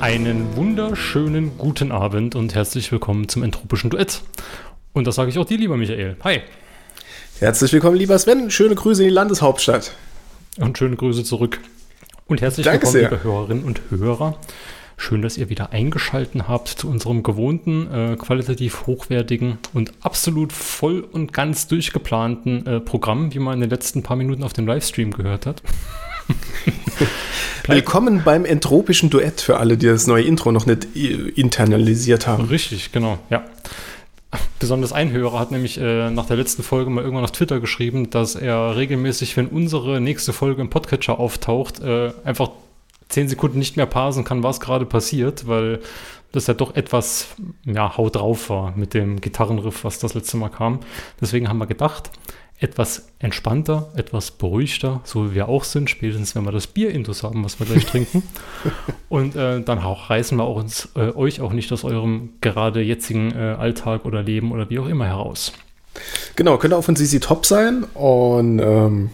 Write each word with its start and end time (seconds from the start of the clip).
Einen 0.00 0.54
wunderschönen 0.54 1.58
guten 1.58 1.90
Abend 1.90 2.36
und 2.36 2.54
herzlich 2.54 2.92
willkommen 2.92 3.28
zum 3.28 3.42
Entropischen 3.42 3.90
Duett. 3.90 4.22
Und 4.92 5.08
das 5.08 5.16
sage 5.16 5.30
ich 5.30 5.38
auch 5.38 5.44
dir, 5.44 5.58
lieber 5.58 5.76
Michael. 5.76 6.16
Hi. 6.22 6.42
Herzlich 7.40 7.72
willkommen, 7.72 7.96
lieber 7.96 8.16
Sven. 8.16 8.48
Schöne 8.48 8.76
Grüße 8.76 9.02
in 9.02 9.08
die 9.08 9.14
Landeshauptstadt. 9.14 9.92
Und 10.58 10.78
schöne 10.78 10.94
Grüße 10.94 11.24
zurück. 11.24 11.58
Und 12.26 12.40
herzlich 12.40 12.64
Danke 12.66 12.86
willkommen, 12.86 12.92
sehr. 12.92 13.10
liebe 13.10 13.24
Hörerinnen 13.24 13.64
und 13.64 13.80
Hörer. 13.90 14.38
Schön, 14.96 15.20
dass 15.20 15.36
ihr 15.36 15.48
wieder 15.48 15.72
eingeschalten 15.72 16.46
habt 16.46 16.68
zu 16.68 16.88
unserem 16.88 17.24
gewohnten, 17.24 17.92
äh, 17.92 18.16
qualitativ 18.16 18.86
hochwertigen 18.86 19.58
und 19.74 19.92
absolut 20.00 20.52
voll 20.52 21.00
und 21.00 21.32
ganz 21.32 21.66
durchgeplanten 21.66 22.66
äh, 22.66 22.80
Programm, 22.80 23.34
wie 23.34 23.40
man 23.40 23.54
in 23.54 23.60
den 23.62 23.70
letzten 23.70 24.04
paar 24.04 24.16
Minuten 24.16 24.44
auf 24.44 24.52
dem 24.52 24.66
Livestream 24.66 25.10
gehört 25.10 25.44
hat. 25.44 25.62
Willkommen 27.66 28.22
beim 28.24 28.44
entropischen 28.44 29.10
Duett 29.10 29.40
für 29.40 29.58
alle, 29.58 29.76
die 29.76 29.86
das 29.86 30.06
neue 30.06 30.24
Intro 30.24 30.52
noch 30.52 30.66
nicht 30.66 30.96
äh, 30.96 31.28
internalisiert 31.30 32.26
haben. 32.26 32.44
Richtig, 32.44 32.92
genau, 32.92 33.18
ja. 33.30 33.44
Besonders 34.58 34.92
ein 34.92 35.10
Hörer 35.10 35.38
hat 35.38 35.50
nämlich 35.50 35.78
äh, 35.80 36.10
nach 36.10 36.26
der 36.26 36.36
letzten 36.36 36.62
Folge 36.62 36.90
mal 36.90 37.02
irgendwann 37.02 37.24
auf 37.24 37.32
Twitter 37.32 37.60
geschrieben, 37.60 38.10
dass 38.10 38.34
er 38.34 38.76
regelmäßig, 38.76 39.36
wenn 39.36 39.46
unsere 39.46 40.00
nächste 40.00 40.32
Folge 40.32 40.60
im 40.60 40.70
Podcatcher 40.70 41.18
auftaucht, 41.18 41.80
äh, 41.80 42.12
einfach 42.24 42.50
zehn 43.08 43.28
Sekunden 43.28 43.58
nicht 43.58 43.76
mehr 43.76 43.86
parsen 43.86 44.24
kann, 44.24 44.42
was 44.42 44.60
gerade 44.60 44.84
passiert, 44.84 45.46
weil 45.46 45.80
das 46.32 46.46
ja 46.46 46.52
doch 46.52 46.76
etwas 46.76 47.28
ja, 47.64 47.96
haut 47.96 48.16
drauf 48.16 48.50
war 48.50 48.76
mit 48.76 48.92
dem 48.92 49.20
Gitarrenriff, 49.20 49.84
was 49.84 49.98
das 49.98 50.12
letzte 50.12 50.36
Mal 50.36 50.50
kam. 50.50 50.80
Deswegen 51.20 51.48
haben 51.48 51.58
wir 51.58 51.66
gedacht, 51.66 52.10
etwas 52.60 53.08
entspannter, 53.20 53.92
etwas 53.94 54.32
beruhigter, 54.32 55.00
so 55.04 55.30
wie 55.30 55.34
wir 55.36 55.48
auch 55.48 55.62
sind, 55.62 55.88
spätestens 55.90 56.34
wenn 56.34 56.44
wir 56.44 56.50
das 56.50 56.66
Bier-Intus 56.66 57.22
haben, 57.22 57.44
was 57.44 57.60
wir 57.60 57.66
gleich 57.66 57.86
trinken. 57.90 58.24
Und 59.08 59.36
äh, 59.36 59.60
dann 59.60 59.78
auch 59.78 60.10
reißen 60.10 60.36
wir 60.36 60.44
auch 60.44 60.56
uns, 60.56 60.88
äh, 60.96 61.12
euch 61.14 61.40
auch 61.40 61.52
nicht 61.52 61.72
aus 61.72 61.84
eurem 61.84 62.30
gerade 62.40 62.80
jetzigen 62.80 63.32
äh, 63.32 63.56
Alltag 63.58 64.04
oder 64.04 64.22
Leben 64.22 64.50
oder 64.50 64.68
wie 64.70 64.80
auch 64.80 64.88
immer 64.88 65.06
heraus. 65.06 65.52
Genau, 66.34 66.58
könnte 66.58 66.76
auch 66.76 66.82
von 66.82 66.96
CC 66.96 67.20
Top 67.20 67.46
sein. 67.46 67.84
Und 67.94 68.58
ähm, 68.58 69.10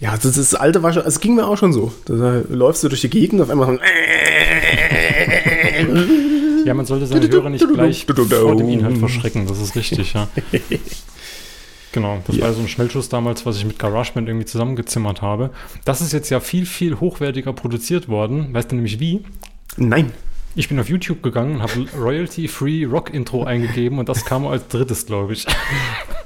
ja, 0.00 0.14
das 0.14 0.24
ist 0.24 0.52
das 0.52 0.60
alte 0.60 0.82
war 0.82 0.92
schon, 0.92 1.02
also 1.02 1.14
es 1.14 1.20
ging 1.20 1.34
mir 1.34 1.46
auch 1.46 1.58
schon 1.58 1.74
so. 1.74 1.92
Da 2.06 2.42
läufst 2.48 2.82
du 2.82 2.88
durch 2.88 3.02
die 3.02 3.10
Gegend 3.10 3.42
auf 3.42 3.50
einmal 3.50 3.66
so, 3.66 3.78
Ja, 6.64 6.72
man 6.74 6.86
sollte 6.86 7.06
seine 7.06 7.28
Hörer 7.30 7.50
nicht 7.50 7.66
gleich 7.68 8.06
vor 8.06 8.56
dem 8.56 8.68
Inhalt 8.70 8.98
verschrecken, 8.98 9.46
das 9.46 9.60
ist 9.60 9.76
richtig, 9.76 10.14
ja. 10.14 10.28
Genau, 11.96 12.22
das 12.26 12.36
Ja. 12.36 12.44
war 12.44 12.52
so 12.52 12.60
ein 12.60 12.68
Schnellschuss 12.68 13.08
damals, 13.08 13.46
was 13.46 13.56
ich 13.56 13.64
mit 13.64 13.78
GarageBand 13.78 14.28
irgendwie 14.28 14.44
zusammengezimmert 14.44 15.22
habe. 15.22 15.48
Das 15.86 16.02
ist 16.02 16.12
jetzt 16.12 16.28
ja 16.28 16.40
viel, 16.40 16.66
viel 16.66 17.00
hochwertiger 17.00 17.54
produziert 17.54 18.06
worden. 18.10 18.52
Weißt 18.52 18.70
du 18.70 18.76
nämlich 18.76 19.00
wie? 19.00 19.24
Nein. 19.78 20.12
Ich 20.54 20.68
bin 20.68 20.78
auf 20.78 20.90
YouTube 20.90 21.22
gegangen 21.22 21.62
habe 21.62 21.86
Royalty-Free 21.98 22.84
Rock-Intro 22.84 23.44
eingegeben 23.44 23.98
und 23.98 24.10
das 24.10 24.26
kam 24.26 24.46
als 24.46 24.68
drittes, 24.68 25.06
glaube 25.06 25.32
ich. 25.32 25.46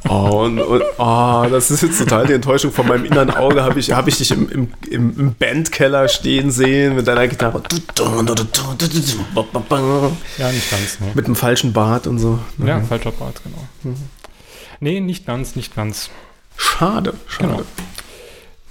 Oh, 0.08 0.42
und, 0.44 0.58
und, 0.58 0.82
oh, 0.98 1.46
das 1.48 1.70
ist 1.70 1.82
jetzt 1.82 1.98
total 1.98 2.26
die 2.26 2.32
Enttäuschung. 2.32 2.72
Von 2.72 2.88
meinem 2.88 3.04
inneren 3.04 3.30
Auge 3.30 3.62
habe 3.62 3.78
ich, 3.78 3.92
hab 3.92 4.08
ich 4.08 4.18
dich 4.18 4.32
im, 4.32 4.48
im, 4.50 4.68
im, 4.90 5.34
Bandkeller 5.34 6.08
stehen 6.08 6.50
sehen 6.50 6.96
mit 6.96 7.06
deiner 7.06 7.28
Gitarre. 7.28 7.62
Ja, 10.38 10.50
nicht 10.50 10.70
ganz, 10.70 10.98
ne? 11.00 11.12
Mit 11.14 11.26
dem 11.28 11.36
falschen 11.36 11.72
Bart 11.72 12.06
und 12.06 12.18
so. 12.18 12.40
Ja, 12.64 12.80
falscher 12.80 13.12
Part, 13.12 13.40
genau. 13.44 13.94
Nee, 14.80 15.00
nicht 15.00 15.26
ganz, 15.26 15.56
nicht 15.56 15.74
ganz. 15.74 16.10
Schade, 16.56 17.14
schade. 17.26 17.48
Genau. 17.48 17.62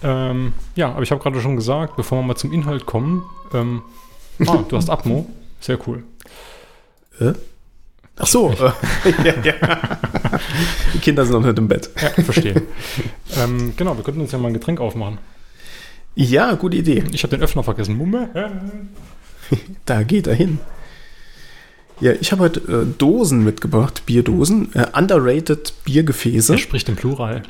Ähm, 0.01 0.53
ja, 0.75 0.91
aber 0.91 1.03
ich 1.03 1.11
habe 1.11 1.21
gerade 1.21 1.39
schon 1.41 1.55
gesagt, 1.55 1.95
bevor 1.95 2.19
wir 2.19 2.23
mal 2.23 2.35
zum 2.35 2.51
Inhalt 2.51 2.85
kommen, 2.85 3.23
ähm, 3.53 3.83
ah, 4.45 4.63
du 4.67 4.77
hast 4.77 4.89
Atmo, 4.89 5.27
sehr 5.59 5.77
cool. 5.87 6.03
Äh? 7.19 7.33
Ach 8.17 8.27
so. 8.27 8.53
ja, 9.23 9.33
ja. 9.43 9.79
Die 10.93 10.99
Kinder 10.99 11.25
sind 11.25 11.33
noch 11.33 11.45
nicht 11.45 11.57
im 11.57 11.67
Bett. 11.67 11.89
Ja, 12.01 12.09
verstehe. 12.23 12.61
ähm, 13.37 13.73
genau, 13.77 13.95
wir 13.95 14.03
könnten 14.03 14.21
uns 14.21 14.31
ja 14.31 14.37
mal 14.37 14.49
ein 14.49 14.53
Getränk 14.53 14.79
aufmachen. 14.79 15.19
Ja, 16.15 16.53
gute 16.55 16.75
Idee. 16.77 17.03
Ich 17.11 17.23
habe 17.23 17.35
den 17.35 17.43
Öffner 17.43 17.63
vergessen. 17.63 17.97
Mumme. 17.97 18.29
Da 19.85 20.03
geht 20.03 20.27
er 20.27 20.35
hin. 20.35 20.59
Ja, 22.01 22.13
ich 22.13 22.31
habe 22.31 22.43
heute 22.43 22.59
äh, 22.61 22.85
Dosen 22.97 23.43
mitgebracht, 23.43 24.03
Bierdosen, 24.05 24.73
äh, 24.73 24.87
underrated 24.93 25.73
Biergefäße. 25.83 26.53
Er 26.53 26.59
spricht 26.59 26.87
im 26.89 26.95
Plural. 26.95 27.43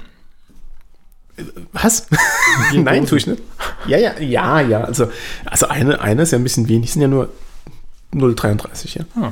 Was? 1.72 2.08
Nein, 2.74 3.06
tue 3.06 3.20
ich 3.20 3.28
nicht. 3.28 3.42
Ja, 3.88 3.98
ja, 3.98 4.20
ja, 4.20 4.60
ja. 4.62 4.84
Also, 4.84 5.10
also 5.46 5.68
eine, 5.68 6.02
eine 6.02 6.24
ist 6.24 6.32
ja 6.32 6.38
ein 6.38 6.44
bisschen 6.44 6.68
wenig, 6.68 6.92
sind 6.92 7.02
ja 7.02 7.08
nur 7.08 7.30
0,33, 8.14 8.98
ja. 9.00 9.06
Ah, 9.22 9.32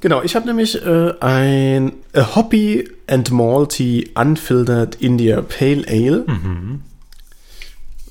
Genau, 0.00 0.22
ich 0.22 0.34
habe 0.34 0.46
nämlich 0.46 0.82
äh, 0.82 1.12
ein 1.20 1.92
a 2.14 2.34
Hoppy 2.34 2.88
and 3.06 3.30
Malty 3.30 4.10
Unfiltered 4.14 4.94
India 4.94 5.42
Pale 5.42 5.84
Ale 5.86 6.24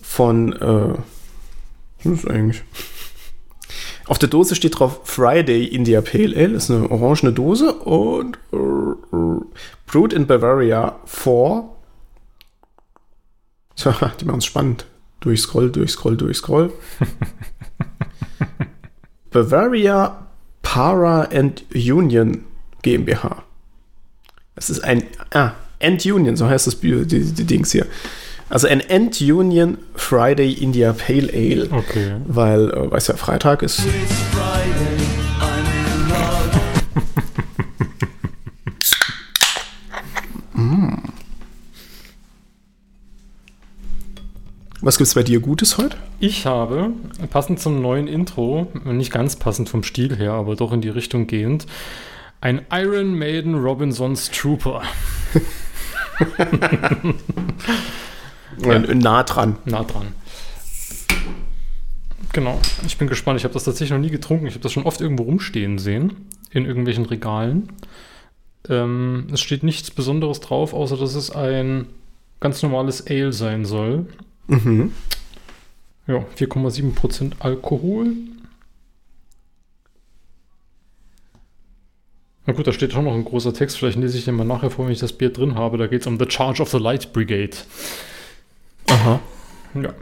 von, 0.03 0.53
äh, 0.53 0.93
was 2.03 2.13
ist 2.13 2.23
das 2.25 2.31
eigentlich? 2.31 2.63
Auf 4.09 4.17
der 4.17 4.27
Dose 4.27 4.55
steht 4.55 4.79
drauf 4.79 5.01
Friday 5.03 5.65
India 5.65 6.01
Pale 6.01 6.35
Ale, 6.35 6.55
ist 6.55 6.71
eine 6.71 6.89
orangene 6.89 7.31
Dose 7.31 7.73
und 7.73 8.39
Brewed 9.85 10.13
in 10.13 10.25
Bavaria 10.25 10.95
4. 11.05 11.69
So, 13.75 13.93
die 14.19 14.25
machen 14.25 14.39
es 14.39 14.45
spannend. 14.45 14.87
Durchscroll, 15.19 15.69
durchscroll, 15.71 16.17
durchscroll. 16.17 16.73
Bavaria 19.29 20.25
Para 20.63 21.25
and 21.25 21.63
Union 21.71 22.45
GmbH. 22.81 23.43
Das 24.55 24.71
ist 24.71 24.83
ein 24.83 25.03
ah, 25.35 25.51
End 25.77 26.03
Union, 26.03 26.35
so 26.35 26.49
heißt 26.49 26.65
das 26.65 26.75
Bier, 26.75 27.05
die, 27.05 27.31
die 27.31 27.45
Dings 27.45 27.71
hier. 27.71 27.85
Also 28.49 28.67
ein 28.67 28.79
End 28.79 29.21
Union 29.21 29.77
Friday 29.95 30.53
India 30.53 30.91
Pale 30.93 31.29
Ale. 31.31 31.69
okay. 31.71 32.15
Weil, 32.25 32.71
äh, 32.71 32.91
weiß 32.91 33.07
ja, 33.07 33.15
Freitag 33.15 33.61
ist. 33.61 33.83
Mm. 40.53 40.97
Was 44.81 44.97
gibt's 44.97 45.13
bei 45.13 45.23
dir 45.23 45.39
Gutes 45.39 45.77
heute? 45.77 45.95
Ich 46.19 46.45
habe, 46.45 46.91
passend 47.29 47.61
zum 47.61 47.81
neuen 47.81 48.07
Intro, 48.07 48.67
nicht 48.83 49.13
ganz 49.13 49.37
passend 49.37 49.69
vom 49.69 49.83
Stil 49.83 50.17
her, 50.17 50.33
aber 50.33 50.57
doch 50.57 50.73
in 50.73 50.81
die 50.81 50.89
Richtung 50.89 51.27
gehend, 51.27 51.65
ein 52.41 52.65
Iron 52.73 53.13
Maiden 53.13 53.55
Robinsons 53.55 54.31
Trooper. 54.31 54.81
Äh, 58.63 58.95
Nah 58.95 59.23
dran. 59.23 59.57
Nah 59.65 59.83
dran. 59.83 60.07
Genau. 62.33 62.59
Ich 62.85 62.97
bin 62.97 63.07
gespannt. 63.07 63.39
Ich 63.39 63.43
habe 63.43 63.53
das 63.53 63.63
tatsächlich 63.63 63.91
noch 63.91 64.03
nie 64.03 64.11
getrunken. 64.11 64.47
Ich 64.47 64.53
habe 64.53 64.63
das 64.63 64.71
schon 64.71 64.83
oft 64.83 65.01
irgendwo 65.01 65.23
rumstehen 65.23 65.79
sehen. 65.79 66.27
In 66.51 66.65
irgendwelchen 66.65 67.05
Regalen. 67.05 67.69
Ähm, 68.67 69.27
es 69.31 69.41
steht 69.41 69.63
nichts 69.63 69.91
Besonderes 69.91 70.39
drauf, 70.39 70.73
außer 70.73 70.97
dass 70.97 71.15
es 71.15 71.31
ein 71.31 71.87
ganz 72.39 72.61
normales 72.61 73.05
Ale 73.07 73.33
sein 73.33 73.65
soll. 73.65 74.07
Mhm. 74.47 74.93
Ja, 76.07 76.25
4,7% 76.37 77.33
Alkohol. 77.39 78.13
Na 82.45 82.53
gut, 82.53 82.65
da 82.65 82.73
steht 82.73 82.93
schon 82.93 83.05
noch 83.05 83.13
ein 83.13 83.25
großer 83.25 83.53
Text. 83.53 83.77
Vielleicht 83.77 83.99
lese 83.99 84.17
ich 84.17 84.25
den 84.25 84.33
mal 84.35 84.43
nachher 84.43 84.71
vor, 84.71 84.85
wenn 84.85 84.91
ich 84.91 84.99
das 84.99 85.13
Bier 85.13 85.31
drin 85.31 85.53
habe. 85.55 85.77
Da 85.77 85.85
geht 85.85 86.01
es 86.01 86.07
um 86.07 86.17
The 86.17 86.25
Charge 86.27 86.63
of 86.63 86.69
the 86.71 86.79
Light 86.79 87.13
Brigade. 87.13 87.55
Aha. 88.89 89.19
Ja. 89.75 89.93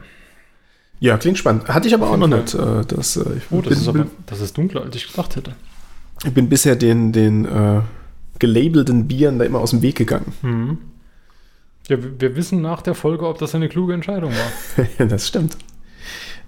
Ja, 0.99 1.17
klingt 1.17 1.37
spannend. 1.37 1.67
Hatte 1.67 1.87
ich 1.87 1.93
aber 1.93 2.09
auch 2.09 2.17
noch 2.17 2.27
nicht. 2.27 2.53
Äh, 2.55 2.83
das, 2.87 3.17
äh, 3.17 3.21
ich 3.37 3.43
Oh, 3.51 3.61
das 3.61 3.69
bin, 3.69 3.77
ist 3.79 3.87
aber 3.87 4.07
das 4.25 4.41
ist 4.41 4.57
dunkler, 4.57 4.81
als 4.81 4.95
ich 4.95 5.07
gedacht 5.07 5.35
hätte. 5.35 5.53
ich 6.25 6.33
bin 6.33 6.49
bisher 6.49 6.75
den, 6.75 7.11
den 7.11 7.45
äh, 7.45 7.81
gelabelten 8.39 9.07
Bieren 9.07 9.37
da 9.37 9.45
immer 9.45 9.59
aus 9.59 9.69
dem 9.71 9.81
Weg 9.83 9.95
gegangen. 9.95 10.33
Mhm. 10.41 10.77
Ja, 11.87 11.97
wir 12.01 12.35
wissen 12.35 12.61
nach 12.61 12.81
der 12.81 12.95
Folge, 12.95 13.27
ob 13.27 13.37
das 13.37 13.53
eine 13.55 13.69
kluge 13.69 13.93
Entscheidung 13.93 14.31
war. 14.33 14.85
das 15.07 15.27
stimmt. 15.27 15.55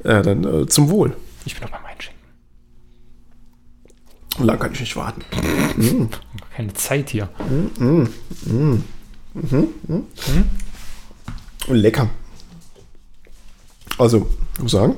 Äh, 0.03 0.21
dann 0.23 0.43
äh, 0.43 0.65
zum 0.67 0.89
Wohl. 0.89 1.15
Ich 1.45 1.53
bin 1.55 1.63
aber 1.63 1.77
beim 1.77 1.85
Einschenken. 1.85 2.19
Lang 4.45 4.57
kann 4.59 4.71
ich 4.73 4.79
nicht 4.79 4.95
warten. 4.95 5.21
Keine 6.55 6.73
Zeit 6.73 7.09
hier. 7.09 7.29
Und 11.67 11.75
lecker. 11.75 12.09
Also, 13.99 14.25
muss 14.61 14.71
sagen, 14.71 14.95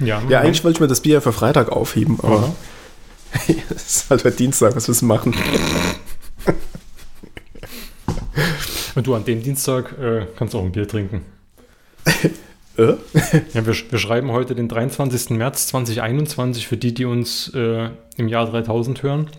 Ja, 0.00 0.22
ja, 0.28 0.40
eigentlich 0.40 0.62
wollte 0.64 0.76
ich 0.76 0.80
mir 0.80 0.88
das 0.88 1.00
Bier 1.00 1.22
für 1.22 1.32
Freitag 1.32 1.70
aufheben, 1.70 2.18
aber 2.20 2.54
es 3.74 3.86
ist 3.86 4.10
halt 4.10 4.24
heute 4.24 4.36
Dienstag, 4.36 4.76
was 4.76 4.86
wir 4.88 5.08
machen. 5.08 5.34
Und 8.94 9.06
du 9.06 9.14
an 9.14 9.24
dem 9.24 9.42
Dienstag 9.42 9.98
äh, 9.98 10.26
kannst 10.36 10.54
auch 10.54 10.62
ein 10.62 10.72
Bier 10.72 10.86
trinken. 10.86 11.22
äh? 12.76 12.96
ja, 13.54 13.66
wir, 13.66 13.66
wir, 13.66 13.98
schreiben 13.98 14.30
heute 14.30 14.54
den 14.54 14.68
23. 14.68 15.30
März 15.30 15.68
2021 15.68 16.66
für 16.66 16.76
die, 16.76 16.92
die 16.92 17.06
uns 17.06 17.48
äh, 17.54 17.88
im 18.18 18.28
Jahr 18.28 18.44
3000 18.50 19.02
hören. 19.02 19.30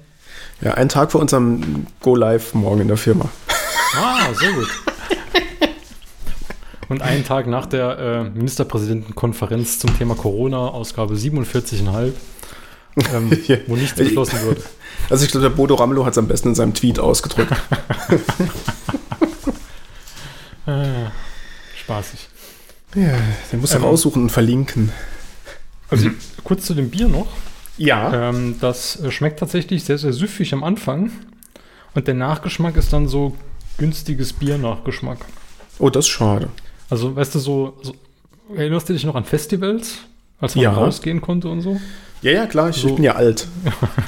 Ja, 0.61 0.75
ein 0.75 0.89
Tag 0.89 1.11
vor 1.11 1.21
unserem 1.21 1.87
Go-Live 2.01 2.53
morgen 2.53 2.81
in 2.81 2.87
der 2.87 2.97
Firma. 2.97 3.29
Ah, 3.97 4.33
sehr 4.33 4.51
gut. 4.53 4.67
Und 6.89 7.01
einen 7.01 7.25
Tag 7.25 7.47
nach 7.47 7.65
der 7.65 7.97
äh, 7.97 8.23
Ministerpräsidentenkonferenz 8.29 9.79
zum 9.79 9.97
Thema 9.97 10.15
Corona, 10.15 10.67
Ausgabe 10.67 11.15
47,5, 11.15 12.11
ähm, 13.13 13.31
wo 13.67 13.75
nichts 13.75 13.95
beschlossen 13.95 14.39
wird. 14.45 14.61
Also 15.09 15.25
ich 15.25 15.31
glaube, 15.31 15.49
der 15.49 15.55
Bodo 15.55 15.75
Ramelow 15.75 16.05
hat 16.05 16.13
es 16.13 16.17
am 16.17 16.27
besten 16.27 16.49
in 16.49 16.55
seinem 16.55 16.73
Tweet 16.73 16.99
ausgedrückt. 16.99 17.53
ah, 20.67 21.11
spaßig. 21.81 22.29
Ja, 22.95 23.17
den 23.51 23.61
muss 23.61 23.71
er 23.71 23.77
ähm, 23.77 23.83
raussuchen 23.83 24.23
und 24.23 24.29
verlinken. 24.29 24.91
Also 25.89 26.09
kurz 26.43 26.65
zu 26.65 26.73
dem 26.73 26.89
Bier 26.89 27.07
noch. 27.07 27.27
Ja. 27.77 28.29
Ähm, 28.29 28.55
das 28.61 28.99
schmeckt 29.09 29.39
tatsächlich 29.39 29.83
sehr, 29.83 29.97
sehr 29.97 30.13
süffig 30.13 30.53
am 30.53 30.63
Anfang. 30.63 31.11
Und 31.93 32.07
der 32.07 32.13
Nachgeschmack 32.13 32.75
ist 32.77 32.91
dann 32.93 33.07
so 33.07 33.35
günstiges 33.77 34.33
Bier-Nachgeschmack. 34.33 35.19
Oh, 35.79 35.89
das 35.89 36.05
ist 36.05 36.11
schade. 36.11 36.49
Also, 36.89 37.15
weißt 37.15 37.35
du, 37.35 37.39
so, 37.39 37.77
so, 37.81 37.95
erinnerst 38.55 38.89
du 38.89 38.93
dich 38.93 39.03
noch 39.05 39.15
an 39.15 39.25
Festivals, 39.25 39.97
als 40.39 40.55
man 40.55 40.63
ja. 40.63 40.73
rausgehen 40.73 41.21
konnte 41.21 41.49
und 41.49 41.61
so? 41.61 41.79
Ja, 42.21 42.31
ja, 42.31 42.45
klar, 42.47 42.69
ich, 42.69 42.77
so, 42.77 42.89
ich 42.89 42.95
bin 42.95 43.03
ja 43.03 43.15
alt. 43.15 43.47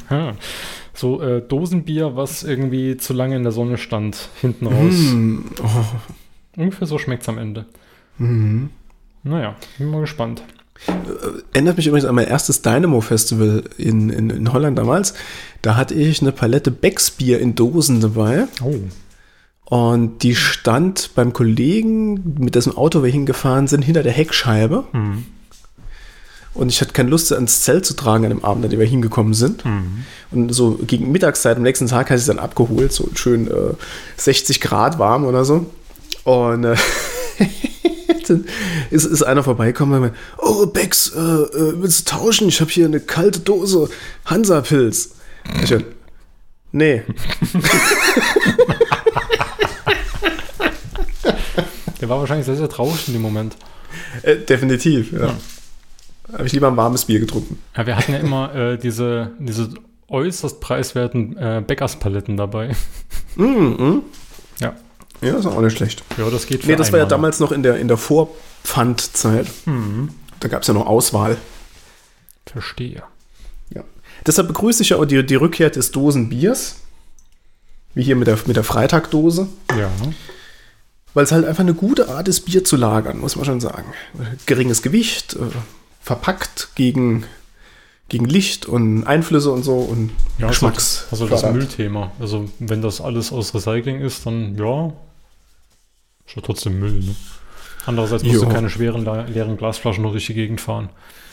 so 0.94 1.22
äh, 1.22 1.42
Dosenbier, 1.42 2.16
was 2.16 2.44
irgendwie 2.44 2.98
zu 2.98 3.14
lange 3.14 3.36
in 3.36 3.44
der 3.44 3.52
Sonne 3.52 3.78
stand, 3.78 4.30
hinten 4.42 4.68
raus. 4.68 4.96
Mm. 4.96 5.40
Oh. 5.62 5.86
Ungefähr 6.62 6.88
so 6.88 6.98
schmeckt 6.98 7.24
es 7.24 7.30
am 7.30 7.38
Ende. 7.38 7.66
Mhm. 8.18 8.70
Naja, 9.24 9.56
bin 9.78 9.92
mal 9.92 10.02
gespannt. 10.02 10.44
Erinnert 11.54 11.78
mich 11.78 11.88
übrigens 11.88 12.08
an 12.08 12.16
mein 12.16 12.28
erstes 12.28 12.62
Dynamo-Festival 12.62 13.64
in, 13.78 14.10
in, 14.10 14.30
in 14.30 14.54
Holland 14.54 14.78
damals. 14.78 15.14
Da 15.62 15.76
hatte 15.76 15.94
ich 15.94 16.22
eine 16.22 16.32
Palette 16.32 16.72
Becksbier 16.72 17.40
in 17.40 17.56
Dosen 17.56 18.00
dabei. 18.00 18.48
Oh. 18.64 18.76
Und 19.70 20.24
die 20.24 20.36
stand 20.36 21.12
beim 21.16 21.34
Kollegen, 21.34 22.36
mit 22.40 22.56
dessen 22.56 22.76
Auto 22.78 23.04
wir 23.04 23.12
hingefahren 23.12 23.68
sind, 23.68 23.82
hinter 23.82 24.04
der 24.04 24.14
Heckscheibe. 24.14 24.86
Mhm. 24.94 25.26
Und 26.54 26.70
ich 26.70 26.82
hatte 26.82 26.94
keine 26.94 27.10
Lust, 27.10 27.28
sie 27.28 27.36
ans 27.36 27.62
Zelt 27.62 27.86
zu 27.86 27.94
tragen 27.94 28.24
an 28.24 28.30
dem 28.32 28.46
Abend, 28.46 28.64
an 28.64 28.72
dem 28.72 28.80
wir 28.80 28.88
hingekommen 28.88 29.34
sind. 29.34 29.66
Mhm. 29.66 30.06
Und 30.32 30.54
so 30.54 30.80
gegen 30.88 31.12
Mittagszeit 31.12 31.58
am 31.58 31.64
nächsten 31.64 31.88
Tag 31.88 32.10
hatte 32.10 32.16
ich 32.16 32.22
sie 32.22 32.34
dann 32.34 32.40
abgeholt, 32.40 32.92
so 32.92 33.10
schön 33.14 33.48
äh, 33.48 33.74
60 34.16 34.62
Grad 34.62 35.00
warm 35.00 35.26
oder 35.26 35.44
so. 35.46 35.66
Und 36.24 36.64
äh, 36.64 36.76
dann 38.30 38.46
ist, 38.92 39.06
ist 39.06 39.24
einer 39.24 39.44
vorbeigekommen 39.44 39.96
und 39.96 40.02
meinte, 40.02 40.18
oh 40.38 40.66
Bex, 40.68 41.14
äh, 41.16 41.20
äh, 41.20 41.74
willst 41.82 42.12
du 42.12 42.16
tauschen? 42.16 42.48
Ich 42.48 42.62
habe 42.62 42.72
hier 42.72 42.86
eine 42.86 43.00
kalte 43.00 43.40
Dose 43.40 43.90
Hansa-Pilz. 44.26 45.16
Ich 45.64 45.70
dachte, 45.70 45.86
nee. 46.72 47.04
Der 52.02 52.10
war 52.10 52.20
wahrscheinlich 52.20 52.46
sehr, 52.46 52.56
sehr 52.56 52.70
traurig 52.70 53.08
in 53.08 53.14
dem 53.14 53.22
Moment. 53.22 53.56
Äh, 54.22 54.38
definitiv, 54.38 55.12
ja. 55.12 55.28
ja. 55.28 55.36
Habe 56.34 56.46
ich 56.46 56.54
lieber 56.54 56.68
ein 56.68 56.78
warmes 56.78 57.06
Bier 57.06 57.20
getrunken. 57.20 57.60
Ja, 57.76 57.88
wir 57.88 57.96
hatten 57.96 58.12
ja 58.12 58.20
immer 58.20 58.54
äh, 58.54 58.78
diese, 58.78 59.32
diese 59.40 59.70
äußerst 60.10 60.60
preiswerten 60.60 61.38
äh, 61.38 61.64
Bäckerspaletten 61.66 62.38
dabei. 62.38 62.76
Mm, 63.36 63.44
mm. 63.44 64.04
Ja. 64.60 64.76
Ja, 65.22 65.36
ist 65.38 65.46
auch 65.46 65.60
nicht 65.62 65.78
schlecht. 65.78 66.04
Ja, 66.18 66.30
das 66.30 66.46
geht 66.46 66.62
für 66.62 66.68
Nee, 66.68 66.76
das 66.76 66.92
war 66.92 67.00
ja 67.00 67.06
damals 67.06 67.40
noch 67.40 67.52
in 67.52 67.64
der, 67.64 67.78
in 67.78 67.88
der 67.88 67.98
Vorpfandzeit. 67.98 69.48
Mhm. 69.66 70.10
Da 70.40 70.48
gab 70.48 70.62
es 70.62 70.68
ja 70.68 70.74
noch 70.74 70.86
Auswahl. 70.86 71.38
Verstehe. 72.46 73.04
Ja. 73.74 73.84
Deshalb 74.26 74.48
begrüße 74.48 74.84
ich 74.84 74.90
ja 74.90 74.98
auch 74.98 75.06
die, 75.06 75.26
die 75.26 75.36
Rückkehr 75.36 75.70
des 75.70 75.92
Dosenbiers. 75.92 76.78
Wie 77.94 78.04
hier 78.04 78.16
mit 78.16 78.28
der, 78.28 78.38
mit 78.46 78.56
der 78.56 78.64
Freitagdose. 78.64 79.48
Ja 79.78 79.90
weil 81.18 81.24
es 81.24 81.32
halt 81.32 81.46
einfach 81.46 81.62
eine 81.62 81.74
gute 81.74 82.10
Art 82.10 82.28
ist, 82.28 82.42
Bier 82.42 82.64
zu 82.64 82.76
lagern, 82.76 83.18
muss 83.18 83.36
man 83.36 83.44
schon 83.44 83.60
sagen. 83.60 83.92
Geringes 84.46 84.84
Gewicht, 84.84 85.34
äh, 85.34 85.40
verpackt 86.00 86.70
gegen, 86.76 87.24
gegen 88.08 88.26
Licht 88.26 88.68
und 88.68 89.04
Einflüsse 89.06 89.50
und 89.50 89.64
so 89.64 89.78
und 89.78 90.12
ja, 90.38 90.50
Geschmacks. 90.50 91.08
Also, 91.10 91.26
also 91.26 91.36
das 91.36 91.52
Müllthema. 91.52 92.12
Also 92.20 92.48
wenn 92.60 92.84
das 92.84 93.02
alles 93.02 93.32
aus 93.32 93.56
Recycling 93.56 94.00
ist, 94.00 94.28
dann 94.28 94.56
ja, 94.60 94.94
ja 96.36 96.42
trotzdem 96.42 96.80
Müll. 96.80 97.00
Ne? 97.00 97.16
Andererseits 97.86 98.24
musst 98.24 98.36
jo. 98.36 98.46
du 98.46 98.50
keine 98.50 98.70
schweren 98.70 99.06
leeren 99.34 99.58
Glasflaschen 99.58 100.04
noch 100.04 100.12
durch 100.12 100.26
die 100.26 100.34
Gegend 100.34 100.60
fahren. 100.60 100.90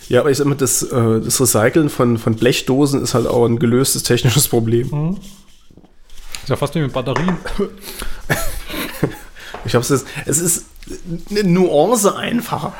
Ja, 0.08 0.20
aber 0.20 0.31
ich 0.31 0.38
sag 0.38 0.46
mal, 0.46 0.55
das, 0.55 0.82
äh, 0.82 1.20
das 1.20 1.41
Recyceln 1.41 1.88
von, 1.88 2.19
von 2.19 2.37
Blechdosen 2.37 3.02
ist 3.02 3.14
halt 3.14 3.26
auch 3.26 3.46
ein 3.46 3.58
gelöstes 3.58 4.02
technisches 4.02 4.49
Problem. 4.49 4.88
Mhm. 4.91 5.17
Ist 6.43 6.50
ja 6.50 6.56
fast 6.56 6.75
wie 6.75 6.81
mit 6.81 6.93
Batterien. 6.93 7.38
Ich 9.67 9.75
es 9.75 9.91
ist, 9.91 10.06
es 10.26 10.38
ist 10.41 10.67
eine 11.31 11.44
Nuance 11.44 12.17
einfacher. 12.17 12.75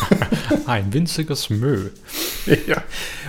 ein 0.66 0.92
winziges 0.92 1.50
Müll. 1.50 1.92
Ja. 2.66 2.82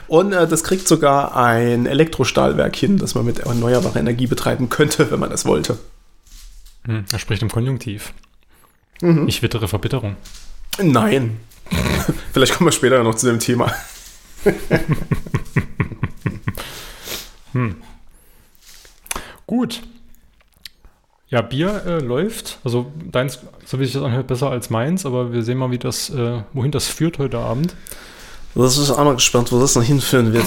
Und 0.08 0.34
äh, 0.34 0.46
das 0.46 0.66
kriegt 0.66 0.90
sogar 0.90 1.38
ein 1.38 1.86
Elektrostahlwerk 1.86 2.76
hin, 2.76 2.98
das 2.98 3.16
man 3.16 3.24
mit 3.24 3.40
erneuerbarer 3.40 3.96
Energie 3.96 4.28
betreiben 4.28 4.68
könnte, 4.68 5.10
wenn 5.10 5.22
man 5.22 5.30
das 5.30 5.46
wollte. 5.46 5.78
Hm, 6.86 7.06
er 7.12 7.20
spricht 7.20 7.42
im 7.42 7.50
Konjunktiv. 7.50 8.14
Mhm. 9.02 9.28
Ich 9.28 9.42
wittere 9.42 9.68
Verbitterung. 9.68 10.16
Nein. 10.82 11.40
Vielleicht 12.34 12.54
kommen 12.54 12.68
wir 12.68 12.72
später 12.72 13.04
noch 13.04 13.16
zu 13.16 13.28
dem 13.28 13.40
Thema. 13.40 13.74
hm. 17.54 17.76
Gut. 19.48 19.82
Ja, 21.30 21.42
Bier 21.42 21.84
äh, 21.86 22.00
läuft. 22.00 22.60
Also 22.64 22.92
deins, 23.12 23.40
so 23.66 23.80
wie 23.80 23.86
sich 23.86 23.94
das 23.94 24.04
anhört, 24.04 24.28
besser 24.28 24.50
als 24.52 24.70
meins, 24.70 25.06
aber 25.06 25.34
wir 25.34 25.44
sehen 25.44 25.58
mal, 25.58 25.72
wie 25.72 25.80
das, 25.80 26.10
äh, 26.10 26.44
wohin 26.54 26.72
das 26.72 26.88
führt 26.88 27.18
heute 27.18 27.40
Abend. 27.40 27.76
Das 28.54 28.78
ist 28.78 28.90
auch 28.90 29.04
mal 29.04 29.16
gespannt, 29.16 29.52
wo 29.52 29.60
das 29.60 29.76
noch 29.76 29.84
hinführen 29.84 30.32
wird. 30.34 30.46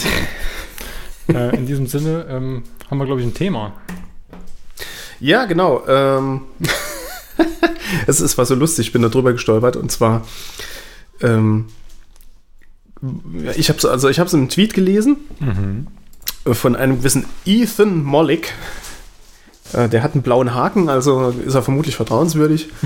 äh, 1.28 1.54
in 1.56 1.66
diesem 1.66 1.86
Sinne 1.86 2.26
ähm, 2.30 2.62
haben 2.90 2.98
wir, 2.98 3.04
glaube 3.06 3.20
ich, 3.20 3.26
ein 3.26 3.34
Thema. 3.34 3.74
Ja, 5.20 5.44
genau. 5.46 5.82
Ähm, 5.86 6.42
es, 8.06 8.20
es 8.20 8.38
war 8.38 8.46
so 8.46 8.54
lustig, 8.54 8.88
ich 8.88 8.92
bin 8.92 9.02
da 9.02 9.08
drüber 9.08 9.32
gestolpert 9.32 9.76
und 9.76 9.90
zwar 9.90 10.26
ähm, 11.20 11.66
ich 13.56 13.68
habe 13.68 13.78
es 13.78 13.84
also 13.84 14.08
ich 14.08 14.18
habe 14.18 14.30
einen 14.32 14.48
Tweet 14.48 14.74
gelesen 14.74 15.18
mhm. 15.40 15.86
von 16.52 16.76
einem 16.76 16.98
gewissen 16.98 17.26
Ethan 17.46 18.02
Mollick. 18.02 18.52
Äh, 19.72 19.88
der 19.88 20.02
hat 20.02 20.14
einen 20.14 20.22
blauen 20.22 20.54
Haken, 20.54 20.88
also 20.88 21.34
ist 21.44 21.54
er 21.54 21.62
vermutlich 21.62 21.96
vertrauenswürdig. 21.96 22.68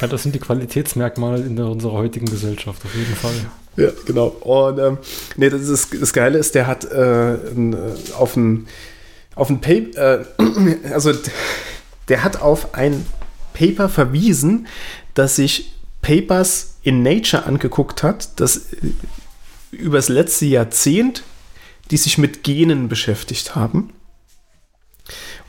Ja, 0.00 0.08
das 0.08 0.22
sind 0.22 0.34
die 0.34 0.38
Qualitätsmerkmale 0.38 1.42
in 1.42 1.58
unserer 1.58 1.92
heutigen 1.92 2.26
Gesellschaft, 2.26 2.84
auf 2.84 2.94
jeden 2.94 3.14
Fall. 3.14 3.32
Ja, 3.76 3.90
genau. 4.04 4.26
Und 4.26 4.78
ähm, 4.78 4.98
nee, 5.36 5.48
das, 5.48 5.62
ist, 5.62 6.00
das 6.00 6.12
Geile 6.12 6.38
ist, 6.38 6.54
der 6.54 6.66
hat 6.66 6.84
äh, 6.84 7.34
äh, 7.34 7.36
auf 8.16 8.36
ein, 8.36 8.66
auf 9.36 9.50
ein 9.50 9.60
Paper, 9.60 10.26
äh, 10.38 10.88
also 10.92 11.12
der 12.08 12.24
hat 12.24 12.40
auf 12.42 12.74
ein 12.74 13.06
Paper 13.54 13.88
verwiesen, 13.88 14.66
das 15.14 15.36
sich 15.36 15.72
Papers 16.02 16.78
in 16.82 17.02
Nature 17.02 17.46
angeguckt 17.46 18.02
hat, 18.02 18.40
das 18.40 18.72
äh, 18.72 18.92
über 19.70 19.98
das 19.98 20.08
letzte 20.08 20.46
Jahrzehnt, 20.46 21.22
die 21.90 21.96
sich 21.96 22.18
mit 22.18 22.42
Genen 22.42 22.88
beschäftigt 22.88 23.54
haben. 23.54 23.92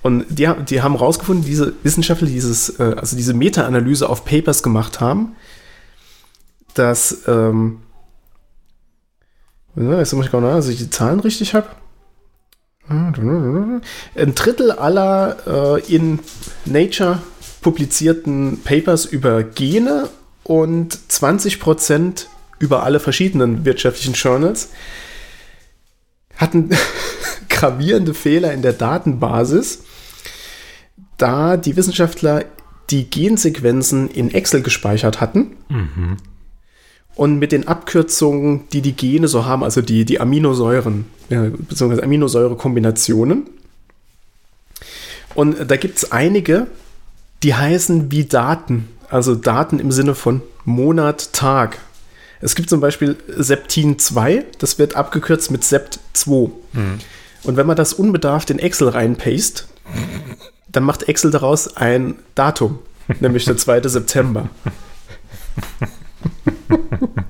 Und 0.04 0.26
die, 0.30 0.50
die 0.70 0.82
haben 0.82 0.94
herausgefunden, 0.94 1.46
diese 1.46 1.74
Wissenschaftler, 1.84 2.28
dieses, 2.28 2.80
äh, 2.80 2.96
also 2.98 3.16
diese 3.16 3.34
Meta-Analyse 3.34 4.08
auf 4.08 4.26
Papers 4.26 4.62
gemacht 4.62 5.00
haben, 5.00 5.36
dass, 6.74 7.24
ähm, 7.28 7.82
jetzt 9.76 10.14
muss 10.14 10.26
ich 10.26 10.32
genau, 10.32 10.54
dass 10.54 10.68
ich 10.68 10.78
die 10.78 10.90
Zahlen 10.90 11.20
richtig 11.20 11.54
habe. 11.54 11.68
Ein 12.90 14.36
Drittel 14.36 14.72
aller 14.72 15.78
äh, 15.86 15.94
in 15.94 16.20
Nature 16.66 17.22
publizierten 17.62 18.62
Papers 18.64 19.06
über 19.06 19.44
Gene 19.44 20.10
und 20.44 21.12
20 21.12 21.60
Prozent 21.60 22.30
über 22.60 22.84
alle 22.84 23.00
verschiedenen 23.00 23.66
wirtschaftlichen 23.66 24.14
Journals 24.14 24.70
hatten 26.38 26.70
gravierende 27.50 28.14
Fehler 28.14 28.54
in 28.54 28.62
der 28.62 28.74
Datenbasis, 28.74 29.84
da 31.18 31.58
die 31.58 31.76
Wissenschaftler 31.76 32.46
die 32.90 33.10
Gensequenzen 33.10 34.10
in 34.10 34.34
Excel 34.34 34.62
gespeichert 34.62 35.20
hatten. 35.20 35.58
Mhm. 35.68 36.18
Und 37.18 37.40
mit 37.40 37.52
den 37.52 37.68
Abkürzungen, 37.68 38.70
die 38.72 38.82
die 38.82 38.94
Gene 38.94 39.28
so 39.28 39.46
haben, 39.46 39.64
also 39.64 39.82
die, 39.82 40.06
die 40.06 40.22
Aminosäuren, 40.22 41.06
äh, 41.30 41.50
beziehungsweise 41.50 42.04
Aminosäurekombinationen. 42.04 43.50
Und 45.34 45.70
da 45.70 45.76
gibt 45.78 45.98
es 45.98 46.12
einige, 46.12 46.68
die 47.44 47.56
heißen 47.56 48.12
wie 48.12 48.26
Daten. 48.26 48.88
Also 49.10 49.36
Daten 49.36 49.80
im 49.80 49.92
Sinne 49.92 50.16
von 50.16 50.42
Monat, 50.64 51.34
Tag. 51.34 51.80
Es 52.40 52.56
gibt 52.56 52.70
zum 52.70 52.82
Beispiel 52.82 53.18
Septin 53.28 53.98
2, 53.98 54.46
das 54.60 54.78
wird 54.78 54.96
abgekürzt 54.96 55.50
mit 55.50 55.64
Sept 55.64 56.00
2. 56.14 56.52
Mhm. 56.74 57.00
Und 57.44 57.58
wenn 57.58 57.66
man 57.66 57.76
das 57.76 57.94
unbedarft 57.94 58.50
in 58.52 58.60
Excel 58.60 58.90
reinpaste, 58.90 59.64
dann 60.68 60.84
macht 60.84 61.08
Excel 61.10 61.32
daraus 61.32 61.78
ein 61.78 62.16
Datum, 62.36 62.80
nämlich 63.20 63.46
der 63.46 63.58
2. 63.58 63.82
September. 63.88 64.50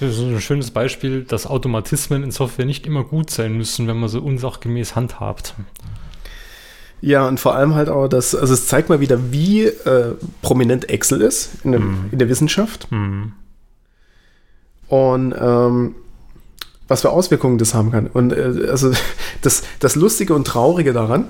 ist 0.00 0.20
ein 0.20 0.40
schönes 0.40 0.70
Beispiel, 0.70 1.24
dass 1.24 1.46
Automatismen 1.46 2.22
in 2.22 2.30
Software 2.30 2.64
nicht 2.64 2.86
immer 2.86 3.04
gut 3.04 3.28
sein 3.30 3.52
müssen, 3.56 3.86
wenn 3.86 3.98
man 3.98 4.08
sie 4.08 4.20
unsachgemäß 4.20 4.96
handhabt. 4.96 5.54
Ja, 7.02 7.28
und 7.28 7.38
vor 7.38 7.54
allem 7.56 7.74
halt 7.74 7.90
auch, 7.90 8.08
dass, 8.08 8.34
also 8.34 8.54
es 8.54 8.68
zeigt 8.68 8.88
mal 8.88 9.00
wieder, 9.00 9.32
wie 9.32 9.64
äh, 9.64 10.14
prominent 10.40 10.88
Excel 10.88 11.20
ist 11.20 11.50
in, 11.62 11.72
dem, 11.72 11.82
Mhm. 11.90 12.08
in 12.12 12.18
der 12.18 12.28
Wissenschaft 12.30 12.90
Mhm. 12.90 13.32
und 14.88 15.34
ähm, 15.38 15.94
was 16.88 17.02
für 17.02 17.10
Auswirkungen 17.10 17.58
das 17.58 17.74
haben 17.74 17.90
kann. 17.90 18.06
Und 18.06 18.32
äh, 18.32 18.68
also 18.70 18.92
das, 19.42 19.62
das 19.80 19.94
Lustige 19.94 20.34
und 20.34 20.46
Traurige 20.46 20.92
daran 20.94 21.26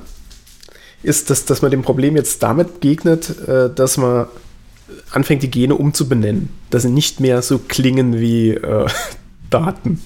ist, 1.03 1.31
dass, 1.31 1.45
dass 1.47 1.63
man 1.63 1.71
dem 1.73 1.83
Problem 1.83 2.15
jetzt 2.17 2.43
damit 2.45 2.75
begegnet, 2.75 3.37
äh, 3.49 3.71
dass 3.75 3.97
man 3.97 4.27
anfängt, 5.11 5.43
die 5.43 5.51
Gene 5.51 5.75
umzubenennen, 5.75 6.49
dass 6.71 6.83
sie 6.83 6.91
nicht 6.91 7.21
mehr 7.21 7.43
so 7.43 7.59
klingen 7.59 8.19
wie 8.19 8.51
äh, 8.51 8.87
Daten. 9.51 10.01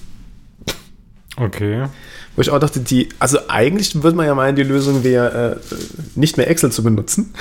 Okay. 1.37 1.87
Wo 2.35 2.41
ich 2.41 2.49
auch 2.49 2.59
dachte, 2.59 2.79
die, 2.79 3.09
also 3.19 3.39
eigentlich 3.47 4.03
würde 4.03 4.15
man 4.15 4.25
ja 4.25 4.35
meinen, 4.35 4.55
die 4.55 4.63
Lösung 4.63 5.03
wäre, 5.03 5.59
äh, 5.61 5.75
nicht 6.15 6.37
mehr 6.37 6.49
Excel 6.49 6.71
zu 6.71 6.83
benutzen. 6.83 7.33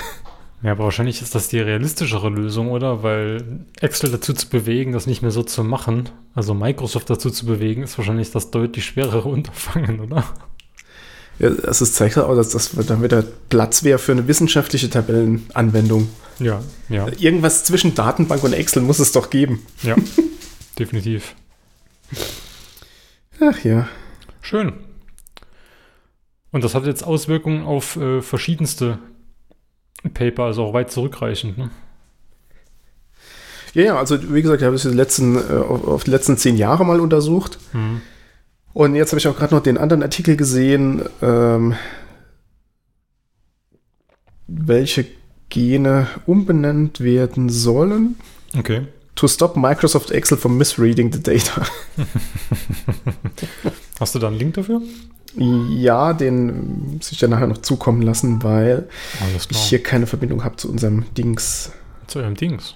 Ja, 0.62 0.72
aber 0.72 0.84
wahrscheinlich 0.84 1.22
ist 1.22 1.34
das 1.34 1.48
die 1.48 1.58
realistischere 1.58 2.28
Lösung, 2.28 2.70
oder? 2.70 3.02
Weil 3.02 3.60
Excel 3.80 4.10
dazu 4.10 4.34
zu 4.34 4.48
bewegen, 4.48 4.92
das 4.92 5.06
nicht 5.06 5.22
mehr 5.22 5.30
so 5.30 5.42
zu 5.42 5.64
machen, 5.64 6.10
also 6.34 6.52
Microsoft 6.52 7.08
dazu 7.08 7.30
zu 7.30 7.46
bewegen, 7.46 7.82
ist 7.82 7.96
wahrscheinlich 7.96 8.30
das 8.30 8.50
deutlich 8.50 8.84
schwerere 8.84 9.28
Unterfangen, 9.28 10.00
oder? 10.00 10.24
Ja, 11.38 11.48
also 11.48 11.84
es 11.84 11.94
zeigt 11.94 12.18
auch, 12.18 12.34
dass 12.36 12.50
das 12.50 12.72
dann 12.86 13.02
wieder 13.02 13.24
Platz 13.48 13.82
wäre 13.84 13.98
für 13.98 14.12
eine 14.12 14.28
wissenschaftliche 14.28 14.90
Tabellenanwendung. 14.90 16.08
Ja, 16.40 16.62
ja, 16.88 17.06
Irgendwas 17.18 17.64
zwischen 17.64 17.94
Datenbank 17.94 18.42
und 18.42 18.52
Excel 18.52 18.82
muss 18.82 18.98
es 18.98 19.12
doch 19.12 19.30
geben. 19.30 19.64
ja. 19.82 19.96
Definitiv. 20.78 21.34
Ach 23.38 23.62
ja. 23.64 23.86
Schön. 24.40 24.72
Und 26.52 26.64
das 26.64 26.74
hat 26.74 26.86
jetzt 26.86 27.04
Auswirkungen 27.04 27.64
auf 27.64 27.96
äh, 27.96 28.22
verschiedenste 28.22 28.98
Paper, 30.14 30.44
also 30.44 30.64
auch 30.64 30.72
weit 30.72 30.90
zurückreichend. 30.90 31.58
Ne? 31.58 31.70
Ja, 33.74 33.82
ja, 33.82 33.98
also 33.98 34.32
wie 34.34 34.42
gesagt, 34.42 34.62
ich 34.62 34.66
habe 34.66 34.74
es 34.74 34.84
letzten, 34.84 35.36
äh, 35.36 35.40
auf, 35.40 35.86
auf 35.86 36.04
die 36.04 36.10
letzten 36.10 36.36
zehn 36.36 36.56
Jahre 36.56 36.84
mal 36.84 37.00
untersucht. 37.00 37.58
Mhm. 37.72 38.00
Und 38.72 38.94
jetzt 38.94 39.12
habe 39.12 39.18
ich 39.18 39.28
auch 39.28 39.36
gerade 39.36 39.54
noch 39.54 39.62
den 39.62 39.78
anderen 39.78 40.02
Artikel 40.02 40.36
gesehen, 40.36 41.02
ähm, 41.22 41.74
welche 44.46 45.06
Gene 45.50 46.06
umbenannt 46.26 47.00
werden 47.00 47.50
sollen. 47.50 48.16
Okay. 48.56 48.86
To 49.16 49.28
stop 49.28 49.56
Microsoft 49.56 50.10
Excel 50.10 50.38
from 50.38 50.56
misreading 50.56 51.12
the 51.12 51.22
data. 51.22 51.66
Hast 54.00 54.14
du 54.14 54.18
da 54.18 54.28
einen 54.28 54.38
Link 54.38 54.54
dafür? 54.54 54.80
Ja, 55.36 56.12
den 56.12 56.96
muss 56.96 57.12
ich 57.12 57.18
dir 57.18 57.28
nachher 57.28 57.46
noch 57.46 57.58
zukommen 57.58 58.02
lassen, 58.02 58.42
weil 58.42 58.88
ich 59.50 59.58
hier 59.58 59.82
keine 59.82 60.06
Verbindung 60.06 60.42
habe 60.42 60.56
zu 60.56 60.70
unserem 60.70 61.04
Dings. 61.14 61.70
Zu 62.06 62.20
eurem 62.20 62.34
Dings. 62.34 62.74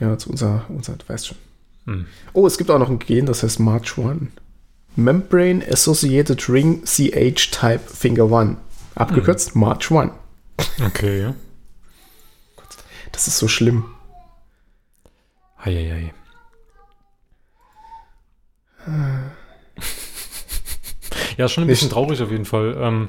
Ja, 0.00 0.18
zu 0.18 0.30
unserer, 0.30 0.64
unser, 0.68 0.94
du 0.94 1.08
weißt 1.08 1.28
schon. 1.28 1.38
Hm. 1.86 2.06
Oh, 2.32 2.46
es 2.46 2.58
gibt 2.58 2.70
auch 2.70 2.78
noch 2.78 2.90
ein 2.90 2.98
Gen, 2.98 3.26
das 3.26 3.42
heißt 3.42 3.60
March 3.60 3.96
1. 3.98 4.30
Membrane 4.96 5.64
Associated 5.70 6.48
Ring 6.48 6.82
CH 6.84 7.50
Type 7.50 7.80
Finger 7.86 8.32
1. 8.32 8.56
Abgekürzt 8.94 9.56
March 9.56 9.90
1. 9.90 10.12
Okay, 10.84 11.20
ja. 11.20 11.34
Das 13.14 13.28
ist 13.28 13.38
so 13.38 13.46
schlimm. 13.46 13.84
Eieiei. 15.56 16.12
ja, 21.38 21.44
ist 21.44 21.52
schon 21.52 21.62
ein 21.64 21.68
bisschen 21.68 21.90
traurig 21.90 22.20
auf 22.20 22.32
jeden 22.32 22.44
Fall. 22.44 22.76
Ähm, 22.78 23.08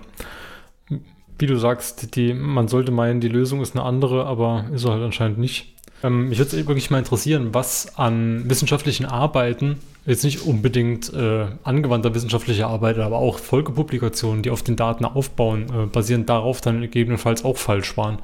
wie 1.39 1.47
du 1.47 1.57
sagst, 1.57 2.15
die, 2.15 2.33
man 2.33 2.67
sollte 2.67 2.91
meinen, 2.91 3.19
die 3.19 3.27
Lösung 3.27 3.61
ist 3.61 3.75
eine 3.75 3.83
andere, 3.83 4.25
aber 4.27 4.65
ist 4.71 4.85
halt 4.85 5.01
anscheinend 5.01 5.39
nicht. 5.39 5.73
Ähm, 6.03 6.29
mich 6.29 6.37
würde 6.37 6.55
es 6.55 6.67
wirklich 6.67 6.91
mal 6.91 6.99
interessieren, 6.99 7.53
was 7.53 7.97
an 7.97 8.47
wissenschaftlichen 8.47 9.05
Arbeiten, 9.07 9.79
jetzt 10.05 10.23
nicht 10.23 10.45
unbedingt 10.45 11.11
äh, 11.13 11.47
angewandter 11.63 12.13
wissenschaftlicher 12.13 12.67
Arbeit, 12.67 12.99
aber 12.99 13.17
auch 13.17 13.39
Folgepublikationen, 13.39 14.43
die 14.43 14.51
auf 14.51 14.61
den 14.61 14.75
Daten 14.75 15.03
aufbauen, 15.03 15.65
äh, 15.73 15.87
basierend 15.87 16.29
darauf 16.29 16.61
dann 16.61 16.79
gegebenenfalls 16.81 17.43
auch 17.43 17.57
falsch 17.57 17.97
waren. 17.97 18.19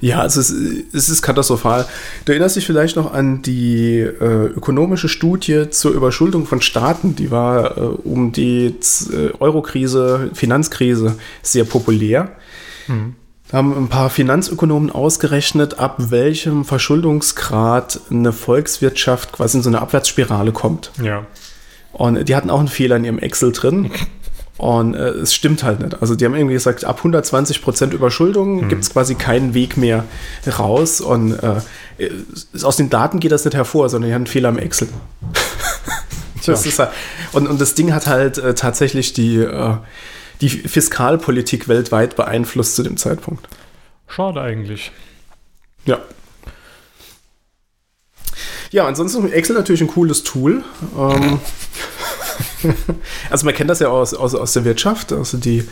Ja, 0.00 0.24
es 0.24 0.36
ist, 0.36 0.50
es 0.92 1.08
ist 1.08 1.22
katastrophal. 1.22 1.86
Du 2.24 2.32
erinnerst 2.32 2.56
dich 2.56 2.66
vielleicht 2.66 2.96
noch 2.96 3.12
an 3.12 3.42
die 3.42 4.00
äh, 4.00 4.46
ökonomische 4.46 5.08
Studie 5.08 5.70
zur 5.70 5.92
Überschuldung 5.92 6.46
von 6.46 6.60
Staaten. 6.60 7.16
Die 7.16 7.30
war 7.30 7.76
äh, 7.76 7.80
um 7.80 8.32
die 8.32 8.74
äh, 9.12 9.30
Eurokrise, 9.40 10.30
Finanzkrise 10.34 11.16
sehr 11.42 11.64
populär. 11.64 12.32
Da 13.48 13.58
haben 13.58 13.76
ein 13.76 13.88
paar 13.88 14.10
Finanzökonomen 14.10 14.90
ausgerechnet, 14.90 15.78
ab 15.78 15.96
welchem 16.10 16.64
Verschuldungsgrad 16.64 18.00
eine 18.10 18.32
Volkswirtschaft 18.32 19.32
quasi 19.32 19.58
in 19.58 19.62
so 19.62 19.70
eine 19.70 19.80
Abwärtsspirale 19.80 20.52
kommt. 20.52 20.90
Ja. 21.02 21.26
Und 21.92 22.28
die 22.28 22.36
hatten 22.36 22.50
auch 22.50 22.58
einen 22.58 22.68
Fehler 22.68 22.96
in 22.96 23.04
ihrem 23.04 23.18
Excel 23.18 23.52
drin. 23.52 23.90
Und 24.58 24.94
äh, 24.94 25.08
es 25.08 25.34
stimmt 25.34 25.62
halt 25.62 25.80
nicht. 25.80 26.00
Also 26.00 26.14
die 26.14 26.24
haben 26.24 26.34
irgendwie 26.34 26.54
gesagt, 26.54 26.84
ab 26.84 26.98
120 26.98 27.62
Prozent 27.62 27.92
Überschuldung 27.92 28.62
Hm. 28.62 28.68
gibt 28.68 28.82
es 28.82 28.90
quasi 28.90 29.14
keinen 29.14 29.52
Weg 29.54 29.76
mehr 29.76 30.04
raus. 30.58 31.00
Und 31.00 31.32
äh, 31.32 31.60
aus 32.62 32.76
den 32.76 32.88
Daten 32.88 33.20
geht 33.20 33.32
das 33.32 33.44
nicht 33.44 33.54
hervor, 33.54 33.88
sondern 33.88 34.08
die 34.08 34.14
haben 34.14 34.22
einen 34.22 34.26
Fehler 34.26 34.48
im 34.48 34.58
Excel. 34.58 34.88
das 36.46 36.64
ist 36.64 36.78
halt, 36.78 36.90
und, 37.32 37.46
und 37.48 37.60
das 37.60 37.74
Ding 37.74 37.92
hat 37.92 38.06
halt 38.06 38.38
äh, 38.38 38.54
tatsächlich 38.54 39.12
die, 39.12 39.36
äh, 39.38 39.74
die 40.40 40.48
Fiskalpolitik 40.48 41.68
weltweit 41.68 42.16
beeinflusst 42.16 42.76
zu 42.76 42.82
dem 42.82 42.96
Zeitpunkt. 42.96 43.48
Schade 44.08 44.40
eigentlich. 44.40 44.90
Ja. 45.84 45.98
Ja, 48.70 48.86
ansonsten 48.86 49.30
Excel 49.30 49.56
natürlich 49.56 49.80
ein 49.80 49.88
cooles 49.88 50.22
Tool. 50.22 50.64
Ähm, 50.98 51.40
also 53.30 53.44
man 53.44 53.54
kennt 53.54 53.70
das 53.70 53.80
ja 53.80 53.88
aus, 53.88 54.14
aus, 54.14 54.34
aus 54.34 54.52
der 54.52 54.64
Wirtschaft. 54.64 55.12
Also 55.12 55.38
die, 55.38 55.64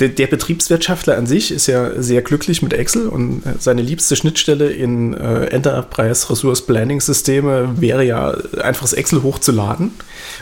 der, 0.00 0.08
der 0.08 0.26
Betriebswirtschaftler 0.26 1.16
an 1.16 1.26
sich 1.26 1.50
ist 1.52 1.66
ja 1.66 2.00
sehr 2.00 2.22
glücklich 2.22 2.62
mit 2.62 2.72
Excel 2.72 3.08
und 3.08 3.42
seine 3.58 3.82
liebste 3.82 4.16
Schnittstelle 4.16 4.70
in 4.70 5.14
äh, 5.14 5.46
Enterprise 5.46 6.30
Resource 6.30 6.66
Planning 6.66 7.00
Systeme 7.00 7.74
wäre 7.80 8.04
ja 8.04 8.30
einfach 8.62 8.82
das 8.82 8.92
Excel 8.92 9.22
hochzuladen 9.22 9.92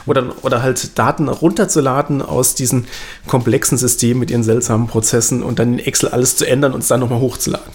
oder, 0.06 0.34
oder 0.42 0.62
halt 0.62 0.98
Daten 0.98 1.28
runterzuladen 1.28 2.22
aus 2.22 2.54
diesen 2.54 2.86
komplexen 3.26 3.78
Systemen 3.78 4.20
mit 4.20 4.30
ihren 4.30 4.44
seltsamen 4.44 4.86
Prozessen 4.86 5.42
und 5.42 5.58
dann 5.58 5.74
in 5.74 5.78
Excel 5.80 6.08
alles 6.10 6.36
zu 6.36 6.46
ändern 6.46 6.72
und 6.72 6.80
es 6.80 6.88
dann 6.88 7.00
nochmal 7.00 7.20
hochzuladen. 7.20 7.72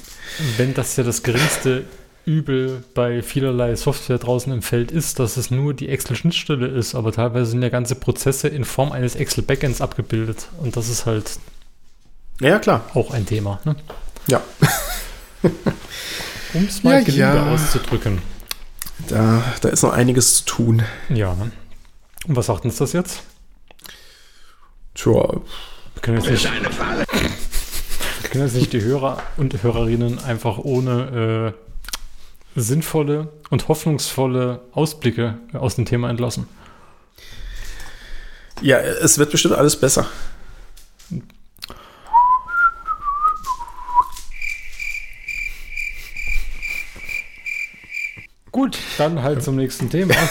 Wenn 0.57 0.73
das 0.73 0.95
ja 0.95 1.03
das 1.03 1.21
geringste 1.21 1.83
Übel 2.25 2.83
bei 2.93 3.21
vielerlei 3.21 3.75
Software 3.75 4.17
draußen 4.17 4.51
im 4.53 4.61
Feld 4.61 4.91
ist, 4.91 5.19
dass 5.19 5.35
es 5.37 5.51
nur 5.51 5.73
die 5.73 5.89
Excel-Schnittstelle 5.89 6.67
ist, 6.67 6.95
aber 6.95 7.11
teilweise 7.11 7.51
sind 7.51 7.61
ja 7.61 7.69
ganze 7.69 7.95
Prozesse 7.95 8.47
in 8.47 8.63
Form 8.65 8.91
eines 8.91 9.15
Excel-Backends 9.15 9.81
abgebildet. 9.81 10.47
Und 10.61 10.77
das 10.77 10.87
ist 10.89 11.05
halt 11.05 11.31
Ja, 12.39 12.59
klar. 12.59 12.83
auch 12.93 13.11
ein 13.11 13.25
Thema, 13.25 13.59
ne? 13.65 13.75
Ja. 14.27 14.41
um 16.53 16.63
es 16.65 16.83
mal 16.83 16.93
Ja, 16.93 16.99
gelinde 17.01 17.19
ja. 17.35 17.51
auszudrücken. 17.53 18.21
Da, 19.09 19.43
da 19.61 19.69
ist 19.69 19.83
noch 19.83 19.91
einiges 19.93 20.37
zu 20.37 20.45
tun. 20.45 20.83
Ja. 21.09 21.31
Und 22.25 22.35
was 22.35 22.45
sagt 22.45 22.63
uns 22.63 22.77
das 22.77 22.93
jetzt? 22.93 23.23
Tja, 24.95 25.11
Wir 25.11 26.01
können 26.01 26.17
jetzt 26.21 26.29
nicht, 26.29 26.43
wir 26.45 28.29
können 28.29 28.45
jetzt 28.45 28.55
nicht 28.55 28.71
die 28.71 28.81
Hörer 28.81 29.21
und 29.37 29.61
Hörerinnen 29.61 30.19
einfach 30.19 30.57
ohne 30.59 31.53
äh, 31.57 31.72
sinnvolle 32.55 33.29
und 33.49 33.67
hoffnungsvolle 33.67 34.61
Ausblicke 34.71 35.37
aus 35.53 35.75
dem 35.75 35.85
Thema 35.85 36.09
entlassen. 36.09 36.47
ja, 38.61 38.77
es 38.79 39.17
wird 39.17 39.31
bestimmt 39.31 39.55
alles 39.55 39.79
besser. 39.79 40.07
Gut, 48.51 48.77
dann 48.99 49.23
halt 49.23 49.41
zum 49.43 49.55
nächsten 49.55 49.89
Thema. 49.89 50.13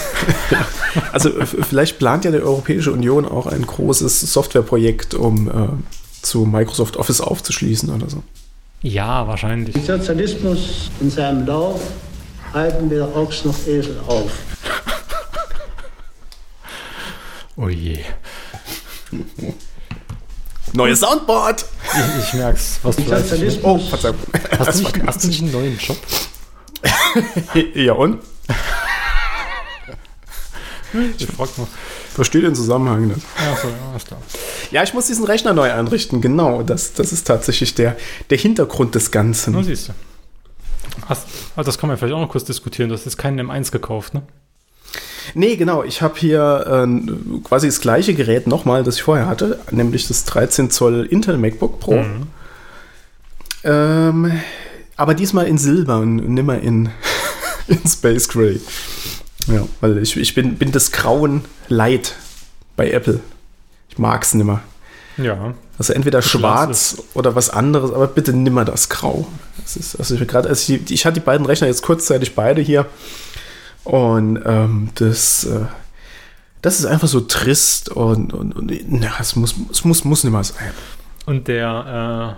Also 1.11 1.35
f- 1.39 1.55
vielleicht 1.67 1.97
plant 1.97 2.23
ja 2.23 2.29
die 2.29 2.37
Europäische 2.37 2.91
Union 2.91 3.25
auch 3.25 3.47
ein 3.47 3.65
großes 3.65 4.21
Softwareprojekt, 4.31 5.15
um 5.15 5.47
äh, 5.49 5.51
zu 6.21 6.45
Microsoft 6.45 6.97
Office 6.97 7.19
aufzuschließen 7.19 7.89
oder 7.89 8.07
so. 8.11 8.21
Ja, 8.83 9.27
wahrscheinlich. 9.27 9.75
Sozialismus 9.83 10.91
in 11.01 11.09
seinem 11.09 11.47
Lauf 11.47 11.81
halten 12.53 12.89
weder 12.89 13.15
Ochs 13.15 13.43
noch 13.45 13.55
Esel 13.67 13.99
auf. 14.07 14.31
Oh 17.55 17.69
je. 17.69 17.99
Neues 20.73 20.99
Soundboard! 21.01 21.65
Ich, 21.93 22.23
ich 22.25 22.33
merk's. 22.33 22.79
Was 22.81 22.95
du 22.95 23.11
hast, 23.11 23.29
Sozialismus 23.29 23.63
Oh, 23.63 23.77
Verzeihung. 23.89 24.17
hast, 24.57 24.79
du 24.79 24.83
nicht, 24.83 25.05
hast 25.05 25.23
du 25.23 25.27
nicht 25.27 25.41
einen 25.41 25.51
neuen 25.51 25.77
Job? 25.77 25.97
Ja, 27.75 27.93
und? 27.93 28.19
Ich 31.17 31.27
frag 31.27 31.57
mal. 31.57 31.67
Verstehe 32.13 32.41
den 32.41 32.55
Zusammenhang 32.55 33.07
nicht. 33.07 33.21
Ja, 33.39 33.55
so, 33.61 33.67
ja, 33.67 33.73
alles 33.91 34.05
klar. 34.05 34.21
Ja, 34.71 34.83
ich 34.83 34.93
muss 34.93 35.07
diesen 35.07 35.25
Rechner 35.25 35.53
neu 35.53 35.71
einrichten, 35.71 36.21
genau. 36.21 36.63
Das, 36.63 36.93
das 36.93 37.11
ist 37.11 37.25
tatsächlich 37.27 37.73
der, 37.75 37.95
der 38.29 38.37
Hintergrund 38.37 38.95
des 38.95 39.11
Ganzen. 39.11 39.53
Na, 39.53 39.63
siehst 39.63 39.89
du. 39.89 39.93
Hast, 41.07 41.27
ah, 41.55 41.63
das 41.63 41.77
kann 41.77 41.89
man 41.89 41.97
vielleicht 41.97 42.13
auch 42.13 42.21
noch 42.21 42.29
kurz 42.29 42.45
diskutieren. 42.45 42.89
Du 42.89 42.95
hast 42.95 43.05
jetzt 43.05 43.17
keinen 43.17 43.49
M1 43.49 43.71
gekauft, 43.71 44.13
ne? 44.13 44.21
Nee, 45.33 45.55
genau. 45.55 45.83
Ich 45.83 46.01
habe 46.01 46.15
hier 46.17 46.85
äh, 46.87 47.41
quasi 47.43 47.67
das 47.67 47.81
gleiche 47.81 48.13
Gerät 48.13 48.47
nochmal, 48.47 48.83
das 48.83 48.95
ich 48.95 49.03
vorher 49.03 49.27
hatte, 49.27 49.59
nämlich 49.71 50.07
das 50.07 50.25
13 50.25 50.69
Zoll 50.69 51.05
Intel 51.05 51.37
MacBook 51.37 51.79
Pro. 51.79 52.03
Ähm, 53.63 54.39
aber 54.95 55.13
diesmal 55.13 55.47
in 55.47 55.57
Silber 55.57 55.99
und 55.99 56.17
nimmer 56.17 56.59
in, 56.59 56.89
in 57.67 57.79
Space 57.87 58.27
Gray. 58.27 58.59
Ja, 59.47 59.67
weil 59.81 59.97
ich, 59.97 60.15
ich 60.17 60.35
bin, 60.35 60.55
bin 60.55 60.71
das 60.71 60.91
Grauen 60.91 61.43
leid 61.67 62.15
bei 62.75 62.91
Apple. 62.91 63.21
Ich 63.89 63.97
mag's 63.97 64.33
nimmer. 64.33 64.61
Ja. 65.17 65.53
Also 65.77 65.93
entweder 65.93 66.21
schwarz 66.21 67.01
oder 67.15 67.35
was 67.35 67.49
anderes, 67.49 67.91
aber 67.91 68.07
bitte 68.07 68.33
nimmer 68.33 68.63
das 68.63 68.89
Grau. 68.89 69.27
Das 69.61 69.75
ist, 69.75 69.95
also 69.95 70.15
ich 70.15 70.27
gerade, 70.27 70.47
also 70.49 70.73
ich, 70.73 70.91
ich 70.91 71.05
hatte 71.05 71.15
die 71.15 71.25
beiden 71.25 71.45
Rechner 71.45 71.67
jetzt 71.67 71.81
kurzzeitig 71.81 72.35
beide 72.35 72.61
hier 72.61 72.85
und 73.83 74.39
ähm, 74.45 74.89
das, 74.95 75.45
äh, 75.45 75.65
das 76.61 76.79
ist 76.79 76.85
einfach 76.85 77.07
so 77.07 77.21
trist 77.21 77.89
und, 77.89 78.33
und, 78.33 78.55
und 78.55 78.71
na, 78.87 79.13
es 79.19 79.35
muss, 79.35 79.55
es 79.71 79.83
muss, 79.83 80.03
muss 80.03 80.23
nimmer 80.23 80.43
sein. 80.43 80.71
Und 81.25 81.47
der 81.47 82.37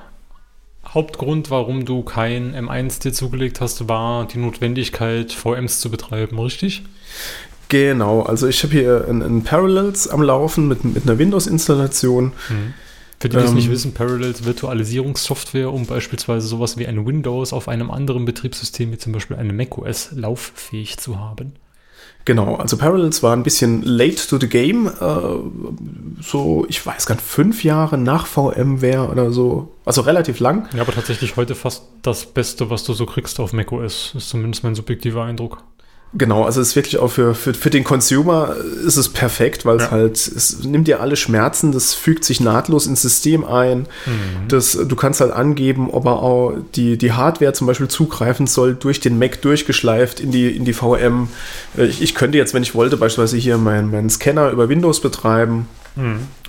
äh, 0.85 0.89
Hauptgrund, 0.89 1.51
warum 1.51 1.85
du 1.85 2.03
kein 2.03 2.55
M1 2.55 3.01
dir 3.01 3.11
zugelegt 3.11 3.59
hast, 3.59 3.89
war 3.89 4.25
die 4.27 4.37
Notwendigkeit, 4.37 5.33
VMs 5.33 5.81
zu 5.81 5.91
betreiben, 5.91 6.39
richtig? 6.39 6.83
Genau, 7.67 8.21
also 8.21 8.47
ich 8.47 8.63
habe 8.63 8.73
hier 8.73 9.05
ein, 9.09 9.21
ein 9.21 9.43
Parallels 9.43 10.07
am 10.07 10.21
Laufen 10.21 10.67
mit, 10.67 10.83
mit 10.85 11.03
einer 11.03 11.17
Windows-Installation. 11.17 12.31
Für 13.19 13.29
die, 13.29 13.37
die 13.37 13.43
es 13.43 13.49
Ähm. 13.49 13.55
nicht 13.55 13.69
wissen, 13.69 13.93
Parallels 13.93 14.45
Virtualisierungssoftware, 14.45 15.71
um 15.71 15.85
beispielsweise 15.85 16.47
sowas 16.47 16.77
wie 16.77 16.87
ein 16.87 17.05
Windows 17.05 17.53
auf 17.53 17.67
einem 17.67 17.91
anderen 17.91 18.25
Betriebssystem, 18.25 18.91
wie 18.91 18.97
zum 18.97 19.13
Beispiel 19.13 19.37
einem 19.37 19.55
macOS, 19.55 20.09
lauffähig 20.13 20.97
zu 20.97 21.19
haben. 21.19 21.53
Genau, 22.25 22.55
also 22.55 22.75
Parallels 22.75 23.21
war 23.21 23.35
ein 23.35 23.43
bisschen 23.43 23.83
late 23.83 24.27
to 24.27 24.39
the 24.39 24.49
game. 24.49 24.87
Äh, 24.87 26.21
so, 26.21 26.65
ich 26.67 26.83
weiß 26.83 27.05
gar 27.05 27.15
nicht, 27.15 27.23
fünf 27.23 27.63
Jahre 27.63 27.99
nach 27.99 28.25
VMware 28.25 29.09
oder 29.11 29.31
so. 29.31 29.71
Also 29.85 30.01
relativ 30.01 30.39
lang. 30.39 30.67
Ja, 30.75 30.81
aber 30.81 30.91
tatsächlich 30.91 31.35
heute 31.35 31.53
fast 31.53 31.83
das 32.01 32.25
Beste, 32.25 32.71
was 32.71 32.83
du 32.83 32.93
so 32.93 33.05
kriegst 33.05 33.39
auf 33.39 33.53
macOS, 33.53 34.13
ist 34.17 34.29
zumindest 34.29 34.63
mein 34.63 34.73
subjektiver 34.73 35.23
Eindruck. 35.23 35.63
Genau, 36.17 36.43
also 36.45 36.61
es 36.61 36.69
ist 36.69 36.75
wirklich 36.77 36.97
auch 36.97 37.09
für, 37.11 37.35
für, 37.35 37.53
für 37.53 37.69
den 37.69 37.83
Consumer 37.83 38.55
ist 38.85 38.95
es 38.95 39.09
perfekt, 39.09 39.65
weil 39.65 39.75
es 39.77 39.83
Ja. 39.83 39.91
halt, 39.91 40.15
es 40.15 40.63
nimmt 40.63 40.87
dir 40.87 41.01
alle 41.01 41.17
Schmerzen, 41.17 41.73
das 41.73 41.93
fügt 41.93 42.23
sich 42.23 42.39
nahtlos 42.39 42.87
ins 42.87 43.01
System 43.01 43.43
ein. 43.43 43.85
Das, 44.47 44.71
du 44.81 44.95
kannst 44.95 45.19
halt 45.19 45.33
angeben, 45.33 45.89
ob 45.91 46.05
er 46.05 46.21
auch 46.21 46.53
die, 46.75 46.97
die 46.97 47.11
Hardware 47.11 47.51
zum 47.51 47.67
Beispiel 47.67 47.89
zugreifen 47.89 48.47
soll, 48.47 48.75
durch 48.75 49.01
den 49.01 49.19
Mac 49.19 49.41
durchgeschleift 49.41 50.21
in 50.21 50.31
die, 50.31 50.55
in 50.55 50.63
die 50.63 50.71
VM. 50.71 51.27
Äh, 51.77 51.87
Ich, 51.87 52.01
ich 52.01 52.15
könnte 52.15 52.37
jetzt, 52.37 52.53
wenn 52.53 52.63
ich 52.63 52.75
wollte, 52.75 52.95
beispielsweise 52.95 53.35
hier 53.35 53.57
meinen 53.57 53.91
meinen 53.91 54.09
Scanner 54.09 54.51
über 54.51 54.69
Windows 54.69 55.01
betreiben 55.01 55.67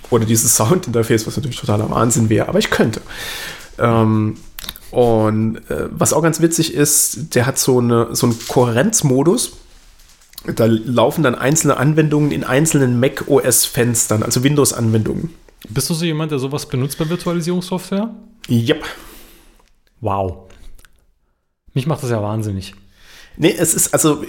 oder 0.09 0.23
dieses 0.25 0.55
Soundinterface, 0.55 1.27
was 1.27 1.35
natürlich 1.35 1.59
totaler 1.59 1.89
Wahnsinn 1.89 2.29
wäre, 2.29 2.47
aber 2.47 2.59
ich 2.59 2.69
könnte. 2.69 3.01
Ähm, 3.79 4.37
und 4.91 5.57
äh, 5.69 5.87
was 5.91 6.13
auch 6.13 6.21
ganz 6.21 6.41
witzig 6.41 6.73
ist, 6.73 7.35
der 7.35 7.45
hat 7.45 7.57
so, 7.57 7.79
eine, 7.79 8.15
so 8.15 8.27
einen 8.27 8.39
Kohärenzmodus. 8.47 9.53
Da 10.55 10.65
laufen 10.65 11.23
dann 11.23 11.35
einzelne 11.35 11.77
Anwendungen 11.77 12.31
in 12.31 12.43
einzelnen 12.43 12.99
Mac 12.99 13.27
OS-Fenstern, 13.27 14.23
also 14.23 14.43
Windows-Anwendungen. 14.43 15.33
Bist 15.69 15.89
du 15.89 15.93
so 15.93 16.05
jemand, 16.05 16.31
der 16.31 16.39
sowas 16.39 16.67
benutzt 16.67 16.97
bei 16.97 17.09
Virtualisierungssoftware? 17.09 18.13
Yep. 18.49 18.85
Wow. 19.99 20.49
Mich 21.73 21.85
macht 21.85 22.03
das 22.03 22.11
ja 22.11 22.21
wahnsinnig. 22.21 22.73
Nee, 23.35 23.55
es 23.57 23.73
ist 23.73 23.93
also. 23.93 24.23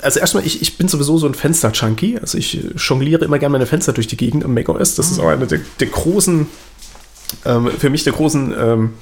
Also 0.00 0.20
erstmal, 0.20 0.46
ich, 0.46 0.62
ich 0.62 0.78
bin 0.78 0.86
sowieso 0.86 1.18
so 1.18 1.26
ein 1.26 1.34
Fenster-Junkie. 1.34 2.20
Also 2.20 2.38
ich 2.38 2.56
äh, 2.56 2.70
jongliere 2.76 3.24
immer 3.24 3.40
gerne 3.40 3.52
meine 3.52 3.66
Fenster 3.66 3.92
durch 3.92 4.06
die 4.06 4.16
Gegend 4.16 4.44
am 4.44 4.54
macOS. 4.54 4.94
Das 4.94 5.10
ist 5.10 5.18
auch 5.18 5.26
eine 5.26 5.48
der, 5.48 5.58
der 5.80 5.88
großen, 5.88 6.46
ähm, 7.44 7.70
für 7.76 7.90
mich 7.90 8.04
der 8.04 8.12
großen, 8.12 8.54
ähm, 8.56 8.94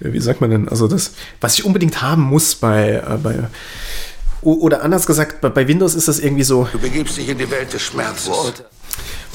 wie 0.00 0.20
sagt 0.20 0.40
man 0.40 0.50
denn, 0.50 0.68
also 0.68 0.88
das, 0.88 1.12
was 1.40 1.54
ich 1.54 1.64
unbedingt 1.64 2.02
haben 2.02 2.22
muss 2.22 2.54
bei, 2.54 3.02
äh, 3.06 3.16
bei 3.22 3.38
oder 4.42 4.82
anders 4.82 5.06
gesagt, 5.06 5.42
bei, 5.42 5.50
bei 5.50 5.68
Windows 5.68 5.94
ist 5.94 6.08
das 6.08 6.18
irgendwie 6.18 6.44
so, 6.44 6.66
Du 6.72 6.78
begibst 6.78 7.18
dich 7.18 7.28
in 7.28 7.38
die 7.38 7.50
Welt 7.50 7.72
des 7.72 7.82
Schmerzes. 7.82 8.64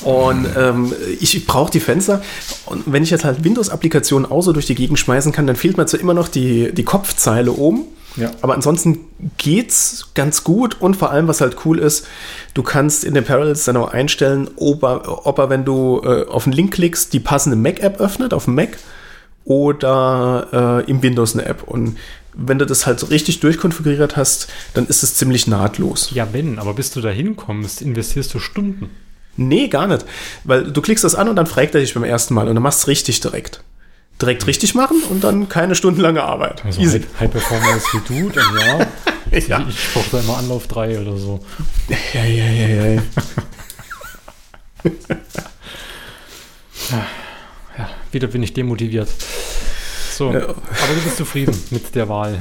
Und 0.04 0.48
ähm, 0.58 0.94
ich 1.20 1.46
brauche 1.46 1.72
die 1.72 1.80
Fenster. 1.80 2.22
Und 2.66 2.84
wenn 2.92 3.04
ich 3.04 3.12
jetzt 3.12 3.24
halt 3.24 3.44
Windows-Applikationen 3.44 4.30
auch 4.30 4.42
so 4.42 4.52
durch 4.52 4.66
die 4.66 4.76
Gegend 4.76 5.00
schmeißen 5.00 5.32
kann, 5.32 5.48
dann 5.48 5.56
fehlt 5.56 5.78
mir 5.78 5.86
zwar 5.86 6.00
immer 6.00 6.14
noch 6.14 6.28
die, 6.28 6.74
die 6.74 6.84
Kopfzeile 6.84 7.52
oben. 7.52 7.86
Ja. 8.18 8.32
Aber 8.42 8.56
ansonsten 8.56 9.00
geht's 9.38 10.10
ganz 10.14 10.44
gut. 10.44 10.82
Und 10.82 10.96
vor 10.96 11.12
allem, 11.12 11.28
was 11.28 11.42
halt 11.42 11.58
cool 11.66 11.80
ist, 11.80 12.08
du 12.54 12.64
kannst 12.64 13.04
in 13.04 13.14
den 13.14 13.24
Parallels 13.24 13.66
dann 13.66 13.78
auch 13.78 13.92
einstellen, 13.92 14.50
ob 14.58 14.84
er, 14.84 15.26
ob 15.26 15.38
er 15.38 15.50
wenn 15.50 15.66
du 15.66 16.02
äh, 16.04 16.28
auf 16.28 16.44
den 16.44 16.54
Link 16.54 16.74
klickst, 16.74 17.14
die 17.14 17.20
passende 17.20 17.56
Mac-App 17.56 18.00
öffnet, 18.00 18.34
auf 18.34 18.46
dem 18.46 18.56
Mac, 18.56 18.78
oder 19.46 20.84
äh, 20.86 20.90
im 20.90 21.02
Windows 21.02 21.34
eine 21.34 21.46
App. 21.46 21.64
Und 21.64 21.98
wenn 22.34 22.60
du 22.60 22.66
das 22.66 22.86
halt 22.86 23.00
so 23.00 23.06
richtig 23.08 23.40
durchkonfiguriert 23.40 24.18
hast, 24.18 24.48
dann 24.74 24.88
ist 24.88 25.04
es 25.04 25.16
ziemlich 25.16 25.48
nahtlos. 25.48 26.12
Ja, 26.14 26.28
wenn, 26.34 26.60
aber 26.60 26.74
bis 26.74 26.92
du 26.92 27.00
da 27.00 27.10
hinkommst, 27.10 27.82
investierst 27.82 28.34
du 28.34 28.40
Stunden. 28.40 28.90
Nee, 29.38 29.68
gar 29.68 29.88
nicht. 29.88 30.06
Weil 30.44 30.72
du 30.72 30.82
klickst 30.82 31.04
das 31.04 31.16
an 31.16 31.30
und 31.30 31.36
dann 31.36 31.46
fragt 31.46 31.76
er 31.76 31.82
dich 31.82 31.94
beim 31.94 32.04
ersten 32.04 32.34
Mal 32.34 32.48
und 32.48 32.56
dann 32.56 32.64
machst 32.64 32.80
du 32.80 32.84
es 32.84 32.88
richtig 32.88 33.20
direkt. 33.22 33.62
Direkt 34.22 34.48
richtig 34.48 34.76
machen 34.76 35.04
und 35.10 35.24
dann 35.26 35.50
keine 35.50 35.76
stundenlange 35.76 36.24
Arbeit. 36.24 36.64
Also 36.64 36.80
Easy. 36.82 37.02
High, 37.02 37.20
High 37.20 37.32
Performer 37.32 37.76
ist 37.76 37.94
wie 37.94 38.22
du, 38.22 38.30
dann 38.30 38.46
ja. 38.58 38.88
Ja. 39.48 39.66
Ich 39.68 39.94
brauche 39.94 40.10
da 40.12 40.20
immer 40.20 40.38
Anlauf 40.38 40.68
3 40.68 41.00
oder 41.02 41.18
so. 41.18 41.44
Ja, 41.90 42.24
ja, 42.24 42.46
ja, 42.46 42.86
ja. 42.86 43.02
Ja, 46.90 47.06
wieder 48.12 48.28
bin 48.28 48.44
ich 48.44 48.54
demotiviert. 48.54 49.10
So, 50.12 50.32
Ja. 50.32 50.44
aber 50.44 50.54
du 50.96 51.02
bist 51.04 51.18
zufrieden 51.18 51.58
mit 51.72 51.94
der 51.96 52.08
Wahl. 52.10 52.40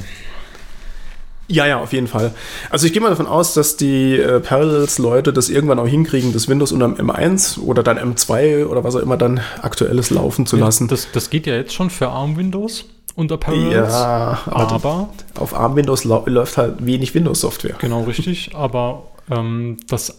Ja, 1.47 1.67
ja, 1.67 1.79
auf 1.79 1.93
jeden 1.93 2.07
Fall. 2.07 2.33
Also 2.71 2.87
ich 2.87 2.93
gehe 2.93 3.01
mal 3.01 3.09
davon 3.09 3.27
aus, 3.27 3.53
dass 3.53 3.77
die 3.77 4.15
äh, 4.17 4.39
Parallels-Leute 4.39 5.31
das 5.31 5.49
irgendwann 5.49 5.77
auch 5.77 5.85
hinkriegen, 5.87 6.33
das 6.33 6.47
Windows 6.47 6.71
unter 6.71 6.87
dem 6.87 7.09
M1 7.11 7.59
oder 7.59 7.83
dann 7.83 7.99
M2 7.99 8.65
oder 8.65 8.83
was 8.83 8.95
auch 8.95 9.01
immer 9.01 9.15
dann 9.15 9.41
aktuelles 9.61 10.09
laufen 10.09 10.47
zu 10.47 10.55
lassen. 10.57 10.87
Das, 10.87 11.07
das 11.11 11.29
geht 11.29 11.45
ja 11.45 11.53
jetzt 11.55 11.73
schon 11.73 11.91
für 11.91 12.07
ARM-Windows 12.09 12.85
unter 13.15 13.37
Parallels. 13.37 13.93
ja, 13.93 14.39
aber, 14.47 14.71
aber, 14.71 15.09
auf 15.37 15.53
ARM-Windows 15.53 16.03
läuft 16.05 16.57
halt 16.57 16.83
wenig 16.85 17.13
Windows-Software. 17.13 17.75
genau 17.79 18.03
richtig, 18.05 18.49
aber 18.55 19.03
ähm, 19.29 19.77
das, 19.87 20.17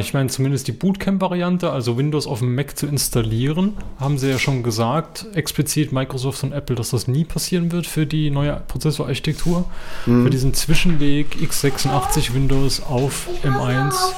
ich 0.00 0.14
meine 0.14 0.28
zumindest 0.28 0.66
die 0.66 0.72
Bootcamp-Variante, 0.72 1.70
also 1.70 1.96
Windows 1.96 2.26
auf 2.26 2.40
dem 2.40 2.54
Mac 2.54 2.76
zu 2.76 2.86
installieren, 2.86 3.74
haben 4.00 4.18
sie 4.18 4.28
ja 4.28 4.38
schon 4.38 4.64
gesagt, 4.64 5.26
explizit 5.34 5.92
Microsoft 5.92 6.42
und 6.42 6.52
Apple, 6.52 6.74
dass 6.74 6.90
das 6.90 7.06
nie 7.06 7.24
passieren 7.24 7.70
wird 7.70 7.86
für 7.86 8.04
die 8.04 8.30
neue 8.30 8.60
Prozessorarchitektur. 8.66 9.64
Für 10.04 10.30
diesen 10.30 10.52
Zwischenweg 10.52 11.36
x86 11.36 12.34
Windows 12.34 12.82
auf 12.82 13.28
M1. 13.44 13.90
Das 13.90 14.14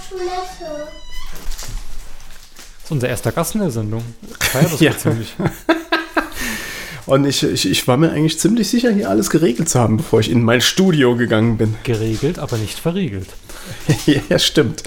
ist 2.84 2.90
unser 2.90 3.08
erster 3.08 3.32
Gast 3.32 3.54
in 3.54 3.60
der 3.60 3.70
Sendung. 3.70 4.02
Ich 4.40 4.46
feier 4.46 4.62
das 4.62 4.80
ja. 4.80 4.96
ziemlich. 4.96 5.34
Und 7.06 7.26
ich, 7.26 7.42
ich, 7.42 7.70
ich 7.70 7.86
war 7.86 7.98
mir 7.98 8.12
eigentlich 8.12 8.38
ziemlich 8.38 8.68
sicher, 8.68 8.90
hier 8.90 9.10
alles 9.10 9.28
geregelt 9.28 9.68
zu 9.68 9.78
haben, 9.78 9.98
bevor 9.98 10.20
ich 10.20 10.30
in 10.30 10.42
mein 10.42 10.62
Studio 10.62 11.16
gegangen 11.16 11.58
bin. 11.58 11.74
Geregelt, 11.82 12.38
aber 12.38 12.56
nicht 12.56 12.78
verriegelt. 12.78 13.28
ja, 14.06 14.38
stimmt. 14.38 14.84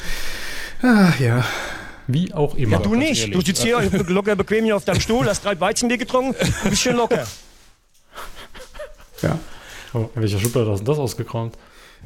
Ah, 0.81 1.13
ja. 1.19 1.43
Wie 2.07 2.33
auch 2.33 2.55
immer. 2.55 2.73
Ja, 2.73 2.79
du 2.79 2.95
nicht. 2.95 3.33
Du 3.33 3.41
sitzt 3.41 3.63
hier 3.63 3.81
locker 4.07 4.35
bequem 4.35 4.63
hier 4.65 4.75
auf 4.75 4.85
deinem 4.85 5.01
Stuhl, 5.01 5.27
hast 5.27 5.43
drei 5.43 5.59
Weizenbier 5.59 5.97
getrunken, 5.97 6.35
ein 6.63 6.69
bisschen 6.69 6.95
locker. 6.95 7.27
ja. 9.21 9.37
Oh, 9.93 10.09
in 10.15 10.21
welcher 10.21 10.39
Schublade 10.39 10.71
hast 10.71 10.81
du 10.81 10.85
das 10.85 10.97
ausgekramt? 10.99 11.57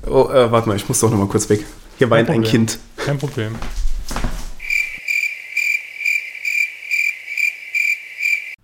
Oh, 0.08 0.30
äh, 0.32 0.52
warte 0.52 0.68
mal, 0.70 0.76
ich 0.76 0.88
muss 0.88 1.00
doch 1.00 1.12
noch 1.12 1.18
mal 1.18 1.28
kurz 1.28 1.50
weg. 1.50 1.66
Hier 1.98 2.10
weint 2.10 2.30
ein. 2.30 2.42
Kind. 2.44 2.80
Kein 2.98 3.18
Problem. 3.20 3.56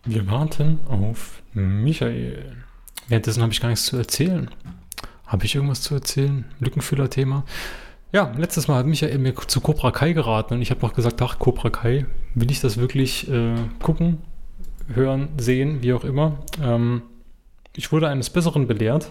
Wir 0.05 0.29
warten 0.31 0.79
auf 0.87 1.41
Michael. 1.53 2.55
Währenddessen 3.09 3.41
habe 3.43 3.51
ich 3.51 3.59
gar 3.59 3.69
nichts 3.69 3.85
zu 3.85 3.97
erzählen. 3.97 4.49
Habe 5.25 5.45
ich 5.45 5.53
irgendwas 5.55 5.81
zu 5.81 5.93
erzählen? 5.93 6.45
Lückenfüller-Thema? 6.59 7.43
Ja, 8.13 8.31
letztes 8.37 8.69
Mal 8.69 8.77
hat 8.77 8.85
Michael 8.85 9.17
mir 9.17 9.35
zu 9.35 9.59
Cobra 9.59 9.91
Kai 9.91 10.13
geraten 10.13 10.53
und 10.53 10.61
ich 10.61 10.71
habe 10.71 10.81
noch 10.81 10.93
gesagt, 10.93 11.21
ach, 11.21 11.39
Cobra 11.39 11.69
Kai, 11.69 12.05
will 12.35 12.49
ich 12.49 12.61
das 12.61 12.77
wirklich 12.77 13.29
äh, 13.29 13.55
gucken, 13.81 14.19
hören, 14.93 15.27
sehen, 15.37 15.81
wie 15.81 15.91
auch 15.91 16.05
immer. 16.05 16.37
Ähm, 16.63 17.01
ich 17.75 17.91
wurde 17.91 18.07
eines 18.07 18.29
Besseren 18.29 18.65
belehrt. 18.65 19.09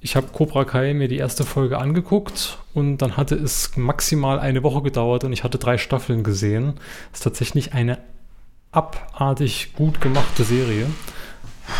Ich 0.00 0.16
habe 0.16 0.26
Cobra 0.26 0.64
Kai 0.64 0.92
mir 0.92 1.06
die 1.06 1.18
erste 1.18 1.44
Folge 1.44 1.78
angeguckt 1.78 2.58
und 2.74 2.98
dann 2.98 3.16
hatte 3.16 3.36
es 3.36 3.76
maximal 3.76 4.40
eine 4.40 4.64
Woche 4.64 4.82
gedauert 4.82 5.22
und 5.22 5.32
ich 5.32 5.44
hatte 5.44 5.58
drei 5.58 5.78
Staffeln 5.78 6.24
gesehen. 6.24 6.74
Das 7.12 7.20
ist 7.20 7.24
tatsächlich 7.24 7.74
eine 7.74 7.98
abartig 8.72 9.72
gut 9.76 10.00
gemachte 10.00 10.42
Serie. 10.42 10.86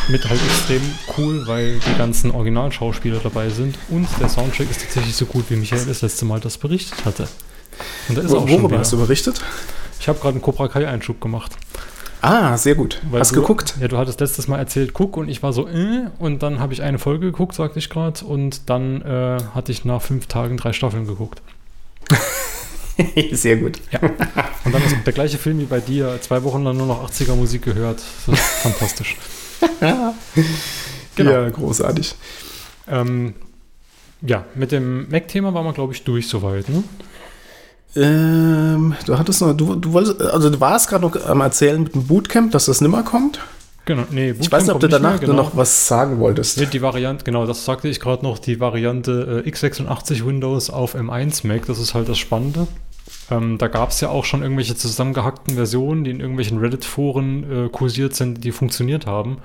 Mit 0.09 0.29
halt 0.29 0.41
extrem 0.43 0.83
cool, 1.19 1.47
weil 1.47 1.79
die 1.79 1.99
ganzen 1.99 2.31
Originalschauspieler 2.31 3.21
dabei 3.23 3.49
sind 3.51 3.79
und 3.91 4.09
der 4.21 4.29
Soundtrack 4.29 4.71
ist 4.71 4.81
tatsächlich 4.83 5.15
so 5.15 5.27
gut, 5.27 5.45
wie 5.49 5.57
Michael 5.57 5.85
das 5.87 6.03
letzte 6.03 6.25
Mal 6.25 6.41
das 6.41 6.59
berichtet 6.59 7.05
hatte. 7.05 7.29
Und 8.09 8.19
da 8.19 8.23
ist 8.23 8.33
auch 8.33 8.41
schon 8.41 8.51
Worüber 8.51 8.71
wieder. 8.71 8.79
hast 8.81 8.93
du 8.93 8.99
berichtet? 8.99 9.41
Ich 10.01 10.09
habe 10.09 10.19
gerade 10.19 10.35
einen 10.35 10.43
Cobra 10.43 10.69
Kai 10.69 10.87
Einschub 10.87 11.21
gemacht. 11.21 11.53
Ah, 12.21 12.57
sehr 12.57 12.75
gut. 12.75 13.03
Weil 13.11 13.21
Hast 13.21 13.33
du, 13.33 13.41
geguckt? 13.41 13.75
Ja, 13.81 13.89
du 13.89 13.99
hattest 13.99 14.19
letztes 14.21 14.49
Mal 14.49 14.59
erzählt, 14.59 14.95
guck, 14.95 15.19
und 15.19 15.29
ich 15.29 15.43
war 15.43 15.53
so, 15.53 15.69
äh, 15.69 16.07
und 16.19 16.43
dann 16.43 16.59
habe 16.59 16.73
ich 16.73 16.81
eine 16.81 16.99
Folge 16.99 17.27
geguckt, 17.27 17.55
sagte 17.55 17.79
ich 17.79 17.91
gerade, 17.91 18.25
und 18.25 18.71
dann 18.71 19.03
äh, 19.03 19.39
hatte 19.55 19.73
ich 19.73 19.85
nach 19.85 20.01
fünf 20.01 20.27
Tagen 20.27 20.57
drei 20.57 20.73
Staffeln 20.73 21.07
geguckt. 21.07 21.43
sehr 23.33 23.57
gut. 23.57 23.79
Ja. 23.91 24.01
Und 24.65 24.75
dann 24.75 24.83
ist 24.83 24.97
der 25.05 25.13
gleiche 25.13 25.37
Film 25.37 25.59
wie 25.59 25.65
bei 25.65 25.81
dir, 25.81 26.19
zwei 26.23 26.43
Wochen 26.45 26.65
lang 26.65 26.79
nur 26.79 26.87
noch 26.87 27.07
80er 27.11 27.35
Musik 27.35 27.63
gehört. 27.63 28.01
Das 28.27 28.39
ist 28.39 28.45
fantastisch. 28.63 29.17
Genau. 31.17 31.31
Ja, 31.31 31.49
großartig. 31.49 32.15
Ähm, 32.89 33.35
ja, 34.21 34.45
mit 34.55 34.73
dem 34.73 35.09
Mac-Thema 35.11 35.55
waren 35.55 35.65
wir, 35.65 35.73
glaube 35.73 35.93
ich, 35.93 36.03
durch 36.03 36.29
soweit. 36.29 36.69
Ne? 36.69 36.83
Ähm, 37.97 38.95
du 39.07 39.19
hattest 39.19 39.41
noch, 39.41 39.55
du, 39.57 39.77
du 39.77 39.93
wolltest, 39.93 40.21
also 40.21 40.51
du 40.51 40.61
warst 40.61 40.89
gerade 40.89 41.05
noch 41.05 41.25
am 41.27 41.41
Erzählen 41.41 41.83
mit 41.83 41.95
dem 41.95 42.07
Bootcamp, 42.07 42.51
dass 42.51 42.67
das 42.67 42.81
nimmer 42.81 43.03
kommt. 43.05 43.39
Genau, 43.85 44.05
nee, 44.11 44.35
Ich 44.41 44.51
weiß 44.51 44.65
nicht, 44.65 44.75
ob 44.75 44.81
du 44.81 44.89
danach 44.89 45.11
mehr, 45.11 45.19
genau. 45.21 45.35
noch 45.35 45.57
was 45.57 45.87
sagen 45.87 46.19
wolltest. 46.19 46.59
Nee, 46.59 46.67
die 46.67 46.81
Variante, 46.81 47.23
genau, 47.23 47.47
das 47.47 47.67
sagte 47.67 47.87
ich 47.89 48.01
gerade 48.01 48.25
noch, 48.25 48.39
die 48.39 48.59
Variante 48.59 49.45
äh, 49.45 49.49
x86 49.49 50.25
Windows 50.25 50.71
auf 50.71 50.97
M1 50.97 51.47
Mac, 51.47 51.67
das 51.67 51.79
ist 51.79 51.93
halt 51.93 52.09
das 52.09 52.19
Spannende. 52.19 52.67
Ähm, 53.31 53.59
da 53.59 53.69
gab 53.69 53.91
es 53.91 54.01
ja 54.01 54.09
auch 54.09 54.25
schon 54.25 54.43
irgendwelche 54.43 54.77
zusammengehackten 54.77 55.55
Versionen, 55.55 56.05
die 56.05 56.11
in 56.11 56.21
irgendwelchen 56.21 56.59
Reddit-Foren 56.59 57.67
äh, 57.67 57.69
kursiert 57.69 58.15
sind, 58.15 58.45
die 58.45 58.53
funktioniert 58.53 59.07
haben. 59.07 59.39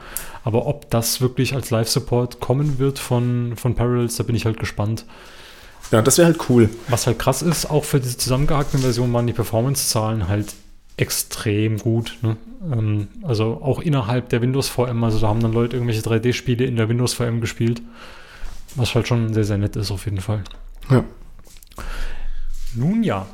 Aber 0.44 0.66
ob 0.66 0.90
das 0.90 1.22
wirklich 1.22 1.54
als 1.54 1.70
Live-Support 1.70 2.40
kommen 2.40 2.80
wird 2.80 3.00
von, 3.00 3.54
von 3.56 3.76
Parallels, 3.76 4.18
da 4.18 4.24
bin 4.24 4.36
ich 4.36 4.46
halt 4.46 4.60
gespannt. 4.60 5.06
Ja, 5.92 6.02
das 6.02 6.18
wäre 6.18 6.28
halt 6.28 6.50
cool. 6.50 6.70
Was 6.88 7.08
halt 7.08 7.20
krass 7.20 7.42
ist, 7.42 7.70
auch 7.70 7.84
für 7.84 8.00
diese 8.00 8.18
zusammengehackten 8.18 8.80
Versionen 8.80 9.14
waren 9.14 9.28
die 9.28 9.34
Performance-Zahlen 9.34 10.28
halt 10.28 10.54
extrem 10.98 11.78
gut. 11.78 12.18
Ne? 12.22 12.38
Ähm, 12.72 13.08
also 13.24 13.62
auch 13.62 13.80
innerhalb 13.80 14.30
der 14.30 14.42
Windows 14.42 14.70
VM, 14.70 15.04
also 15.04 15.20
da 15.20 15.28
haben 15.28 15.40
dann 15.40 15.54
Leute 15.54 15.78
irgendwelche 15.78 16.02
3D-Spiele 16.02 16.66
in 16.66 16.76
der 16.76 16.90
Windows 16.90 17.14
VM 17.14 17.42
gespielt, 17.42 17.82
was 18.76 18.94
halt 18.94 19.08
schon 19.08 19.34
sehr, 19.34 19.46
sehr 19.46 19.58
nett 19.58 19.76
ist 19.76 19.92
auf 19.92 20.06
jeden 20.06 20.22
Fall. 20.22 20.44
Ja. 20.90 21.04
Nun 22.76 23.04
ja. 23.04 23.26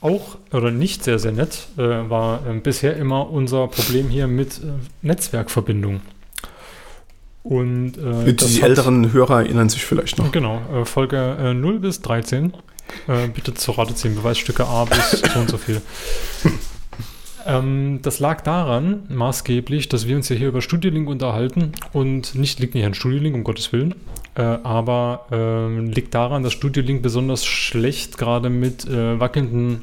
Auch, 0.00 0.38
oder 0.52 0.70
nicht 0.70 1.04
sehr, 1.04 1.18
sehr 1.18 1.32
nett, 1.32 1.68
äh, 1.76 1.82
war 1.82 2.46
äh, 2.46 2.54
bisher 2.54 2.96
immer 2.96 3.30
unser 3.30 3.68
Problem 3.68 4.08
hier 4.08 4.26
mit 4.26 4.58
äh, 4.58 4.72
Netzwerkverbindung. 5.02 6.00
Und 7.42 7.96
äh, 7.98 8.32
Die 8.34 8.62
hat- 8.62 8.68
älteren 8.68 9.12
Hörer 9.12 9.42
erinnern 9.42 9.68
sich 9.68 9.84
vielleicht 9.84 10.18
noch. 10.18 10.30
Genau, 10.32 10.60
äh, 10.74 10.84
Folge 10.84 11.36
äh, 11.40 11.54
0 11.54 11.80
bis 11.80 12.00
13. 12.02 12.52
Äh, 13.08 13.28
bitte 13.28 13.54
zur 13.54 13.78
Rate 13.78 13.94
ziehen, 13.94 14.14
Beweisstücke 14.14 14.66
A 14.66 14.84
bis 14.84 15.10
so 15.10 15.38
und 15.38 15.50
so 15.50 15.58
viel. 15.58 15.80
Ähm, 17.46 18.00
das 18.02 18.18
lag 18.20 18.42
daran, 18.42 19.04
maßgeblich, 19.08 19.88
dass 19.88 20.06
wir 20.06 20.14
uns 20.14 20.28
ja 20.28 20.36
hier 20.36 20.48
über 20.48 20.60
Studiolink 20.60 21.08
unterhalten 21.08 21.72
und 21.94 22.34
nicht 22.34 22.60
liegt 22.60 22.74
nicht 22.74 22.84
an 22.84 22.92
Studiolink, 22.92 23.34
um 23.34 23.44
Gottes 23.44 23.72
Willen, 23.72 23.94
äh, 24.34 24.42
aber 24.42 25.26
ähm, 25.30 25.90
liegt 25.90 26.14
daran, 26.14 26.42
dass 26.42 26.52
Studiolink 26.52 27.02
besonders 27.02 27.44
schlecht 27.44 28.18
gerade 28.18 28.50
mit 28.50 28.86
äh, 28.86 29.18
wackelnden 29.18 29.82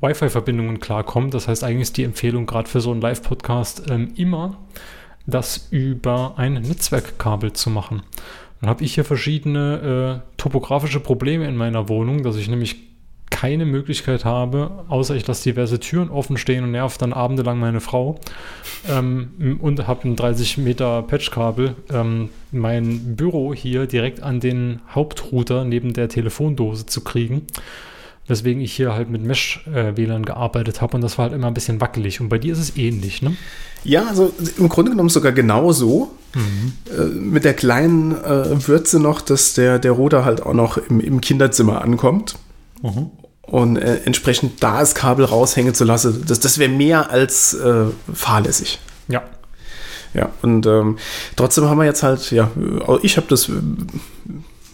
Wi-Fi-Verbindungen 0.00 0.80
klarkommt. 0.80 1.34
Das 1.34 1.48
heißt, 1.48 1.64
eigentlich 1.64 1.82
ist 1.82 1.96
die 1.96 2.04
Empfehlung 2.04 2.46
gerade 2.46 2.68
für 2.68 2.80
so 2.80 2.90
einen 2.90 3.00
Live-Podcast 3.00 3.90
ähm, 3.90 4.12
immer, 4.16 4.56
das 5.26 5.68
über 5.70 6.34
ein 6.36 6.54
Netzwerkkabel 6.54 7.52
zu 7.52 7.70
machen. 7.70 8.02
Dann 8.60 8.70
habe 8.70 8.84
ich 8.84 8.94
hier 8.94 9.04
verschiedene 9.04 10.22
äh, 10.22 10.32
topografische 10.36 11.00
Probleme 11.00 11.46
in 11.46 11.56
meiner 11.56 11.88
Wohnung, 11.88 12.22
dass 12.22 12.36
ich 12.36 12.48
nämlich 12.48 12.89
keine 13.30 13.64
Möglichkeit 13.64 14.24
habe, 14.24 14.84
außer 14.88 15.14
ich 15.14 15.26
lasse 15.26 15.44
diverse 15.44 15.80
Türen 15.80 16.10
offen 16.10 16.36
stehen 16.36 16.64
und 16.64 16.72
nerv 16.72 16.98
dann 16.98 17.12
abendelang 17.12 17.58
meine 17.58 17.80
Frau 17.80 18.20
ähm, 18.88 19.58
und 19.60 19.86
habe 19.86 20.08
ein 20.08 20.16
30 20.16 20.58
Meter 20.58 21.02
Patchkabel, 21.02 21.74
ähm, 21.92 22.28
mein 22.52 23.16
Büro 23.16 23.54
hier 23.54 23.86
direkt 23.86 24.22
an 24.22 24.40
den 24.40 24.80
Hauptrouter 24.94 25.64
neben 25.64 25.92
der 25.92 26.08
Telefondose 26.08 26.86
zu 26.86 27.02
kriegen. 27.02 27.46
Weswegen 28.26 28.62
ich 28.62 28.72
hier 28.72 28.94
halt 28.94 29.10
mit 29.10 29.24
Mesh-WLAN 29.24 30.24
gearbeitet 30.24 30.80
habe 30.80 30.96
und 30.96 31.00
das 31.00 31.18
war 31.18 31.24
halt 31.24 31.34
immer 31.34 31.48
ein 31.48 31.54
bisschen 31.54 31.80
wackelig. 31.80 32.20
Und 32.20 32.28
bei 32.28 32.38
dir 32.38 32.52
ist 32.52 32.60
es 32.60 32.76
ähnlich, 32.76 33.22
ne? 33.22 33.36
Ja, 33.82 34.06
also 34.06 34.32
im 34.56 34.68
Grunde 34.68 34.92
genommen 34.92 35.08
sogar 35.08 35.32
genauso. 35.32 36.12
Äh, 36.34 37.04
mit 37.06 37.44
der 37.44 37.54
kleinen 37.54 38.12
äh, 38.12 38.68
Würze 38.68 39.00
noch, 39.00 39.20
dass 39.20 39.54
der, 39.54 39.80
der 39.80 39.92
Router 39.92 40.24
halt 40.24 40.42
auch 40.42 40.54
noch 40.54 40.76
im, 40.76 41.00
im 41.00 41.20
Kinderzimmer 41.20 41.82
ankommt. 41.82 42.36
Und 43.50 43.76
äh, 43.76 44.00
entsprechend 44.04 44.62
da 44.62 44.78
das 44.78 44.94
Kabel 44.94 45.24
raushängen 45.24 45.74
zu 45.74 45.84
lassen, 45.84 46.24
das, 46.26 46.38
das 46.38 46.58
wäre 46.58 46.70
mehr 46.70 47.10
als 47.10 47.52
äh, 47.52 47.86
fahrlässig. 48.14 48.78
Ja. 49.08 49.22
Ja, 50.14 50.30
und 50.42 50.66
ähm, 50.66 50.98
trotzdem 51.36 51.68
haben 51.68 51.78
wir 51.78 51.84
jetzt 51.84 52.02
halt, 52.02 52.30
ja, 52.30 52.50
äh, 52.56 52.98
ich 53.02 53.16
habe 53.16 53.26
das 53.28 53.48
äh, 53.48 53.52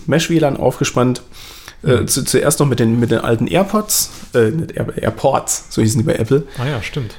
Mesh-WLAN 0.07 0.57
aufgespannt. 0.59 1.23
Äh, 1.83 2.07
zu, 2.07 2.25
zuerst 2.25 2.61
noch 2.61 2.67
mit 2.67 2.79
den, 2.79 3.01
mit 3.01 3.11
den 3.11 3.21
alten 3.21 3.47
AirPods, 3.47 4.11
äh, 4.35 4.51
Air, 4.75 4.97
AirPods, 4.97 5.67
so 5.71 5.83
hießen 5.83 6.01
die 6.01 6.07
bei 6.07 6.15
Apple. 6.15 6.45
Ah 6.59 6.67
ja, 6.67 6.83
stimmt. 6.83 7.15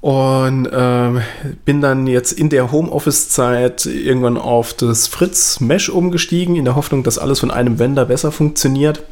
Und 0.00 0.68
ähm, 0.72 1.20
bin 1.64 1.80
dann 1.80 2.06
jetzt 2.06 2.32
in 2.32 2.48
der 2.48 2.72
Homeoffice-Zeit 2.72 3.86
irgendwann 3.86 4.38
auf 4.38 4.72
das 4.72 5.06
Fritz 5.08 5.60
Mesh 5.60 5.88
umgestiegen, 5.88 6.56
in 6.56 6.64
der 6.64 6.74
Hoffnung, 6.74 7.02
dass 7.02 7.18
alles 7.18 7.40
von 7.40 7.50
einem 7.50 7.78
Vendor 7.78 8.06
besser 8.06 8.32
funktioniert. 8.32 9.02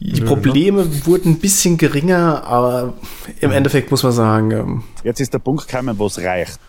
Die 0.00 0.20
Nö, 0.20 0.26
Probleme 0.26 1.06
wurden 1.06 1.32
ein 1.32 1.38
bisschen 1.40 1.76
geringer, 1.76 2.44
aber 2.44 2.94
im 3.40 3.50
Endeffekt 3.50 3.90
muss 3.90 4.04
man 4.04 4.12
sagen, 4.12 4.50
ähm, 4.52 4.84
Jetzt 5.02 5.20
ist 5.20 5.32
der 5.34 5.40
Punkt 5.40 5.66
gekommen, 5.66 5.98
wo 5.98 6.06
es 6.06 6.18
reicht. 6.18 6.60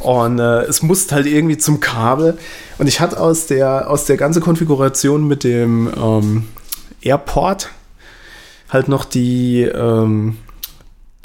und 0.00 0.38
äh, 0.38 0.62
es 0.62 0.82
musste 0.82 1.14
halt 1.14 1.26
irgendwie 1.26 1.58
zum 1.58 1.80
Kabel. 1.80 2.38
Und 2.78 2.86
ich 2.86 3.00
hatte 3.00 3.20
aus 3.20 3.46
der, 3.48 3.90
aus 3.90 4.06
der 4.06 4.16
ganzen 4.16 4.40
Konfiguration 4.42 5.28
mit 5.28 5.44
dem 5.44 5.90
ähm, 5.94 6.48
Airport 7.02 7.68
halt 8.70 8.88
noch 8.88 9.04
die, 9.04 9.62
ähm, 9.62 10.38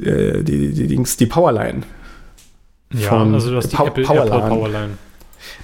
äh, 0.02 0.44
die, 0.44 0.74
die, 0.74 0.88
Dings, 0.88 1.16
die 1.16 1.26
Powerline. 1.26 1.84
Ja, 2.94 3.12
also 3.24 3.50
du 3.52 3.58
hast 3.58 3.72
die 3.72 3.76
Pow- 3.78 3.88
Apple 3.88 4.04
Powerline. 4.04 4.50
Powerline. 4.50 4.90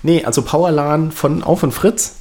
Nee, 0.04 0.24
also 0.24 0.41
Powerline 0.41 1.12
von, 1.12 1.43
auch 1.43 1.60
von 1.60 1.71
Fritz. 1.74 2.15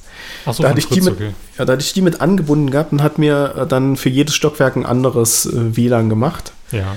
Achso, 0.45 0.63
da, 0.63 0.69
hatte 0.69 0.79
ich 0.79 0.87
die 0.87 1.01
mit, 1.01 1.13
okay. 1.13 1.33
ja, 1.57 1.65
da 1.65 1.73
hatte 1.73 1.83
ich 1.83 1.93
die 1.93 2.01
mit 2.01 2.21
angebunden 2.21 2.71
gehabt 2.71 2.91
und 2.91 3.03
hat 3.03 3.17
mir 3.17 3.55
äh, 3.57 3.67
dann 3.67 3.95
für 3.95 4.09
jedes 4.09 4.35
Stockwerk 4.35 4.75
ein 4.75 4.85
anderes 4.85 5.45
äh, 5.45 5.75
WLAN 5.75 6.09
gemacht. 6.09 6.53
Ja. 6.71 6.95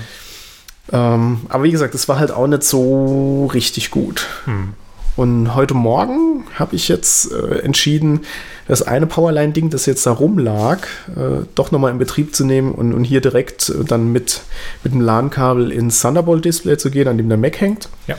Ähm, 0.91 1.41
aber 1.49 1.63
wie 1.63 1.71
gesagt, 1.71 1.95
es 1.95 2.07
war 2.07 2.19
halt 2.19 2.31
auch 2.31 2.47
nicht 2.47 2.63
so 2.63 3.47
richtig 3.53 3.91
gut. 3.91 4.27
Hm. 4.45 4.73
Und 5.15 5.55
heute 5.55 5.73
Morgen 5.73 6.45
habe 6.55 6.75
ich 6.75 6.87
jetzt 6.87 7.31
äh, 7.31 7.59
entschieden, 7.59 8.21
das 8.67 8.81
eine 8.81 9.07
Powerline-Ding, 9.07 9.69
das 9.69 9.85
jetzt 9.85 10.05
da 10.05 10.11
rumlag, 10.11 10.87
äh, 11.15 11.45
doch 11.53 11.71
nochmal 11.71 11.91
in 11.91 11.97
Betrieb 11.97 12.35
zu 12.35 12.45
nehmen 12.45 12.73
und, 12.73 12.93
und 12.93 13.03
hier 13.03 13.21
direkt 13.21 13.69
äh, 13.69 13.83
dann 13.83 14.11
mit, 14.11 14.41
mit 14.83 14.93
dem 14.93 15.01
LAN-Kabel 15.01 15.71
ins 15.71 16.01
Thunderbolt-Display 16.01 16.77
zu 16.77 16.89
gehen, 16.89 17.07
an 17.07 17.17
dem 17.17 17.29
der 17.29 17.37
Mac 17.37 17.61
hängt. 17.61 17.89
Ja. 18.07 18.17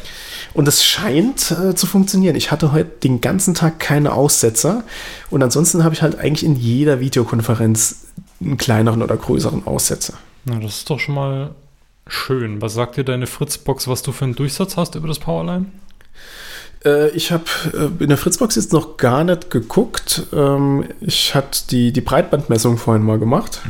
Und 0.55 0.69
es 0.69 0.85
scheint 0.85 1.51
äh, 1.51 1.75
zu 1.75 1.87
funktionieren. 1.87 2.37
Ich 2.37 2.51
hatte 2.51 2.73
heute 2.73 2.91
den 3.03 3.21
ganzen 3.21 3.55
Tag 3.55 3.79
keine 3.81 4.13
Aussetzer. 4.13 4.85
Und 5.31 5.43
ansonsten 5.43 5.85
habe 5.85 5.95
ich 5.95 6.03
halt 6.03 6.19
eigentlich 6.19 6.45
in 6.45 6.57
jeder 6.57 7.01
Videokonferenz 7.01 8.07
einen 8.41 8.57
kleineren 8.57 9.03
oder 9.03 9.17
größeren 9.17 9.67
Aussetzer. 9.67 10.15
Na, 10.45 10.59
das 10.61 10.79
ist 10.79 10.91
doch 10.91 11.01
schon 11.01 11.15
mal 11.15 11.51
schön. 12.07 12.63
Was 12.63 12.75
sagt 12.75 12.97
dir 12.97 13.05
deine 13.05 13.27
Fritzbox, 13.27 13.89
was 13.89 14.03
du 14.03 14.13
für 14.13 14.25
einen 14.25 14.37
Durchsatz 14.37 14.77
hast 14.77 14.95
über 14.95 15.09
das 15.09 15.19
Powerline? 15.19 15.67
Äh, 16.87 17.09
ich 17.11 17.33
habe 17.33 17.45
äh, 17.75 18.03
in 18.03 18.09
der 18.09 18.17
Fritzbox 18.17 18.55
jetzt 18.55 18.73
noch 18.73 18.97
gar 18.97 19.25
nicht 19.25 19.51
geguckt. 19.51 20.27
Ähm, 20.33 20.85
ich 21.01 21.35
hatte 21.35 21.67
die, 21.71 21.93
die 21.93 22.01
Breitbandmessung 22.01 22.79
vorhin 22.79 23.03
mal 23.03 23.19
gemacht. 23.19 23.61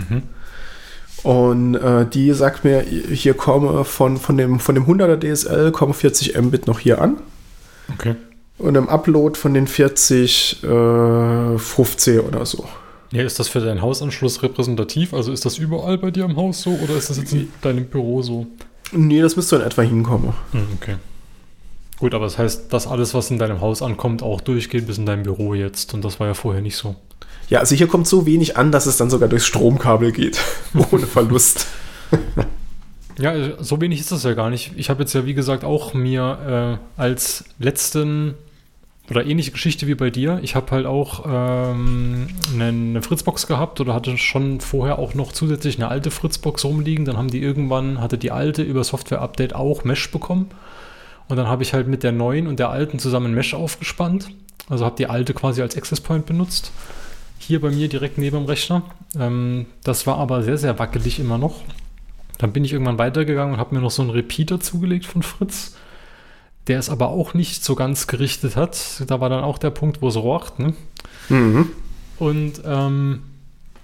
Und 1.22 1.74
äh, 1.74 2.06
die 2.06 2.32
sagt 2.32 2.64
mir, 2.64 2.82
hier 2.82 3.34
komme 3.34 3.84
von, 3.84 4.18
von, 4.18 4.36
dem, 4.36 4.60
von 4.60 4.74
dem 4.74 4.84
100er 4.84 5.18
DSL 5.18 5.72
kommen 5.72 5.94
40 5.94 6.40
Mbit 6.40 6.66
noch 6.66 6.78
hier 6.78 7.00
an. 7.00 7.16
Okay. 7.94 8.16
und 8.58 8.74
im 8.74 8.88
Upload 8.88 9.38
von 9.38 9.54
den 9.54 9.68
40 9.68 10.64
äh, 10.64 11.58
50 11.58 12.20
oder 12.20 12.44
so. 12.44 12.68
Ja, 13.12 13.22
ist 13.22 13.38
das 13.38 13.48
für 13.48 13.60
deinen 13.60 13.80
Hausanschluss 13.80 14.42
repräsentativ? 14.42 15.14
Also 15.14 15.30
ist 15.32 15.44
das 15.44 15.58
überall 15.58 15.96
bei 15.96 16.10
dir 16.10 16.24
im 16.24 16.36
Haus 16.36 16.62
so 16.62 16.70
oder 16.70 16.96
ist 16.96 17.10
das 17.10 17.18
jetzt 17.18 17.32
in 17.32 17.48
deinem 17.62 17.86
Büro 17.86 18.22
so? 18.22 18.46
Nee, 18.90 19.20
das 19.20 19.36
müsste 19.36 19.56
in 19.56 19.62
etwa 19.62 19.82
hinkommen. 19.82 20.32
Hm, 20.52 20.66
okay. 20.74 20.96
Gut, 21.98 22.14
aber 22.14 22.24
das 22.24 22.38
heißt, 22.38 22.72
dass 22.72 22.86
alles, 22.86 23.14
was 23.14 23.30
in 23.30 23.38
deinem 23.38 23.60
Haus 23.60 23.80
ankommt, 23.80 24.22
auch 24.22 24.40
durchgeht 24.40 24.86
bis 24.86 24.98
in 24.98 25.06
dein 25.06 25.22
Büro 25.22 25.54
jetzt. 25.54 25.94
Und 25.94 26.04
das 26.04 26.20
war 26.20 26.26
ja 26.26 26.34
vorher 26.34 26.62
nicht 26.62 26.76
so. 26.76 26.96
Ja, 27.48 27.60
also 27.60 27.74
hier 27.74 27.86
kommt 27.86 28.06
so 28.06 28.26
wenig 28.26 28.56
an, 28.56 28.72
dass 28.72 28.86
es 28.86 28.96
dann 28.96 29.08
sogar 29.08 29.28
durchs 29.28 29.46
Stromkabel 29.46 30.12
geht. 30.12 30.40
Ohne 30.92 31.06
Verlust. 31.06 31.66
Ja, 33.18 33.32
so 33.62 33.80
wenig 33.80 34.00
ist 34.00 34.12
das 34.12 34.24
ja 34.24 34.34
gar 34.34 34.50
nicht. 34.50 34.72
Ich 34.76 34.90
habe 34.90 35.02
jetzt 35.02 35.14
ja, 35.14 35.24
wie 35.24 35.32
gesagt, 35.32 35.64
auch 35.64 35.94
mir 35.94 36.78
äh, 36.98 37.00
als 37.00 37.44
letzten 37.58 38.34
oder 39.08 39.24
ähnliche 39.24 39.52
Geschichte 39.52 39.86
wie 39.86 39.94
bei 39.94 40.10
dir. 40.10 40.40
Ich 40.42 40.54
habe 40.54 40.70
halt 40.72 40.84
auch 40.84 41.24
ähm, 41.26 42.28
eine, 42.52 42.64
eine 42.64 43.02
Fritzbox 43.02 43.46
gehabt 43.46 43.80
oder 43.80 43.94
hatte 43.94 44.18
schon 44.18 44.60
vorher 44.60 44.98
auch 44.98 45.14
noch 45.14 45.32
zusätzlich 45.32 45.78
eine 45.78 45.88
alte 45.88 46.10
Fritzbox 46.10 46.64
rumliegen. 46.64 47.04
Dann 47.04 47.16
haben 47.16 47.30
die 47.30 47.40
irgendwann, 47.40 48.00
hatte 48.00 48.18
die 48.18 48.32
alte 48.32 48.62
über 48.62 48.84
Software-Update 48.84 49.54
auch 49.54 49.84
Mesh 49.84 50.10
bekommen. 50.10 50.50
Und 51.28 51.36
dann 51.36 51.48
habe 51.48 51.62
ich 51.62 51.72
halt 51.72 51.88
mit 51.88 52.02
der 52.02 52.12
neuen 52.12 52.46
und 52.46 52.58
der 52.58 52.70
alten 52.70 52.98
zusammen 52.98 53.34
Mesh 53.34 53.54
aufgespannt. 53.54 54.30
Also 54.68 54.84
habe 54.84 54.96
die 54.96 55.08
alte 55.08 55.34
quasi 55.34 55.62
als 55.62 55.76
Access 55.76 56.00
Point 56.00 56.26
benutzt. 56.26 56.72
Hier 57.38 57.60
bei 57.60 57.70
mir 57.70 57.88
direkt 57.88 58.18
neben 58.18 58.36
dem 58.36 58.46
Rechner. 58.46 58.82
Ähm, 59.18 59.66
das 59.84 60.06
war 60.06 60.18
aber 60.18 60.42
sehr, 60.42 60.58
sehr 60.58 60.78
wackelig 60.78 61.20
immer 61.20 61.38
noch. 61.38 61.62
Dann 62.38 62.52
bin 62.52 62.64
ich 62.64 62.72
irgendwann 62.72 62.98
weitergegangen 62.98 63.54
und 63.54 63.60
habe 63.60 63.74
mir 63.74 63.80
noch 63.80 63.90
so 63.90 64.02
einen 64.02 64.10
Repeater 64.10 64.60
zugelegt 64.60 65.06
von 65.06 65.22
Fritz, 65.22 65.76
der 66.66 66.78
es 66.78 66.90
aber 66.90 67.08
auch 67.08 67.34
nicht 67.34 67.64
so 67.64 67.74
ganz 67.74 68.06
gerichtet 68.06 68.56
hat. 68.56 69.02
Da 69.06 69.20
war 69.20 69.28
dann 69.28 69.44
auch 69.44 69.58
der 69.58 69.70
Punkt, 69.70 70.02
wo 70.02 70.08
es 70.08 70.16
rocht. 70.16 70.58
Ne? 70.58 70.74
Mhm. 71.28 71.70
Und 72.18 72.62
ähm, 72.64 73.22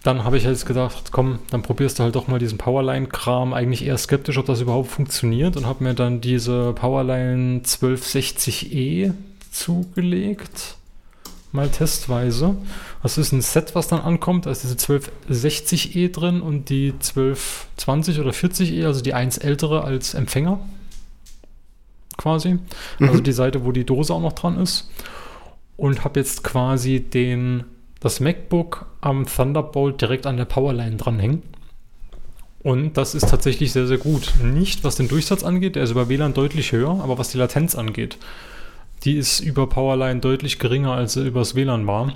dann 0.03 0.25
habe 0.25 0.37
ich 0.37 0.45
jetzt 0.45 0.67
gedacht, 0.67 1.13
komm, 1.13 1.39
dann 1.51 1.63
probierst 1.63 1.99
du 1.99 2.03
halt 2.03 2.17
doch 2.17 2.27
mal 2.27 2.41
diesen 2.41 2.59
Powerline-Kram. 2.59 3.53
Eigentlich 3.53 3.85
eher 3.85 3.97
skeptisch, 3.99 4.37
ob 4.37 4.47
das 4.47 4.61
überhaupt 4.61 4.91
funktioniert. 4.91 5.57
Und 5.57 5.67
habe 5.67 5.85
mir 5.85 5.95
dann 5.95 6.21
diese 6.21 6.73
Powerline 6.73 7.61
1260E 7.61 9.13
zugelegt. 9.53 10.77
Mal 11.53 11.69
testweise. 11.69 12.57
Das 13.03 13.19
ist 13.19 13.31
ein 13.33 13.43
Set, 13.43 13.75
was 13.75 13.87
dann 13.87 14.01
ankommt. 14.01 14.47
Da 14.47 14.51
ist 14.51 14.65
diese 14.65 14.75
1260E 14.75 16.11
drin 16.11 16.41
und 16.41 16.69
die 16.69 16.93
1220 16.93 18.19
oder 18.19 18.31
40E, 18.31 18.85
also 18.87 19.03
die 19.03 19.15
eins 19.15 19.39
ältere 19.39 19.85
als 19.85 20.15
Empfänger. 20.15 20.59
Quasi. 22.17 22.59
Also 22.99 23.21
die 23.21 23.33
Seite, 23.33 23.65
wo 23.65 23.73
die 23.73 23.85
Dose 23.85 24.13
auch 24.13 24.21
noch 24.21 24.33
dran 24.33 24.59
ist. 24.59 24.91
Und 25.77 26.05
habe 26.05 26.19
jetzt 26.19 26.43
quasi 26.43 27.01
den, 27.01 27.65
das 28.03 28.19
MacBook 28.19 28.87
am 29.01 29.27
Thunderbolt 29.27 30.01
direkt 30.01 30.27
an 30.27 30.37
der 30.37 30.45
Powerline 30.45 30.97
dranhängen. 30.97 31.43
Und 32.63 32.97
das 32.97 33.15
ist 33.15 33.29
tatsächlich 33.29 33.73
sehr, 33.73 33.87
sehr 33.87 33.99
gut. 33.99 34.33
Nicht, 34.43 34.85
was 34.85 34.97
den 34.97 35.09
Durchsatz 35.09 35.43
angeht, 35.43 35.77
der 35.77 35.85
ist 35.85 35.91
über 35.93 36.09
WLAN 36.09 36.35
deutlich 36.35 36.73
höher, 36.73 37.01
aber 37.03 37.19
was 37.19 37.31
die 37.31 37.39
Latenz 37.39 37.75
angeht, 37.75 38.19
die 39.05 39.17
ist 39.17 39.41
über 39.41 39.69
Powerline 39.69 40.21
deutlich 40.21 40.59
geringer, 40.59 40.93
als 40.93 41.15
sie 41.15 41.27
übers 41.27 41.55
WLAN 41.55 41.87
war. 41.87 42.13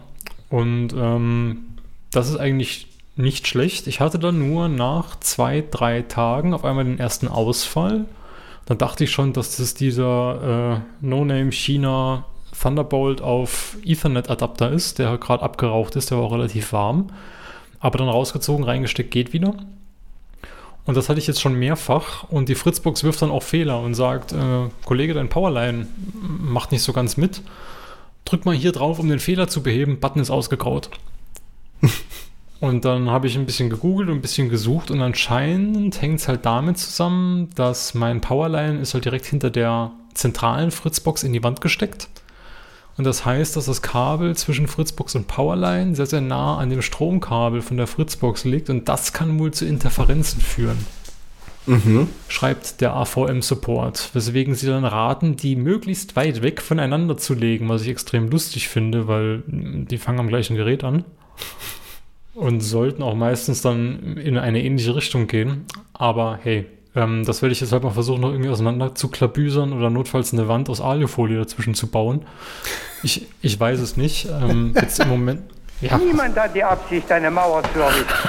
Und 0.50 0.88
ähm, 0.96 1.64
das 2.10 2.30
ist 2.30 2.36
eigentlich 2.36 2.88
nicht 3.16 3.46
schlecht. 3.46 3.86
Ich 3.86 4.00
hatte 4.00 4.18
dann 4.18 4.38
nur 4.38 4.68
nach 4.68 5.18
zwei, 5.20 5.64
drei 5.68 6.02
Tagen 6.02 6.52
auf 6.52 6.64
einmal 6.64 6.84
den 6.84 6.98
ersten 6.98 7.28
Ausfall. 7.28 8.04
Dann 8.66 8.78
dachte 8.78 9.04
ich 9.04 9.10
schon, 9.10 9.32
dass 9.32 9.56
das 9.56 9.74
dieser 9.74 10.82
äh, 11.02 11.06
No-Name 11.06 11.50
China 11.50 12.24
Thunderbolt 12.60 13.20
auf 13.20 13.76
Ethernet-Adapter 13.84 14.70
ist, 14.70 14.98
der 14.98 15.18
gerade 15.18 15.42
abgeraucht 15.42 15.96
ist, 15.96 16.10
der 16.10 16.18
war 16.18 16.24
auch 16.24 16.32
relativ 16.32 16.72
warm. 16.72 17.08
Aber 17.80 17.98
dann 17.98 18.08
rausgezogen, 18.08 18.64
reingesteckt, 18.64 19.10
geht 19.10 19.32
wieder. 19.32 19.54
Und 20.86 20.96
das 20.96 21.08
hatte 21.08 21.18
ich 21.18 21.26
jetzt 21.26 21.40
schon 21.40 21.54
mehrfach. 21.54 22.24
Und 22.30 22.48
die 22.48 22.54
Fritzbox 22.54 23.04
wirft 23.04 23.20
dann 23.20 23.30
auch 23.30 23.42
Fehler 23.42 23.80
und 23.80 23.94
sagt, 23.94 24.32
äh, 24.32 24.68
Kollege, 24.84 25.14
dein 25.14 25.28
Powerline 25.28 25.86
macht 26.14 26.72
nicht 26.72 26.82
so 26.82 26.92
ganz 26.92 27.16
mit. 27.16 27.42
Drück 28.24 28.44
mal 28.44 28.54
hier 28.54 28.72
drauf, 28.72 28.98
um 28.98 29.08
den 29.08 29.18
Fehler 29.18 29.48
zu 29.48 29.62
beheben. 29.62 30.00
Button 30.00 30.22
ist 30.22 30.30
ausgegraut. 30.30 30.90
und 32.60 32.84
dann 32.84 33.10
habe 33.10 33.26
ich 33.26 33.36
ein 33.36 33.46
bisschen 33.46 33.68
gegoogelt 33.68 34.08
und 34.08 34.16
ein 34.16 34.22
bisschen 34.22 34.48
gesucht 34.48 34.90
und 34.90 35.02
anscheinend 35.02 36.00
hängt 36.00 36.20
es 36.20 36.28
halt 36.28 36.46
damit 36.46 36.78
zusammen, 36.78 37.50
dass 37.54 37.94
mein 37.94 38.20
Powerline 38.20 38.80
ist 38.80 38.94
halt 38.94 39.04
direkt 39.04 39.26
hinter 39.26 39.50
der 39.50 39.92
zentralen 40.14 40.70
Fritzbox 40.70 41.22
in 41.24 41.32
die 41.32 41.42
Wand 41.42 41.60
gesteckt. 41.60 42.08
Und 42.96 43.04
das 43.04 43.26
heißt, 43.26 43.56
dass 43.56 43.66
das 43.66 43.82
Kabel 43.82 44.34
zwischen 44.36 44.68
Fritzbox 44.68 45.14
und 45.16 45.28
Powerline 45.28 45.94
sehr, 45.94 46.06
sehr 46.06 46.22
nah 46.22 46.56
an 46.56 46.70
dem 46.70 46.80
Stromkabel 46.80 47.60
von 47.60 47.76
der 47.76 47.86
Fritzbox 47.86 48.44
liegt 48.44 48.70
und 48.70 48.88
das 48.88 49.12
kann 49.12 49.38
wohl 49.38 49.52
zu 49.52 49.66
Interferenzen 49.66 50.40
führen. 50.40 50.78
Schreibt 52.28 52.80
der 52.80 52.94
AVM-Support, 52.94 54.10
weswegen 54.14 54.54
sie 54.54 54.68
dann 54.68 54.84
raten, 54.84 55.36
die 55.36 55.56
möglichst 55.56 56.14
weit 56.16 56.42
weg 56.42 56.62
voneinander 56.62 57.16
zu 57.16 57.34
legen, 57.34 57.68
was 57.68 57.82
ich 57.82 57.88
extrem 57.88 58.30
lustig 58.30 58.68
finde, 58.68 59.08
weil 59.08 59.42
die 59.46 59.98
fangen 59.98 60.20
am 60.20 60.28
gleichen 60.28 60.56
Gerät 60.56 60.84
an 60.84 61.04
und 62.34 62.60
sollten 62.60 63.02
auch 63.02 63.14
meistens 63.14 63.62
dann 63.62 64.16
in 64.16 64.38
eine 64.38 64.62
ähnliche 64.62 64.94
Richtung 64.94 65.26
gehen. 65.26 65.64
Aber 65.92 66.38
hey, 66.42 66.66
ähm, 66.96 67.24
das 67.24 67.42
werde 67.42 67.52
ich 67.52 67.60
jetzt 67.60 67.72
halt 67.72 67.82
mal 67.82 67.90
versuchen, 67.90 68.22
noch 68.22 68.30
irgendwie 68.30 68.48
auseinander 68.48 68.94
zu 68.94 69.08
klabüsern 69.08 69.72
oder 69.74 69.90
notfalls 69.90 70.32
eine 70.32 70.48
Wand 70.48 70.70
aus 70.70 70.80
Alufolie 70.80 71.36
dazwischen 71.36 71.74
zu 71.74 71.88
bauen. 71.88 72.22
Ich, 73.02 73.26
ich 73.42 73.60
weiß 73.60 73.80
es 73.80 73.96
nicht. 73.98 74.28
Ähm, 74.30 74.72
jetzt 74.80 74.98
im 74.98 75.10
Moment. 75.10 75.42
Ja, 75.82 75.98
Niemand 75.98 76.36
hat 76.38 76.54
die 76.54 76.64
Absicht, 76.64 77.12
eine 77.12 77.30
Mauer 77.30 77.62
zu 77.74 77.80
errichten. 77.80 78.28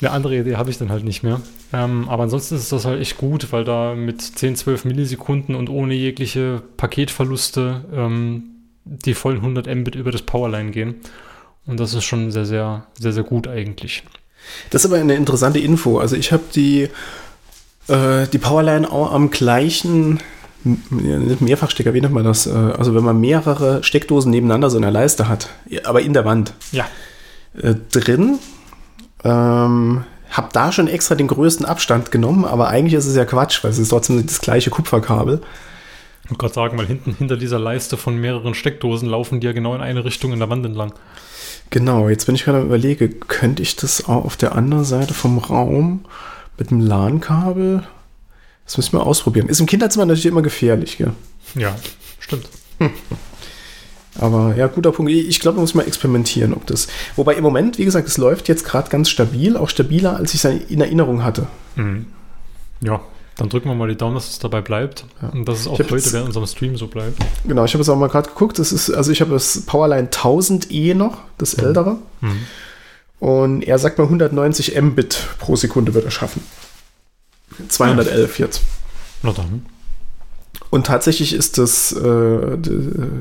eine 0.00 0.10
andere 0.10 0.38
Idee 0.38 0.56
habe 0.56 0.70
ich 0.70 0.78
dann 0.78 0.90
halt 0.90 1.04
nicht 1.04 1.22
mehr. 1.22 1.42
Ähm, 1.72 2.08
aber 2.08 2.22
ansonsten 2.24 2.56
ist 2.56 2.72
das 2.72 2.86
halt 2.86 3.00
echt 3.00 3.18
gut, 3.18 3.52
weil 3.52 3.64
da 3.64 3.94
mit 3.94 4.22
10, 4.22 4.56
12 4.56 4.86
Millisekunden 4.86 5.54
und 5.54 5.68
ohne 5.68 5.92
jegliche 5.92 6.62
Paketverluste 6.78 7.84
ähm, 7.94 8.44
die 8.84 9.14
vollen 9.14 9.36
100 9.36 9.66
Mbit 9.66 9.94
über 9.94 10.10
das 10.10 10.22
Powerline 10.22 10.70
gehen. 10.70 10.94
Und 11.66 11.78
das 11.78 11.92
ist 11.94 12.04
schon 12.04 12.30
sehr, 12.30 12.46
sehr, 12.46 12.86
sehr, 12.98 13.12
sehr 13.12 13.22
gut 13.22 13.46
eigentlich. 13.46 14.02
Das 14.70 14.84
ist 14.84 14.90
aber 14.90 15.00
eine 15.00 15.14
interessante 15.14 15.58
Info. 15.58 15.98
Also 15.98 16.16
ich 16.16 16.32
habe 16.32 16.42
die, 16.54 16.88
äh, 17.88 18.26
die 18.32 18.38
Powerline 18.38 18.90
auch 18.90 19.12
am 19.12 19.30
gleichen, 19.30 20.20
Mehrfachstecker, 20.64 21.92
wie 21.92 22.00
nennt 22.00 22.14
man 22.14 22.24
das? 22.24 22.46
Äh, 22.46 22.50
also 22.50 22.94
wenn 22.94 23.04
man 23.04 23.20
mehrere 23.20 23.82
Steckdosen 23.82 24.30
nebeneinander 24.30 24.70
so 24.70 24.76
in 24.76 24.82
der 24.82 24.92
Leiste 24.92 25.28
hat, 25.28 25.48
aber 25.84 26.02
in 26.02 26.12
der 26.12 26.24
Wand 26.24 26.54
Ja. 26.70 26.86
äh, 27.60 27.74
drin. 27.90 28.38
Ähm, 29.24 30.04
hab 30.30 30.52
da 30.52 30.72
schon 30.72 30.88
extra 30.88 31.14
den 31.14 31.28
größten 31.28 31.66
Abstand 31.66 32.10
genommen, 32.10 32.44
aber 32.44 32.68
eigentlich 32.68 32.94
ist 32.94 33.06
es 33.06 33.14
ja 33.16 33.24
Quatsch, 33.24 33.62
weil 33.62 33.70
es 33.70 33.78
ist 33.78 33.90
trotzdem 33.90 34.24
das 34.24 34.40
gleiche 34.40 34.70
Kupferkabel. 34.70 35.42
Ich 36.24 36.30
wollte 36.30 36.40
gerade 36.40 36.54
sagen, 36.54 36.78
weil 36.78 36.86
hinten 36.86 37.14
hinter 37.14 37.36
dieser 37.36 37.58
Leiste 37.58 37.96
von 37.96 38.16
mehreren 38.16 38.54
Steckdosen 38.54 39.08
laufen 39.08 39.40
die 39.40 39.46
ja 39.46 39.52
genau 39.52 39.74
in 39.74 39.82
eine 39.82 40.04
Richtung 40.04 40.32
in 40.32 40.38
der 40.38 40.48
Wand 40.48 40.64
entlang. 40.64 40.94
Genau, 41.72 42.10
jetzt 42.10 42.26
bin 42.26 42.34
ich 42.34 42.44
gerade 42.44 42.60
überlege, 42.60 43.08
könnte 43.08 43.62
ich 43.62 43.76
das 43.76 44.04
auch 44.04 44.26
auf 44.26 44.36
der 44.36 44.54
anderen 44.54 44.84
Seite 44.84 45.14
vom 45.14 45.38
Raum 45.38 46.04
mit 46.58 46.70
dem 46.70 46.80
LAN-Kabel? 46.80 47.82
Das 48.66 48.76
müssen 48.76 48.92
wir 48.92 49.06
ausprobieren. 49.06 49.48
Ist 49.48 49.58
im 49.58 49.64
Kinderzimmer 49.64 50.04
natürlich 50.04 50.26
immer 50.26 50.42
gefährlich, 50.42 50.98
gell? 50.98 51.12
Ja, 51.54 51.74
stimmt. 52.18 52.46
Aber 54.18 54.54
ja, 54.54 54.66
guter 54.66 54.92
Punkt. 54.92 55.10
Ich 55.10 55.40
glaube, 55.40 55.56
man 55.56 55.62
muss 55.62 55.72
mal 55.72 55.86
experimentieren, 55.86 56.52
ob 56.52 56.66
das. 56.66 56.88
Wobei 57.16 57.36
im 57.36 57.42
Moment, 57.42 57.78
wie 57.78 57.86
gesagt, 57.86 58.06
es 58.06 58.18
läuft 58.18 58.48
jetzt 58.48 58.66
gerade 58.66 58.90
ganz 58.90 59.08
stabil, 59.08 59.56
auch 59.56 59.70
stabiler, 59.70 60.16
als 60.16 60.34
ich 60.34 60.44
es 60.44 60.52
in 60.68 60.82
Erinnerung 60.82 61.24
hatte. 61.24 61.46
Ja, 62.82 63.00
dann 63.36 63.48
drücken 63.48 63.68
wir 63.68 63.74
mal 63.74 63.88
die 63.88 63.96
Daumen, 63.96 64.14
dass 64.14 64.28
es 64.30 64.38
dabei 64.38 64.60
bleibt. 64.60 65.04
Und 65.32 65.48
dass 65.48 65.60
es 65.60 65.66
auch 65.66 65.78
heute 65.78 65.94
jetzt- 65.96 66.12
während 66.12 66.28
unserem 66.28 66.46
Stream 66.46 66.76
so 66.76 66.86
bleibt. 66.86 67.18
Genau, 67.46 67.64
ich 67.64 67.72
habe 67.74 67.82
es 67.82 67.88
auch 67.88 67.96
mal 67.96 68.08
gerade 68.08 68.28
geguckt. 68.28 68.58
Das 68.58 68.72
ist, 68.72 68.90
also 68.90 69.10
ich 69.10 69.20
habe 69.20 69.32
das 69.32 69.62
Powerline 69.66 70.08
1000E 70.10 70.94
noch, 70.94 71.18
das 71.38 71.54
ältere. 71.54 71.96
Und 73.18 73.62
er 73.62 73.78
sagt 73.78 73.98
mal 73.98 74.04
190 74.04 74.80
Mbit 74.80 75.28
pro 75.38 75.56
Sekunde 75.56 75.94
wird 75.94 76.04
er 76.04 76.10
schaffen. 76.10 76.42
211 77.68 78.38
jetzt. 78.38 78.62
Na 79.22 79.32
dann. 79.32 79.66
Und 80.70 80.86
tatsächlich 80.86 81.32
ist 81.32 81.58
das, 81.58 81.92
äh, 81.92 82.58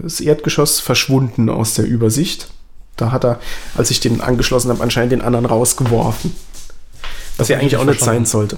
das 0.03 0.21
Erdgeschoss 0.21 0.79
verschwunden 0.79 1.49
aus 1.49 1.73
der 1.73 1.85
Übersicht. 1.85 2.47
Da 2.95 3.11
hat 3.11 3.25
er, 3.25 3.39
als 3.75 3.91
ich 3.91 3.99
den 3.99 4.21
angeschlossen 4.21 4.69
habe, 4.69 4.81
anscheinend 4.81 5.11
den 5.11 5.21
anderen 5.21 5.45
rausgeworfen. 5.45 6.33
Was 7.37 7.47
ja 7.47 7.57
eigentlich 7.57 7.77
auch 7.77 7.85
nicht 7.85 8.01
sein 8.01 8.25
sollte. 8.25 8.57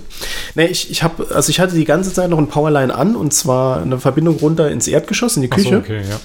Nee, 0.56 0.65
ich, 0.65 0.91
ich 0.91 1.03
habe, 1.03 1.27
also 1.34 1.49
ich 1.49 1.60
hatte 1.60 1.75
die 1.75 1.86
ganze 1.86 2.12
Zeit 2.13 2.29
noch 2.29 2.38
ein 2.38 2.47
Powerline 2.47 2.93
an 2.93 3.15
und 3.15 3.34
zwar 3.34 3.82
eine 3.82 3.99
Verbindung 3.99 4.38
runter 4.38 4.69
ins 4.69 4.88
Erdgeschoss, 4.88 5.36
in 5.36 5.41
die 5.43 5.49
Küche, 5.49 5.77
okay, 5.77 6.01
ja. 6.01 6.19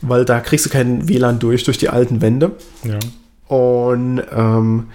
weil 0.00 0.24
da 0.24 0.40
kriegst 0.40 0.66
du 0.66 0.70
keinen 0.70 1.08
WLAN 1.08 1.38
durch, 1.38 1.64
durch 1.64 1.78
die 1.78 1.88
alten 1.88 2.20
Wände. 2.20 2.52
ja. 2.84 2.98
Und 3.48 4.22
ähm, 4.34 4.88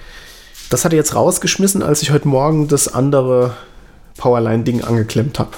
das 0.69 0.83
hat 0.83 0.93
er 0.93 0.97
jetzt 0.97 1.13
rausgeschmissen, 1.13 1.83
als 1.83 2.01
ich 2.01 2.11
heute 2.11 2.27
Morgen 2.27 2.67
das 2.67 2.87
andere 2.91 3.55
Powerline-Ding 4.17 4.83
angeklemmt 4.83 5.39
habe. 5.39 5.51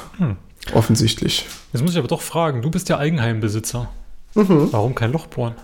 Offensichtlich. 0.74 1.46
Jetzt 1.74 1.82
muss 1.82 1.92
ich 1.92 1.98
aber 1.98 2.08
doch 2.08 2.22
fragen, 2.22 2.62
du 2.62 2.70
bist 2.70 2.90
ja 2.90 2.98
Eigenheimbesitzer. 2.98 3.90
Warum 4.34 4.96
kein 4.96 5.12
Loch 5.12 5.28
bohren? 5.28 5.56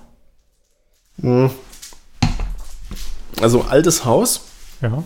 Also 3.41 3.61
altes 3.61 4.05
Haus, 4.05 4.41
Ja. 4.81 5.03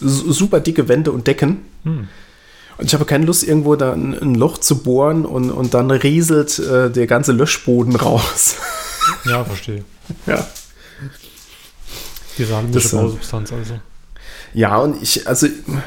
Su- 0.00 0.32
super 0.32 0.60
dicke 0.60 0.88
Wände 0.88 1.12
und 1.12 1.26
Decken. 1.26 1.58
Hm. 1.84 2.08
Und 2.76 2.84
ich 2.86 2.94
habe 2.94 3.04
keine 3.04 3.24
Lust, 3.24 3.44
irgendwo 3.44 3.76
da 3.76 3.92
ein, 3.92 4.14
ein 4.20 4.34
Loch 4.34 4.58
zu 4.58 4.78
bohren 4.82 5.24
und, 5.26 5.50
und 5.50 5.74
dann 5.74 5.90
rieselt 5.90 6.58
äh, 6.58 6.90
der 6.90 7.06
ganze 7.06 7.32
Löschboden 7.32 7.96
raus. 7.96 8.56
Ja, 9.26 9.44
verstehe. 9.44 9.84
ja. 10.26 10.46
Diese 12.38 12.56
heimliche 12.56 12.80
Das, 12.80 12.92
äh, 12.92 12.96
Bausubstanz 12.96 13.52
also. 13.52 13.74
Ja, 14.54 14.78
und 14.78 15.02
ich, 15.02 15.26
also 15.28 15.46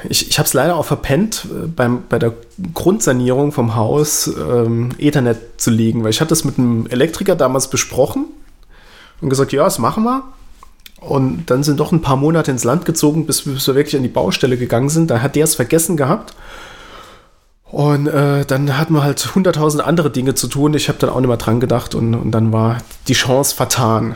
ich, 0.10 0.30
ich 0.30 0.38
habe 0.40 0.46
es 0.48 0.54
leider 0.54 0.76
auch 0.76 0.86
verpennt, 0.86 1.46
äh, 1.46 1.68
beim, 1.68 2.04
bei 2.10 2.20
der 2.20 2.34
Grundsanierung 2.74 3.52
vom 3.54 3.76
Haus 3.76 4.28
ähm, 4.28 4.90
Ethernet 5.00 5.40
zu 5.60 5.72
legen, 5.72 6.04
weil 6.04 6.12
ich 6.12 6.22
hatte 6.22 6.34
es 6.34 6.44
mit 6.46 6.58
einem 6.58 6.86
Elektriker 6.88 7.36
damals 7.36 7.70
besprochen 7.70 8.26
und 9.22 9.30
gesagt, 9.30 9.52
ja, 9.52 9.64
das 9.64 9.80
machen 9.80 10.04
wir. 10.04 10.24
Und 11.00 11.46
dann 11.52 11.64
sind 11.64 11.80
doch 11.80 11.92
ein 11.92 12.02
paar 12.02 12.16
Monate 12.16 12.52
ins 12.52 12.64
Land 12.64 12.86
gezogen, 12.86 13.26
bis, 13.26 13.44
bis 13.44 13.68
wir 13.68 13.76
wirklich 13.76 13.96
an 13.96 14.04
die 14.04 14.10
Baustelle 14.10 14.58
gegangen 14.58 14.90
sind. 14.90 15.12
Da 15.12 15.22
hat 15.22 15.36
der 15.36 15.44
es 15.44 15.56
vergessen 15.56 15.96
gehabt. 15.96 16.34
Und 17.66 18.08
äh, 18.08 18.46
dann 18.46 18.78
hatten 18.78 18.94
wir 18.94 19.04
halt 19.04 19.36
hunderttausend 19.36 19.84
andere 19.84 20.10
Dinge 20.10 20.36
zu 20.36 20.48
tun. 20.48 20.74
Ich 20.74 20.88
habe 20.88 20.98
dann 21.00 21.10
auch 21.10 21.20
nicht 21.20 21.28
mehr 21.28 21.38
dran 21.38 21.60
gedacht 21.60 21.96
und, 21.96 22.14
und 22.16 22.32
dann 22.32 22.54
war 22.54 22.78
die 23.08 23.14
Chance 23.14 23.56
vertan. 23.56 24.16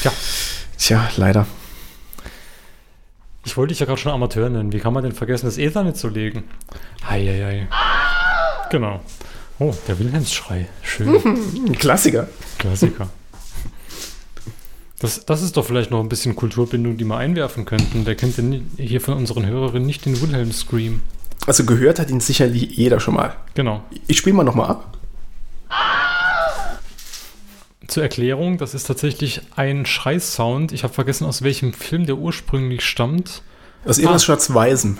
Tja, 0.00 0.12
Tja, 0.78 1.08
leider. 1.16 1.46
ich 3.44 3.56
wollte 3.56 3.72
dich 3.72 3.80
ja 3.80 3.86
gerade 3.86 4.00
schon 4.00 4.12
Amateur 4.12 4.48
nennen. 4.48 4.72
Wie 4.72 4.80
kann 4.80 4.92
man 4.92 5.02
denn 5.02 5.12
vergessen, 5.12 5.46
das 5.46 5.58
Ethernet 5.58 5.96
zu 5.96 6.08
legen? 6.08 6.44
Heieiei. 7.08 7.68
Genau. 8.70 9.00
Oh, 9.58 9.74
der 9.86 9.98
Wilhelmsschrei. 9.98 10.68
Schön. 10.82 11.72
Klassiker. 11.78 12.28
Klassiker. 12.58 13.08
Das, 15.04 15.26
das 15.26 15.42
ist 15.42 15.58
doch 15.58 15.66
vielleicht 15.66 15.90
noch 15.90 16.00
ein 16.00 16.08
bisschen 16.08 16.34
Kulturbindung, 16.34 16.96
die 16.96 17.04
wir 17.04 17.18
einwerfen 17.18 17.66
könnten. 17.66 18.06
Wer 18.06 18.14
kennt 18.14 18.38
denn 18.38 18.70
hier 18.78 19.02
von 19.02 19.12
unseren 19.14 19.44
Hörerinnen 19.44 19.84
nicht 19.86 20.06
den 20.06 20.18
Wilhelm 20.22 20.50
Scream? 20.50 21.02
Also 21.46 21.66
gehört 21.66 21.98
hat 21.98 22.08
ihn 22.08 22.20
sicherlich 22.20 22.70
jeder 22.74 23.00
schon 23.00 23.12
mal. 23.12 23.36
Genau. 23.54 23.82
Ich 24.06 24.16
spiele 24.16 24.34
mal 24.34 24.44
nochmal 24.44 24.70
ab. 24.70 24.96
Zur 27.86 28.02
Erklärung, 28.02 28.56
das 28.56 28.72
ist 28.72 28.84
tatsächlich 28.84 29.42
ein 29.56 29.84
Schreisound. 29.84 30.72
Ich 30.72 30.84
habe 30.84 30.94
vergessen, 30.94 31.26
aus 31.26 31.42
welchem 31.42 31.74
Film 31.74 32.06
der 32.06 32.16
ursprünglich 32.16 32.82
stammt. 32.82 33.42
Aus 33.84 33.98
irgendwas 33.98 34.22
Ah. 34.22 34.24
Schwarz-Weißem. 34.24 34.96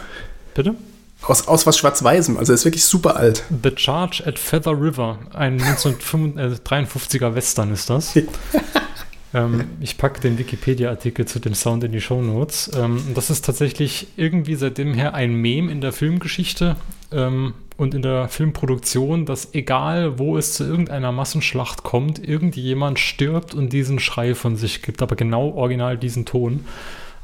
Bitte? 0.54 0.74
Aus, 1.22 1.48
aus 1.48 1.64
was 1.64 1.78
Schwarz-Weißem. 1.78 2.36
Also 2.36 2.52
er 2.52 2.56
ist 2.56 2.66
wirklich 2.66 2.84
super 2.84 3.16
alt. 3.16 3.44
The 3.62 3.72
Charge 3.74 4.22
at 4.26 4.38
Feather 4.38 4.72
River. 4.78 5.18
Ein 5.32 5.58
1953er 5.62 7.34
Western 7.34 7.72
ist 7.72 7.88
das. 7.88 8.12
ähm, 9.34 9.64
ich 9.80 9.98
packe 9.98 10.20
den 10.20 10.38
Wikipedia-Artikel 10.38 11.26
zu 11.26 11.40
dem 11.40 11.54
Sound 11.54 11.84
in 11.84 11.92
die 11.92 12.00
Shownotes. 12.00 12.70
Ähm, 12.74 13.02
und 13.08 13.16
das 13.16 13.30
ist 13.30 13.44
tatsächlich 13.44 14.06
irgendwie 14.16 14.54
seitdem 14.54 14.94
her 14.94 15.14
ein 15.14 15.34
Meme 15.34 15.70
in 15.70 15.80
der 15.80 15.92
Filmgeschichte 15.92 16.76
ähm, 17.12 17.54
und 17.76 17.94
in 17.94 18.02
der 18.02 18.28
Filmproduktion, 18.28 19.26
dass 19.26 19.52
egal 19.52 20.18
wo 20.20 20.38
es 20.38 20.54
zu 20.54 20.64
irgendeiner 20.64 21.10
Massenschlacht 21.10 21.82
kommt, 21.82 22.26
irgendjemand 22.26 23.00
stirbt 23.00 23.54
und 23.54 23.72
diesen 23.72 23.98
Schrei 23.98 24.36
von 24.36 24.56
sich 24.56 24.82
gibt, 24.82 25.02
aber 25.02 25.16
genau 25.16 25.50
original 25.50 25.98
diesen 25.98 26.24
Ton. 26.24 26.64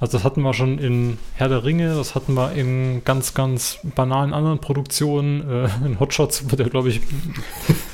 Also 0.01 0.17
das 0.17 0.25
hatten 0.25 0.41
wir 0.41 0.55
schon 0.55 0.79
in 0.79 1.19
Herr 1.35 1.49
der 1.51 1.63
Ringe, 1.63 1.95
das 1.95 2.15
hatten 2.15 2.35
wir 2.35 2.53
in 2.53 3.05
ganz, 3.05 3.35
ganz 3.35 3.79
banalen 3.95 4.33
anderen 4.33 4.59
Produktionen. 4.59 5.49
Äh, 5.49 5.69
in 5.87 6.01
Hotshots 6.01 6.51
wird 6.51 6.61
er, 6.61 6.71
glaube 6.71 6.89
ich, 6.89 7.03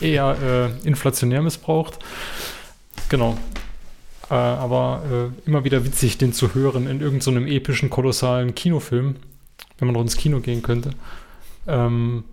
eher 0.00 0.70
äh, 0.83 0.87
inflationär 0.88 1.42
missbraucht. 1.42 1.98
Genau. 3.09 3.37
Äh, 4.31 4.35
aber 4.35 5.03
äh, 5.11 5.49
immer 5.49 5.65
wieder 5.65 5.85
witzig, 5.85 6.19
den 6.19 6.33
zu 6.33 6.55
hören 6.55 6.87
in 6.89 7.01
irgendeinem 7.01 7.45
so 7.45 7.51
epischen, 7.53 7.91
kolossalen 7.91 8.55
Kinofilm, 8.55 9.17
wenn 9.79 9.87
man 9.87 9.95
noch 9.95 10.03
ins 10.03 10.17
Kino 10.17 10.41
gehen 10.41 10.62
könnte. 10.62 10.91
Ähm, 11.67 12.25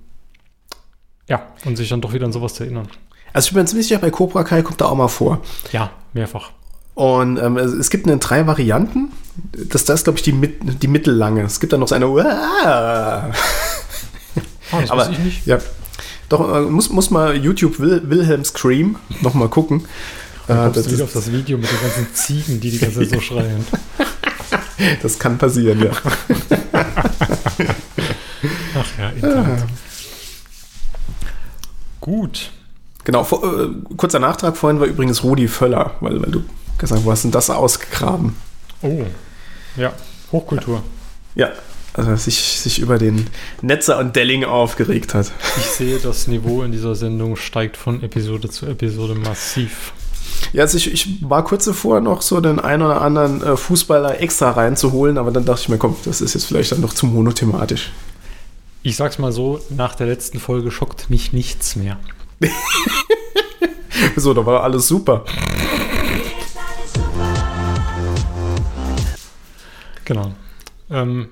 ja, 1.27 1.47
und 1.65 1.75
sich 1.75 1.89
dann 1.89 2.01
doch 2.01 2.13
wieder 2.13 2.25
an 2.25 2.33
sowas 2.33 2.55
zu 2.55 2.63
erinnern. 2.63 2.87
Also 3.31 3.47
ich 3.47 3.53
bin 3.53 3.63
mir 3.63 3.67
ziemlich 3.67 3.87
sicher, 3.87 3.99
bei 3.99 4.11
Cobra 4.11 4.43
Kai 4.43 4.61
kommt 4.61 4.81
er 4.81 4.89
auch 4.89 4.95
mal 4.95 5.07
vor. 5.07 5.41
Ja, 5.71 5.91
mehrfach. 6.13 6.51
Und 6.95 7.37
ähm, 7.37 7.57
es, 7.57 7.89
gibt 7.89 8.05
in 8.05 8.19
drei 8.19 8.45
Varianten. 8.45 9.11
Das, 9.51 9.85
das 9.85 10.01
ist, 10.01 10.03
glaube 10.03 10.19
ich, 10.19 10.23
die, 10.23 10.31
mit, 10.31 10.83
die 10.83 10.87
mittellange. 10.87 11.41
Es 11.41 11.59
gibt 11.59 11.73
dann 11.73 11.79
noch 11.79 11.87
so 11.87 11.95
eine. 11.95 12.07
Uah! 12.07 12.23
Ah, 12.23 13.31
das 14.71 14.91
Aber 14.91 15.09
ich 15.09 15.17
nicht. 15.17 15.47
ja. 15.47 15.57
Doch, 16.29 16.55
äh, 16.55 16.61
muss, 16.61 16.89
muss 16.89 17.09
mal 17.09 17.35
YouTube 17.35 17.79
Wil 17.79 18.09
Wilhelm 18.09 18.45
Scream 18.45 18.97
nochmal 19.21 19.49
gucken. 19.49 19.85
Äh, 20.47 20.53
Kommst 20.53 20.77
das, 20.77 20.85
du 20.85 20.91
wieder 20.91 21.03
auf 21.05 21.13
das, 21.13 21.25
das 21.25 21.33
Video 21.33 21.57
mit 21.57 21.69
den 21.71 21.81
ganzen 21.81 22.13
Ziegen, 22.13 22.59
die 22.59 22.71
die 22.71 22.79
ganze 22.79 22.99
Zeit 22.99 23.09
so 23.09 23.21
schreien. 23.33 23.65
das 25.01 25.17
kann 25.17 25.37
passieren, 25.37 25.81
ja. 25.83 25.91
Ach 28.75 28.97
ja, 28.97 29.09
Internet. 29.09 29.63
Gut. 32.01 32.51
Genau, 33.05 33.23
vor, 33.23 33.43
äh, 33.43 33.69
kurzer 33.95 34.19
Nachtrag 34.19 34.57
vorhin 34.57 34.79
war 34.79 34.87
übrigens 34.87 35.23
Rudi 35.23 35.47
Völler, 35.47 35.95
weil, 36.01 36.21
weil 36.21 36.31
du 36.31 36.43
gesagt 36.77 36.99
hast, 36.99 37.05
wo 37.05 37.11
hast 37.11 37.23
denn 37.23 37.31
das 37.31 37.49
ausgegraben? 37.49 38.35
Oh. 38.81 39.05
Ja, 39.77 39.93
Hochkultur. 40.31 40.83
Ja, 41.35 41.51
also 41.93 42.15
sich, 42.15 42.59
sich 42.59 42.79
über 42.79 42.97
den 42.97 43.27
Netzer 43.61 43.99
und 43.99 44.15
Delling 44.15 44.43
aufgeregt 44.43 45.13
hat. 45.13 45.31
Ich 45.57 45.65
sehe, 45.65 45.99
das 45.99 46.27
Niveau 46.27 46.63
in 46.63 46.71
dieser 46.71 46.95
Sendung 46.95 47.35
steigt 47.35 47.77
von 47.77 48.03
Episode 48.03 48.49
zu 48.49 48.65
Episode 48.65 49.15
massiv. 49.15 49.93
Ja, 50.51 50.63
also 50.63 50.77
ich, 50.77 50.91
ich 50.91 51.29
war 51.29 51.43
kurz 51.43 51.65
davor, 51.65 52.01
noch 52.01 52.21
so 52.21 52.41
den 52.41 52.59
einen 52.59 52.83
oder 52.83 53.01
anderen 53.01 53.41
äh, 53.41 53.57
Fußballer 53.57 54.19
extra 54.19 54.51
reinzuholen, 54.51 55.17
aber 55.17 55.31
dann 55.31 55.45
dachte 55.45 55.61
ich 55.61 55.69
mir, 55.69 55.77
komm, 55.77 55.95
das 56.05 56.21
ist 56.21 56.33
jetzt 56.33 56.45
vielleicht 56.45 56.71
dann 56.71 56.81
noch 56.81 56.93
zu 56.93 57.05
monothematisch. 57.05 57.91
Ich 58.81 58.97
sag's 58.97 59.17
mal 59.17 59.31
so, 59.31 59.61
nach 59.69 59.95
der 59.95 60.07
letzten 60.07 60.39
Folge 60.39 60.69
schockt 60.69 61.09
mich 61.09 61.31
nichts 61.31 61.75
mehr. 61.75 61.97
So, 64.15 64.33
da 64.33 64.45
war 64.45 64.63
alles 64.63 64.87
super. 64.87 65.23
Genau. 70.05 70.33
Ähm, 70.89 71.29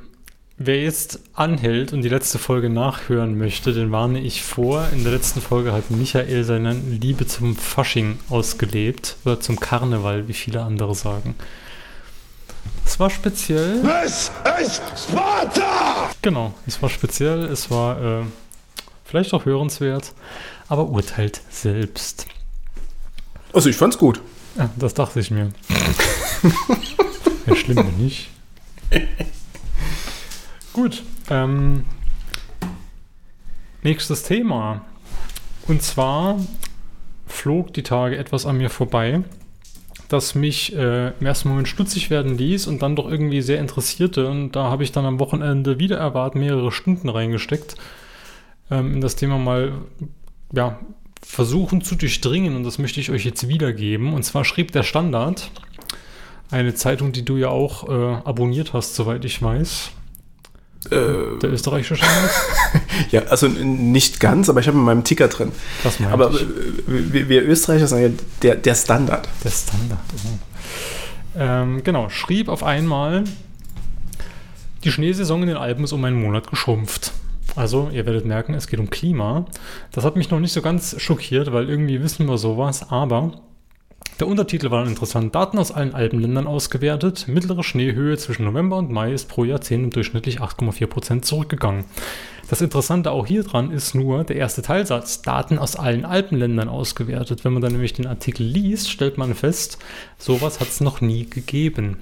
wer 0.65 0.81
jetzt 0.81 1.19
anhält 1.33 1.93
und 1.93 2.01
die 2.01 2.09
letzte 2.09 2.39
Folge 2.39 2.69
nachhören 2.69 3.37
möchte, 3.37 3.73
den 3.73 3.91
warne 3.91 4.19
ich 4.19 4.43
vor. 4.43 4.87
In 4.93 5.03
der 5.03 5.13
letzten 5.13 5.41
Folge 5.41 5.73
hat 5.73 5.91
Michael 5.91 6.43
seine 6.43 6.73
Liebe 6.73 7.27
zum 7.27 7.55
Fasching 7.55 8.19
ausgelebt. 8.29 9.17
Oder 9.25 9.39
zum 9.39 9.59
Karneval, 9.59 10.27
wie 10.27 10.33
viele 10.33 10.61
andere 10.61 10.95
sagen. 10.95 11.35
Es 12.85 12.99
war 12.99 13.09
speziell. 13.09 13.81
Es 14.05 14.31
ist 14.61 14.81
Sparta! 15.09 16.09
Genau, 16.21 16.53
es 16.67 16.81
war 16.81 16.89
speziell, 16.89 17.45
es 17.45 17.71
war 17.71 18.21
äh, 18.21 18.23
vielleicht 19.05 19.33
auch 19.33 19.45
hörenswert, 19.45 20.13
aber 20.67 20.89
urteilt 20.89 21.41
selbst. 21.49 22.27
Also 23.53 23.69
ich 23.69 23.75
fand's 23.75 23.97
gut. 23.97 24.21
Ja, 24.57 24.69
das 24.77 24.93
dachte 24.93 25.19
ich 25.19 25.31
mir. 25.31 25.51
Wäre 27.45 27.57
schlimm, 27.57 27.77
wenn 27.77 27.97
nicht. 27.97 28.29
Gut. 30.73 31.03
Ähm, 31.29 31.83
nächstes 33.83 34.23
Thema. 34.23 34.85
Und 35.67 35.81
zwar 35.81 36.39
flog 37.27 37.73
die 37.73 37.83
Tage 37.83 38.17
etwas 38.17 38.45
an 38.45 38.57
mir 38.57 38.69
vorbei, 38.69 39.21
das 40.07 40.33
mich 40.33 40.75
äh, 40.75 41.09
im 41.19 41.25
ersten 41.25 41.49
Moment 41.49 41.67
stutzig 41.67 42.09
werden 42.09 42.37
ließ 42.37 42.67
und 42.67 42.81
dann 42.81 42.95
doch 42.95 43.09
irgendwie 43.09 43.41
sehr 43.41 43.59
interessierte. 43.59 44.29
Und 44.29 44.55
da 44.55 44.65
habe 44.65 44.83
ich 44.83 44.93
dann 44.93 45.05
am 45.05 45.19
Wochenende 45.19 45.77
wieder 45.77 45.97
erwartet 45.97 46.39
mehrere 46.39 46.71
Stunden 46.71 47.09
reingesteckt, 47.09 47.75
ähm, 48.69 48.93
in 48.93 49.01
das 49.01 49.17
Thema 49.17 49.37
mal 49.37 49.73
ja, 50.53 50.79
versuchen 51.21 51.81
zu 51.81 51.95
durchdringen. 51.95 52.55
Und 52.55 52.63
das 52.63 52.79
möchte 52.79 53.01
ich 53.01 53.11
euch 53.11 53.25
jetzt 53.25 53.47
wiedergeben. 53.49 54.13
Und 54.13 54.23
zwar 54.23 54.45
schrieb 54.45 54.71
der 54.71 54.83
Standard, 54.83 55.51
eine 56.49 56.75
Zeitung, 56.75 57.11
die 57.11 57.25
du 57.25 57.35
ja 57.35 57.49
auch 57.49 57.89
äh, 57.89 58.21
abonniert 58.23 58.71
hast, 58.73 58.95
soweit 58.95 59.25
ich 59.25 59.41
weiß. 59.41 59.91
Äh, 60.89 61.37
Der 61.41 61.51
österreichische 61.51 61.95
Standard? 61.95 62.31
ja, 63.11 63.21
also 63.23 63.47
nicht 63.47 64.19
ganz, 64.19 64.49
aber 64.49 64.61
ich 64.61 64.67
habe 64.67 64.77
in 64.77 64.83
meinem 64.83 65.03
Ticker 65.03 65.27
drin. 65.27 65.51
Das 65.83 65.99
meinte 65.99 66.13
Aber 66.13 66.31
ich. 66.31 66.41
äh, 66.41 66.45
wir, 66.87 67.29
wir 67.29 67.43
Österreicher 67.47 67.87
sagen 67.87 68.01
ja 68.03 68.09
der, 68.41 68.55
der 68.55 68.75
Standard. 68.75 69.27
Der 69.43 69.49
Standard. 69.51 69.99
Oh. 70.25 71.37
Ähm, 71.37 71.83
genau, 71.83 72.09
schrieb 72.09 72.49
auf 72.49 72.63
einmal, 72.63 73.23
die 74.83 74.91
Schneesaison 74.91 75.41
in 75.43 75.49
den 75.49 75.57
Alpen 75.57 75.83
ist 75.83 75.91
um 75.93 76.03
einen 76.03 76.19
Monat 76.19 76.49
geschrumpft. 76.49 77.11
Also, 77.55 77.89
ihr 77.93 78.05
werdet 78.05 78.25
merken, 78.25 78.53
es 78.53 78.67
geht 78.67 78.79
um 78.79 78.89
Klima. 78.89 79.45
Das 79.91 80.03
hat 80.03 80.15
mich 80.15 80.29
noch 80.31 80.39
nicht 80.39 80.53
so 80.53 80.61
ganz 80.61 80.95
schockiert, 80.99 81.51
weil 81.53 81.69
irgendwie 81.69 82.01
wissen 82.01 82.25
wir 82.27 82.37
sowas, 82.37 82.89
aber 82.89 83.41
Der 84.21 84.27
Untertitel 84.27 84.69
war 84.69 84.85
interessant. 84.85 85.33
Daten 85.33 85.57
aus 85.57 85.71
allen 85.71 85.95
Alpenländern 85.95 86.45
ausgewertet. 86.45 87.27
Mittlere 87.27 87.63
Schneehöhe 87.63 88.19
zwischen 88.19 88.45
November 88.45 88.77
und 88.77 88.91
Mai 88.91 89.13
ist 89.13 89.27
pro 89.27 89.45
Jahrzehnt 89.45 89.95
durchschnittlich 89.95 90.39
8,4% 90.39 91.23
zurückgegangen. 91.23 91.85
Das 92.47 92.61
Interessante 92.61 93.09
auch 93.09 93.25
hier 93.25 93.41
dran 93.43 93.71
ist 93.71 93.95
nur 93.95 94.23
der 94.23 94.35
erste 94.35 94.61
Teilsatz. 94.61 95.23
Daten 95.23 95.57
aus 95.57 95.75
allen 95.75 96.05
Alpenländern 96.05 96.69
ausgewertet. 96.69 97.43
Wenn 97.43 97.53
man 97.53 97.63
dann 97.63 97.71
nämlich 97.71 97.93
den 97.93 98.05
Artikel 98.05 98.43
liest, 98.43 98.91
stellt 98.91 99.17
man 99.17 99.33
fest, 99.33 99.79
sowas 100.19 100.59
hat 100.59 100.67
es 100.67 100.81
noch 100.81 101.01
nie 101.01 101.25
gegeben. 101.27 101.97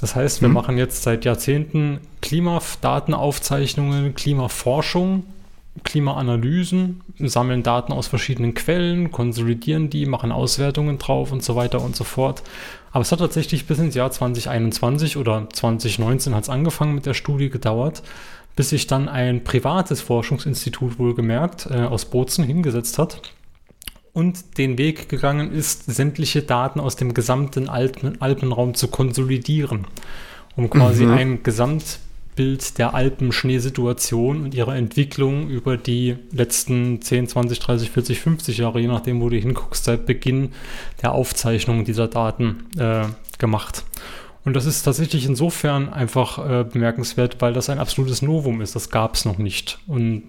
Das 0.00 0.16
heißt, 0.16 0.40
wir 0.40 0.48
Mhm. 0.48 0.54
machen 0.54 0.78
jetzt 0.78 1.04
seit 1.04 1.24
Jahrzehnten 1.24 2.00
Klimadatenaufzeichnungen, 2.22 4.16
Klimaforschung, 4.16 5.22
Klimaanalysen, 5.84 7.00
sammeln 7.18 7.62
Daten 7.62 7.92
aus 7.92 8.06
verschiedenen 8.06 8.54
Quellen, 8.54 9.10
konsolidieren 9.12 9.88
die, 9.88 10.04
machen 10.06 10.32
Auswertungen 10.32 10.98
drauf 10.98 11.32
und 11.32 11.42
so 11.42 11.56
weiter 11.56 11.80
und 11.80 11.96
so 11.96 12.04
fort. 12.04 12.42
Aber 12.92 13.02
es 13.02 13.12
hat 13.12 13.20
tatsächlich 13.20 13.66
bis 13.66 13.78
ins 13.78 13.94
Jahr 13.94 14.10
2021 14.10 15.16
oder 15.16 15.48
2019 15.52 16.34
hat 16.34 16.42
es 16.44 16.48
angefangen 16.48 16.94
mit 16.94 17.06
der 17.06 17.14
Studie 17.14 17.50
gedauert, 17.50 18.02
bis 18.56 18.70
sich 18.70 18.86
dann 18.88 19.08
ein 19.08 19.44
privates 19.44 20.00
Forschungsinstitut 20.00 20.98
wohlgemerkt 20.98 21.68
äh, 21.70 21.82
aus 21.82 22.04
Bozen 22.04 22.44
hingesetzt 22.44 22.98
hat 22.98 23.22
und 24.12 24.58
den 24.58 24.76
Weg 24.76 25.08
gegangen 25.08 25.52
ist, 25.52 25.84
sämtliche 25.86 26.42
Daten 26.42 26.80
aus 26.80 26.96
dem 26.96 27.14
gesamten 27.14 27.68
Alpen, 27.68 28.20
Alpenraum 28.20 28.74
zu 28.74 28.88
konsolidieren, 28.88 29.86
um 30.56 30.68
quasi 30.68 31.04
Mhm. 31.04 31.12
ein 31.12 31.42
Gesamtbild 32.40 32.78
der 32.78 32.94
Alpenschneesituation 32.94 34.44
und 34.44 34.54
ihrer 34.54 34.76
Entwicklung 34.76 35.48
über 35.48 35.76
die 35.76 36.16
letzten 36.32 37.02
10, 37.02 37.28
20, 37.28 37.58
30, 37.58 37.90
40, 37.90 38.20
50 38.20 38.58
Jahre, 38.58 38.80
je 38.80 38.86
nachdem, 38.86 39.20
wo 39.20 39.28
du 39.28 39.36
hinguckst, 39.36 39.84
seit 39.84 40.06
Beginn 40.06 40.52
der 41.02 41.12
Aufzeichnung 41.12 41.84
dieser 41.84 42.08
Daten 42.08 42.64
äh, 42.78 43.04
gemacht. 43.38 43.84
Und 44.44 44.54
das 44.54 44.64
ist 44.64 44.82
tatsächlich 44.82 45.26
insofern 45.26 45.92
einfach 45.92 46.38
äh, 46.38 46.64
bemerkenswert, 46.64 47.36
weil 47.40 47.52
das 47.52 47.68
ein 47.68 47.78
absolutes 47.78 48.22
Novum 48.22 48.62
ist. 48.62 48.74
Das 48.74 48.88
gab 48.88 49.14
es 49.14 49.26
noch 49.26 49.36
nicht. 49.36 49.78
Und 49.86 50.22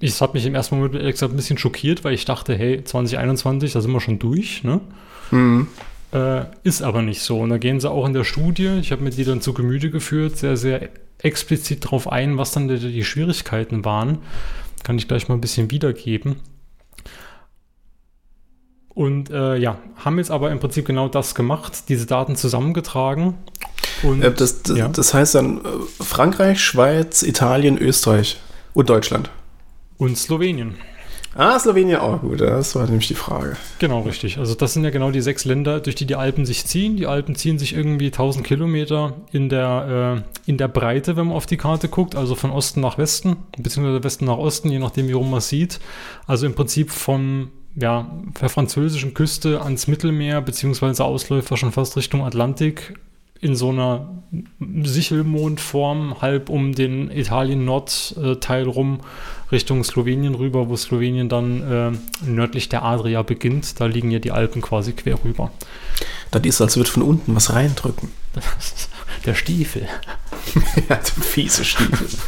ich 0.00 0.20
habe 0.20 0.32
mich 0.32 0.44
im 0.44 0.56
ersten 0.56 0.76
Moment 0.76 0.96
ehrlich 0.96 1.12
gesagt 1.12 1.32
ein 1.32 1.36
bisschen 1.36 1.58
schockiert, 1.58 2.02
weil 2.02 2.14
ich 2.14 2.24
dachte, 2.24 2.56
hey, 2.56 2.82
2021, 2.82 3.72
da 3.72 3.80
sind 3.80 3.92
wir 3.92 4.00
schon 4.00 4.18
durch, 4.18 4.64
ne? 4.64 4.80
Mhm. 5.30 5.68
Äh, 6.12 6.46
ist 6.64 6.82
aber 6.82 7.02
nicht 7.02 7.20
so. 7.22 7.40
Und 7.40 7.50
da 7.50 7.58
gehen 7.58 7.78
sie 7.78 7.90
auch 7.90 8.06
in 8.06 8.12
der 8.12 8.24
Studie, 8.24 8.78
ich 8.80 8.90
habe 8.90 9.02
mir 9.04 9.10
die 9.10 9.24
dann 9.24 9.40
zu 9.40 9.54
Gemüte 9.54 9.90
geführt, 9.90 10.36
sehr, 10.36 10.56
sehr 10.56 10.90
explizit 11.18 11.84
darauf 11.84 12.10
ein, 12.10 12.36
was 12.38 12.52
dann 12.52 12.68
die, 12.68 12.78
die 12.78 13.04
Schwierigkeiten 13.04 13.84
waren. 13.84 14.18
Kann 14.82 14.98
ich 14.98 15.08
gleich 15.08 15.28
mal 15.28 15.34
ein 15.34 15.40
bisschen 15.40 15.70
wiedergeben. 15.70 16.36
Und 18.88 19.30
äh, 19.30 19.56
ja, 19.56 19.78
haben 19.96 20.18
jetzt 20.18 20.30
aber 20.30 20.50
im 20.52 20.60
Prinzip 20.60 20.86
genau 20.86 21.08
das 21.08 21.34
gemacht, 21.34 21.88
diese 21.88 22.06
Daten 22.06 22.36
zusammengetragen. 22.36 23.38
Und 24.02 24.22
Äh, 24.22 24.32
das, 24.32 24.62
das, 24.62 24.76
ja. 24.76 24.88
das 24.88 25.14
heißt 25.14 25.34
dann 25.34 25.58
äh, 25.58 25.62
Frankreich, 26.02 26.60
Schweiz, 26.60 27.22
Italien, 27.22 27.76
Österreich 27.78 28.40
und 28.72 28.90
Deutschland. 28.90 29.30
und 29.96 30.16
Slowenien. 30.16 30.76
Ah, 31.36 31.58
Slowenien 31.58 31.98
auch 31.98 32.20
gut. 32.20 32.40
Das 32.40 32.74
war 32.76 32.86
nämlich 32.86 33.08
die 33.08 33.14
Frage. 33.14 33.56
Genau, 33.78 34.02
richtig. 34.02 34.38
Also 34.38 34.54
das 34.54 34.72
sind 34.72 34.84
ja 34.84 34.90
genau 34.90 35.10
die 35.10 35.20
sechs 35.20 35.44
Länder, 35.44 35.80
durch 35.80 35.96
die 35.96 36.06
die 36.06 36.14
Alpen 36.14 36.46
sich 36.46 36.64
ziehen. 36.64 36.96
Die 36.96 37.06
Alpen 37.06 37.34
ziehen 37.34 37.58
sich 37.58 37.74
irgendwie 37.74 38.06
1000 38.06 38.46
Kilometer 38.46 39.14
in 39.32 39.48
der, 39.48 40.24
äh, 40.46 40.50
in 40.50 40.58
der 40.58 40.68
Breite, 40.68 41.16
wenn 41.16 41.26
man 41.26 41.36
auf 41.36 41.46
die 41.46 41.56
Karte 41.56 41.88
guckt, 41.88 42.14
also 42.14 42.34
von 42.34 42.50
Osten 42.50 42.80
nach 42.80 42.98
Westen, 42.98 43.36
beziehungsweise 43.58 44.04
Westen 44.04 44.26
nach 44.26 44.38
Osten, 44.38 44.70
je 44.70 44.78
nachdem, 44.78 45.08
wie 45.08 45.12
rum 45.12 45.30
man 45.30 45.40
sieht. 45.40 45.80
Also 46.26 46.46
im 46.46 46.54
Prinzip 46.54 46.90
vom, 46.90 47.50
ja, 47.74 48.08
der 48.40 48.48
französischen 48.48 49.14
Küste 49.14 49.60
ans 49.62 49.88
Mittelmeer, 49.88 50.40
beziehungsweise 50.40 51.04
Ausläufer 51.04 51.56
schon 51.56 51.72
fast 51.72 51.96
Richtung 51.96 52.24
Atlantik, 52.24 52.94
in 53.40 53.56
so 53.56 53.70
einer 53.70 54.22
Sichelmondform, 54.82 56.20
halb 56.22 56.48
um 56.48 56.74
den 56.74 57.10
Italien-Nordteil 57.10 58.66
rum, 58.66 59.00
Richtung 59.52 59.84
Slowenien 59.84 60.34
rüber, 60.34 60.68
wo 60.68 60.76
Slowenien 60.76 61.28
dann 61.28 61.62
äh, 61.70 61.92
nördlich 62.26 62.68
der 62.68 62.84
Adria 62.84 63.22
beginnt. 63.22 63.80
Da 63.80 63.86
liegen 63.86 64.10
ja 64.10 64.18
die 64.18 64.32
Alpen 64.32 64.62
quasi 64.62 64.92
quer 64.92 65.22
rüber. 65.24 65.50
Das 66.30 66.42
ist, 66.44 66.60
als 66.60 66.76
würde 66.76 66.90
von 66.90 67.02
unten 67.02 67.34
was 67.36 67.52
reindrücken. 67.52 68.10
der 69.26 69.34
Stiefel. 69.34 69.88
ja, 70.88 70.96
du 70.96 71.20
fiese 71.20 71.64
Stiefel. 71.64 72.08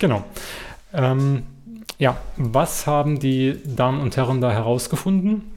Genau. 0.00 0.24
Ähm, 0.92 1.44
ja, 1.98 2.18
was 2.36 2.86
haben 2.86 3.20
die 3.20 3.56
Damen 3.64 4.00
und 4.00 4.16
Herren 4.16 4.40
da 4.40 4.50
herausgefunden? 4.50 5.53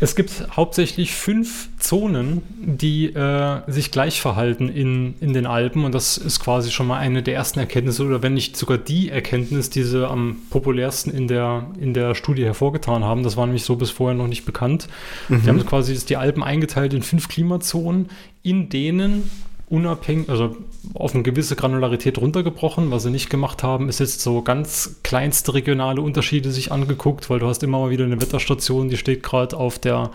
Es 0.00 0.16
gibt 0.16 0.56
hauptsächlich 0.56 1.12
fünf 1.12 1.68
Zonen, 1.78 2.40
die 2.58 3.06
äh, 3.14 3.60
sich 3.66 3.90
gleich 3.90 4.20
verhalten 4.20 4.68
in, 4.68 5.14
in 5.20 5.34
den 5.34 5.46
Alpen 5.46 5.84
und 5.84 5.94
das 5.94 6.16
ist 6.16 6.40
quasi 6.40 6.70
schon 6.70 6.86
mal 6.86 6.98
eine 6.98 7.22
der 7.22 7.34
ersten 7.34 7.58
Erkenntnisse 7.58 8.04
oder 8.04 8.22
wenn 8.22 8.32
nicht 8.32 8.56
sogar 8.56 8.78
die 8.78 9.10
Erkenntnis, 9.10 9.68
die 9.68 9.82
sie 9.82 10.08
am 10.08 10.38
populärsten 10.48 11.12
in 11.12 11.28
der, 11.28 11.66
in 11.78 11.92
der 11.92 12.14
Studie 12.14 12.44
hervorgetan 12.44 13.04
haben. 13.04 13.22
Das 13.22 13.36
war 13.36 13.44
nämlich 13.44 13.64
so 13.64 13.76
bis 13.76 13.90
vorher 13.90 14.16
noch 14.16 14.26
nicht 14.26 14.46
bekannt. 14.46 14.88
Die 15.28 15.48
haben 15.48 15.64
quasi 15.66 15.94
die 16.04 16.16
Alpen 16.16 16.42
eingeteilt 16.42 16.94
in 16.94 17.02
fünf 17.02 17.28
Klimazonen, 17.28 18.08
in 18.42 18.70
denen 18.70 19.30
unabhängig, 19.70 20.28
also 20.28 20.56
auf 20.94 21.14
eine 21.14 21.22
gewisse 21.22 21.56
Granularität 21.56 22.18
runtergebrochen. 22.18 22.90
Was 22.90 23.04
sie 23.04 23.10
nicht 23.10 23.30
gemacht 23.30 23.62
haben, 23.62 23.88
ist 23.88 24.00
jetzt 24.00 24.20
so 24.20 24.42
ganz 24.42 24.96
kleinste 25.02 25.54
regionale 25.54 26.02
Unterschiede 26.02 26.50
sich 26.50 26.72
angeguckt, 26.72 27.30
weil 27.30 27.38
du 27.38 27.46
hast 27.46 27.62
immer 27.62 27.78
mal 27.78 27.90
wieder 27.90 28.04
eine 28.04 28.20
Wetterstation, 28.20 28.88
die 28.88 28.96
steht 28.96 29.22
gerade 29.22 29.56
auf 29.56 29.78
der 29.78 30.10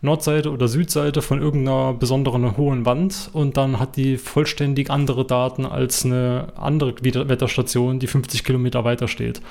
Nordseite 0.00 0.50
oder 0.50 0.68
Südseite 0.68 1.20
von 1.20 1.42
irgendeiner 1.42 1.92
besonderen 1.92 2.56
hohen 2.56 2.86
Wand 2.86 3.30
und 3.32 3.56
dann 3.56 3.78
hat 3.78 3.96
die 3.96 4.16
vollständig 4.16 4.90
andere 4.90 5.26
Daten 5.26 5.66
als 5.66 6.04
eine 6.04 6.52
andere 6.56 6.94
Wetterstation, 7.02 7.98
die 7.98 8.06
50 8.06 8.44
Kilometer 8.44 8.84
weiter 8.84 9.08
steht. 9.08 9.42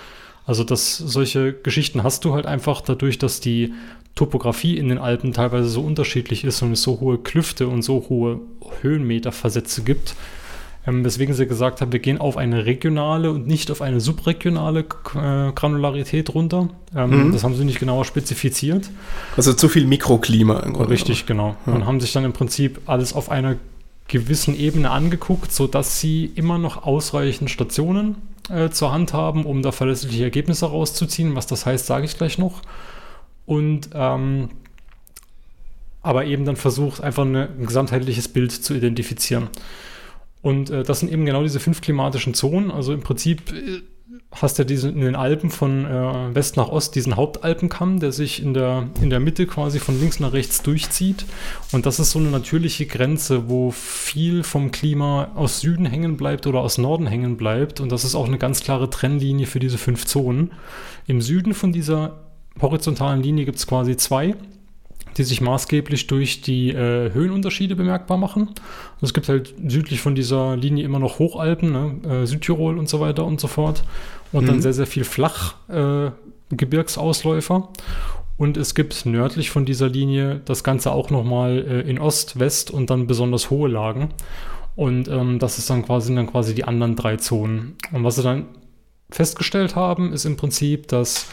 Also 0.46 0.64
das, 0.64 0.98
solche 0.98 1.54
Geschichten 1.54 2.02
hast 2.02 2.26
du 2.26 2.34
halt 2.34 2.48
einfach 2.48 2.82
dadurch, 2.82 3.20
dass 3.20 3.40
die 3.40 3.74
Topografie 4.20 4.78
in 4.78 4.90
den 4.90 4.98
Alpen 4.98 5.32
teilweise 5.32 5.70
so 5.70 5.80
unterschiedlich 5.80 6.44
ist 6.44 6.62
und 6.62 6.74
es 6.74 6.82
so 6.82 7.00
hohe 7.00 7.18
Klüfte 7.20 7.70
und 7.70 7.84
so 7.84 8.08
hohe 8.10 8.42
Höhenmeterversätze 8.82 9.82
gibt. 9.84 10.14
Ähm, 10.86 11.06
weswegen 11.06 11.34
sie 11.34 11.48
gesagt 11.48 11.80
haben, 11.80 11.94
wir 11.94 12.00
gehen 12.00 12.18
auf 12.18 12.36
eine 12.36 12.66
regionale 12.66 13.32
und 13.32 13.48
nicht 13.48 13.72
auf 13.72 13.82
eine 13.82 14.02
subregionale 14.02 14.82
äh, 14.82 15.54
Granularität 15.54 16.34
runter. 16.34 16.68
Ähm, 16.94 17.28
Mhm. 17.28 17.32
Das 17.32 17.46
haben 17.46 17.56
sie 17.56 17.64
nicht 17.64 17.80
genauer 17.80 18.04
spezifiziert. 18.04 18.90
Also 19.38 19.54
zu 19.54 19.70
viel 19.70 19.86
Mikroklima 19.86 20.60
im 20.60 20.74
Grunde. 20.74 20.92
Richtig, 20.92 21.26
genau. 21.26 21.56
Und 21.66 21.86
haben 21.86 22.02
sich 22.02 22.12
dann 22.12 22.26
im 22.26 22.34
Prinzip 22.34 22.82
alles 22.88 23.14
auf 23.14 23.30
einer 23.32 23.56
gewissen 24.10 24.54
Ebene 24.58 24.92
angeguckt, 24.92 25.54
sodass 25.54 26.02
sie 26.02 26.30
immer 26.36 26.58
noch 26.58 26.84
ausreichend 26.84 27.50
Stationen 27.50 28.16
äh, 28.50 28.70
zur 28.70 28.92
Hand 28.92 29.14
haben, 29.14 29.46
um 29.46 29.62
da 29.62 29.72
verlässliche 29.72 30.24
Ergebnisse 30.24 30.66
rauszuziehen. 30.66 31.36
Was 31.36 31.48
das 31.48 31.66
heißt, 31.66 31.86
sage 31.86 32.04
ich 32.04 32.18
gleich 32.18 32.38
noch. 32.38 32.62
Und 33.50 33.90
ähm, 33.96 34.50
aber 36.04 36.26
eben 36.26 36.46
dann 36.46 36.56
versucht, 36.56 37.02
einfach 37.02 37.26
eine, 37.26 37.50
ein 37.50 37.66
gesamtheitliches 37.66 38.28
Bild 38.28 38.52
zu 38.52 38.76
identifizieren. 38.76 39.50
Und 40.44 40.70
äh, 40.70 40.84
das 40.84 41.00
sind 41.00 41.12
eben 41.12 41.26
genau 41.26 41.42
diese 41.42 41.60
fünf 41.60 41.82
klimatischen 41.82 42.36
Zonen. 42.36 42.70
Also 42.70 42.94
im 42.94 43.02
Prinzip 43.02 43.52
äh, 43.52 43.82
hast 44.32 44.60
du 44.60 44.66
diese, 44.66 44.90
in 44.90 45.02
den 45.02 45.16
Alpen 45.16 45.50
von 45.50 45.84
äh, 45.84 46.36
West 46.36 46.58
nach 46.58 46.70
Ost 46.70 46.94
diesen 46.94 47.16
Hauptalpenkamm, 47.16 48.00
der 48.00 48.12
sich 48.12 48.40
in 48.40 48.54
der, 48.54 48.88
in 49.02 49.10
der 49.10 49.20
Mitte 49.20 49.48
quasi 49.48 49.80
von 49.80 50.00
links 50.00 50.20
nach 50.20 50.32
rechts 50.32 50.62
durchzieht. 50.62 51.26
Und 51.72 51.88
das 51.88 52.00
ist 52.00 52.12
so 52.12 52.20
eine 52.20 52.30
natürliche 52.30 52.86
Grenze, 52.86 53.50
wo 53.50 53.72
viel 53.72 54.44
vom 54.44 54.70
Klima 54.70 55.32
aus 55.34 55.60
Süden 55.60 55.88
hängen 55.88 56.18
bleibt 56.18 56.46
oder 56.46 56.60
aus 56.60 56.78
Norden 56.78 57.08
hängen 57.08 57.36
bleibt. 57.36 57.80
Und 57.80 57.92
das 57.92 58.04
ist 58.06 58.14
auch 58.14 58.28
eine 58.28 58.38
ganz 58.38 58.62
klare 58.62 58.92
Trennlinie 58.92 59.48
für 59.48 59.60
diese 59.60 59.80
fünf 59.80 60.06
Zonen. 60.06 60.52
Im 61.08 61.20
Süden 61.20 61.56
von 61.56 61.74
dieser 61.74 62.29
horizontalen 62.62 63.22
Linie 63.22 63.46
gibt 63.46 63.58
es 63.58 63.68
quasi 63.68 63.98
zwei 63.98 64.36
die 65.18 65.24
sich 65.24 65.42
maßgeblich 65.42 66.08
durch 66.08 66.42
die 66.42 66.70
äh, 66.70 67.12
Höhenunterschiede 67.14 67.76
bemerkbar 67.76 68.18
machen. 68.18 68.44
Und 68.44 69.02
es 69.02 69.14
gibt 69.14 69.28
halt 69.30 69.54
südlich 69.68 70.02
von 70.02 70.16
dieser 70.16 70.56
Linie 70.56 70.86
immer 70.86 71.00
noch 71.00 71.20
Hochalpen, 71.20 71.72
ne? 71.72 71.96
äh, 72.10 72.26
Südtirol 72.26 72.78
und 72.78 72.88
so 72.88 73.00
weiter 73.00 73.26
und 73.26 73.40
so 73.40 73.48
fort. 73.48 73.84
Und 74.32 74.48
dann 74.48 74.62
sehr, 74.62 74.74
sehr 74.74 74.88
viel 74.88 75.04
Flachgebirgsausläufer. 75.04 76.14
Äh, 76.52 76.56
Gebirgsausläufer. 76.56 77.70
und 78.38 78.58
es 78.58 78.76
gibt 78.76 79.06
nördlich 79.06 79.50
von 79.50 79.66
dieser 79.66 79.90
Linie 79.90 80.42
das 80.46 80.64
Ganze 80.64 80.92
auch 80.92 81.10
nochmal 81.10 81.66
äh, 81.68 81.82
in 81.82 82.00
Ost, 82.00 82.40
West 82.40 82.72
und 82.72 82.90
dann 82.90 83.08
besonders 83.08 83.50
hohe 83.50 83.70
Lagen. 83.70 84.10
Und 84.76 85.10
ähm, 85.10 85.40
das 85.40 85.58
ist 85.58 85.70
dann 85.70 85.84
quasi, 85.84 86.08
sind 86.08 86.16
dann 86.16 86.28
quasi 86.28 86.56
die 86.56 86.64
anderen 86.64 86.96
drei 86.96 87.18
Zonen. 87.18 87.76
Und 87.92 88.04
was 88.04 88.16
sie 88.16 88.24
dann 88.24 88.46
festgestellt 89.10 89.76
haben, 89.76 90.14
ist 90.14 90.26
im 90.26 90.38
Prinzip, 90.38 90.88
dass 90.88 91.28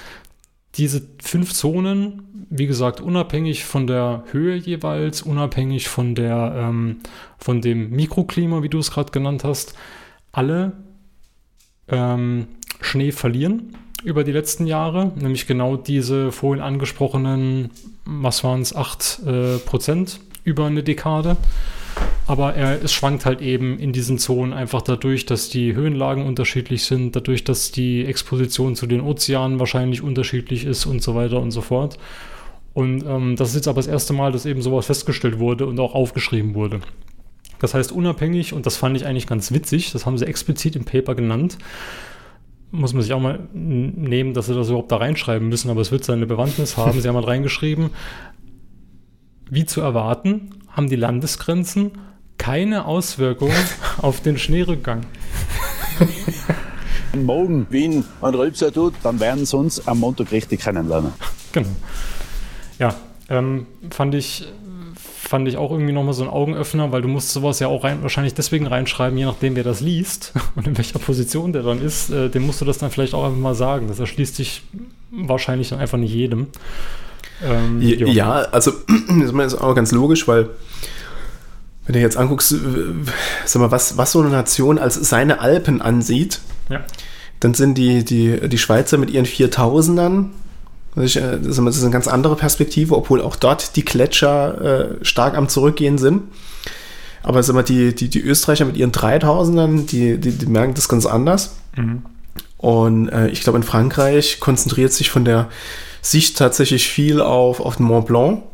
diese 0.76 1.02
fünf 1.22 1.52
Zonen, 1.52 2.46
wie 2.50 2.66
gesagt, 2.66 3.00
unabhängig 3.00 3.64
von 3.64 3.86
der 3.86 4.24
Höhe 4.30 4.56
jeweils, 4.56 5.22
unabhängig 5.22 5.88
von 5.88 6.14
der 6.14 6.54
ähm, 6.56 6.98
von 7.38 7.60
dem 7.60 7.90
Mikroklima, 7.90 8.62
wie 8.62 8.68
du 8.68 8.78
es 8.78 8.90
gerade 8.90 9.10
genannt 9.10 9.44
hast, 9.44 9.74
alle 10.32 10.72
ähm, 11.88 12.48
Schnee 12.80 13.12
verlieren 13.12 13.76
über 14.04 14.22
die 14.22 14.32
letzten 14.32 14.66
Jahre, 14.66 15.12
nämlich 15.16 15.46
genau 15.46 15.76
diese 15.76 16.30
vorhin 16.30 16.62
angesprochenen, 16.62 17.70
was 18.04 18.44
waren 18.44 18.60
es, 18.60 18.74
8 18.74 19.20
äh, 19.26 19.58
Prozent 19.58 20.20
über 20.44 20.66
eine 20.66 20.82
Dekade. 20.82 21.36
Aber 22.26 22.54
er, 22.54 22.82
es 22.82 22.92
schwankt 22.92 23.24
halt 23.24 23.40
eben 23.40 23.78
in 23.78 23.92
diesen 23.92 24.18
Zonen 24.18 24.52
einfach 24.52 24.82
dadurch, 24.82 25.26
dass 25.26 25.48
die 25.48 25.74
Höhenlagen 25.74 26.26
unterschiedlich 26.26 26.84
sind, 26.84 27.14
dadurch, 27.14 27.44
dass 27.44 27.70
die 27.70 28.04
Exposition 28.04 28.74
zu 28.74 28.86
den 28.86 29.00
Ozeanen 29.00 29.60
wahrscheinlich 29.60 30.02
unterschiedlich 30.02 30.64
ist 30.64 30.86
und 30.86 31.02
so 31.02 31.14
weiter 31.14 31.40
und 31.40 31.52
so 31.52 31.60
fort. 31.60 31.98
Und 32.74 33.06
ähm, 33.06 33.36
das 33.36 33.50
ist 33.50 33.54
jetzt 33.54 33.68
aber 33.68 33.76
das 33.76 33.86
erste 33.86 34.12
Mal, 34.12 34.32
dass 34.32 34.44
eben 34.44 34.60
sowas 34.60 34.86
festgestellt 34.86 35.38
wurde 35.38 35.66
und 35.66 35.78
auch 35.78 35.94
aufgeschrieben 35.94 36.54
wurde. 36.54 36.80
Das 37.60 37.74
heißt, 37.74 37.92
unabhängig, 37.92 38.52
und 38.52 38.66
das 38.66 38.76
fand 38.76 38.96
ich 38.96 39.06
eigentlich 39.06 39.26
ganz 39.26 39.52
witzig, 39.52 39.92
das 39.92 40.04
haben 40.04 40.18
sie 40.18 40.26
explizit 40.26 40.76
im 40.76 40.84
Paper 40.84 41.14
genannt, 41.14 41.56
muss 42.70 42.92
man 42.92 43.02
sich 43.02 43.12
auch 43.12 43.20
mal 43.20 43.48
nehmen, 43.54 44.34
dass 44.34 44.46
sie 44.46 44.54
das 44.54 44.68
überhaupt 44.68 44.92
da 44.92 44.96
reinschreiben 44.96 45.48
müssen, 45.48 45.70
aber 45.70 45.80
es 45.80 45.92
wird 45.92 46.04
seine 46.04 46.26
Bewandtnis 46.26 46.76
haben. 46.76 47.00
Sie 47.00 47.08
haben 47.08 47.14
halt 47.14 47.28
reingeschrieben, 47.28 47.90
wie 49.48 49.64
zu 49.64 49.80
erwarten, 49.80 50.50
haben 50.68 50.90
die 50.90 50.96
Landesgrenzen 50.96 51.92
keine 52.38 52.84
Auswirkung 52.86 53.50
auf 54.02 54.20
den 54.20 54.38
Schneerückgang. 54.38 55.02
Wenn 57.12 57.24
morgen 57.24 57.66
Wien 57.70 58.04
ein 58.20 58.34
Rülpser 58.34 58.72
tut, 58.72 58.94
dann 59.02 59.20
werden 59.20 59.46
sie 59.46 59.56
uns 59.56 59.86
am 59.86 60.00
Montag 60.00 60.32
richtig 60.32 60.60
kennenlernen. 60.60 61.12
Genau. 61.52 61.70
Ja, 62.78 62.94
ähm, 63.30 63.66
fand 63.88 64.14
ich 64.14 64.46
fand 65.26 65.48
ich 65.48 65.56
auch 65.56 65.70
irgendwie 65.70 65.92
nochmal 65.92 66.14
so 66.14 66.22
ein 66.22 66.28
Augenöffner, 66.28 66.92
weil 66.92 67.02
du 67.02 67.08
musst 67.08 67.32
sowas 67.32 67.58
ja 67.58 67.68
auch 67.68 67.84
rein, 67.84 68.02
wahrscheinlich 68.02 68.34
deswegen 68.34 68.66
reinschreiben, 68.66 69.18
je 69.18 69.24
nachdem, 69.24 69.56
wer 69.56 69.64
das 69.64 69.80
liest 69.80 70.32
und 70.54 70.66
in 70.66 70.78
welcher 70.78 70.98
Position 70.98 71.52
der 71.52 71.62
dann 71.62 71.80
ist, 71.80 72.10
äh, 72.10 72.28
dem 72.28 72.46
musst 72.46 72.60
du 72.60 72.64
das 72.64 72.78
dann 72.78 72.90
vielleicht 72.90 73.14
auch 73.14 73.24
einfach 73.24 73.38
mal 73.38 73.54
sagen. 73.54 73.88
Das 73.88 73.98
erschließt 73.98 74.36
sich 74.36 74.62
wahrscheinlich 75.10 75.70
dann 75.70 75.80
einfach 75.80 75.98
nicht 75.98 76.12
jedem. 76.12 76.48
Ähm, 77.44 77.82
ja, 77.82 78.06
ja, 78.06 78.32
also 78.32 78.72
das 79.08 79.52
ist 79.52 79.60
auch 79.60 79.74
ganz 79.74 79.92
logisch, 79.92 80.26
weil 80.28 80.50
wenn 81.86 81.94
du 81.94 82.00
jetzt 82.00 82.16
anguckst, 82.16 82.54
sag 83.44 83.60
mal, 83.60 83.70
was, 83.70 83.96
was 83.96 84.12
so 84.12 84.20
eine 84.20 84.30
Nation 84.30 84.78
als 84.78 84.94
seine 84.94 85.40
Alpen 85.40 85.80
ansieht, 85.80 86.40
ja. 86.68 86.84
dann 87.40 87.54
sind 87.54 87.76
die, 87.78 88.04
die, 88.04 88.48
die 88.48 88.58
Schweizer 88.58 88.98
mit 88.98 89.10
ihren 89.10 89.26
4000ern 89.26 90.26
das 90.96 91.14
ist 91.14 91.82
eine 91.82 91.90
ganz 91.90 92.08
andere 92.08 92.36
Perspektive, 92.36 92.96
obwohl 92.96 93.20
auch 93.20 93.36
dort 93.36 93.76
die 93.76 93.84
Gletscher 93.84 94.98
äh, 95.00 95.04
stark 95.04 95.36
am 95.36 95.48
Zurückgehen 95.50 95.98
sind. 95.98 96.22
Aber 97.22 97.42
sag 97.42 97.54
mal, 97.54 97.62
die, 97.62 97.94
die, 97.94 98.08
die 98.08 98.22
Österreicher 98.22 98.64
mit 98.64 98.78
ihren 98.78 98.92
3000ern, 98.92 99.86
die, 99.86 100.16
die, 100.18 100.30
die 100.30 100.46
merken 100.46 100.72
das 100.72 100.88
ganz 100.88 101.04
anders. 101.04 101.56
Mhm. 101.76 102.02
Und 102.56 103.08
äh, 103.08 103.28
ich 103.28 103.42
glaube, 103.42 103.58
in 103.58 103.62
Frankreich 103.62 104.40
konzentriert 104.40 104.92
sich 104.92 105.10
von 105.10 105.26
der 105.26 105.48
Sicht 106.00 106.38
tatsächlich 106.38 106.88
viel 106.88 107.20
auf, 107.20 107.60
auf 107.60 107.76
den 107.76 107.86
Mont 107.86 108.06
Blanc. 108.06 108.44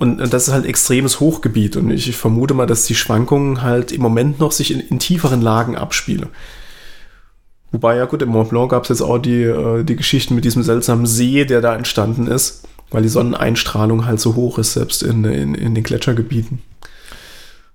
Und, 0.00 0.18
und 0.18 0.32
das 0.32 0.48
ist 0.48 0.54
halt 0.54 0.64
extremes 0.64 1.20
Hochgebiet. 1.20 1.76
Und 1.76 1.90
ich, 1.90 2.08
ich, 2.08 2.16
vermute 2.16 2.54
mal, 2.54 2.64
dass 2.64 2.86
die 2.86 2.94
Schwankungen 2.94 3.60
halt 3.60 3.92
im 3.92 4.00
Moment 4.00 4.40
noch 4.40 4.50
sich 4.50 4.72
in, 4.72 4.80
in 4.80 4.98
tieferen 4.98 5.42
Lagen 5.42 5.76
abspielen. 5.76 6.30
Wobei, 7.70 7.96
ja 7.96 8.06
gut, 8.06 8.22
im 8.22 8.30
Mont 8.30 8.48
Blanc 8.48 8.70
gab 8.70 8.84
es 8.84 8.88
jetzt 8.88 9.02
auch 9.02 9.18
die, 9.18 9.42
äh, 9.42 9.84
die 9.84 9.96
Geschichten 9.96 10.34
mit 10.34 10.46
diesem 10.46 10.62
seltsamen 10.62 11.04
See, 11.04 11.44
der 11.44 11.60
da 11.60 11.76
entstanden 11.76 12.28
ist, 12.28 12.66
weil 12.90 13.02
die 13.02 13.10
Sonneneinstrahlung 13.10 14.06
halt 14.06 14.20
so 14.20 14.36
hoch 14.36 14.58
ist, 14.58 14.72
selbst 14.72 15.02
in, 15.02 15.22
in, 15.24 15.54
in 15.54 15.74
den 15.74 15.84
Gletschergebieten. 15.84 16.62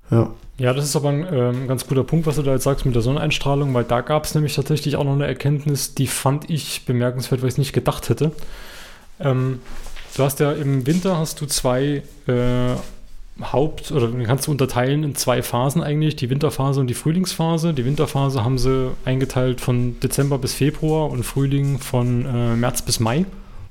Ja. 0.10 0.32
Ja, 0.58 0.74
das 0.74 0.86
ist 0.86 0.96
aber 0.96 1.10
ein 1.10 1.28
ähm, 1.32 1.68
ganz 1.68 1.86
guter 1.86 2.06
Punkt, 2.06 2.26
was 2.26 2.38
du 2.38 2.42
da 2.42 2.54
jetzt 2.54 2.64
sagst 2.64 2.88
mit 2.88 2.96
der 2.96 3.04
Sonneneinstrahlung, 3.04 3.72
weil 3.76 3.84
da 3.84 4.02
gab 4.02 4.24
es 4.24 4.34
nämlich 4.34 4.56
tatsächlich 4.56 4.96
auch 4.96 5.04
noch 5.04 5.14
eine 5.14 5.28
Erkenntnis, 5.28 5.94
die 5.94 6.08
fand 6.08 6.50
ich 6.50 6.86
bemerkenswert, 6.86 7.42
weil 7.42 7.50
ich 7.50 7.56
es 7.56 7.60
nicht 7.60 7.74
gedacht 7.74 8.10
hätte. 8.10 8.32
Ähm, 9.20 9.60
du 10.16 10.24
hast 10.24 10.40
ja 10.40 10.52
im 10.52 10.86
Winter 10.88 11.18
hast 11.18 11.42
du 11.42 11.46
zwei 11.46 12.04
äh, 12.28 12.76
Haupt- 13.42 13.92
oder 13.92 14.10
kannst 14.24 14.48
du 14.48 14.52
unterteilen 14.52 15.04
in 15.04 15.16
zwei 15.16 15.42
Phasen 15.42 15.84
eigentlich, 15.84 16.16
die 16.16 16.30
Winterphase 16.30 16.80
und 16.80 16.88
die 16.88 16.94
Frühlingsphase. 16.94 17.74
Die 17.74 17.84
Winterphase 17.84 18.46
haben 18.46 18.58
sie 18.58 18.92
eingeteilt 19.04 19.60
von 19.60 20.00
Dezember 20.00 20.38
bis 20.38 20.54
Februar 20.54 21.10
und 21.10 21.24
Frühling 21.24 21.80
von 21.80 22.26
äh, 22.26 22.56
März 22.56 22.82
bis 22.82 23.00
Mai. 23.02 23.26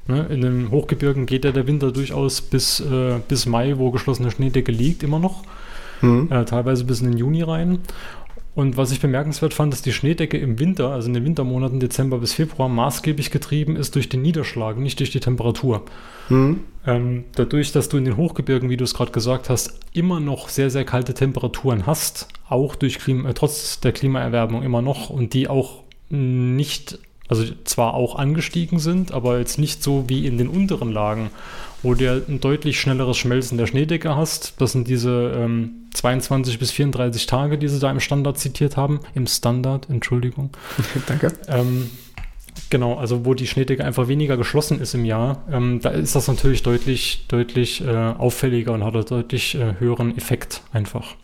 Ne? 0.06 0.26
In 0.28 0.42
den 0.42 0.70
Hochgebirgen 0.70 1.24
geht 1.24 1.46
ja 1.46 1.52
der 1.52 1.66
Winter 1.66 1.92
durchaus 1.92 2.42
bis, 2.42 2.80
äh, 2.80 3.20
bis 3.26 3.46
Mai, 3.46 3.78
wo 3.78 3.90
geschlossene 3.90 4.30
Schneedecke 4.30 4.70
liegt, 4.70 5.02
immer 5.02 5.18
noch. 5.18 5.44
Mhm. 6.02 6.30
Äh, 6.30 6.44
teilweise 6.44 6.84
bis 6.84 7.00
in 7.00 7.12
den 7.12 7.18
Juni 7.18 7.42
rein. 7.42 7.78
Und 8.54 8.76
was 8.76 8.92
ich 8.92 9.00
bemerkenswert 9.00 9.52
fand, 9.52 9.72
dass 9.72 9.82
die 9.82 9.92
Schneedecke 9.92 10.38
im 10.38 10.60
Winter, 10.60 10.90
also 10.90 11.08
in 11.08 11.14
den 11.14 11.24
Wintermonaten 11.24 11.80
Dezember 11.80 12.18
bis 12.18 12.34
Februar, 12.34 12.68
maßgeblich 12.68 13.32
getrieben 13.32 13.74
ist 13.74 13.96
durch 13.96 14.08
den 14.08 14.22
Niederschlag, 14.22 14.78
nicht 14.78 15.00
durch 15.00 15.10
die 15.10 15.18
Temperatur. 15.18 15.82
Mhm. 16.28 16.60
Ähm, 16.86 17.24
dadurch, 17.34 17.72
dass 17.72 17.88
du 17.88 17.96
in 17.96 18.04
den 18.04 18.16
Hochgebirgen, 18.16 18.70
wie 18.70 18.76
du 18.76 18.84
es 18.84 18.94
gerade 18.94 19.10
gesagt 19.10 19.50
hast, 19.50 19.80
immer 19.92 20.20
noch 20.20 20.48
sehr, 20.48 20.70
sehr 20.70 20.84
kalte 20.84 21.14
Temperaturen 21.14 21.86
hast, 21.86 22.28
auch 22.48 22.76
durch 22.76 22.98
Klima, 22.98 23.30
äh, 23.30 23.34
trotz 23.34 23.80
der 23.80 23.92
Klimaerwärmung 23.92 24.62
immer 24.62 24.82
noch 24.82 25.10
und 25.10 25.34
die 25.34 25.48
auch 25.48 25.82
nicht, 26.10 26.98
also 27.26 27.44
zwar 27.64 27.94
auch 27.94 28.14
angestiegen 28.14 28.78
sind, 28.78 29.10
aber 29.10 29.38
jetzt 29.38 29.58
nicht 29.58 29.82
so 29.82 30.04
wie 30.08 30.26
in 30.26 30.38
den 30.38 30.48
unteren 30.48 30.92
Lagen 30.92 31.30
wo 31.84 31.94
du 31.94 32.24
ein 32.26 32.40
deutlich 32.40 32.80
schnelleres 32.80 33.16
Schmelzen 33.16 33.58
der 33.58 33.66
Schneedecke 33.66 34.16
hast. 34.16 34.54
Das 34.60 34.72
sind 34.72 34.88
diese 34.88 35.32
ähm, 35.36 35.86
22 35.92 36.58
bis 36.58 36.70
34 36.72 37.26
Tage, 37.26 37.58
die 37.58 37.68
sie 37.68 37.78
da 37.78 37.90
im 37.90 38.00
Standard 38.00 38.38
zitiert 38.38 38.76
haben. 38.76 39.00
Im 39.14 39.26
Standard, 39.26 39.88
Entschuldigung. 39.90 40.50
Danke. 41.06 41.32
Ähm, 41.46 41.90
genau, 42.70 42.94
also 42.94 43.24
wo 43.26 43.34
die 43.34 43.46
Schneedecke 43.46 43.84
einfach 43.84 44.08
weniger 44.08 44.36
geschlossen 44.36 44.80
ist 44.80 44.94
im 44.94 45.04
Jahr, 45.04 45.44
ähm, 45.52 45.80
da 45.80 45.90
ist 45.90 46.16
das 46.16 46.26
natürlich 46.26 46.62
deutlich, 46.62 47.26
deutlich 47.28 47.84
äh, 47.84 47.94
auffälliger 47.94 48.72
und 48.72 48.82
hat 48.82 48.94
einen 48.94 49.04
deutlich 49.04 49.54
äh, 49.54 49.74
höheren 49.78 50.16
Effekt 50.16 50.62
einfach. 50.72 51.14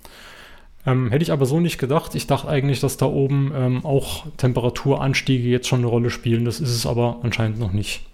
Ähm, 0.86 1.10
hätte 1.10 1.22
ich 1.22 1.32
aber 1.32 1.46
so 1.46 1.60
nicht 1.60 1.78
gedacht. 1.78 2.14
Ich 2.14 2.26
dachte 2.26 2.48
eigentlich, 2.48 2.80
dass 2.80 2.96
da 2.96 3.06
oben 3.06 3.52
ähm, 3.54 3.84
auch 3.84 4.26
Temperaturanstiege 4.36 5.48
jetzt 5.48 5.68
schon 5.68 5.80
eine 5.80 5.88
Rolle 5.88 6.10
spielen. 6.10 6.44
Das 6.44 6.60
ist 6.60 6.74
es 6.74 6.86
aber 6.86 7.20
anscheinend 7.22 7.58
noch 7.58 7.72
nicht. 7.72 8.06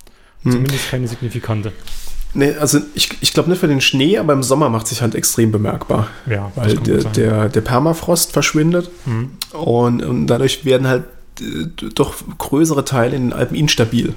Hm. 0.42 0.52
Zumindest 0.52 0.90
keine 0.90 1.08
signifikante. 1.08 1.72
Nee, 2.34 2.54
also 2.60 2.80
ich, 2.94 3.10
ich 3.20 3.32
glaube 3.32 3.48
nicht 3.48 3.60
für 3.60 3.68
den 3.68 3.80
Schnee, 3.80 4.18
aber 4.18 4.32
im 4.32 4.42
Sommer 4.42 4.68
macht 4.68 4.86
sich 4.86 5.00
halt 5.00 5.14
extrem 5.14 5.52
bemerkbar. 5.52 6.08
Ja, 6.28 6.52
weil 6.54 6.76
der, 6.76 7.04
der, 7.04 7.48
der, 7.48 7.60
Permafrost 7.62 8.32
verschwindet 8.32 8.90
mhm. 9.06 9.30
und, 9.52 10.04
und 10.04 10.26
dadurch 10.26 10.64
werden 10.64 10.86
halt 10.86 11.04
äh, 11.40 11.66
doch 11.94 12.14
größere 12.38 12.84
Teile 12.84 13.16
in 13.16 13.30
den 13.30 13.32
Alpen 13.32 13.56
instabil. 13.56 14.14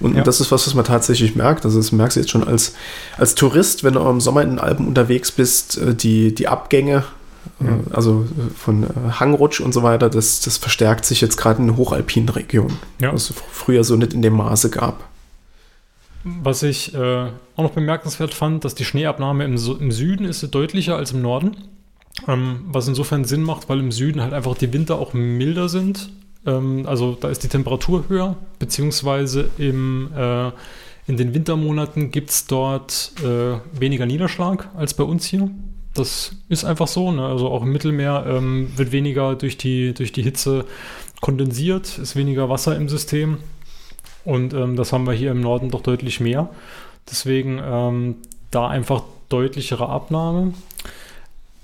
Und, 0.00 0.16
ja. 0.16 0.22
das 0.22 0.40
ist 0.40 0.50
was, 0.50 0.66
was 0.66 0.74
man 0.74 0.84
tatsächlich 0.84 1.36
merkt. 1.36 1.64
Also 1.64 1.78
das 1.78 1.92
merkst 1.92 2.16
du 2.16 2.20
jetzt 2.20 2.30
schon 2.30 2.44
als, 2.44 2.74
als 3.18 3.34
Tourist, 3.34 3.84
wenn 3.84 3.94
du 3.94 4.00
im 4.00 4.20
Sommer 4.20 4.42
in 4.42 4.50
den 4.50 4.58
Alpen 4.58 4.86
unterwegs 4.86 5.30
bist, 5.30 5.78
äh, 5.78 5.94
die, 5.94 6.34
die 6.34 6.48
Abgänge, 6.48 7.04
mhm. 7.60 7.84
also 7.90 8.26
von 8.56 8.86
Hangrutsch 9.18 9.60
und 9.60 9.72
so 9.72 9.82
weiter, 9.82 10.08
das, 10.08 10.40
das 10.40 10.56
verstärkt 10.56 11.04
sich 11.04 11.20
jetzt 11.20 11.36
gerade 11.36 11.60
in 11.60 11.68
den 11.68 11.76
hochalpinen 11.76 12.28
Regionen, 12.30 12.78
ja. 13.00 13.12
was 13.12 13.30
es 13.30 13.36
früher 13.52 13.84
so 13.84 13.96
nicht 13.96 14.14
in 14.14 14.22
dem 14.22 14.34
Maße 14.34 14.70
gab. 14.70 15.04
Was 16.42 16.62
ich 16.62 16.94
äh, 16.94 17.26
auch 17.56 17.62
noch 17.62 17.72
bemerkenswert 17.72 18.34
fand, 18.34 18.64
dass 18.64 18.74
die 18.74 18.84
Schneeabnahme 18.84 19.44
im, 19.44 19.54
im 19.54 19.92
Süden 19.92 20.24
ist 20.24 20.42
deutlicher 20.54 20.96
als 20.96 21.12
im 21.12 21.22
Norden. 21.22 21.56
Ähm, 22.26 22.64
was 22.66 22.88
insofern 22.88 23.24
Sinn 23.24 23.42
macht, 23.42 23.68
weil 23.68 23.78
im 23.78 23.92
Süden 23.92 24.20
halt 24.20 24.32
einfach 24.32 24.56
die 24.56 24.72
Winter 24.72 24.98
auch 24.98 25.14
milder 25.14 25.68
sind. 25.68 26.10
Ähm, 26.46 26.84
also 26.86 27.16
da 27.18 27.28
ist 27.28 27.44
die 27.44 27.48
Temperatur 27.48 28.04
höher, 28.08 28.36
beziehungsweise 28.58 29.50
im, 29.58 30.10
äh, 30.16 30.48
in 31.06 31.16
den 31.16 31.34
Wintermonaten 31.34 32.10
gibt 32.10 32.30
es 32.30 32.46
dort 32.46 33.12
äh, 33.22 33.58
weniger 33.78 34.06
Niederschlag 34.06 34.68
als 34.76 34.94
bei 34.94 35.04
uns 35.04 35.26
hier. 35.26 35.50
Das 35.94 36.32
ist 36.48 36.64
einfach 36.64 36.88
so. 36.88 37.12
Ne? 37.12 37.24
Also 37.24 37.48
auch 37.48 37.62
im 37.62 37.72
Mittelmeer 37.72 38.24
ähm, 38.28 38.70
wird 38.76 38.92
weniger 38.92 39.34
durch 39.34 39.56
die, 39.56 39.94
durch 39.94 40.12
die 40.12 40.22
Hitze 40.22 40.64
kondensiert, 41.20 41.98
ist 41.98 42.14
weniger 42.14 42.48
Wasser 42.48 42.76
im 42.76 42.88
System. 42.88 43.38
Und 44.28 44.52
ähm, 44.52 44.76
das 44.76 44.92
haben 44.92 45.06
wir 45.06 45.14
hier 45.14 45.30
im 45.30 45.40
Norden 45.40 45.70
doch 45.70 45.80
deutlich 45.80 46.20
mehr. 46.20 46.50
Deswegen 47.10 47.58
ähm, 47.64 48.16
da 48.50 48.68
einfach 48.68 49.02
deutlichere 49.30 49.88
Abnahme. 49.88 50.52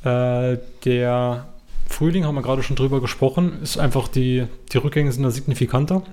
Äh, 0.02 0.56
der 0.86 1.46
Frühling, 1.86 2.24
haben 2.24 2.36
wir 2.36 2.40
gerade 2.40 2.62
schon 2.62 2.76
drüber 2.76 3.02
gesprochen, 3.02 3.60
ist 3.62 3.76
einfach 3.76 4.08
die, 4.08 4.46
die 4.72 4.78
Rückgänge 4.78 5.12
sind 5.12 5.24
da 5.24 5.30
signifikanter 5.30 6.04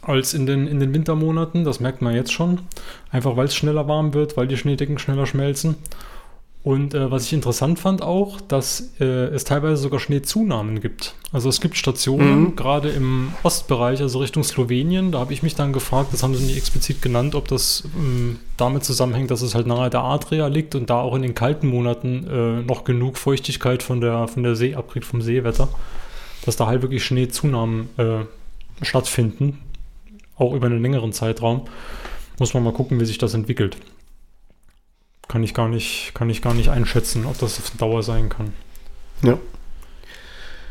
als 0.00 0.32
in 0.32 0.46
den, 0.46 0.66
in 0.66 0.80
den 0.80 0.94
Wintermonaten. 0.94 1.64
Das 1.64 1.80
merkt 1.80 2.00
man 2.00 2.14
jetzt 2.14 2.32
schon. 2.32 2.60
Einfach 3.10 3.36
weil 3.36 3.44
es 3.44 3.54
schneller 3.54 3.86
warm 3.86 4.14
wird, 4.14 4.38
weil 4.38 4.48
die 4.48 4.56
Schneedecken 4.56 4.98
schneller 4.98 5.26
schmelzen. 5.26 5.76
Und 6.64 6.94
äh, 6.94 7.10
was 7.10 7.26
ich 7.26 7.34
interessant 7.34 7.78
fand 7.78 8.00
auch, 8.00 8.40
dass 8.40 8.94
äh, 8.98 9.04
es 9.04 9.44
teilweise 9.44 9.76
sogar 9.76 10.00
Schneezunahmen 10.00 10.80
gibt. 10.80 11.14
Also 11.30 11.50
es 11.50 11.60
gibt 11.60 11.76
Stationen, 11.76 12.40
mhm. 12.40 12.56
gerade 12.56 12.88
im 12.88 13.34
Ostbereich, 13.42 14.00
also 14.00 14.20
Richtung 14.20 14.44
Slowenien, 14.44 15.12
da 15.12 15.18
habe 15.18 15.34
ich 15.34 15.42
mich 15.42 15.54
dann 15.54 15.74
gefragt, 15.74 16.14
das 16.14 16.22
haben 16.22 16.34
sie 16.34 16.42
nicht 16.42 16.56
explizit 16.56 17.02
genannt, 17.02 17.34
ob 17.34 17.48
das 17.48 17.84
ähm, 17.94 18.38
damit 18.56 18.82
zusammenhängt, 18.82 19.30
dass 19.30 19.42
es 19.42 19.54
halt 19.54 19.66
nahe 19.66 19.90
der 19.90 20.04
Adria 20.04 20.46
liegt 20.46 20.74
und 20.74 20.88
da 20.88 21.02
auch 21.02 21.14
in 21.14 21.20
den 21.20 21.34
kalten 21.34 21.66
Monaten 21.66 22.26
äh, 22.26 22.62
noch 22.62 22.84
genug 22.84 23.18
Feuchtigkeit 23.18 23.82
von 23.82 24.00
der, 24.00 24.26
von 24.26 24.42
der 24.42 24.56
See 24.56 24.74
abkriegt, 24.74 25.04
vom 25.04 25.20
Seewetter, 25.20 25.68
dass 26.46 26.56
da 26.56 26.66
halt 26.66 26.80
wirklich 26.80 27.04
Schneezunahmen 27.04 27.90
äh, 27.98 28.24
stattfinden. 28.80 29.58
auch 30.38 30.54
über 30.54 30.66
einen 30.66 30.80
längeren 30.80 31.12
Zeitraum. 31.12 31.66
Muss 32.38 32.54
man 32.54 32.64
mal 32.64 32.72
gucken, 32.72 32.98
wie 33.00 33.04
sich 33.04 33.18
das 33.18 33.34
entwickelt. 33.34 33.76
Kann 35.28 35.42
ich 35.42 35.54
gar 35.54 35.68
nicht, 35.68 36.12
kann 36.14 36.28
ich 36.30 36.42
gar 36.42 36.54
nicht 36.54 36.68
einschätzen, 36.68 37.24
ob 37.26 37.38
das 37.38 37.58
auf 37.58 37.70
Dauer 37.78 38.02
sein 38.02 38.28
kann. 38.28 38.52
Ja. 39.22 39.38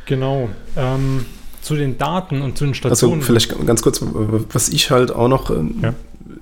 Genau. 0.06 0.50
Ähm, 0.76 1.26
zu 1.62 1.76
den 1.76 1.98
Daten 1.98 2.42
und 2.42 2.58
zu 2.58 2.66
den 2.66 2.74
Also 2.74 2.90
Stationen. 2.90 3.22
vielleicht 3.22 3.66
ganz 3.66 3.82
kurz, 3.82 4.02
was 4.04 4.70
ich 4.70 4.92
halt 4.92 5.12
auch 5.12 5.28
noch 5.30 5.50
ähm, 5.50 5.76
Ja. 5.82 5.94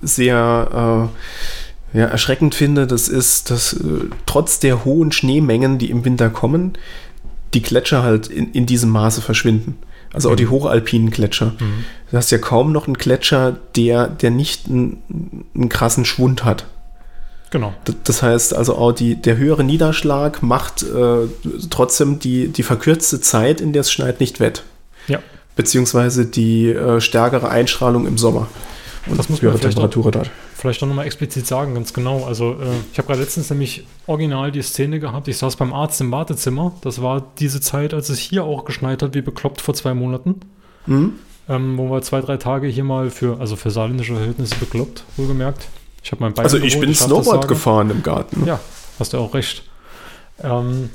sehr 0.01 1.09
äh, 1.93 1.97
ja, 1.99 2.05
erschreckend 2.05 2.55
finde, 2.55 2.87
das 2.87 3.07
ist, 3.07 3.51
dass 3.51 3.73
äh, 3.73 3.79
trotz 4.25 4.59
der 4.59 4.83
hohen 4.85 5.11
Schneemengen, 5.11 5.77
die 5.77 5.89
im 5.91 6.03
Winter 6.05 6.29
kommen, 6.29 6.73
die 7.53 7.61
Gletscher 7.61 8.01
halt 8.03 8.27
in, 8.27 8.51
in 8.51 8.65
diesem 8.65 8.89
Maße 8.89 9.21
verschwinden. 9.21 9.77
Also 10.13 10.29
auch 10.31 10.35
die 10.35 10.47
hochalpinen 10.47 11.09
Gletscher. 11.09 11.53
Du 12.11 12.17
hast 12.17 12.31
ja 12.31 12.37
kaum 12.37 12.73
noch 12.73 12.85
einen 12.87 12.95
Gletscher, 12.97 13.57
der, 13.77 14.07
der 14.07 14.29
nicht 14.29 14.67
einen, 14.67 15.45
einen 15.55 15.69
krassen 15.69 16.03
Schwund 16.03 16.43
hat. 16.43 16.65
Genau. 17.51 17.73
Das 18.05 18.23
heißt 18.23 18.55
also 18.55 18.75
auch 18.75 18.93
die, 18.93 19.15
der 19.15 19.37
höhere 19.37 19.63
Niederschlag 19.63 20.41
macht 20.41 20.83
äh, 20.83 21.27
trotzdem 21.69 22.17
die, 22.19 22.47
die 22.47 22.63
verkürzte 22.63 23.21
Zeit, 23.21 23.61
in 23.61 23.73
der 23.73 23.81
es 23.81 23.91
schneit, 23.91 24.19
nicht 24.19 24.39
wett. 24.39 24.63
Ja. 25.07 25.19
Beziehungsweise 25.55 26.25
die 26.25 26.69
äh, 26.69 27.01
stärkere 27.01 27.49
Einstrahlung 27.49 28.07
im 28.07 28.17
Sommer. 28.17 28.47
Und 29.07 29.17
Das 29.19 29.29
muss 29.29 29.41
man 29.41 29.49
höhere 29.51 29.59
vielleicht 29.59 29.77
auch- 29.77 29.81
Temperatur 29.81 30.11
dort. 30.11 30.31
Vielleicht 30.55 30.81
noch 30.81 30.93
mal 30.93 31.05
explizit 31.05 31.47
sagen, 31.47 31.73
ganz 31.73 31.91
genau. 31.91 32.23
Also, 32.25 32.51
äh, 32.53 32.67
ich 32.91 32.97
habe 32.99 33.07
gerade 33.07 33.19
letztens 33.21 33.49
nämlich 33.49 33.85
original 34.05 34.51
die 34.51 34.61
Szene 34.61 34.99
gehabt. 34.99 35.27
Ich 35.27 35.37
saß 35.37 35.55
beim 35.55 35.73
Arzt 35.73 35.99
im 36.01 36.11
Wartezimmer. 36.11 36.73
Das 36.81 37.01
war 37.01 37.25
diese 37.39 37.59
Zeit, 37.61 37.93
als 37.95 38.09
es 38.09 38.19
hier 38.19 38.43
auch 38.43 38.63
geschneit 38.63 39.01
hat, 39.01 39.15
wie 39.15 39.21
bekloppt 39.21 39.59
vor 39.59 39.73
zwei 39.73 39.93
Monaten. 39.95 40.35
Mhm. 40.85 41.13
Ähm, 41.49 41.77
wo 41.79 41.89
wir 41.89 42.01
zwei, 42.03 42.21
drei 42.21 42.37
Tage 42.37 42.67
hier 42.67 42.83
mal 42.83 43.09
für, 43.09 43.39
also 43.41 43.55
für 43.55 43.71
saarländische 43.71 44.13
Verhältnisse 44.15 44.55
bekloppt, 44.59 45.03
wohlgemerkt. 45.17 45.67
Ich 46.03 46.11
habe 46.11 46.23
mein 46.23 46.33
Bein 46.33 46.45
Also 46.45 46.57
ich 46.57 46.79
bin 46.79 46.93
Snowboard 46.93 47.47
gefahren 47.47 47.89
im 47.89 48.03
Garten. 48.03 48.45
Ja, 48.45 48.59
hast 48.99 49.13
du 49.13 49.17
auch 49.17 49.33
recht. 49.33 49.63
Ähm, 50.43 50.89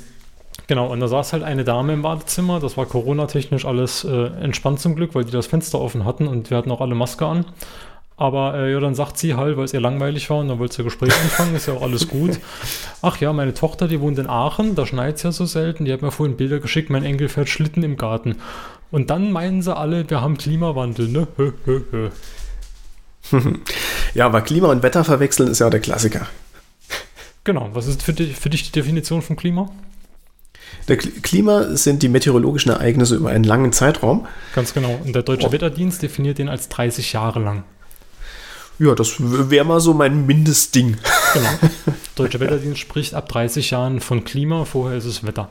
genau, 0.67 0.87
und 0.91 0.99
da 0.99 1.07
saß 1.07 1.33
halt 1.33 1.43
eine 1.43 1.63
Dame 1.63 1.93
im 1.93 2.03
Wartezimmer. 2.03 2.59
Das 2.59 2.77
war 2.77 2.85
Corona-technisch 2.85 3.65
alles 3.65 4.03
äh, 4.03 4.27
entspannt 4.41 4.79
zum 4.79 4.95
Glück, 4.95 5.15
weil 5.15 5.23
die 5.23 5.31
das 5.31 5.47
Fenster 5.47 5.79
offen 5.79 6.05
hatten 6.05 6.27
und 6.27 6.49
wir 6.49 6.57
hatten 6.57 6.71
auch 6.71 6.81
alle 6.81 6.95
Maske 6.95 7.25
an. 7.25 7.45
Aber 8.19 8.55
äh, 8.55 8.71
ja, 8.71 8.79
dann 8.79 8.95
sagt 8.95 9.19
sie 9.19 9.35
halt, 9.35 9.57
weil 9.57 9.65
es 9.65 9.73
ihr 9.73 9.79
langweilig 9.79 10.29
war 10.31 10.39
und 10.39 10.47
dann 10.47 10.57
wollte 10.57 10.77
sie 10.77 10.83
Gespräch 10.83 11.13
anfangen, 11.21 11.55
ist 11.55 11.67
ja 11.67 11.75
auch 11.75 11.83
alles 11.83 12.07
gut. 12.07 12.39
Ach 13.03 13.17
ja, 13.17 13.31
meine 13.31 13.53
Tochter, 13.53 13.87
die 13.87 14.01
wohnt 14.01 14.17
in 14.17 14.27
Aachen, 14.27 14.73
da 14.73 14.87
schneit 14.87 15.17
es 15.17 15.23
ja 15.23 15.31
so 15.31 15.45
selten. 15.45 15.85
Die 15.85 15.93
hat 15.93 16.01
mir 16.01 16.11
vorhin 16.11 16.35
Bilder 16.35 16.59
geschickt, 16.59 16.89
mein 16.89 17.03
Enkel 17.03 17.29
fährt 17.29 17.47
Schlitten 17.47 17.83
im 17.83 17.95
Garten. 17.95 18.37
Und 18.89 19.11
dann 19.11 19.31
meinen 19.31 19.61
sie 19.61 19.75
alle, 19.75 20.09
wir 20.09 20.21
haben 20.21 20.37
Klimawandel, 20.37 21.09
ne? 21.09 21.27
Hö, 21.37 21.51
hö, 21.65 21.81
hö. 21.91 22.09
Ja, 24.13 24.25
aber 24.25 24.41
Klima 24.41 24.69
und 24.69 24.83
Wetter 24.83 25.03
verwechseln 25.03 25.49
ist 25.49 25.59
ja 25.59 25.69
der 25.69 25.79
Klassiker. 25.79 26.27
Genau, 27.43 27.69
was 27.73 27.87
ist 27.87 28.01
für 28.03 28.13
dich, 28.13 28.35
für 28.35 28.49
dich 28.49 28.63
die 28.63 28.71
Definition 28.71 29.21
von 29.21 29.35
Klima? 29.35 29.69
Der 30.87 30.99
Kl- 30.99 31.21
Klima 31.21 31.75
sind 31.75 32.03
die 32.03 32.09
meteorologischen 32.09 32.71
Ereignisse 32.71 33.15
über 33.15 33.29
einen 33.29 33.43
langen 33.43 33.71
Zeitraum. 33.73 34.27
Ganz 34.55 34.73
genau. 34.73 34.99
Und 35.03 35.13
der 35.13 35.23
Deutsche 35.23 35.47
Oh. 35.47 35.51
Wetterdienst 35.51 36.01
definiert 36.01 36.37
den 36.39 36.49
als 36.49 36.67
30 36.69 37.13
Jahre 37.13 37.39
lang. 37.39 37.63
Ja, 38.79 38.93
das 38.95 39.15
wäre 39.19 39.65
mal 39.65 39.79
so 39.79 39.93
mein 39.93 40.25
Mindestding. 40.25 40.97
Genau. 41.33 41.49
Deutsche 42.15 42.39
Wetterdienst 42.39 42.79
spricht 42.79 43.13
ab 43.13 43.27
30 43.29 43.71
Jahren 43.71 43.99
von 44.01 44.23
Klima, 44.23 44.65
vorher 44.65 44.97
ist 44.97 45.05
es 45.05 45.25
Wetter. 45.25 45.49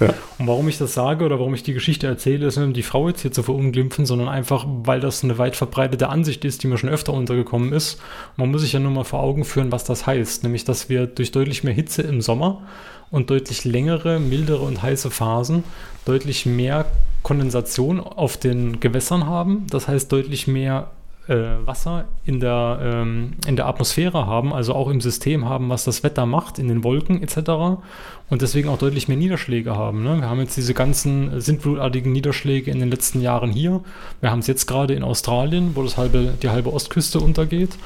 Und 0.00 0.46
warum 0.46 0.68
ich 0.68 0.78
das 0.78 0.94
sage 0.94 1.24
oder 1.24 1.38
warum 1.38 1.54
ich 1.54 1.62
die 1.62 1.72
Geschichte 1.72 2.06
erzähle, 2.06 2.46
ist 2.46 2.56
nicht 2.56 2.66
um 2.66 2.72
die 2.72 2.82
Frau 2.82 3.08
jetzt 3.08 3.22
hier 3.22 3.32
zu 3.32 3.42
verunglimpfen, 3.42 4.04
sondern 4.04 4.28
einfach, 4.28 4.66
weil 4.66 5.00
das 5.00 5.24
eine 5.24 5.38
weit 5.38 5.56
verbreitete 5.56 6.08
Ansicht 6.08 6.44
ist, 6.44 6.62
die 6.62 6.66
mir 6.66 6.78
schon 6.78 6.90
öfter 6.90 7.12
untergekommen 7.12 7.72
ist. 7.72 8.00
Man 8.36 8.50
muss 8.50 8.60
sich 8.60 8.72
ja 8.72 8.80
nur 8.80 8.90
mal 8.90 9.04
vor 9.04 9.20
Augen 9.20 9.44
führen, 9.44 9.72
was 9.72 9.84
das 9.84 10.06
heißt. 10.06 10.42
Nämlich, 10.42 10.64
dass 10.64 10.88
wir 10.88 11.06
durch 11.06 11.32
deutlich 11.32 11.64
mehr 11.64 11.74
Hitze 11.74 12.02
im 12.02 12.20
Sommer 12.20 12.62
und 13.10 13.30
deutlich 13.30 13.64
längere, 13.64 14.20
mildere 14.20 14.62
und 14.62 14.82
heiße 14.82 15.10
Phasen 15.10 15.64
deutlich 16.04 16.46
mehr 16.46 16.86
Kondensation 17.22 18.00
auf 18.00 18.36
den 18.36 18.80
Gewässern 18.80 19.26
haben. 19.26 19.66
Das 19.70 19.88
heißt, 19.88 20.12
deutlich 20.12 20.46
mehr 20.46 20.90
Wasser 21.28 22.04
in 22.24 22.38
der, 22.40 22.78
ähm, 22.82 23.32
in 23.46 23.56
der 23.56 23.66
Atmosphäre 23.66 24.26
haben, 24.26 24.52
also 24.52 24.74
auch 24.74 24.88
im 24.88 25.00
System 25.00 25.44
haben, 25.48 25.68
was 25.68 25.84
das 25.84 26.02
Wetter 26.02 26.24
macht, 26.24 26.58
in 26.58 26.68
den 26.68 26.84
Wolken 26.84 27.22
etc. 27.22 27.80
Und 28.28 28.42
deswegen 28.42 28.68
auch 28.68 28.78
deutlich 28.78 29.08
mehr 29.08 29.16
Niederschläge 29.16 29.76
haben. 29.76 30.04
Ne? 30.04 30.20
Wir 30.20 30.28
haben 30.28 30.40
jetzt 30.40 30.56
diese 30.56 30.74
ganzen 30.74 31.40
sintflutartigen 31.40 32.12
Niederschläge 32.12 32.70
in 32.70 32.78
den 32.78 32.90
letzten 32.90 33.20
Jahren 33.20 33.50
hier. 33.50 33.82
Wir 34.20 34.30
haben 34.30 34.38
es 34.38 34.46
jetzt 34.46 34.66
gerade 34.66 34.94
in 34.94 35.02
Australien, 35.02 35.72
wo 35.74 35.82
das 35.82 35.96
halbe, 35.96 36.34
die 36.40 36.48
halbe 36.50 36.72
Ostküste 36.72 37.18
untergeht. 37.18 37.76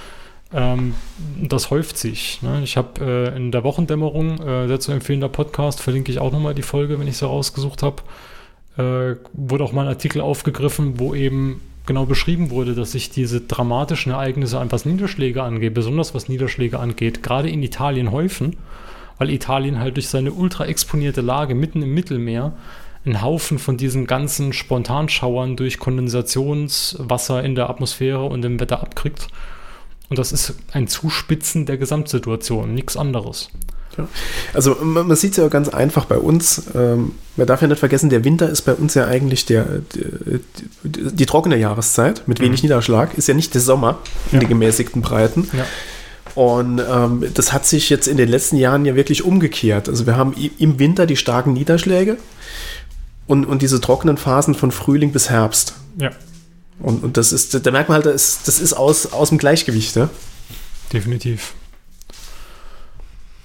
Ähm, 0.53 0.95
das 1.41 1.70
häuft 1.70 1.97
sich. 1.97 2.43
Ne? 2.43 2.61
Ich 2.62 2.76
habe 2.76 3.01
äh, 3.01 3.36
in 3.36 3.53
der 3.53 3.64
Wochendämmerung, 3.64 4.41
äh, 4.41 4.68
sehr 4.68 4.80
zu 4.80 4.93
empfehlender 4.93 5.28
Podcast, 5.28 5.80
verlinke 5.80 6.11
ich 6.11 6.18
auch 6.18 6.32
nochmal 6.32 6.55
die 6.55 6.62
Folge, 6.62 6.99
wenn 6.99 7.07
ich 7.07 7.16
sie 7.16 7.26
rausgesucht 7.26 7.82
habe, 7.82 8.03
äh, 8.76 9.16
wurde 9.32 9.64
auch 9.64 9.72
mal 9.72 9.82
ein 9.82 9.88
Artikel 9.88 10.20
aufgegriffen, 10.20 10.99
wo 10.99 11.14
eben 11.14 11.61
genau 11.86 12.06
beschrieben 12.06 12.50
wurde, 12.50 12.74
dass 12.74 12.92
sich 12.92 13.10
diese 13.10 13.40
dramatischen 13.40 14.12
Ereignisse, 14.12 14.64
was 14.68 14.84
Niederschläge 14.84 15.42
angeht, 15.42 15.74
besonders 15.74 16.14
was 16.14 16.28
Niederschläge 16.28 16.78
angeht, 16.78 17.22
gerade 17.22 17.50
in 17.50 17.62
Italien 17.62 18.12
häufen, 18.12 18.56
weil 19.18 19.30
Italien 19.30 19.78
halt 19.78 19.96
durch 19.96 20.08
seine 20.08 20.32
ultra 20.32 20.66
exponierte 20.66 21.20
Lage 21.20 21.54
mitten 21.54 21.82
im 21.82 21.94
Mittelmeer 21.94 22.52
einen 23.04 23.22
Haufen 23.22 23.58
von 23.58 23.76
diesen 23.76 24.06
ganzen 24.06 24.52
Spontanschauern 24.52 25.56
durch 25.56 25.78
Kondensationswasser 25.78 27.42
in 27.42 27.54
der 27.54 27.70
Atmosphäre 27.70 28.24
und 28.24 28.44
im 28.44 28.60
Wetter 28.60 28.82
abkriegt. 28.82 29.28
Und 30.11 30.18
das 30.18 30.32
ist 30.32 30.54
ein 30.72 30.88
Zuspitzen 30.88 31.66
der 31.66 31.78
Gesamtsituation, 31.78 32.74
nichts 32.74 32.96
anderes. 32.96 33.48
Also 34.54 34.76
man, 34.82 35.08
man 35.08 35.16
sieht 35.16 35.32
es 35.32 35.36
ja 35.36 35.48
ganz 35.48 35.68
einfach 35.68 36.04
bei 36.06 36.16
uns. 36.18 36.62
Ähm, 36.74 37.12
man 37.36 37.46
darf 37.46 37.61
ja 37.62 37.68
nicht 37.68 37.78
vergessen, 37.78 38.08
der 38.11 38.24
Winter 38.24 38.48
ist 38.48 38.62
bei 38.62 38.72
uns 38.74 38.94
ja 38.94 39.06
eigentlich 39.06 39.46
der, 39.46 39.66
die, 39.94 40.40
die, 40.84 41.12
die 41.14 41.26
trockene 41.26 41.56
Jahreszeit 41.56 42.22
mit 42.26 42.40
wenig 42.40 42.62
Niederschlag. 42.62 43.16
Ist 43.16 43.28
ja 43.28 43.34
nicht 43.34 43.52
der 43.54 43.61
Sommer 43.61 43.98
in 44.30 44.34
Ja. 44.36 44.40
den 44.40 44.48
gemäßigten 44.48 45.02
Breiten. 45.02 45.48
Ja. 45.56 45.66
Und 46.34 46.80
ähm, 46.80 47.24
das 47.34 47.52
hat 47.52 47.66
sich 47.66 47.90
jetzt 47.90 48.06
in 48.06 48.16
den 48.16 48.28
letzten 48.28 48.56
Jahren 48.56 48.84
ja 48.84 48.94
wirklich 48.94 49.24
umgekehrt. 49.24 49.88
Also 49.88 50.06
wir 50.06 50.16
haben 50.16 50.34
im 50.58 50.78
Winter 50.78 51.06
die 51.06 51.16
starken 51.16 51.52
Niederschläge 51.52 52.16
und, 53.26 53.44
und 53.44 53.62
diese 53.62 53.80
trockenen 53.80 54.16
Phasen 54.16 54.54
von 54.54 54.70
Frühling 54.70 55.12
bis 55.12 55.28
Herbst. 55.28 55.74
Ja, 55.98 56.11
Und, 56.80 57.04
und 57.04 57.16
das 57.16 57.32
ist, 57.32 57.66
da 57.66 57.70
merkt 57.70 57.88
man 57.88 57.96
halt, 57.96 58.06
das 58.06 58.14
ist, 58.14 58.48
das 58.48 58.60
ist 58.60 58.72
aus, 58.72 59.12
aus 59.12 59.28
dem 59.28 59.38
Gleichgewicht. 59.38 59.96
Ja? 59.96 60.08
definitiv. 60.92 61.54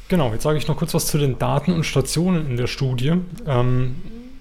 Genau, 0.07 0.31
jetzt 0.31 0.43
sage 0.43 0.57
ich 0.57 0.67
noch 0.67 0.77
kurz 0.77 0.93
was 0.93 1.07
zu 1.07 1.17
den 1.17 1.39
Daten 1.39 1.71
und 1.71 1.83
Stationen 1.83 2.49
in 2.49 2.57
der 2.57 2.67
Studie. 2.67 3.13
Ähm, 3.47 3.95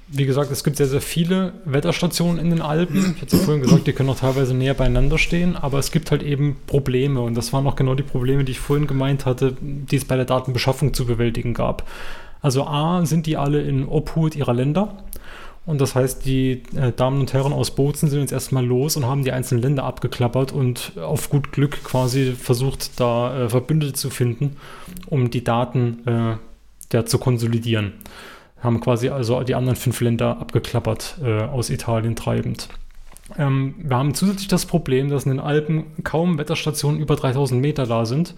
wie 0.08 0.26
gesagt, 0.26 0.50
es 0.50 0.62
gibt 0.62 0.76
sehr, 0.76 0.86
sehr 0.86 1.00
viele 1.00 1.54
Wetterstationen 1.64 2.38
in 2.38 2.50
den 2.50 2.60
Alpen. 2.60 3.14
Ich 3.16 3.22
hatte 3.22 3.36
ja 3.36 3.42
vorhin 3.42 3.62
gesagt, 3.62 3.86
die 3.86 3.92
können 3.94 4.10
auch 4.10 4.18
teilweise 4.18 4.54
näher 4.54 4.74
beieinander 4.74 5.16
stehen, 5.16 5.56
aber 5.56 5.78
es 5.78 5.90
gibt 5.90 6.10
halt 6.10 6.22
eben 6.22 6.56
Probleme 6.66 7.20
und 7.20 7.34
das 7.34 7.52
waren 7.52 7.66
auch 7.66 7.76
genau 7.76 7.94
die 7.94 8.02
Probleme, 8.02 8.44
die 8.44 8.52
ich 8.52 8.60
vorhin 8.60 8.86
gemeint 8.86 9.24
hatte, 9.24 9.56
die 9.60 9.96
es 9.96 10.04
bei 10.04 10.16
der 10.16 10.26
Datenbeschaffung 10.26 10.92
zu 10.92 11.06
bewältigen 11.06 11.54
gab. 11.54 11.88
Also 12.42 12.66
A, 12.66 13.06
sind 13.06 13.24
die 13.24 13.38
alle 13.38 13.62
in 13.62 13.88
Obhut 13.88 14.36
ihrer 14.36 14.52
Länder. 14.52 15.03
Und 15.66 15.80
das 15.80 15.94
heißt, 15.94 16.26
die 16.26 16.62
äh, 16.76 16.92
Damen 16.92 17.20
und 17.20 17.32
Herren 17.32 17.52
aus 17.52 17.74
Bozen 17.74 18.10
sind 18.10 18.20
jetzt 18.20 18.32
erstmal 18.32 18.64
los 18.64 18.96
und 18.96 19.06
haben 19.06 19.24
die 19.24 19.32
einzelnen 19.32 19.62
Länder 19.62 19.84
abgeklappert 19.84 20.52
und 20.52 20.92
auf 20.98 21.30
gut 21.30 21.52
Glück 21.52 21.82
quasi 21.84 22.32
versucht, 22.32 23.00
da 23.00 23.44
äh, 23.44 23.48
Verbündete 23.48 23.94
zu 23.94 24.10
finden, 24.10 24.56
um 25.08 25.30
die 25.30 25.42
Daten 25.42 26.06
äh, 26.06 26.36
ja, 26.92 27.06
zu 27.06 27.18
konsolidieren. 27.18 27.94
Haben 28.60 28.80
quasi 28.80 29.08
also 29.08 29.42
die 29.42 29.54
anderen 29.54 29.76
fünf 29.76 30.00
Länder 30.00 30.38
abgeklappert, 30.38 31.18
äh, 31.22 31.42
aus 31.42 31.70
Italien 31.70 32.14
treibend. 32.14 32.68
Ähm, 33.38 33.74
wir 33.78 33.96
haben 33.96 34.14
zusätzlich 34.14 34.48
das 34.48 34.66
Problem, 34.66 35.08
dass 35.08 35.24
in 35.24 35.30
den 35.30 35.40
Alpen 35.40 35.86
kaum 36.04 36.38
Wetterstationen 36.38 37.00
über 37.00 37.16
3000 37.16 37.60
Meter 37.60 37.86
da 37.86 38.04
sind. 38.04 38.34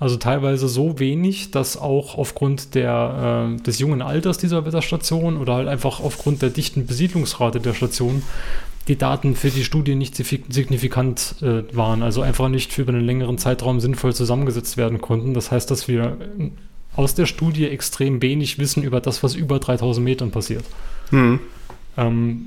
Also 0.00 0.16
teilweise 0.16 0.66
so 0.66 0.98
wenig, 0.98 1.50
dass 1.50 1.76
auch 1.76 2.16
aufgrund 2.16 2.74
der, 2.74 3.54
äh, 3.58 3.62
des 3.62 3.78
jungen 3.78 4.00
Alters 4.00 4.38
dieser 4.38 4.64
Wetterstation 4.64 5.36
oder 5.36 5.54
halt 5.54 5.68
einfach 5.68 6.00
aufgrund 6.00 6.40
der 6.40 6.48
dichten 6.48 6.86
Besiedlungsrate 6.86 7.60
der 7.60 7.74
Station 7.74 8.22
die 8.88 8.96
Daten 8.96 9.36
für 9.36 9.50
die 9.50 9.62
Studie 9.62 9.94
nicht 9.94 10.14
signifi- 10.14 10.42
signifikant 10.48 11.34
äh, 11.42 11.64
waren, 11.76 12.02
also 12.02 12.22
einfach 12.22 12.48
nicht 12.48 12.72
für 12.72 12.88
einen 12.88 13.04
längeren 13.04 13.36
Zeitraum 13.36 13.78
sinnvoll 13.78 14.14
zusammengesetzt 14.14 14.78
werden 14.78 15.02
konnten. 15.02 15.34
Das 15.34 15.50
heißt, 15.50 15.70
dass 15.70 15.86
wir 15.86 16.16
äh, 16.38 16.50
aus 16.96 17.14
der 17.14 17.26
Studie 17.26 17.66
extrem 17.68 18.22
wenig 18.22 18.58
wissen 18.58 18.82
über 18.82 19.00
das, 19.00 19.22
was 19.22 19.34
über 19.34 19.58
3000 19.60 20.02
Metern 20.02 20.30
passiert. 20.30 20.64
Ähm, 21.98 22.40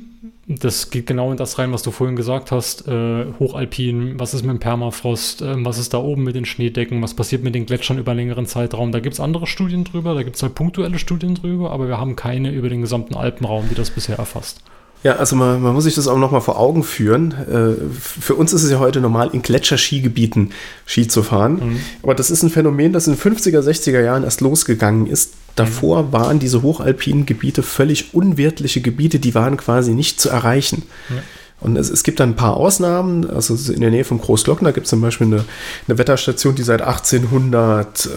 das 0.47 0.89
geht 0.89 1.07
genau 1.07 1.31
in 1.31 1.37
das 1.37 1.59
rein, 1.59 1.71
was 1.73 1.83
du 1.83 1.91
vorhin 1.91 2.15
gesagt 2.15 2.51
hast. 2.51 2.87
Äh, 2.87 3.25
Hochalpin, 3.39 4.19
was 4.19 4.33
ist 4.33 4.43
mit 4.43 4.51
dem 4.51 4.59
Permafrost, 4.59 5.41
ähm, 5.41 5.65
was 5.65 5.77
ist 5.77 5.93
da 5.93 5.97
oben 5.97 6.23
mit 6.23 6.35
den 6.35 6.45
Schneedecken, 6.45 7.01
was 7.01 7.13
passiert 7.13 7.43
mit 7.43 7.55
den 7.55 7.65
Gletschern 7.65 7.97
über 7.97 8.13
längeren 8.13 8.45
Zeitraum. 8.45 8.91
Da 8.91 8.99
gibt 8.99 9.13
es 9.13 9.19
andere 9.19 9.47
Studien 9.47 9.83
drüber, 9.83 10.13
da 10.13 10.23
gibt 10.23 10.35
es 10.35 10.43
halt 10.43 10.55
punktuelle 10.55 10.99
Studien 10.99 11.35
drüber, 11.35 11.71
aber 11.71 11.87
wir 11.87 11.97
haben 11.97 12.15
keine 12.15 12.51
über 12.51 12.69
den 12.69 12.81
gesamten 12.81 13.15
Alpenraum, 13.15 13.67
die 13.69 13.75
das 13.75 13.91
bisher 13.91 14.17
erfasst. 14.17 14.63
Ja, 15.03 15.17
also 15.17 15.35
man, 15.35 15.61
man 15.61 15.73
muss 15.73 15.83
sich 15.83 15.95
das 15.95 16.07
auch 16.07 16.17
nochmal 16.17 16.41
vor 16.41 16.57
Augen 16.57 16.83
führen. 16.83 17.31
Äh, 17.31 17.99
für 17.99 18.35
uns 18.35 18.53
ist 18.53 18.63
es 18.63 18.71
ja 18.71 18.79
heute 18.79 19.01
normal, 19.01 19.29
in 19.33 19.41
Gletscherskigebieten 19.41 20.51
Ski 20.85 21.07
zu 21.07 21.23
fahren. 21.23 21.55
Mhm. 21.55 21.79
Aber 22.01 22.15
das 22.15 22.31
ist 22.31 22.41
ein 22.41 22.49
Phänomen, 22.49 22.93
das 22.93 23.07
in 23.07 23.15
den 23.15 23.21
50er, 23.21 23.59
60er 23.59 24.01
Jahren 24.01 24.23
erst 24.23 24.41
losgegangen 24.41 25.07
ist. 25.07 25.33
Davor 25.55 26.03
mhm. 26.03 26.11
waren 26.13 26.39
diese 26.39 26.61
hochalpinen 26.61 27.25
Gebiete 27.25 27.63
völlig 27.63 28.13
unwirtliche 28.13 28.81
Gebiete, 28.81 29.19
die 29.19 29.35
waren 29.35 29.57
quasi 29.57 29.93
nicht 29.93 30.21
zu 30.21 30.29
erreichen. 30.29 30.83
Ja. 31.09 31.21
Und 31.63 31.77
es, 31.77 31.89
es, 31.89 32.03
gibt 32.03 32.19
dann 32.19 32.31
ein 32.31 32.35
paar 32.35 32.57
Ausnahmen. 32.57 33.29
Also 33.29 33.55
in 33.71 33.79
der 33.79 33.89
Nähe 33.89 34.03
von 34.03 34.19
Großglockner 34.19 34.73
gibt 34.73 34.85
es 34.85 34.89
zum 34.89 35.01
Beispiel 35.01 35.27
eine, 35.27 35.45
eine, 35.87 35.97
Wetterstation, 35.97 36.55
die 36.55 36.63
seit 36.63 36.81
1800, 36.81 38.05
äh, 38.05 38.09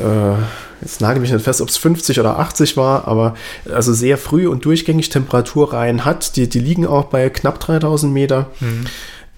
jetzt 0.83 1.01
nagel 1.01 1.21
mich 1.21 1.31
nicht 1.31 1.45
fest, 1.45 1.61
ob 1.61 1.69
es 1.69 1.77
50 1.77 2.19
oder 2.19 2.39
80 2.39 2.77
war, 2.77 3.07
aber 3.07 3.35
also 3.73 3.93
sehr 3.93 4.19
früh 4.19 4.49
und 4.49 4.65
durchgängig 4.65 5.11
Temperaturreihen 5.11 6.05
hat. 6.05 6.37
Die, 6.37 6.49
die 6.49 6.61
liegen 6.61 6.87
auch 6.87 7.05
bei 7.05 7.31
knapp 7.31 7.61
3000 7.61 8.13
Meter. 8.13 8.51
Mhm. 8.61 8.87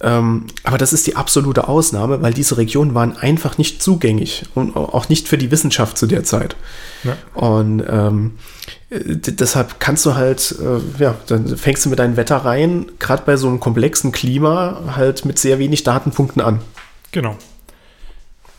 Ähm, 0.01 0.46
aber 0.62 0.78
das 0.78 0.92
ist 0.92 1.07
die 1.07 1.16
absolute 1.16 1.66
Ausnahme, 1.66 2.22
weil 2.22 2.32
diese 2.32 2.57
Regionen 2.57 2.94
waren 2.94 3.16
einfach 3.16 3.59
nicht 3.59 3.82
zugänglich 3.82 4.44
und 4.55 4.76
auch 4.76 5.09
nicht 5.09 5.26
für 5.26 5.38
die 5.38 5.51
Wissenschaft 5.51 5.99
zu 5.99 6.07
der 6.07 6.22
Zeit. 6.22 6.55
Ja. 7.03 7.16
Und 7.34 7.82
ähm, 7.88 8.32
deshalb 8.90 9.80
kannst 9.80 10.07
du 10.07 10.14
halt, 10.14 10.55
äh, 10.61 11.03
ja, 11.03 11.16
dann 11.26 11.57
fängst 11.57 11.84
du 11.84 11.90
mit 11.90 11.99
deinen 11.99 12.16
Wettereien, 12.16 12.92
gerade 12.99 13.24
bei 13.26 13.36
so 13.36 13.49
einem 13.49 13.61
komplexen 13.61 14.12
Klima, 14.12 14.94
halt 14.94 15.24
mit 15.24 15.38
sehr 15.38 15.59
wenig 15.59 15.82
Datenpunkten 15.82 16.40
an. 16.42 16.61
Genau. 17.11 17.36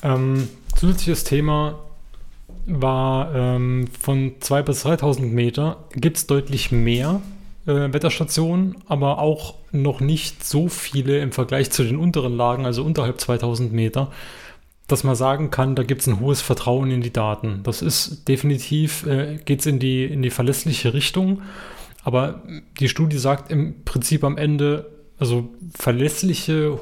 Ähm, 0.03 0.49
zusätzliches 0.75 1.23
Thema 1.23 1.79
war 2.65 3.33
ähm, 3.33 3.87
von 3.99 4.39
2.000 4.39 4.61
bis 4.63 4.85
3.000 4.85 5.21
Meter 5.21 5.77
gibt 5.95 6.17
es 6.17 6.27
deutlich 6.27 6.71
mehr 6.71 7.21
äh, 7.65 7.93
Wetterstationen, 7.93 8.75
aber 8.87 9.19
auch 9.19 9.55
noch 9.71 9.99
nicht 9.99 10.43
so 10.43 10.67
viele 10.67 11.19
im 11.19 11.31
Vergleich 11.31 11.71
zu 11.71 11.83
den 11.83 11.97
unteren 11.97 12.35
Lagen, 12.35 12.65
also 12.65 12.83
unterhalb 12.83 13.19
2000 13.19 13.71
Meter, 13.71 14.11
dass 14.87 15.03
man 15.03 15.15
sagen 15.15 15.51
kann, 15.51 15.75
da 15.75 15.83
gibt 15.83 16.01
es 16.01 16.07
ein 16.07 16.19
hohes 16.19 16.41
Vertrauen 16.41 16.91
in 16.91 17.01
die 17.01 17.13
Daten. 17.13 17.61
Das 17.63 17.81
ist 17.81 18.27
definitiv, 18.27 19.05
äh, 19.05 19.37
geht 19.45 19.59
es 19.59 19.65
in 19.65 19.79
die, 19.79 20.05
in 20.05 20.21
die 20.21 20.31
verlässliche 20.31 20.93
Richtung. 20.93 21.41
Aber 22.03 22.43
die 22.79 22.89
Studie 22.89 23.17
sagt 23.17 23.51
im 23.51 23.83
Prinzip 23.83 24.23
am 24.23 24.37
Ende, 24.37 24.89
also 25.19 25.49
verlässliche, 25.77 26.79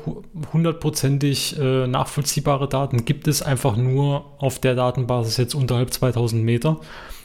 hundertprozentig 0.53 1.59
äh, 1.59 1.87
nachvollziehbare 1.87 2.69
Daten 2.69 3.03
gibt 3.03 3.27
es 3.27 3.41
einfach 3.41 3.75
nur 3.75 4.25
auf 4.37 4.59
der 4.59 4.75
Datenbasis 4.75 5.37
jetzt 5.37 5.55
unterhalb 5.55 5.91
2000 5.91 6.43
Meter. 6.43 6.79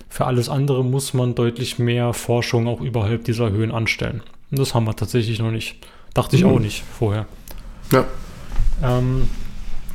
Für 0.09 0.27
alles 0.27 0.49
andere 0.49 0.85
muss 0.85 1.15
man 1.15 1.35
deutlich 1.35 1.79
mehr 1.79 2.13
Forschung 2.13 2.67
auch 2.67 2.81
überhalb 2.81 3.25
dieser 3.25 3.51
Höhen 3.51 3.71
anstellen. 3.71 4.23
Und 4.53 4.59
das 4.59 4.75
haben 4.75 4.85
wir 4.85 4.95
tatsächlich 4.95 5.39
noch 5.39 5.51
nicht. 5.51 5.77
Dachte 6.15 6.37
ich 6.37 6.45
mhm. 6.45 6.51
auch 6.51 6.59
nicht 6.61 6.85
vorher. 6.99 7.27
Ja. 7.91 8.05
Ähm, 8.83 9.29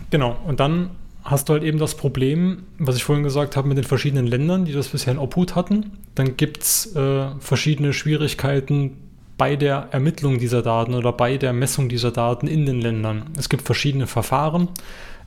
genau. 0.09 0.35
Und 0.45 0.59
dann 0.59 0.89
hast 1.23 1.47
du 1.47 1.53
halt 1.53 1.63
eben 1.63 1.77
das 1.77 1.95
Problem, 1.95 2.63
was 2.79 2.95
ich 2.95 3.03
vorhin 3.03 3.23
gesagt 3.23 3.55
habe, 3.55 3.67
mit 3.67 3.77
den 3.77 3.85
verschiedenen 3.85 4.25
Ländern, 4.25 4.65
die 4.65 4.73
das 4.73 4.87
bisher 4.87 5.13
in 5.13 5.19
Obhut 5.19 5.55
hatten. 5.55 5.91
Dann 6.15 6.37
gibt 6.37 6.63
es 6.63 6.95
äh, 6.95 7.27
verschiedene 7.39 7.93
Schwierigkeiten 7.93 8.97
bei 9.37 9.55
der 9.55 9.89
Ermittlung 9.91 10.39
dieser 10.39 10.63
Daten 10.63 10.95
oder 10.95 11.13
bei 11.13 11.37
der 11.37 11.53
Messung 11.53 11.87
dieser 11.87 12.09
Daten 12.09 12.47
in 12.47 12.65
den 12.65 12.81
Ländern. 12.81 13.29
Es 13.37 13.49
gibt 13.49 13.63
verschiedene 13.63 14.07
Verfahren. 14.07 14.69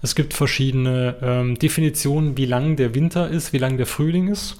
Es 0.03 0.16
gibt 0.16 0.35
verschiedene 0.35 1.16
ähm, 1.22 1.57
Definitionen, 1.57 2.37
wie 2.37 2.47
lang 2.47 2.74
der 2.74 2.97
Winter 2.97 3.28
ist, 3.28 3.53
wie 3.53 3.59
lang 3.59 3.76
der 3.76 3.87
Frühling 3.87 4.26
ist 4.26 4.59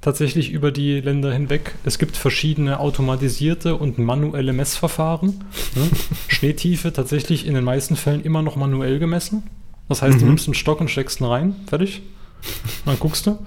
tatsächlich 0.00 0.50
über 0.50 0.72
die 0.72 1.00
Länder 1.00 1.32
hinweg. 1.32 1.74
Es 1.84 1.98
gibt 1.98 2.16
verschiedene 2.16 2.80
automatisierte 2.80 3.76
und 3.76 3.98
manuelle 3.98 4.52
Messverfahren. 4.52 5.44
Ne? 5.74 5.90
Schneetiefe 6.28 6.92
tatsächlich 6.92 7.46
in 7.46 7.54
den 7.54 7.64
meisten 7.64 7.96
Fällen 7.96 8.22
immer 8.22 8.42
noch 8.42 8.56
manuell 8.56 8.98
gemessen. 8.98 9.42
Das 9.88 10.02
heißt, 10.02 10.16
mhm. 10.16 10.20
du 10.20 10.26
nimmst 10.26 10.46
einen 10.46 10.54
Stock 10.54 10.80
und 10.80 10.90
steckst 10.90 11.20
ihn 11.20 11.26
rein, 11.26 11.54
fertig. 11.66 12.02
Dann 12.86 12.98
guckst 12.98 13.26
du. 13.26 13.38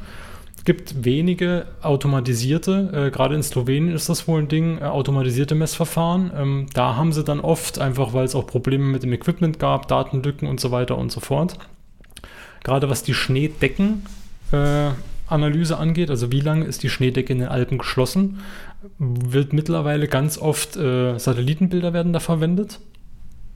Es 0.55 0.65
gibt 0.65 1.03
wenige 1.03 1.65
automatisierte, 1.81 3.07
äh, 3.07 3.11
gerade 3.11 3.35
in 3.35 3.43
Slowenien 3.43 3.93
ist 3.93 4.07
das 4.07 4.29
wohl 4.29 4.41
ein 4.41 4.47
Ding, 4.47 4.77
äh, 4.77 4.83
automatisierte 4.83 5.55
Messverfahren. 5.55 6.31
Ähm, 6.33 6.67
da 6.73 6.95
haben 6.95 7.11
sie 7.11 7.23
dann 7.23 7.41
oft, 7.41 7.79
einfach 7.79 8.13
weil 8.13 8.23
es 8.23 8.33
auch 8.33 8.47
Probleme 8.47 8.85
mit 8.85 9.03
dem 9.03 9.11
Equipment 9.11 9.59
gab, 9.59 9.89
Datenlücken 9.89 10.47
und 10.47 10.61
so 10.61 10.71
weiter 10.71 10.97
und 10.97 11.11
so 11.11 11.19
fort. 11.19 11.57
Gerade 12.63 12.89
was 12.89 13.03
die 13.03 13.13
Schneedecken 13.13 14.05
äh, 14.53 14.91
Analyse 15.33 15.77
angeht, 15.77 16.09
also 16.09 16.31
wie 16.31 16.39
lange 16.39 16.65
ist 16.65 16.83
die 16.83 16.89
Schneedecke 16.89 17.33
in 17.33 17.39
den 17.39 17.49
Alpen 17.49 17.77
geschlossen, 17.77 18.39
wird 18.97 19.53
mittlerweile 19.53 20.07
ganz 20.07 20.37
oft 20.37 20.77
äh, 20.77 21.17
Satellitenbilder 21.17 21.93
werden 21.93 22.13
da 22.13 22.19
verwendet. 22.19 22.79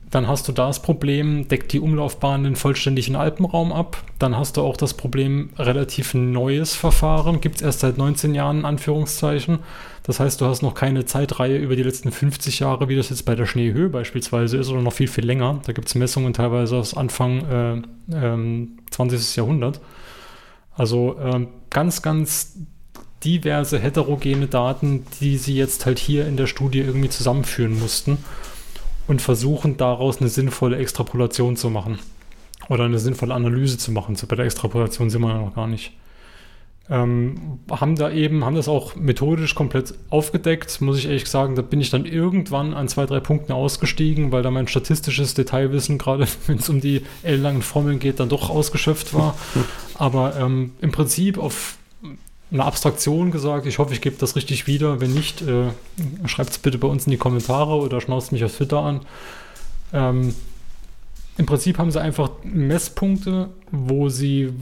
Dann 0.09 0.27
hast 0.29 0.47
du 0.47 0.53
da 0.53 0.67
das 0.67 0.81
Problem, 0.81 1.49
deckt 1.49 1.73
die 1.73 1.81
Umlaufbahn 1.81 2.45
den 2.45 2.55
vollständigen 2.55 3.17
Alpenraum 3.17 3.73
ab. 3.73 4.01
Dann 4.19 4.37
hast 4.37 4.55
du 4.55 4.61
auch 4.61 4.77
das 4.77 4.93
Problem, 4.93 5.49
relativ 5.57 6.13
neues 6.13 6.75
Verfahren, 6.75 7.41
gibt 7.41 7.57
es 7.57 7.61
erst 7.61 7.81
seit 7.81 7.97
19 7.97 8.33
Jahren 8.33 8.59
in 8.59 8.65
Anführungszeichen. 8.65 9.59
Das 10.03 10.21
heißt, 10.21 10.39
du 10.39 10.45
hast 10.45 10.61
noch 10.61 10.75
keine 10.75 11.03
Zeitreihe 11.03 11.57
über 11.57 11.75
die 11.75 11.83
letzten 11.83 12.13
50 12.13 12.59
Jahre, 12.59 12.87
wie 12.87 12.95
das 12.95 13.09
jetzt 13.09 13.25
bei 13.25 13.35
der 13.35 13.45
Schneehöhe 13.45 13.89
beispielsweise 13.89 14.55
ist, 14.55 14.69
oder 14.69 14.81
noch 14.81 14.93
viel, 14.93 15.09
viel 15.09 15.25
länger. 15.25 15.59
Da 15.65 15.73
gibt 15.73 15.89
es 15.89 15.95
Messungen 15.95 16.31
teilweise 16.31 16.77
aus 16.77 16.95
Anfang 16.95 17.83
äh, 18.09 18.15
ähm, 18.15 18.77
20. 18.91 19.35
Jahrhundert. 19.35 19.81
Also 20.77 21.17
ähm, 21.19 21.47
ganz, 21.69 22.01
ganz 22.01 22.55
diverse 23.23 23.79
heterogene 23.79 24.47
Daten, 24.47 25.05
die 25.19 25.37
sie 25.37 25.55
jetzt 25.55 25.85
halt 25.85 25.97
hier 25.97 26.27
in 26.27 26.37
der 26.37 26.47
Studie 26.47 26.79
irgendwie 26.79 27.09
zusammenführen 27.09 27.79
mussten 27.79 28.19
und 29.07 29.21
versuchen 29.21 29.77
daraus 29.77 30.19
eine 30.19 30.29
sinnvolle 30.29 30.77
Extrapolation 30.77 31.55
zu 31.57 31.69
machen 31.71 31.99
oder 32.69 32.85
eine 32.85 32.99
sinnvolle 32.99 33.33
Analyse 33.33 33.77
zu 33.77 33.91
machen. 33.91 34.15
So 34.15 34.27
bei 34.27 34.35
der 34.35 34.45
Extrapolation 34.45 35.09
sind 35.09 35.21
wir 35.21 35.29
ja 35.29 35.41
noch 35.41 35.55
gar 35.55 35.67
nicht. 35.67 35.93
Ähm, 36.89 37.59
haben 37.69 37.97
da 37.97 38.09
eben, 38.11 38.45
haben 38.45 38.55
das 38.55 38.69
auch 38.69 38.95
methodisch 38.95 39.55
komplett 39.55 39.93
aufgedeckt, 40.09 40.79
muss 40.79 40.97
ich 40.97 41.05
ehrlich 41.05 41.27
sagen, 41.27 41.55
da 41.55 41.61
bin 41.61 41.81
ich 41.81 41.89
dann 41.89 42.05
irgendwann 42.05 42.73
an 42.73 42.87
zwei, 42.87 43.05
drei 43.05 43.19
Punkten 43.19 43.51
ausgestiegen, 43.51 44.31
weil 44.31 44.41
da 44.41 44.51
mein 44.51 44.69
statistisches 44.69 45.33
Detailwissen, 45.33 45.97
gerade 45.97 46.27
wenn 46.47 46.59
es 46.59 46.69
um 46.69 46.79
die 46.79 47.01
ellenlangen 47.23 47.61
Formeln 47.61 47.99
geht, 47.99 48.21
dann 48.21 48.29
doch 48.29 48.49
ausgeschöpft 48.49 49.13
war. 49.13 49.35
Aber 49.95 50.37
ähm, 50.37 50.71
im 50.79 50.91
Prinzip 50.91 51.37
auf 51.37 51.77
eine 52.51 52.63
Abstraktion 52.63 53.31
gesagt, 53.31 53.65
ich 53.65 53.79
hoffe, 53.79 53.93
ich 53.93 53.99
gebe 53.99 54.15
das 54.17 54.37
richtig 54.37 54.67
wieder. 54.67 55.01
Wenn 55.01 55.13
nicht, 55.13 55.41
äh, 55.41 55.71
schreibt 56.25 56.51
es 56.51 56.57
bitte 56.57 56.77
bei 56.77 56.87
uns 56.87 57.05
in 57.05 57.11
die 57.11 57.17
Kommentare 57.17 57.75
oder 57.75 57.99
schnauzt 57.99 58.31
mich 58.31 58.45
auf 58.45 58.55
Twitter 58.55 58.79
an. 58.79 59.01
Ähm, 59.91 60.33
Im 61.37 61.45
Prinzip 61.45 61.77
haben 61.77 61.91
sie 61.91 62.01
einfach 62.01 62.31
Messpunkte, 62.43 63.49
wo 63.71 64.07
sie 64.07 64.53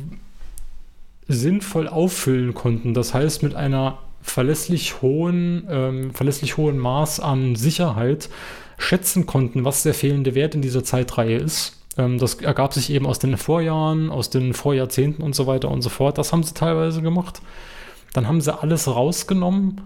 sinnvoll 1.28 1.88
auffüllen 1.88 2.54
konnten. 2.54 2.94
Das 2.94 3.14
heißt, 3.14 3.44
mit 3.44 3.56
einer 3.56 4.00
verlässlich 4.22 5.02
hohen, 5.02 5.68
ähm, 5.70 6.14
verlässlich 6.14 6.58
hohen 6.58 6.78
Maß 6.78 7.20
an 7.20 7.56
Sicherheit 7.56 8.30
schätzen 8.78 9.26
konnten, 9.26 9.64
was 9.64 9.84
der 9.84 9.94
fehlende 9.94 10.36
Wert 10.36 10.56
in 10.56 10.62
dieser 10.62 10.84
Zeitreihe 10.84 11.38
ist. 11.38 11.80
Ähm, 11.98 12.18
das 12.18 12.36
ergab 12.36 12.74
sich 12.74 12.90
eben 12.90 13.06
aus 13.06 13.20
den 13.20 13.38
Vorjahren, 13.38 14.10
aus 14.10 14.30
den 14.30 14.54
Vorjahrzehnten 14.54 15.24
und 15.24 15.36
so 15.36 15.48
weiter 15.48 15.70
und 15.70 15.82
so 15.82 15.90
fort. 15.90 16.18
Das 16.18 16.32
haben 16.32 16.44
sie 16.44 16.54
teilweise 16.54 17.02
gemacht. 17.02 17.42
Dann 18.14 18.28
haben 18.28 18.42
sie 18.42 18.58
alles 18.58 18.88
rausgenommen, 18.88 19.82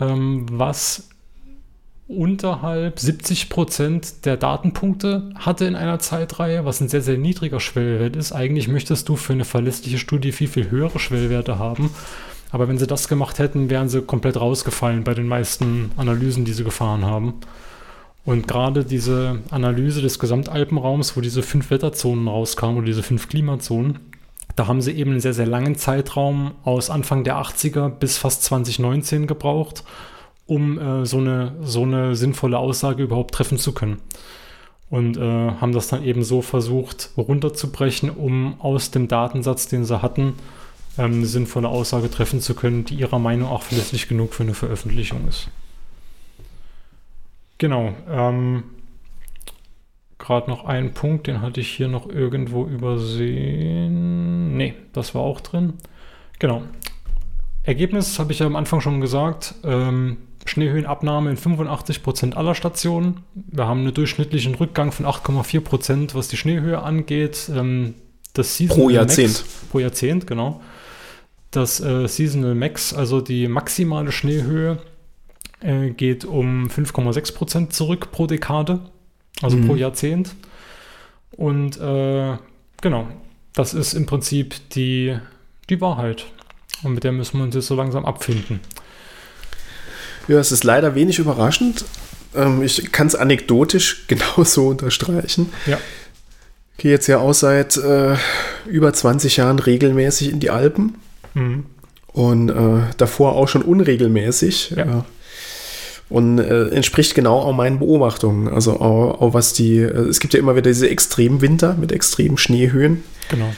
ähm, 0.00 0.46
was 0.50 1.08
unterhalb 2.06 3.00
70 3.00 3.48
Prozent 3.48 4.26
der 4.26 4.36
Datenpunkte 4.36 5.30
hatte 5.36 5.64
in 5.64 5.74
einer 5.74 5.98
Zeitreihe, 5.98 6.64
was 6.64 6.80
ein 6.80 6.88
sehr, 6.88 7.00
sehr 7.00 7.16
niedriger 7.16 7.60
Schwellwert 7.60 8.16
ist. 8.16 8.32
Eigentlich 8.32 8.68
möchtest 8.68 9.08
du 9.08 9.16
für 9.16 9.32
eine 9.32 9.44
verlässliche 9.44 9.98
Studie 9.98 10.32
viel, 10.32 10.48
viel 10.48 10.70
höhere 10.70 10.98
Schwellwerte 10.98 11.58
haben. 11.58 11.90
Aber 12.50 12.68
wenn 12.68 12.78
sie 12.78 12.86
das 12.86 13.08
gemacht 13.08 13.38
hätten, 13.38 13.70
wären 13.70 13.88
sie 13.88 14.02
komplett 14.02 14.36
rausgefallen 14.36 15.02
bei 15.02 15.14
den 15.14 15.26
meisten 15.26 15.92
Analysen, 15.96 16.44
die 16.44 16.52
sie 16.52 16.62
gefahren 16.62 17.04
haben. 17.04 17.34
Und 18.24 18.48
gerade 18.48 18.84
diese 18.84 19.40
Analyse 19.50 20.00
des 20.00 20.18
Gesamtalpenraums, 20.18 21.16
wo 21.16 21.20
diese 21.20 21.42
fünf 21.42 21.70
Wetterzonen 21.70 22.28
rauskamen 22.28 22.76
oder 22.76 22.86
diese 22.86 23.02
fünf 23.02 23.28
Klimazonen, 23.28 23.98
da 24.56 24.66
haben 24.66 24.80
sie 24.80 24.92
eben 24.92 25.12
einen 25.12 25.20
sehr, 25.20 25.34
sehr 25.34 25.46
langen 25.46 25.74
Zeitraum 25.74 26.52
aus 26.62 26.90
Anfang 26.90 27.24
der 27.24 27.36
80er 27.36 27.88
bis 27.88 28.18
fast 28.18 28.44
2019 28.44 29.26
gebraucht 29.26 29.84
um 30.46 30.78
äh, 30.78 31.06
so, 31.06 31.18
eine, 31.18 31.56
so 31.62 31.82
eine 31.82 32.16
sinnvolle 32.16 32.58
Aussage 32.58 33.02
überhaupt 33.02 33.34
treffen 33.34 33.58
zu 33.58 33.72
können. 33.72 34.00
Und 34.90 35.16
äh, 35.16 35.20
haben 35.20 35.72
das 35.72 35.88
dann 35.88 36.04
eben 36.04 36.22
so 36.22 36.42
versucht 36.42 37.10
runterzubrechen, 37.16 38.10
um 38.10 38.60
aus 38.60 38.90
dem 38.90 39.08
Datensatz, 39.08 39.66
den 39.66 39.84
sie 39.84 40.02
hatten, 40.02 40.34
ähm, 40.98 41.14
eine 41.14 41.26
sinnvolle 41.26 41.68
Aussage 41.68 42.10
treffen 42.10 42.40
zu 42.40 42.54
können, 42.54 42.84
die 42.84 42.94
ihrer 42.94 43.18
Meinung 43.18 43.48
auch 43.48 43.62
verlässlich 43.62 44.08
genug 44.08 44.34
für 44.34 44.42
eine 44.44 44.54
Veröffentlichung 44.54 45.26
ist. 45.28 45.48
Genau. 47.58 47.94
Ähm, 48.08 48.64
Gerade 50.18 50.48
noch 50.48 50.64
ein 50.64 50.94
Punkt, 50.94 51.26
den 51.26 51.42
hatte 51.42 51.60
ich 51.60 51.68
hier 51.68 51.88
noch 51.88 52.08
irgendwo 52.08 52.66
übersehen. 52.66 54.56
Ne, 54.56 54.74
das 54.92 55.14
war 55.14 55.22
auch 55.22 55.40
drin. 55.40 55.74
Genau. 56.38 56.62
Ergebnis 57.62 58.18
habe 58.18 58.32
ich 58.32 58.38
ja 58.38 58.46
am 58.46 58.56
Anfang 58.56 58.80
schon 58.80 59.00
gesagt. 59.00 59.54
Ähm, 59.64 60.18
Schneehöhenabnahme 60.44 61.30
in 61.30 61.36
85% 61.36 62.34
aller 62.34 62.54
Stationen. 62.54 63.20
Wir 63.34 63.66
haben 63.66 63.80
einen 63.80 63.94
durchschnittlichen 63.94 64.54
Rückgang 64.54 64.92
von 64.92 65.06
8,4%, 65.06 66.14
was 66.14 66.28
die 66.28 66.36
Schneehöhe 66.36 66.82
angeht. 66.82 67.50
Ähm, 67.54 67.94
das 68.34 68.56
Seasonal 68.56 68.84
Pro 68.84 68.90
Jahrzehnt. 68.90 69.32
Max, 69.32 69.44
pro 69.70 69.78
Jahrzehnt, 69.78 70.26
genau. 70.26 70.60
Das 71.50 71.80
äh, 71.80 72.06
Seasonal 72.08 72.54
Max, 72.54 72.92
also 72.92 73.20
die 73.20 73.48
maximale 73.48 74.12
Schneehöhe, 74.12 74.78
äh, 75.60 75.90
geht 75.90 76.24
um 76.24 76.68
5,6% 76.68 77.70
zurück 77.70 78.10
pro 78.10 78.26
Dekade, 78.26 78.80
also 79.40 79.56
pro 79.60 79.76
Jahrzehnt. 79.76 80.34
Und 81.36 81.80
äh, 81.80 82.36
genau, 82.80 83.06
das 83.54 83.72
ist 83.72 83.94
im 83.94 84.06
Prinzip 84.06 84.56
die, 84.70 85.16
die 85.70 85.80
Wahrheit. 85.80 86.26
Und 86.82 86.94
mit 86.94 87.04
der 87.04 87.12
müssen 87.12 87.38
wir 87.38 87.44
uns 87.44 87.54
jetzt 87.54 87.68
so 87.68 87.74
langsam 87.74 88.04
abfinden. 88.04 88.60
Ja, 90.28 90.38
es 90.38 90.52
ist 90.52 90.64
leider 90.64 90.94
wenig 90.94 91.18
überraschend. 91.18 91.84
Ähm, 92.34 92.62
ich 92.62 92.92
kann 92.92 93.06
es 93.06 93.14
anekdotisch 93.14 94.04
genauso 94.08 94.68
unterstreichen. 94.68 95.52
Ja. 95.66 95.78
Ich 96.76 96.82
gehe 96.82 96.90
jetzt 96.90 97.06
ja 97.06 97.18
auch 97.18 97.34
seit 97.34 97.76
äh, 97.76 98.16
über 98.66 98.92
20 98.92 99.36
Jahren 99.36 99.58
regelmäßig 99.58 100.30
in 100.32 100.40
die 100.40 100.50
Alpen 100.50 100.96
Mhm. 101.34 101.64
und 102.12 102.48
äh, 102.48 102.82
davor 102.96 103.34
auch 103.34 103.48
schon 103.48 103.62
unregelmäßig. 103.62 104.74
Ja. 104.76 105.04
Und 106.08 106.38
äh, 106.38 106.68
entspricht 106.68 107.14
genau 107.16 107.40
auch 107.40 107.52
meinen 107.54 107.80
Beobachtungen. 107.80 108.46
Also 108.48 108.74
auch, 108.80 109.20
auch 109.20 109.34
was 109.34 109.52
die, 109.52 109.78
äh, 109.78 110.08
es 110.08 110.20
gibt 110.20 110.32
ja 110.34 110.38
immer 110.38 110.54
wieder 110.54 110.70
diese 110.70 110.88
extremen 110.88 111.40
Winter 111.40 111.74
mit 111.74 111.90
extremen 111.90 112.38
Schneehöhen. 112.38 113.02
Genau. 113.30 113.52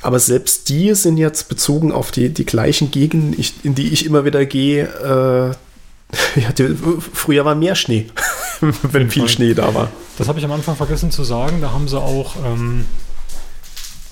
Aber 0.00 0.20
selbst 0.20 0.68
die 0.68 0.94
sind 0.94 1.16
jetzt 1.16 1.48
bezogen 1.48 1.90
auf 1.90 2.12
die, 2.12 2.28
die 2.28 2.46
gleichen 2.46 2.92
Gegenden, 2.92 3.34
ich, 3.36 3.54
in 3.64 3.74
die 3.74 3.88
ich 3.88 4.06
immer 4.06 4.24
wieder 4.24 4.46
gehe. 4.46 4.84
Äh, 4.84 5.56
ja, 6.36 6.52
die, 6.52 6.74
früher 6.74 7.44
war 7.44 7.54
mehr 7.54 7.74
Schnee, 7.74 8.06
wenn 8.60 9.10
viel 9.10 9.22
Fall. 9.22 9.28
Schnee 9.28 9.54
da 9.54 9.74
war. 9.74 9.90
Das 10.16 10.28
habe 10.28 10.38
ich 10.38 10.44
am 10.44 10.52
Anfang 10.52 10.76
vergessen 10.76 11.10
zu 11.10 11.22
sagen. 11.24 11.60
Da 11.60 11.72
haben 11.72 11.86
sie 11.86 12.00
auch, 12.00 12.36
ähm, 12.44 12.86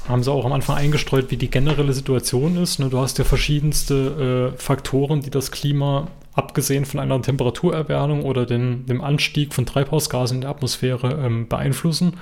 haben 0.09 0.23
sie 0.23 0.31
auch 0.31 0.45
am 0.45 0.53
Anfang 0.53 0.77
eingestreut, 0.77 1.31
wie 1.31 1.37
die 1.37 1.51
generelle 1.51 1.93
Situation 1.93 2.57
ist. 2.63 2.79
Ne? 2.79 2.91
Du 2.91 2.99
hast 2.99 3.19
ja 3.19 3.25
verschiedenste 3.25 4.53
äh, 4.55 4.59
Faktoren, 4.61 5.23
die 5.23 5.31
das 5.31 5.51
Klima, 5.51 6.09
abgesehen 6.35 6.85
von 6.85 7.01
einer 7.01 7.21
Temperaturerwärmung 7.21 8.25
oder 8.25 8.45
den, 8.45 8.85
dem 8.87 9.01
Anstieg 9.01 9.55
von 9.55 9.65
Treibhausgasen 9.65 10.37
in 10.37 10.41
der 10.43 10.51
Atmosphäre, 10.51 11.19
ähm, 11.25 11.49
beeinflussen. 11.49 12.19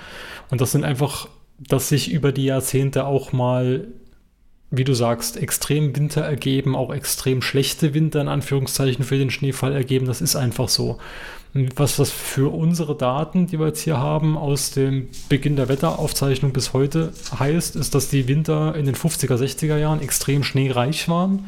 Und 0.51 0.61
das 0.61 0.71
sind 0.71 0.85
einfach, 0.85 1.29
dass 1.59 1.89
sich 1.89 2.13
über 2.13 2.31
die 2.31 2.45
Jahrzehnte 2.45 3.07
auch 3.07 3.33
mal 3.33 3.89
wie 4.71 4.85
du 4.85 4.95
sagst, 4.95 5.37
extrem 5.37 5.95
Winter 5.95 6.23
ergeben, 6.23 6.75
auch 6.75 6.93
extrem 6.93 7.43
schlechte 7.43 7.95
Winter 7.95 8.21
in 8.21 8.29
Anführungszeichen 8.29 9.05
für 9.05 9.19
den 9.19 9.31
Schneefall 9.31 9.73
ergeben. 9.73 10.07
Das 10.07 10.21
ist 10.21 10.37
einfach 10.37 10.69
so. 10.69 10.99
Was 11.77 11.97
das 11.97 12.11
für 12.11 12.53
unsere 12.53 12.97
Daten, 12.97 13.47
die 13.47 13.61
wir 13.61 13.69
jetzt 13.69 13.83
hier 13.83 13.99
haben, 13.99 14.37
aus 14.37 14.73
dem 14.73 15.09
Beginn 15.29 15.55
der 15.55 15.69
Wetteraufzeichnung 15.69 16.53
bis 16.53 16.73
heute 16.73 17.13
heißt, 17.39 17.77
ist, 17.77 17.95
dass 17.95 18.09
die 18.09 18.27
Winter 18.27 18.75
in 18.75 18.87
den 18.87 18.97
50er, 18.97 19.37
60er 19.37 19.77
Jahren 19.77 20.01
extrem 20.01 20.43
schneereich 20.43 21.09
waren, 21.09 21.45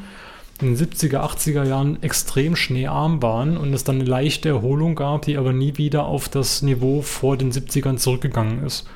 in 0.60 0.76
den 0.76 0.76
70er, 0.76 1.18
80er 1.18 1.64
Jahren 1.64 2.02
extrem 2.04 2.54
schneearm 2.54 3.20
waren 3.20 3.56
und 3.56 3.74
es 3.74 3.82
dann 3.82 3.96
eine 3.96 4.08
leichte 4.08 4.48
Erholung 4.48 4.94
gab, 4.94 5.22
die 5.22 5.36
aber 5.36 5.52
nie 5.52 5.76
wieder 5.76 6.06
auf 6.06 6.28
das 6.28 6.62
Niveau 6.62 7.02
vor 7.02 7.36
den 7.36 7.50
70ern 7.50 7.96
zurückgegangen 7.96 8.64
ist. 8.64 8.86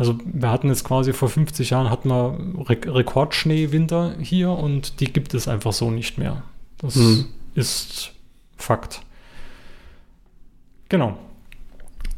Also 0.00 0.16
wir 0.24 0.50
hatten 0.50 0.68
jetzt 0.68 0.84
quasi 0.84 1.12
vor 1.12 1.28
50 1.28 1.68
Jahren 1.68 1.90
hatten 1.90 2.08
wir 2.08 2.38
Re 2.70 2.78
Rekordschneewinter 2.86 4.14
hier 4.18 4.48
und 4.48 4.98
die 5.00 5.12
gibt 5.12 5.34
es 5.34 5.46
einfach 5.46 5.74
so 5.74 5.90
nicht 5.90 6.16
mehr. 6.16 6.42
Das 6.78 6.96
Mhm. 6.96 7.26
ist 7.54 8.12
Fakt. 8.56 9.02
Genau. 10.88 11.18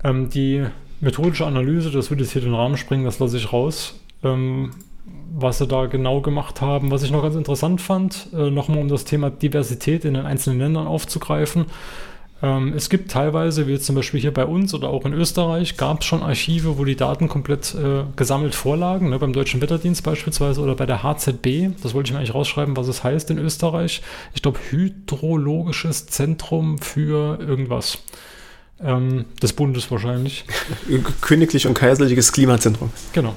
Ähm, 0.04 0.30
die 0.30 0.64
methodische 1.00 1.44
Analyse, 1.44 1.90
das 1.90 2.08
würde 2.08 2.22
jetzt 2.22 2.32
hier 2.32 2.42
den 2.42 2.54
Rahmen 2.54 2.76
springen, 2.76 3.04
das 3.04 3.18
lasse 3.18 3.36
ich 3.36 3.52
raus. 3.52 3.98
Ähm, 4.22 4.70
was 5.34 5.58
sie 5.58 5.66
da 5.66 5.86
genau 5.86 6.20
gemacht 6.20 6.60
haben. 6.60 6.92
Was 6.92 7.02
ich 7.02 7.10
noch 7.10 7.22
ganz 7.22 7.34
interessant 7.34 7.80
fand, 7.80 8.28
äh, 8.32 8.48
nochmal 8.50 8.78
um 8.78 8.86
das 8.86 9.04
Thema 9.04 9.28
Diversität 9.28 10.04
in 10.04 10.14
den 10.14 10.24
einzelnen 10.24 10.60
Ländern 10.60 10.86
aufzugreifen. 10.86 11.64
Ähm, 12.42 12.72
es 12.76 12.90
gibt 12.90 13.12
teilweise, 13.12 13.68
wie 13.68 13.72
jetzt 13.72 13.86
zum 13.86 13.94
Beispiel 13.94 14.20
hier 14.20 14.34
bei 14.34 14.44
uns 14.44 14.74
oder 14.74 14.88
auch 14.88 15.04
in 15.04 15.12
Österreich, 15.12 15.76
gab 15.76 16.00
es 16.00 16.06
schon 16.06 16.22
Archive, 16.22 16.76
wo 16.76 16.84
die 16.84 16.96
Daten 16.96 17.28
komplett 17.28 17.74
äh, 17.74 18.02
gesammelt 18.16 18.56
vorlagen, 18.56 19.10
ne, 19.10 19.18
beim 19.18 19.32
Deutschen 19.32 19.60
Wetterdienst 19.60 20.02
beispielsweise 20.02 20.60
oder 20.60 20.74
bei 20.74 20.84
der 20.84 21.04
HZB. 21.04 21.70
Das 21.82 21.94
wollte 21.94 22.08
ich 22.08 22.12
mir 22.12 22.18
eigentlich 22.18 22.34
rausschreiben, 22.34 22.76
was 22.76 22.88
es 22.88 23.04
heißt 23.04 23.30
in 23.30 23.38
Österreich. 23.38 24.02
Ich 24.34 24.42
glaube, 24.42 24.58
Hydrologisches 24.70 26.06
Zentrum 26.06 26.78
für 26.78 27.38
irgendwas. 27.38 27.98
Ähm, 28.80 29.26
des 29.40 29.52
Bundes 29.52 29.88
wahrscheinlich. 29.92 30.44
Königlich 31.20 31.68
und 31.68 31.74
Kaiserliches 31.74 32.32
Klimazentrum. 32.32 32.90
Genau. 33.12 33.36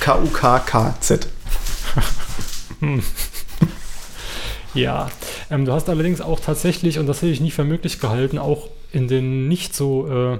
KUKKZ. 0.00 1.28
Ja, 4.74 5.10
ähm, 5.50 5.64
du 5.64 5.72
hast 5.72 5.88
allerdings 5.88 6.20
auch 6.20 6.40
tatsächlich, 6.40 6.98
und 6.98 7.06
das 7.06 7.22
hätte 7.22 7.32
ich 7.32 7.40
nie 7.40 7.50
für 7.50 7.64
möglich 7.64 8.00
gehalten, 8.00 8.38
auch 8.38 8.68
in 8.92 9.08
den 9.08 9.48
nicht 9.48 9.74
so, 9.74 10.08
äh, 10.08 10.34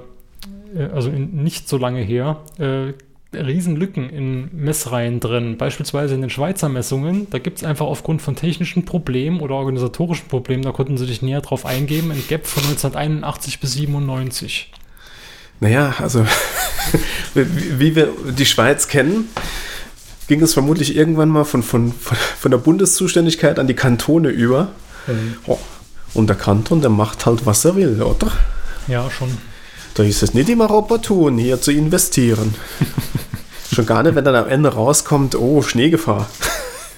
äh, 0.77 0.89
also 0.93 1.09
nicht 1.09 1.69
so 1.69 1.77
lange 1.77 2.01
her, 2.01 2.41
äh, 2.57 2.93
Riesenlücken 3.33 4.09
in 4.09 4.49
Messreihen 4.53 5.19
drin. 5.19 5.57
Beispielsweise 5.57 6.15
in 6.15 6.21
den 6.21 6.29
Schweizer 6.29 6.69
Messungen, 6.69 7.27
da 7.29 7.37
gibt 7.37 7.57
es 7.57 7.63
einfach 7.63 7.85
aufgrund 7.85 8.21
von 8.21 8.35
technischen 8.35 8.85
Problemen 8.85 9.41
oder 9.41 9.55
organisatorischen 9.55 10.27
Problemen, 10.27 10.63
da 10.63 10.71
konnten 10.71 10.97
sie 10.97 11.05
dich 11.05 11.21
näher 11.21 11.41
drauf 11.41 11.65
eingeben, 11.65 12.11
ein 12.11 12.23
Gap 12.27 12.47
von 12.47 12.63
1981 12.63 13.59
bis 13.59 13.73
97. 13.73 14.71
Naja, 15.59 15.95
also 15.99 16.25
wie 17.33 17.95
wir 17.95 18.09
die 18.37 18.45
Schweiz 18.45 18.87
kennen, 18.87 19.29
ging 20.27 20.41
es 20.41 20.53
vermutlich 20.53 20.95
irgendwann 20.95 21.29
mal 21.29 21.43
von, 21.43 21.63
von, 21.63 21.91
von, 21.91 22.51
der 22.51 22.57
Bundeszuständigkeit 22.57 23.59
an 23.59 23.67
die 23.67 23.73
Kantone 23.73 24.29
über. 24.29 24.69
Oh, 25.45 25.59
und 26.13 26.27
der 26.27 26.35
Kanton, 26.35 26.81
der 26.81 26.89
macht 26.89 27.25
halt, 27.25 27.45
was 27.45 27.65
er 27.65 27.75
will, 27.75 28.01
oder? 28.01 28.31
Ja, 28.87 29.09
schon. 29.11 29.37
Da 29.93 30.03
ist 30.03 30.23
es 30.23 30.33
nicht 30.33 30.49
immer 30.49 30.71
opportun, 30.71 31.37
hier 31.37 31.61
zu 31.61 31.71
investieren. 31.71 32.55
Schon 33.73 33.85
gar 33.85 34.03
nicht, 34.03 34.15
wenn 34.15 34.25
dann 34.25 34.35
am 34.35 34.47
Ende 34.47 34.69
rauskommt, 34.69 35.35
oh, 35.35 35.61
Schneegefahr. 35.61 36.29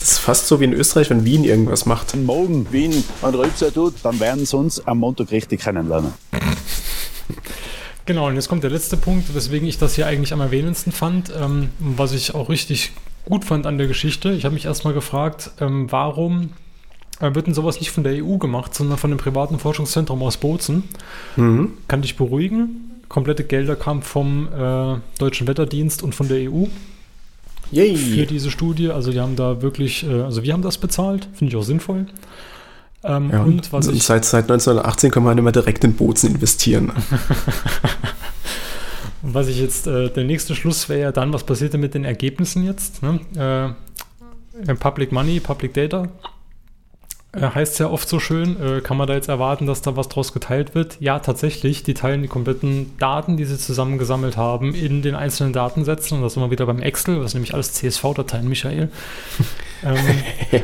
das 0.00 0.10
ist 0.10 0.18
fast 0.18 0.48
so 0.48 0.58
wie 0.60 0.64
in 0.64 0.72
Österreich, 0.72 1.10
wenn 1.10 1.24
Wien 1.24 1.44
irgendwas 1.44 1.86
macht. 1.86 2.12
Wenn 2.12 2.24
morgen 2.24 2.72
Wien 2.72 3.04
einen 3.22 3.34
Rülpser 3.34 3.72
tut, 3.72 3.94
dann 4.02 4.18
werden 4.20 4.46
sie 4.46 4.56
uns 4.56 4.84
am 4.86 4.98
Montag 4.98 5.30
richtig 5.30 5.62
kennenlernen. 5.62 6.14
Genau, 8.06 8.28
und 8.28 8.34
jetzt 8.34 8.48
kommt 8.48 8.62
der 8.62 8.70
letzte 8.70 8.96
Punkt, 8.96 9.34
weswegen 9.34 9.66
ich 9.66 9.78
das 9.78 9.94
hier 9.94 10.06
eigentlich 10.06 10.32
am 10.32 10.40
erwähnendsten 10.40 10.92
fand, 10.92 11.32
ähm, 11.34 11.70
was 11.78 12.12
ich 12.12 12.34
auch 12.34 12.50
richtig 12.50 12.92
gut 13.24 13.44
fand 13.44 13.66
an 13.66 13.78
der 13.78 13.86
Geschichte. 13.86 14.32
Ich 14.32 14.44
habe 14.44 14.54
mich 14.54 14.66
erstmal 14.66 14.92
gefragt, 14.92 15.50
ähm, 15.60 15.90
warum 15.90 16.50
äh, 17.20 17.34
wird 17.34 17.46
denn 17.46 17.54
sowas 17.54 17.80
nicht 17.80 17.90
von 17.90 18.04
der 18.04 18.22
EU 18.22 18.36
gemacht, 18.36 18.74
sondern 18.74 18.98
von 18.98 19.10
dem 19.10 19.18
privaten 19.18 19.58
Forschungszentrum 19.58 20.22
aus 20.22 20.36
Bozen? 20.36 20.84
Kann 21.88 22.02
dich 22.02 22.16
beruhigen. 22.16 23.02
Komplette 23.08 23.44
Gelder 23.44 23.76
kamen 23.76 24.02
vom 24.02 24.48
äh, 24.52 24.96
Deutschen 25.18 25.46
Wetterdienst 25.46 26.02
und 26.02 26.14
von 26.14 26.28
der 26.28 26.50
EU 26.50 26.64
für 27.70 27.76
Yay! 27.76 28.26
diese 28.26 28.50
Studie. 28.50 28.90
Also 28.90 29.12
die 29.12 29.20
haben 29.20 29.36
da 29.36 29.62
wirklich, 29.62 30.06
äh, 30.06 30.22
also 30.22 30.42
wir 30.42 30.52
haben 30.52 30.62
das 30.62 30.76
bezahlt, 30.78 31.28
finde 31.32 31.52
ich 31.52 31.56
auch 31.56 31.64
sinnvoll. 31.64 32.06
Ähm, 33.04 33.30
Ja, 33.30 33.42
und 33.42 33.72
was 33.72 33.86
und 33.88 33.94
ich 33.94 34.02
seit, 34.02 34.24
seit 34.24 34.44
1918 34.44 35.10
kann 35.10 35.22
man 35.22 35.38
immer 35.38 35.52
direkt 35.52 35.84
in 35.84 35.94
Bozen 35.94 36.30
investieren. 36.34 36.92
Was 39.26 39.48
ich 39.48 39.58
jetzt, 39.58 39.86
äh, 39.86 40.10
der 40.10 40.24
nächste 40.24 40.54
Schluss 40.54 40.90
wäre 40.90 41.00
ja 41.00 41.10
dann, 41.10 41.32
was 41.32 41.44
passiert 41.44 41.72
denn 41.72 41.80
mit 41.80 41.94
den 41.94 42.04
Ergebnissen 42.04 42.62
jetzt? 42.62 43.02
Ne? 43.02 43.76
Äh, 44.66 44.74
Public 44.74 45.12
Money, 45.12 45.40
Public 45.40 45.72
Data. 45.72 46.08
Äh, 47.34 47.50
heißt 47.54 47.78
ja 47.80 47.88
oft 47.88 48.08
so 48.08 48.20
schön, 48.20 48.56
äh, 48.60 48.80
kann 48.80 48.96
man 48.96 49.06
da 49.06 49.14
jetzt 49.14 49.28
erwarten, 49.28 49.66
dass 49.66 49.82
da 49.82 49.96
was 49.96 50.08
draus 50.08 50.32
geteilt 50.32 50.74
wird? 50.74 50.96
Ja, 51.00 51.18
tatsächlich, 51.18 51.82
die 51.82 51.94
teilen 51.94 52.22
die 52.22 52.28
kompletten 52.28 52.96
Daten, 52.98 53.36
die 53.36 53.44
sie 53.44 53.58
zusammengesammelt 53.58 54.36
haben, 54.36 54.74
in 54.74 55.02
den 55.02 55.14
einzelnen 55.14 55.52
Datensätzen. 55.52 56.18
Und 56.18 56.22
das 56.22 56.36
wir 56.36 56.50
wieder 56.50 56.66
beim 56.66 56.80
Excel, 56.80 57.22
ist 57.22 57.34
nämlich 57.34 57.54
alles 57.54 57.72
CSV-Dateien, 57.72 58.48
Michael. 58.48 58.90
ähm, 59.84 60.62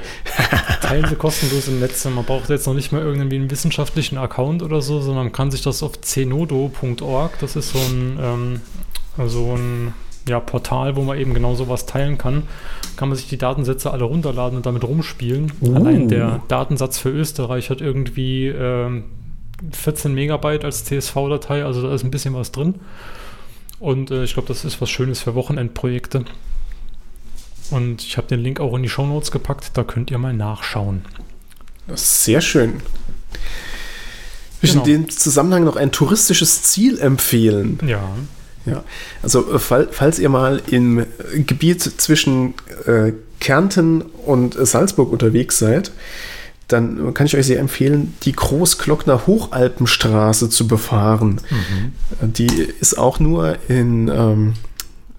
teilen 0.80 1.06
sie 1.08 1.16
kostenlos 1.16 1.68
im 1.68 1.80
Netz. 1.80 2.04
Man 2.04 2.24
braucht 2.24 2.48
jetzt 2.50 2.66
noch 2.66 2.74
nicht 2.74 2.92
mal 2.92 3.02
irgendwie 3.02 3.36
einen 3.36 3.50
wissenschaftlichen 3.50 4.18
Account 4.18 4.62
oder 4.62 4.80
so, 4.80 5.00
sondern 5.00 5.24
man 5.24 5.32
kann 5.32 5.50
sich 5.50 5.62
das 5.62 5.82
auf 5.82 6.00
cenodo.org, 6.00 7.38
das 7.40 7.56
ist 7.56 7.72
so 7.72 7.78
ein, 7.78 8.18
ähm, 8.20 8.60
so 9.28 9.54
ein 9.56 9.94
ja, 10.28 10.40
Portal, 10.40 10.96
wo 10.96 11.02
man 11.02 11.18
eben 11.18 11.34
genau 11.34 11.54
sowas 11.54 11.86
teilen 11.86 12.18
kann, 12.18 12.42
kann 12.96 13.08
man 13.08 13.16
sich 13.16 13.28
die 13.28 13.38
Datensätze 13.38 13.90
alle 13.90 14.04
runterladen 14.04 14.56
und 14.56 14.66
damit 14.66 14.84
rumspielen. 14.84 15.52
Allein 15.74 16.08
der 16.08 16.42
Datensatz 16.48 16.98
für 16.98 17.10
Österreich 17.10 17.70
hat 17.70 17.80
irgendwie 17.80 18.46
ähm, 18.48 19.04
14 19.72 20.12
Megabyte 20.14 20.64
als 20.64 20.84
CSV-Datei, 20.84 21.64
also 21.64 21.82
da 21.82 21.94
ist 21.94 22.04
ein 22.04 22.10
bisschen 22.10 22.34
was 22.34 22.52
drin. 22.52 22.76
Und 23.78 24.10
äh, 24.10 24.24
ich 24.24 24.34
glaube, 24.34 24.48
das 24.48 24.64
ist 24.64 24.80
was 24.80 24.90
Schönes 24.90 25.20
für 25.22 25.34
Wochenendprojekte. 25.34 26.24
Und 27.70 28.02
ich 28.02 28.16
habe 28.16 28.26
den 28.26 28.40
Link 28.40 28.60
auch 28.60 28.74
in 28.76 28.82
die 28.82 28.88
Shownotes 28.88 29.30
gepackt, 29.30 29.70
da 29.74 29.84
könnt 29.84 30.10
ihr 30.10 30.18
mal 30.18 30.34
nachschauen. 30.34 31.02
Das 31.86 32.02
ist 32.02 32.24
sehr 32.24 32.40
schön. 32.40 32.80
Ich 34.62 34.72
Genau. 34.72 34.84
in 34.84 34.90
dem 35.04 35.08
Zusammenhang 35.08 35.64
noch 35.64 35.76
ein 35.76 35.90
touristisches 35.92 36.62
Ziel 36.64 36.98
empfehlen. 36.98 37.78
Ja. 37.86 38.02
Ja, 38.70 38.84
also 39.22 39.54
äh, 39.54 39.58
fall, 39.58 39.88
falls 39.90 40.18
ihr 40.18 40.28
mal 40.28 40.60
im 40.70 41.06
Gebiet 41.46 41.82
zwischen 41.82 42.54
äh, 42.86 43.12
Kärnten 43.40 44.02
und 44.02 44.54
Salzburg 44.54 45.10
unterwegs 45.12 45.58
seid, 45.58 45.92
dann 46.68 47.14
kann 47.14 47.26
ich 47.26 47.36
euch 47.36 47.46
sehr 47.46 47.58
empfehlen, 47.58 48.14
die 48.22 48.32
Großglockner 48.32 49.26
Hochalpenstraße 49.26 50.50
zu 50.50 50.68
befahren. 50.68 51.40
Äh, 52.22 52.28
Die 52.28 52.68
ist 52.80 52.96
auch 52.96 53.18
nur 53.18 53.56
in 53.68 54.08
ähm, 54.08 54.54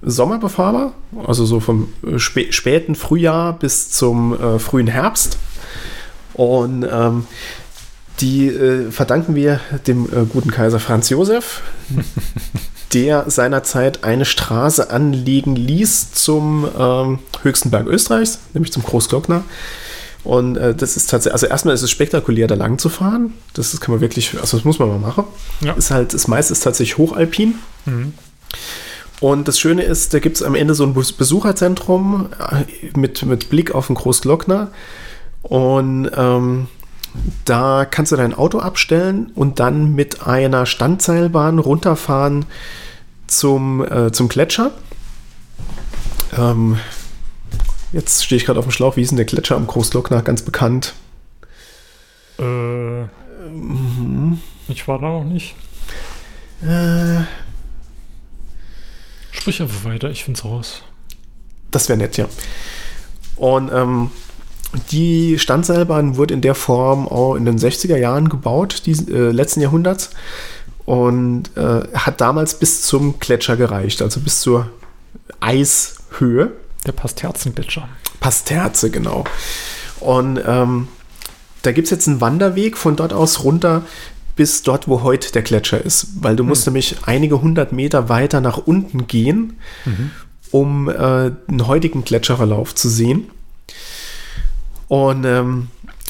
Sommer 0.02 0.40
befahrbar, 0.40 0.94
also 1.28 1.46
so 1.46 1.60
vom 1.60 1.90
äh, 2.06 2.18
spä 2.20 2.52
späten 2.52 2.96
Frühjahr 2.96 3.58
bis 3.58 3.92
zum 3.92 4.34
äh, 4.40 4.60
frühen 4.60 4.88
Herbst. 4.88 5.38
Und 6.34 6.88
ähm, 6.90 7.26
die 8.22 8.48
äh, 8.48 8.90
verdanken 8.92 9.36
wir 9.36 9.60
dem 9.88 10.06
äh, 10.06 10.26
guten 10.32 10.52
Kaiser 10.52 10.80
Franz 10.80 11.10
Josef, 11.10 11.62
der 12.94 13.30
seinerzeit 13.30 14.04
eine 14.04 14.26
Straße 14.26 14.90
anlegen 14.90 15.56
ließ 15.56 16.12
zum 16.14 16.68
ähm, 16.78 17.20
höchsten 17.44 17.70
Berg 17.72 17.88
Österreichs, 17.88 18.40
nämlich 18.54 18.72
zum 18.74 18.84
Großglockner. 18.84 19.44
Und 20.24 20.56
äh, 20.58 20.76
das 20.76 20.98
ist 20.98 21.10
tatsächlich, 21.10 21.34
also 21.34 21.48
erstmal 21.48 21.74
ist 21.74 21.82
es 21.82 21.90
spektakulär, 21.90 22.48
da 22.48 22.54
lang 22.56 22.78
zu 22.78 22.90
fahren. 22.90 23.34
Das, 23.54 23.74
ist- 23.74 23.80
kann 23.82 23.94
man 23.94 24.02
wirklich, 24.02 24.40
also 24.40 24.58
das 24.58 24.66
muss 24.66 24.78
man 24.78 24.90
mal 24.90 25.00
machen. 25.00 25.24
Ja. 25.62 25.74
Ist 25.74 25.90
halt, 25.92 26.14
das 26.14 26.28
meiste 26.28 26.54
ist 26.54 26.60
tatsächlich 26.62 26.98
hochalpin. 26.98 27.56
Und 29.20 29.48
das 29.48 29.60
Schöne 29.60 29.84
ist, 29.84 30.14
da 30.14 30.20
gibt 30.20 30.36
es 30.38 30.44
am 30.44 30.56
Ende 30.56 30.74
so 30.76 30.84
ein 30.84 30.94
Bes- 30.96 31.16
Besucherzentrum 31.16 32.30
äh, 32.52 32.98
mit, 32.98 33.24
mit 33.24 33.50
Blick 33.50 33.74
auf 33.74 33.88
den 33.88 33.96
Großglockner. 33.96 34.70
Und 35.44 36.12
ähm, 36.16 36.68
da 37.46 37.86
kannst 37.86 38.12
du 38.12 38.16
dein 38.16 38.34
Auto 38.34 38.60
abstellen 38.60 39.32
und 39.36 39.60
dann 39.60 39.96
mit 39.96 40.26
einer 40.26 40.66
Standseilbahn 40.66 41.60
runterfahren 41.60 42.46
zum, 43.28 43.84
äh, 43.84 44.12
zum 44.12 44.30
Gletscher. 44.30 44.72
Ähm, 46.38 46.78
jetzt 47.92 48.24
stehe 48.24 48.38
ich 48.38 48.46
gerade 48.46 48.60
auf 48.60 48.66
dem 48.66 48.72
Schlauch. 48.72 48.96
Wie 48.96 49.02
ist 49.02 49.10
denn 49.10 49.18
der 49.18 49.26
Gletscher 49.26 49.56
am 49.56 49.68
Großglockner? 49.68 50.22
Ganz 50.22 50.42
bekannt. 50.44 50.94
Äh, 52.40 53.04
ich 54.68 54.88
war 54.88 55.00
da 55.00 55.10
noch 55.10 55.24
nicht. 55.24 55.56
Äh, 56.62 57.22
Sprich 59.32 59.62
einfach 59.62 59.86
weiter, 59.86 60.10
ich 60.12 60.24
find's 60.24 60.46
raus. 60.46 60.84
Das 61.72 61.90
wäre 61.90 61.98
nett, 61.98 62.18
ja. 62.18 62.28
Und 63.38 63.72
ähm, 63.74 64.12
die 64.92 65.38
Standseilbahn 65.38 66.18
wurde 66.18 66.34
in 66.34 66.42
der 66.42 66.56
Form 66.56 67.08
auch 67.08 67.36
in 67.36 67.46
den 67.46 67.58
60er 67.58 67.98
Jahren 67.98 68.30
gebaut, 68.30 68.84
diesen, 68.86 69.14
äh, 69.14 69.32
letzten 69.32 69.62
Jahrhunderts. 69.62 70.12
Und 70.86 71.56
äh, 71.56 71.84
hat 71.94 72.22
damals 72.22 72.56
bis 72.56 72.82
zum 72.82 73.20
Gletscher 73.20 73.56
gereicht, 73.56 74.02
also 74.02 74.20
bis 74.20 74.42
zur 74.42 74.70
Eishöhe. 75.40 76.52
Der 76.86 76.92
Pasterzengletscher. 76.92 77.88
Pasterze, 78.20 78.90
genau. 78.90 79.24
Und 80.00 80.42
ähm, 80.46 80.88
da 81.62 81.72
gibt 81.72 81.86
es 81.86 81.92
jetzt 81.92 82.08
einen 82.08 82.22
Wanderweg 82.22 82.78
von 82.78 82.96
dort 82.96 83.14
aus 83.14 83.44
runter 83.44 83.84
bis 84.36 84.64
dort, 84.64 84.88
wo 84.88 85.04
heute 85.04 85.32
der 85.32 85.44
Gletscher 85.44 85.84
ist. 85.84 86.08
Weil 86.22 86.36
du 86.36 86.44
musst 86.44 86.66
nämlich 86.66 86.96
einige 87.06 87.42
hundert 87.42 87.74
Meter 87.74 88.10
weiter 88.10 88.42
nach 88.42 88.58
unten 88.58 89.06
gehen, 89.06 89.60
um 90.50 90.90
äh, 90.90 90.94
einen 90.94 91.68
heutigen 91.68 92.04
Gletscherverlauf 92.04 92.74
zu 92.74 92.90
sehen. 92.90 93.28
Und 94.92 95.24
ähm, 95.24 95.70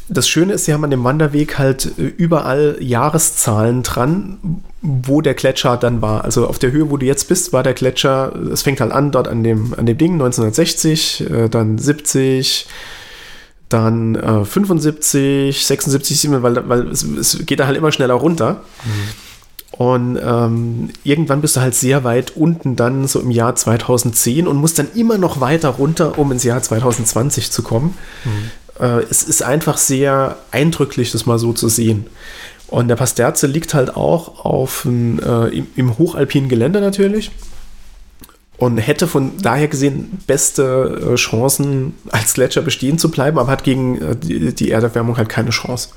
das 0.09 0.27
Schöne 0.27 0.53
ist, 0.53 0.65
sie 0.65 0.73
haben 0.73 0.84
an 0.84 0.89
dem 0.89 1.03
Wanderweg 1.03 1.59
halt 1.59 1.99
äh, 1.99 2.01
überall 2.01 2.77
Jahreszahlen 2.79 3.84
dran, 3.84 4.39
wo 4.82 5.21
der 5.21 5.36
Gletscher 5.36 5.77
dann 5.77 6.01
war. 6.01 6.23
Also 6.23 6.47
auf 6.47 6.57
der 6.57 6.71
Höhe, 6.71 6.89
wo 6.89 6.97
du 6.97 7.05
jetzt 7.05 7.27
bist, 7.27 7.53
war 7.53 7.61
der 7.61 7.75
Gletscher, 7.75 8.34
es 8.51 8.63
fängt 8.63 8.82
halt 8.82 8.91
an 8.91 9.11
dort 9.11 9.27
an 9.27 9.43
dem, 9.43 9.75
an 9.77 9.86
dem 9.86 9.99
Ding, 9.99 10.13
1960, 10.13 11.29
äh, 11.29 11.47
dann 11.47 11.77
70, 11.77 12.65
dann 13.69 14.15
äh, 14.15 14.45
75, 14.45 15.63
76, 15.63 16.19
77, 16.19 16.41
weil, 16.41 16.67
weil 16.67 16.88
es, 16.88 17.03
es 17.03 17.45
geht 17.45 17.59
da 17.59 17.67
halt 17.67 17.77
immer 17.77 17.91
schneller 17.91 18.15
runter. 18.15 18.63
Und 19.71 20.19
ähm, 20.21 20.89
irgendwann 21.03 21.41
bist 21.41 21.55
du 21.55 21.61
halt 21.61 21.73
sehr 21.73 22.03
weit 22.03 22.36
unten 22.36 22.75
dann 22.75 23.07
so 23.07 23.19
im 23.19 23.32
Jahr 23.32 23.55
2010 23.55 24.45
und 24.45 24.57
musst 24.57 24.77
dann 24.77 24.89
immer 24.95 25.17
noch 25.17 25.39
weiter 25.39 25.69
runter, 25.69 26.19
um 26.19 26.32
ins 26.32 26.43
Jahr 26.43 26.61
2020 26.61 27.51
zu 27.51 27.63
kommen. 27.63 27.97
Äh, 28.82 29.03
es 29.09 29.23
ist 29.23 29.43
einfach 29.43 29.77
sehr 29.77 30.38
eindrücklich, 30.51 31.11
das 31.11 31.25
mal 31.25 31.39
so 31.39 31.53
zu 31.53 31.69
sehen. 31.69 32.07
Und 32.67 32.88
der 32.88 32.95
Pasterze 32.95 33.47
liegt 33.47 33.73
halt 33.73 33.95
auch 33.95 34.43
auf 34.45 34.86
ein, 34.86 35.19
äh, 35.19 35.47
im, 35.49 35.67
im 35.75 35.97
hochalpinen 35.97 36.49
Gelände 36.49 36.82
natürlich 36.82 37.32
und 38.57 38.77
hätte 38.77 39.07
von 39.07 39.38
daher 39.41 39.67
gesehen 39.67 40.19
beste 40.27 41.13
äh, 41.13 41.15
Chancen 41.15 41.95
als 42.11 42.34
Gletscher 42.34 42.61
bestehen 42.61 42.97
zu 42.97 43.11
bleiben, 43.11 43.39
aber 43.39 43.51
hat 43.51 43.63
gegen 43.63 44.01
äh, 44.01 44.15
die, 44.15 44.53
die 44.53 44.71
Erderwärmung 44.71 45.17
halt 45.17 45.29
keine 45.29 45.49
Chance 45.49 45.89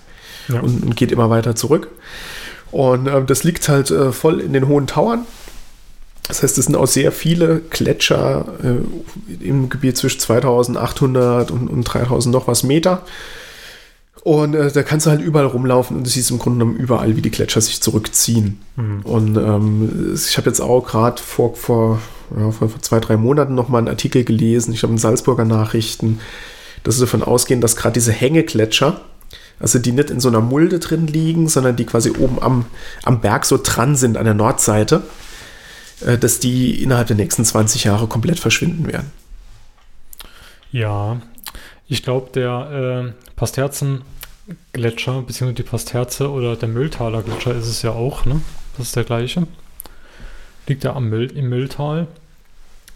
Ja. 0.49 0.61
und, 0.61 0.83
und 0.83 0.97
geht 0.97 1.13
immer 1.13 1.31
weiter 1.31 1.55
zurück. 1.55 1.89
Und 2.73 3.07
äh, 3.07 3.23
das 3.25 3.45
liegt 3.45 3.69
halt 3.69 3.91
äh, 3.91 4.11
voll 4.13 4.41
in 4.41 4.53
den 4.53 4.67
hohen 4.67 4.87
Tauern. 4.87 5.27
Das 6.27 6.43
heißt, 6.43 6.57
es 6.57 6.65
sind 6.65 6.77
auch 6.77 6.87
sehr 6.87 7.13
viele 7.13 7.61
Gletscher 7.71 8.47
äh, 8.63 9.45
im 9.45 9.69
Gebiet 9.69 9.97
zwischen 9.97 10.21
2800 10.21 11.51
und, 11.51 11.69
und 11.69 11.85
3000 11.85 12.33
noch 12.33 12.49
was 12.49 12.63
Meter. 12.63 13.03
Und 14.23 14.55
äh, 14.55 14.73
da 14.73 14.83
kannst 14.83 15.05
du 15.05 15.11
halt 15.11 15.21
überall 15.21 15.45
rumlaufen 15.45 15.99
und 15.99 16.07
du 16.07 16.11
siehst 16.11 16.31
im 16.31 16.39
Grunde 16.39 16.61
genommen 16.61 16.79
überall, 16.79 17.15
wie 17.15 17.21
die 17.21 17.31
Gletscher 17.31 17.61
sich 17.61 17.83
zurückziehen. 17.83 18.59
Und 19.05 19.37
ähm, 19.37 20.15
ich 20.15 20.39
habe 20.39 20.49
jetzt 20.49 20.61
auch 20.61 20.87
gerade 20.87 21.21
vor, 21.21 21.55
vor, 21.55 22.01
ja, 22.35 22.51
vor, 22.51 22.71
vor 22.71 22.81
zwei, 22.81 23.01
drei 23.01 23.19
Monaten 23.19 23.55
nochmal 23.55 23.81
einen 23.81 23.89
Artikel 23.89 24.25
gelesen, 24.25 24.73
ich 24.73 24.83
habe 24.83 24.95
in 24.95 24.99
Salzburger 24.99 25.45
Nachrichten, 25.45 26.21
dass 26.85 26.95
sie 26.95 27.03
davon 27.03 27.23
ausgehen, 27.23 27.61
dass 27.61 27.77
gerade 27.77 27.93
diese 27.93 28.13
Hängegletscher, 28.13 29.03
also 29.61 29.79
die 29.79 29.93
nicht 29.93 30.09
in 30.09 30.21
so 30.21 30.29
einer 30.29 30.41
Mulde 30.41 30.79
drin 30.79 31.07
liegen, 31.07 31.49
sondern 31.49 31.77
die 31.77 31.85
quasi 31.85 32.11
oben 32.19 32.41
am, 32.41 32.65
am 33.03 33.21
Berg 33.21 33.45
so 33.45 33.61
dran 33.63 33.95
sind 33.95 34.17
an 34.17 34.25
der 34.25 34.35
Nordseite, 34.35 35.03
dass 36.01 36.41
die 36.41 36.83
innerhalb 36.83 37.07
der 37.07 37.17
nächsten 37.17 37.45
20 37.45 37.85
Jahre 37.85 38.07
komplett 38.07 38.41
verschwinden 38.41 38.87
werden. 38.87 39.11
Ja, 40.73 41.21
ich 41.87 42.03
glaube, 42.03 42.31
der 42.35 43.13
äh, 43.13 43.33
Pasterzen-Gletscher, 43.37 45.23
beziehungsweise 45.23 45.55
die 45.55 45.63
Pasterze 45.63 46.31
oder 46.31 46.57
der 46.57 46.69
Mülltaler 46.69 47.23
Gletscher 47.23 47.55
ist 47.55 47.69
es 47.69 47.83
ja 47.83 47.91
auch, 47.91 48.25
ne? 48.25 48.41
Das 48.77 48.89
ist 48.89 48.97
der 48.97 49.05
gleiche. 49.05 49.47
Liegt 50.67 50.83
ja 50.83 50.95
am 50.95 51.09
Müll, 51.09 51.31
im 51.31 51.49
Mülltal. 51.49 52.09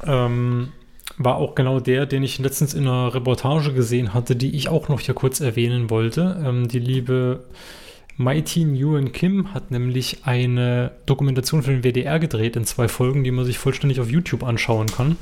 Ähm, 0.05 0.73
war 1.19 1.37
auch 1.37 1.55
genau 1.55 1.81
der, 1.81 2.07
den 2.07 2.23
ich 2.23 2.39
letztens 2.39 2.75
in 2.75 2.87
einer 2.87 3.15
Reportage 3.15 3.73
gesehen 3.73 4.15
hatte, 4.15 4.37
die 4.37 4.57
ich 4.57 4.69
auch 4.69 4.89
noch 4.89 5.01
hier 5.01 5.15
kurz 5.15 5.41
erwähnen 5.41 5.91
wollte. 5.91 6.43
Ähm, 6.45 6.69
die 6.69 6.79
liebe 6.79 7.45
Mighty 8.19 8.65
Nguyen 8.65 9.13
Kim 9.13 9.55
hat 9.55 9.71
nämlich 9.71 10.19
eine 10.25 10.91
Dokumentation 11.07 11.63
für 11.63 11.71
den 11.71 11.83
WDR 11.83 12.19
gedreht 12.19 12.57
in 12.57 12.67
zwei 12.67 12.89
Folgen, 12.89 13.25
die 13.25 13.31
man 13.31 13.45
sich 13.45 13.59
vollständig 13.59 14.01
auf 14.01 14.11
YouTube 14.11 14.43
anschauen 14.43 14.89
kann. 14.89 15.17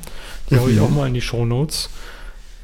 Die 0.49 0.57
hau 0.57 0.67
ich 0.67 0.79
auch 0.79 0.89
mal 0.89 1.07
in 1.07 1.13
die 1.13 1.21
Show 1.21 1.45
Notes 1.45 1.89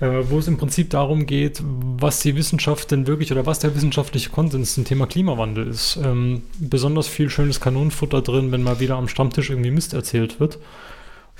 äh, 0.03 0.29
wo 0.29 0.39
es 0.39 0.47
im 0.47 0.57
Prinzip 0.57 0.89
darum 0.89 1.25
geht, 1.25 1.61
was 1.63 2.19
die 2.19 2.35
Wissenschaft 2.35 2.91
denn 2.91 3.07
wirklich 3.07 3.31
oder 3.31 3.45
was 3.45 3.59
der 3.59 3.75
wissenschaftliche 3.75 4.29
Konsens 4.29 4.73
zum 4.73 4.85
Thema 4.85 5.07
Klimawandel 5.07 5.67
ist. 5.67 5.97
Ähm, 6.03 6.43
besonders 6.59 7.07
viel 7.07 7.29
schönes 7.29 7.61
Kanonenfutter 7.61 8.21
drin, 8.21 8.51
wenn 8.51 8.63
mal 8.63 8.79
wieder 8.79 8.95
am 8.95 9.07
Stammtisch 9.07 9.49
irgendwie 9.49 9.71
Mist 9.71 9.93
erzählt 9.93 10.39
wird. 10.39 10.59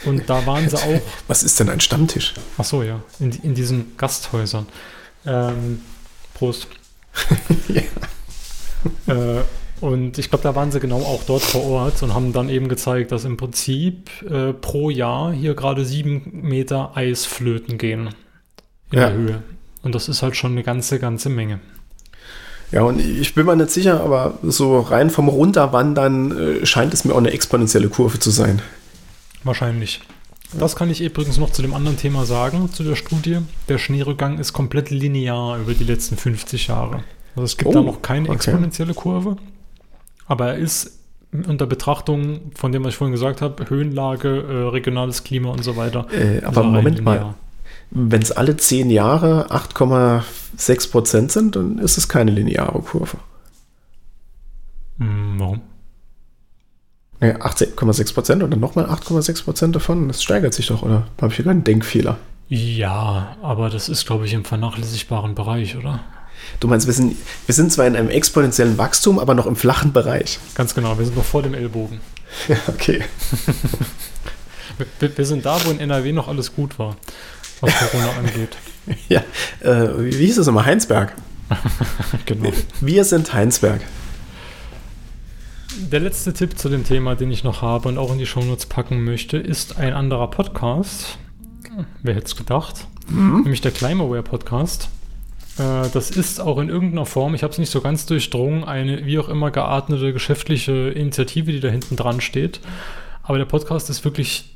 Und 0.05 0.29
da 0.29 0.45
waren 0.45 0.69
sie 0.69 0.77
auch, 0.77 1.01
Was 1.27 1.43
ist 1.43 1.59
denn 1.59 1.69
ein 1.69 1.81
Stammtisch? 1.81 2.33
ach 2.57 2.63
so, 2.63 2.83
ja, 2.83 3.01
in, 3.19 3.31
in 3.31 3.53
diesen 3.53 3.97
Gasthäusern. 3.97 4.67
Ähm, 5.25 5.81
Prost. 6.33 6.67
äh, 9.07 9.41
und 9.81 10.17
ich 10.17 10.29
glaube, 10.29 10.43
da 10.43 10.55
waren 10.55 10.71
sie 10.71 10.79
genau 10.79 10.99
auch 10.99 11.23
dort 11.25 11.41
vor 11.41 11.63
Ort 11.65 12.03
und 12.03 12.13
haben 12.13 12.31
dann 12.31 12.49
eben 12.49 12.69
gezeigt, 12.69 13.11
dass 13.11 13.25
im 13.25 13.37
Prinzip 13.37 14.09
äh, 14.29 14.53
pro 14.53 14.89
Jahr 14.89 15.33
hier 15.33 15.55
gerade 15.55 15.83
sieben 15.83 16.29
Meter 16.43 16.95
Eis 16.95 17.25
flöten 17.25 17.77
gehen 17.77 18.09
in 18.91 18.99
Ja. 18.99 19.09
der 19.09 19.13
Höhe. 19.17 19.43
Und 19.81 19.93
das 19.95 20.07
ist 20.07 20.21
halt 20.21 20.37
schon 20.37 20.53
eine 20.53 20.63
ganze, 20.63 20.99
ganze 20.99 21.29
Menge. 21.29 21.59
Ja, 22.71 22.83
und 22.83 22.99
ich 22.99 23.35
bin 23.35 23.45
mir 23.45 23.55
nicht 23.55 23.71
sicher, 23.71 24.01
aber 24.01 24.39
so 24.41 24.79
rein 24.79 25.09
vom 25.09 25.27
Runterwandern 25.27 26.61
äh, 26.61 26.65
scheint 26.65 26.93
es 26.93 27.03
mir 27.05 27.13
auch 27.13 27.17
eine 27.17 27.31
exponentielle 27.31 27.89
Kurve 27.89 28.19
zu 28.19 28.31
sein. 28.31 28.61
Wahrscheinlich. 29.43 30.01
Das 30.57 30.75
kann 30.75 30.89
ich 30.89 31.01
übrigens 31.01 31.37
noch 31.37 31.51
zu 31.51 31.61
dem 31.61 31.73
anderen 31.73 31.97
Thema 31.97 32.25
sagen, 32.25 32.71
zu 32.71 32.83
der 32.83 32.95
Studie. 32.95 33.39
Der 33.69 33.77
Schneerückgang 33.79 34.39
ist 34.39 34.53
komplett 34.53 34.89
linear 34.91 35.57
über 35.59 35.73
die 35.73 35.83
letzten 35.83 36.15
50 36.15 36.67
Jahre. 36.67 37.03
Also 37.35 37.45
es 37.45 37.57
gibt 37.57 37.69
Oh, 37.69 37.73
da 37.73 37.81
noch 37.81 38.01
keine 38.01 38.29
okay. 38.29 38.35
exponentielle 38.35 38.93
Kurve, 38.93 39.37
aber 40.27 40.49
er 40.49 40.57
ist 40.57 40.99
unter 41.31 41.65
Betrachtung 41.65 42.51
von 42.55 42.71
dem, 42.71 42.83
was 42.83 42.91
ich 42.93 42.97
vorhin 42.97 43.11
gesagt 43.13 43.41
habe, 43.41 43.67
Höhenlage, 43.69 44.29
äh, 44.29 44.69
regionales 44.69 45.23
Klima 45.23 45.49
und 45.49 45.63
so 45.63 45.75
weiter. 45.75 46.07
Äh, 46.11 46.43
aber 46.43 46.61
er 46.61 46.67
Moment 46.67 47.01
mal. 47.03 47.35
Wenn 47.89 48.21
es 48.21 48.31
alle 48.31 48.57
10 48.57 48.89
Jahre 48.89 49.51
8,6 49.51 50.91
Prozent 50.91 51.31
sind, 51.31 51.55
dann 51.55 51.79
ist 51.79 51.97
es 51.97 52.07
keine 52.07 52.31
lineare 52.31 52.79
Kurve. 52.81 53.17
Hm, 54.99 55.35
warum? 55.39 55.61
Ja, 57.21 57.37
18,6 57.37 58.13
Prozent 58.13 58.43
und 58.43 58.51
dann 58.51 58.59
nochmal 58.59 58.85
8,6 58.85 59.43
Prozent 59.43 59.75
davon. 59.75 60.07
Das 60.07 60.21
steigert 60.21 60.53
sich 60.53 60.67
doch, 60.67 60.81
oder? 60.83 61.07
Habe 61.21 61.29
ich 61.31 61.35
hier 61.37 61.43
gerade 61.45 61.55
einen 61.55 61.63
Denkfehler? 61.63 62.17
Ja, 62.49 63.37
aber 63.41 63.69
das 63.69 63.89
ist, 63.89 64.05
glaube 64.05 64.25
ich, 64.25 64.33
im 64.33 64.45
vernachlässigbaren 64.45 65.33
Bereich, 65.33 65.77
oder? 65.77 66.01
Du 66.59 66.67
meinst, 66.67 66.87
wir 66.87 66.93
sind, 66.93 67.15
wir 67.45 67.55
sind 67.55 67.71
zwar 67.71 67.87
in 67.87 67.95
einem 67.95 68.09
exponentiellen 68.09 68.77
Wachstum, 68.77 69.19
aber 69.19 69.33
noch 69.33 69.45
im 69.45 69.55
flachen 69.55 69.93
Bereich. 69.93 70.39
Ganz 70.55 70.75
genau, 70.75 70.97
wir 70.97 71.05
sind 71.05 71.17
noch 71.17 71.25
vor 71.25 71.41
dem 71.41 71.53
Ellbogen. 71.53 71.99
Ja, 72.47 72.57
okay. 72.67 73.03
Wir, 74.99 75.17
wir 75.17 75.25
sind 75.25 75.45
da, 75.45 75.63
wo 75.65 75.69
in 75.69 75.79
NRW 75.79 76.13
noch 76.13 76.27
alles 76.27 76.55
gut 76.55 76.79
war, 76.79 76.95
was 77.61 77.71
Corona 77.77 78.09
angeht. 78.17 78.57
Ja, 79.07 79.23
äh, 79.61 79.89
wie 79.99 80.25
hieß 80.25 80.37
das 80.37 80.47
immer? 80.47 80.65
Heinsberg. 80.65 81.13
Genau. 82.25 82.51
Wir 82.81 83.05
sind 83.05 83.31
Heinsberg. 83.33 83.81
Der 85.75 85.99
letzte 85.99 86.33
Tipp 86.33 86.57
zu 86.57 86.69
dem 86.69 86.83
Thema, 86.83 87.15
den 87.15 87.31
ich 87.31 87.43
noch 87.43 87.61
habe 87.61 87.87
und 87.89 87.97
auch 87.97 88.11
in 88.11 88.17
die 88.17 88.25
Shownotes 88.25 88.65
packen 88.65 89.03
möchte, 89.03 89.37
ist 89.37 89.77
ein 89.77 89.93
anderer 89.93 90.29
Podcast. 90.29 91.17
Wer 92.01 92.15
hätte 92.15 92.27
es 92.27 92.35
gedacht? 92.35 92.87
Nämlich 93.09 93.61
der 93.61 93.71
Climaware 93.71 94.23
Podcast. 94.23 94.89
Äh, 95.57 95.89
das 95.93 96.11
ist 96.11 96.39
auch 96.39 96.57
in 96.59 96.69
irgendeiner 96.69 97.05
Form, 97.05 97.35
ich 97.35 97.43
habe 97.43 97.51
es 97.51 97.59
nicht 97.59 97.71
so 97.71 97.81
ganz 97.81 98.05
durchdrungen, 98.05 98.63
eine 98.63 99.05
wie 99.05 99.19
auch 99.19 99.29
immer 99.29 99.51
geartete 99.51 100.13
geschäftliche 100.13 100.89
Initiative, 100.89 101.51
die 101.51 101.59
da 101.59 101.69
hinten 101.69 101.95
dran 101.95 102.21
steht. 102.21 102.59
Aber 103.23 103.37
der 103.37 103.45
Podcast 103.45 103.89
ist 103.89 104.03
wirklich 104.03 104.53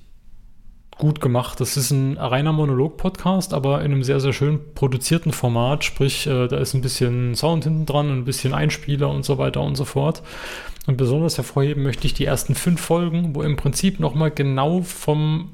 gut 0.98 1.22
gemacht. 1.22 1.60
Das 1.60 1.78
ist 1.78 1.92
ein 1.92 2.18
reiner 2.18 2.52
Monolog-Podcast, 2.54 3.54
aber 3.54 3.80
in 3.82 3.92
einem 3.92 4.04
sehr, 4.04 4.20
sehr 4.20 4.34
schön 4.34 4.60
produzierten 4.74 5.32
Format. 5.32 5.84
Sprich, 5.84 6.28
äh, 6.28 6.48
da 6.48 6.58
ist 6.58 6.74
ein 6.74 6.82
bisschen 6.82 7.36
Sound 7.36 7.64
hinten 7.64 7.86
dran 7.86 8.12
ein 8.12 8.26
bisschen 8.26 8.54
Einspieler 8.54 9.10
und 9.10 9.24
so 9.24 9.38
weiter 9.38 9.62
und 9.62 9.76
so 9.76 9.86
fort. 9.86 10.24
Und 10.88 10.98
besonders 10.98 11.38
hervorheben 11.38 11.84
möchte 11.84 12.08
ich 12.08 12.14
die 12.14 12.26
ersten 12.26 12.56
fünf 12.56 12.82
Folgen, 12.82 13.36
wo 13.36 13.44
im 13.44 13.58
Prinzip 13.58 14.00
nochmal 14.00 14.32
genau 14.32 14.82
vom 14.82 15.52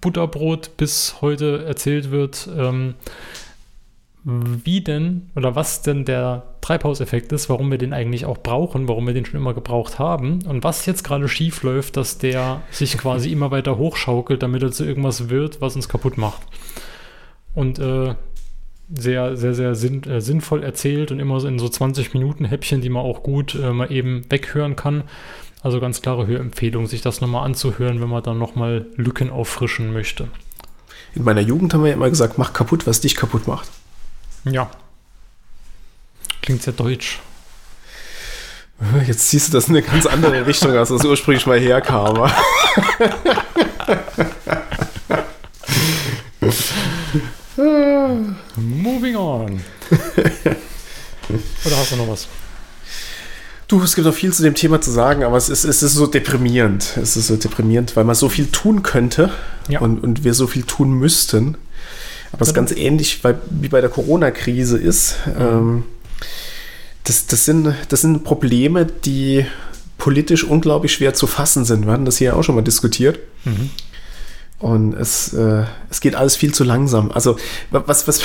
Butterbrot 0.00 0.76
bis 0.76 1.16
heute 1.20 1.64
erzählt 1.64 2.10
wird, 2.10 2.48
ähm, 2.56 2.94
wie 4.24 4.82
denn 4.82 5.30
oder 5.34 5.56
was 5.56 5.82
denn 5.82 6.04
der 6.04 6.42
Treibhauseffekt 6.60 7.32
ist, 7.32 7.48
warum 7.48 7.70
wir 7.70 7.78
den 7.78 7.94
eigentlich 7.94 8.26
auch 8.26 8.38
brauchen, 8.38 8.86
warum 8.86 9.06
wir 9.06 9.14
den 9.14 9.24
schon 9.24 9.40
immer 9.40 9.54
gebraucht 9.54 9.98
haben 9.98 10.40
und 10.46 10.62
was 10.62 10.84
jetzt 10.84 11.04
gerade 11.04 11.26
schief 11.28 11.62
läuft, 11.62 11.96
dass 11.96 12.18
der 12.18 12.60
sich 12.70 12.98
quasi 12.98 13.32
immer 13.32 13.50
weiter 13.50 13.78
hochschaukelt, 13.78 14.42
damit 14.42 14.62
er 14.62 14.72
zu 14.72 14.84
irgendwas 14.84 15.30
wird, 15.30 15.60
was 15.60 15.76
uns 15.76 15.88
kaputt 15.88 16.18
macht. 16.18 16.42
Und 17.54 17.78
äh, 17.78 18.14
sehr, 18.92 19.36
sehr, 19.36 19.54
sehr 19.54 19.74
sinn, 19.74 20.02
äh, 20.04 20.20
sinnvoll 20.20 20.62
erzählt 20.62 21.12
und 21.12 21.20
immer 21.20 21.40
so 21.40 21.48
in 21.48 21.58
so 21.58 21.68
20 21.68 22.12
Minuten 22.12 22.44
Häppchen, 22.44 22.80
die 22.80 22.88
man 22.90 23.04
auch 23.04 23.22
gut 23.22 23.54
äh, 23.54 23.72
mal 23.72 23.90
eben 23.90 24.22
weghören 24.28 24.76
kann. 24.76 25.04
Also 25.62 25.80
ganz 25.80 26.02
klare 26.02 26.26
Hörempfehlung, 26.26 26.86
sich 26.86 27.00
das 27.00 27.20
nochmal 27.20 27.44
anzuhören, 27.44 28.00
wenn 28.00 28.08
man 28.08 28.22
dann 28.22 28.38
nochmal 28.38 28.86
Lücken 28.96 29.30
auffrischen 29.30 29.92
möchte. 29.92 30.28
In 31.14 31.24
meiner 31.24 31.40
Jugend 31.40 31.74
haben 31.74 31.82
wir 31.82 31.90
ja 31.90 31.96
immer 31.96 32.08
gesagt, 32.08 32.38
mach 32.38 32.52
kaputt, 32.52 32.86
was 32.86 33.00
dich 33.00 33.14
kaputt 33.14 33.46
macht. 33.46 33.68
Ja. 34.44 34.70
Klingt 36.42 36.62
sehr 36.62 36.72
deutsch. 36.72 37.20
Jetzt 39.06 39.28
ziehst 39.28 39.48
du 39.48 39.52
das 39.52 39.68
in 39.68 39.76
eine 39.76 39.82
ganz 39.86 40.06
andere 40.06 40.46
Richtung, 40.46 40.72
als 40.72 40.88
das 40.88 41.04
ursprünglich 41.04 41.46
mal 41.46 41.58
herkam. 41.60 42.30
Moving 48.56 49.16
on. 49.16 49.60
Oder 51.64 51.76
hast 51.76 51.92
du 51.92 51.96
noch 51.96 52.08
was? 52.08 52.28
Du, 53.68 53.80
es 53.82 53.94
gibt 53.94 54.06
noch 54.06 54.14
viel 54.14 54.32
zu 54.32 54.42
dem 54.42 54.54
Thema 54.54 54.80
zu 54.80 54.90
sagen, 54.90 55.22
aber 55.22 55.36
es 55.36 55.48
ist, 55.48 55.64
es 55.64 55.82
ist 55.82 55.94
so 55.94 56.06
deprimierend. 56.06 56.96
Es 57.00 57.16
ist 57.16 57.28
so 57.28 57.36
deprimierend, 57.36 57.94
weil 57.96 58.04
man 58.04 58.16
so 58.16 58.28
viel 58.28 58.48
tun 58.48 58.82
könnte 58.82 59.30
Ja. 59.68 59.80
und, 59.80 60.00
und 60.00 60.24
wir 60.24 60.34
so 60.34 60.46
viel 60.48 60.64
tun 60.64 60.92
müssten. 60.92 61.56
Ist 62.48 62.54
ganz 62.54 62.72
ähnlich 62.72 63.22
weil, 63.24 63.38
wie 63.50 63.68
bei 63.68 63.80
der 63.80 63.90
Corona-Krise 63.90 64.78
ist. 64.78 65.16
Ähm, 65.38 65.84
das, 67.04 67.26
das, 67.26 67.44
sind, 67.44 67.74
das 67.88 68.00
sind 68.02 68.24
Probleme, 68.24 68.86
die 68.86 69.46
politisch 69.98 70.44
unglaublich 70.44 70.92
schwer 70.92 71.12
zu 71.14 71.26
fassen 71.26 71.64
sind. 71.64 71.84
Wir 71.86 71.92
hatten 71.92 72.04
das 72.04 72.16
hier 72.18 72.36
auch 72.36 72.42
schon 72.42 72.54
mal 72.54 72.62
diskutiert. 72.62 73.18
Und 74.58 74.92
es, 74.92 75.32
äh, 75.32 75.64
es 75.88 76.00
geht 76.02 76.14
alles 76.14 76.36
viel 76.36 76.52
zu 76.52 76.64
langsam. 76.64 77.10
Also 77.12 77.36
wa- 77.70 77.82
was, 77.86 78.06
was, 78.06 78.20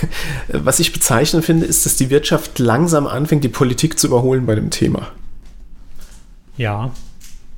was 0.48 0.78
ich 0.78 0.92
bezeichnend 0.92 1.44
finde, 1.44 1.66
ist, 1.66 1.84
dass 1.86 1.96
die 1.96 2.10
Wirtschaft 2.10 2.58
langsam 2.60 3.06
anfängt, 3.08 3.42
die 3.42 3.48
Politik 3.48 3.98
zu 3.98 4.06
überholen 4.06 4.46
bei 4.46 4.54
dem 4.54 4.70
Thema. 4.70 5.08
Ja. 6.56 6.92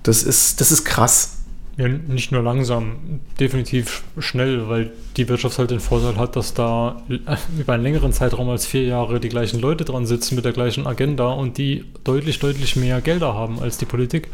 Das 0.03 0.23
ist, 0.23 0.61
das 0.61 0.73
ist 0.73 0.85
krass. 0.85 1.39
Ja. 1.77 1.89
Nicht 1.89 2.33
nur 2.33 2.43
langsam, 2.43 3.21
definitiv 3.41 4.03
schnell, 4.19 4.69
weil 4.69 4.91
die 5.17 5.29
Wirtschaft 5.29 5.59
halt 5.59 5.71
den 5.71 5.81
Vorteil 5.81 6.17
hat, 6.17 6.37
dass 6.37 6.55
da 6.55 7.03
über 7.59 7.73
einen 7.73 7.83
längeren 7.83 8.13
Zeitraum 8.13 8.49
als 8.51 8.67
vier 8.67 8.85
Jahre 8.85 9.21
die 9.21 9.29
gleichen 9.29 9.61
Leute 9.61 9.85
dran 9.85 10.07
sitzen 10.07 10.35
mit 10.35 10.45
der 10.45 10.53
gleichen 10.53 10.87
Agenda 10.87 11.29
und 11.29 11.59
die 11.59 11.85
deutlich, 12.05 12.39
deutlich 12.39 12.77
mehr 12.77 13.01
Gelder 13.01 13.35
haben 13.35 13.61
als 13.61 13.79
die 13.79 13.87
Politik. 13.87 14.29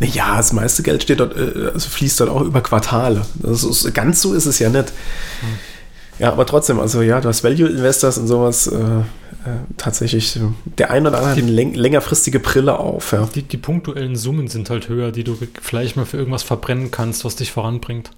Naja, 0.00 0.36
das 0.36 0.52
meiste 0.52 0.82
Geld 0.82 1.02
steht 1.02 1.20
dort, 1.20 1.36
äh, 1.36 1.70
also 1.72 1.88
fließt 1.88 2.20
dort 2.20 2.30
auch 2.30 2.42
über 2.42 2.60
Quartale. 2.60 3.22
Das 3.34 3.64
ist, 3.64 3.92
ganz 3.94 4.20
so 4.20 4.34
ist 4.34 4.46
es 4.46 4.58
ja 4.58 4.68
nicht. 4.68 4.92
Ja, 6.18 6.32
aber 6.32 6.46
trotzdem, 6.46 6.80
also 6.80 7.02
ja, 7.02 7.20
du 7.20 7.28
hast 7.28 7.44
Value 7.44 7.68
Investors 7.68 8.18
und 8.18 8.26
sowas. 8.26 8.66
Äh, 8.66 9.02
tatsächlich, 9.76 10.36
äh, 10.36 10.40
der 10.78 10.90
ein 10.90 11.06
oder 11.06 11.18
andere 11.22 11.40
läng 11.40 11.74
längerfristige 11.74 12.38
Brille 12.38 12.78
auf. 12.78 13.12
Ja. 13.12 13.28
Die, 13.34 13.42
die 13.42 13.56
punktuellen 13.56 14.16
Summen 14.16 14.48
sind 14.48 14.70
halt 14.70 14.88
höher, 14.88 15.12
die 15.12 15.24
du 15.24 15.36
vielleicht 15.60 15.96
mal 15.96 16.06
für 16.06 16.16
irgendwas 16.16 16.42
verbrennen 16.42 16.90
kannst, 16.90 17.24
was 17.24 17.36
dich 17.36 17.52
voranbringt. 17.52 18.10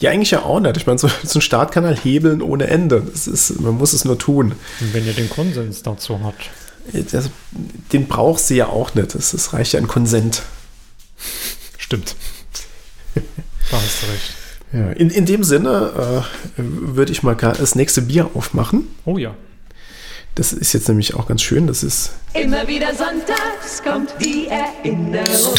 ja, 0.00 0.10
eigentlich 0.10 0.32
ja 0.32 0.42
auch 0.42 0.60
nicht. 0.60 0.76
Ich 0.76 0.86
meine, 0.86 0.98
so, 0.98 1.08
so 1.22 1.38
ein 1.38 1.42
Startkanal 1.42 1.96
hebeln 1.96 2.42
ohne 2.42 2.66
Ende. 2.66 3.02
Das 3.10 3.26
ist, 3.26 3.60
man 3.60 3.74
muss 3.74 3.92
es 3.92 4.04
nur 4.04 4.18
tun. 4.18 4.52
Und 4.80 4.94
wenn 4.94 5.06
ihr 5.06 5.14
den 5.14 5.30
Konsens 5.30 5.82
dazu 5.82 6.20
habt. 6.22 6.50
Das, 7.12 7.30
den 7.92 8.06
brauchst 8.06 8.50
du 8.50 8.54
ja 8.54 8.66
auch 8.66 8.94
nicht. 8.94 9.14
Es 9.14 9.32
es 9.32 9.52
reicht 9.52 9.72
ja 9.72 9.80
ein 9.80 9.88
Konsent. 9.88 10.42
Stimmt. 11.78 12.16
da 13.14 13.22
hast 13.76 14.02
du 14.02 14.06
recht. 14.06 14.34
Ja, 14.72 14.90
in, 14.92 15.10
in 15.10 15.24
dem 15.24 15.44
Sinne 15.44 16.24
äh, 16.56 16.62
würde 16.62 17.12
ich 17.12 17.22
mal 17.22 17.34
das 17.34 17.74
nächste 17.76 18.02
Bier 18.02 18.30
aufmachen. 18.34 18.88
Oh 19.04 19.18
ja. 19.18 19.34
Das 20.36 20.52
ist 20.52 20.74
jetzt 20.74 20.86
nämlich 20.86 21.14
auch 21.14 21.26
ganz 21.26 21.40
schön. 21.40 21.66
Das 21.66 21.82
ist 21.82 22.12
Immer 22.34 22.68
wieder 22.68 22.94
sonntags 22.94 23.82
kommt 23.82 24.14
die 24.20 24.48
Erinnerung. 24.48 25.54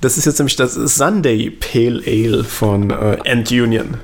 Das 0.00 0.18
ist 0.18 0.24
jetzt 0.26 0.38
nämlich 0.38 0.56
das 0.56 0.74
Sunday 0.74 1.50
Pale 1.50 2.02
Ale 2.04 2.42
von 2.42 2.90
äh, 2.90 3.14
End 3.24 3.48
Union. 3.52 3.98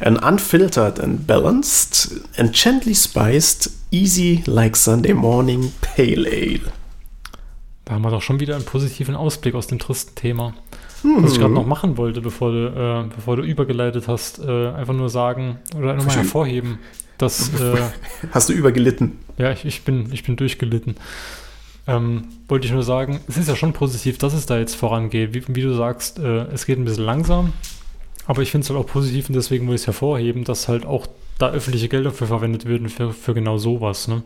An 0.00 0.16
unfiltered 0.16 0.98
and 0.98 1.28
balanced 1.28 2.10
and 2.36 2.52
gently 2.52 2.94
spiced, 2.94 3.70
easy 3.92 4.42
like 4.46 4.76
Sunday 4.76 5.14
morning 5.14 5.72
Pale 5.80 6.28
Ale. 6.28 6.72
Da 7.84 7.94
haben 7.94 8.02
wir 8.02 8.10
doch 8.10 8.22
schon 8.22 8.40
wieder 8.40 8.56
einen 8.56 8.64
positiven 8.64 9.14
Ausblick 9.14 9.54
aus 9.54 9.68
dem 9.68 9.78
tristen 9.78 10.16
Thema. 10.16 10.54
Was 11.04 11.32
ich 11.32 11.38
gerade 11.38 11.52
noch 11.52 11.66
machen 11.66 11.96
wollte, 11.96 12.20
bevor 12.20 12.50
du, 12.50 12.66
äh, 12.68 13.14
bevor 13.14 13.36
du 13.36 13.42
übergeleitet 13.42 14.08
hast, 14.08 14.38
äh, 14.38 14.68
einfach 14.68 14.94
nur 14.94 15.10
sagen 15.10 15.58
oder 15.76 15.94
nochmal 15.94 16.16
hervorheben, 16.16 16.78
dass 17.18 17.48
äh, 17.60 17.76
Hast 18.30 18.48
du 18.48 18.52
übergelitten? 18.52 19.18
ja, 19.36 19.52
ich, 19.52 19.64
ich, 19.64 19.84
bin, 19.84 20.12
ich 20.12 20.24
bin 20.24 20.36
durchgelitten. 20.36 20.96
Ähm, 21.86 22.24
wollte 22.48 22.66
ich 22.66 22.72
nur 22.72 22.82
sagen, 22.82 23.20
es 23.28 23.36
ist 23.36 23.48
ja 23.48 23.56
schon 23.56 23.74
positiv, 23.74 24.16
dass 24.16 24.32
es 24.32 24.46
da 24.46 24.58
jetzt 24.58 24.74
vorangeht. 24.74 25.34
Wie, 25.34 25.44
wie 25.54 25.62
du 25.62 25.74
sagst, 25.74 26.18
äh, 26.18 26.44
es 26.44 26.64
geht 26.64 26.78
ein 26.78 26.84
bisschen 26.84 27.04
langsam, 27.04 27.52
aber 28.26 28.40
ich 28.40 28.50
finde 28.50 28.64
es 28.64 28.70
halt 28.70 28.80
auch 28.80 28.86
positiv 28.86 29.28
und 29.28 29.34
deswegen 29.34 29.68
will 29.68 29.74
ich 29.74 29.82
es 29.82 29.86
hervorheben, 29.86 30.44
dass 30.44 30.68
halt 30.68 30.86
auch 30.86 31.06
da 31.38 31.50
öffentliche 31.50 31.88
Gelder 31.88 32.12
für 32.12 32.26
verwendet 32.26 32.66
werden 32.66 32.88
für, 32.88 33.12
für 33.12 33.34
genau 33.34 33.58
sowas. 33.58 34.08
Ne? 34.08 34.22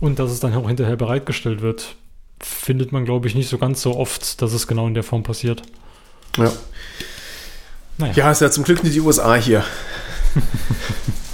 Und 0.00 0.18
dass 0.18 0.30
es 0.30 0.40
dann 0.40 0.54
auch 0.54 0.68
hinterher 0.68 0.96
bereitgestellt 0.96 1.60
wird, 1.60 1.96
findet 2.44 2.92
man, 2.92 3.04
glaube 3.04 3.26
ich, 3.28 3.34
nicht 3.34 3.48
so 3.48 3.58
ganz 3.58 3.82
so 3.82 3.96
oft, 3.96 4.42
dass 4.42 4.52
es 4.52 4.66
genau 4.66 4.86
in 4.86 4.94
der 4.94 5.02
Form 5.02 5.22
passiert. 5.22 5.62
Ja. 6.36 6.52
Naja. 7.98 8.12
Ja, 8.14 8.30
ist 8.30 8.40
ja 8.40 8.50
zum 8.50 8.64
Glück 8.64 8.82
nicht 8.82 8.94
die 8.94 9.00
USA 9.00 9.34
hier. 9.34 9.64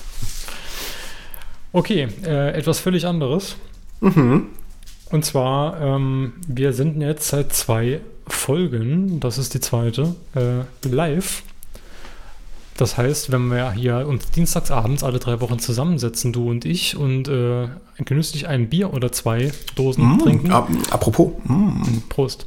Okay, 1.73 2.09
äh, 2.25 2.53
etwas 2.53 2.81
völlig 2.81 3.07
anderes. 3.07 3.57
Und 4.01 5.25
zwar, 5.25 5.81
ähm, 5.81 6.33
wir 6.49 6.73
sind 6.73 7.01
jetzt 7.01 7.29
seit 7.29 7.53
zwei 7.53 8.01
Folgen, 8.27 9.21
das 9.21 9.39
ist 9.39 9.55
die 9.55 9.61
zweite, 9.61 10.17
äh, 10.35 10.89
live. 10.89 11.43
Das 12.81 12.97
heißt, 12.97 13.31
wenn 13.31 13.49
wir 13.49 13.73
hier 13.73 14.07
uns 14.09 14.31
dienstagsabends 14.31 15.05
alle 15.05 15.19
drei 15.19 15.39
Wochen 15.43 15.59
zusammensetzen, 15.59 16.33
du 16.33 16.49
und 16.49 16.65
ich, 16.65 16.97
und 16.97 17.29
äh, 17.29 17.69
genüsslich 18.07 18.49
ein 18.49 18.71
Bier 18.71 18.95
oder 18.95 19.13
zwei 19.13 19.53
Dosen 19.75 20.19
trinken. 20.19 20.51
Ap 20.51 20.71
apropos, 20.91 21.33
mm, 21.45 22.09
Prost. 22.09 22.47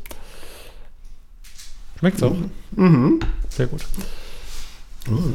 Schmeckt's 1.99 2.23
auch? 2.23 2.35
Mhm. 2.72 3.19
Sehr 3.49 3.68
gut. 3.68 3.81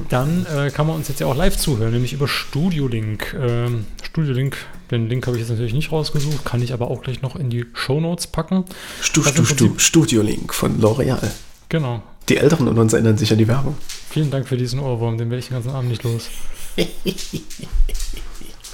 Dann 0.09 0.45
äh, 0.47 0.71
kann 0.71 0.89
man 0.89 0.97
uns 0.97 1.07
jetzt 1.07 1.21
ja 1.21 1.29
auch 1.29 1.37
live 1.37 1.57
zuhören, 1.57 1.93
nämlich 1.93 2.13
über 2.13 2.27
Studio 2.27 2.89
Link. 2.89 3.37
Ähm, 3.41 3.87
Studio 4.03 4.33
Link, 4.33 4.57
den 4.91 5.09
Link 5.09 5.29
habe 5.29 5.37
ich 5.37 5.43
jetzt 5.43 5.51
natürlich 5.51 5.75
nicht 5.75 5.93
rausgesucht, 5.93 6.45
kann 6.45 6.61
ich 6.61 6.73
aber 6.73 6.91
auch 6.91 7.03
gleich 7.03 7.23
noch 7.23 7.37
in 7.37 7.51
die 7.51 7.67
Show 7.73 8.01
Notes 8.01 8.27
packen. 8.27 8.65
Stu, 9.01 9.23
Stu, 9.23 9.45
Stu, 9.45 9.67
Prinzip- 9.69 9.81
Studio 9.81 10.23
Link 10.23 10.53
von 10.53 10.81
L'Oreal. 10.81 11.31
Genau. 11.69 12.03
Die 12.29 12.37
Älteren 12.37 12.69
unter 12.69 12.83
uns 12.83 12.93
erinnern 12.93 13.17
sich 13.17 13.33
an 13.33 13.39
die 13.39 13.49
Werbung. 13.49 13.77
Vielen 14.11 14.31
Dank 14.31 14.47
für 14.47 14.57
diesen 14.57 14.81
Ohrwurm, 14.81 15.17
den 15.17 15.31
werde 15.31 15.41
ich 15.41 15.49
den 15.49 15.55
ganzen 15.55 15.71
Abend 15.71 15.91
nicht 15.91 16.05
los. 16.05 16.29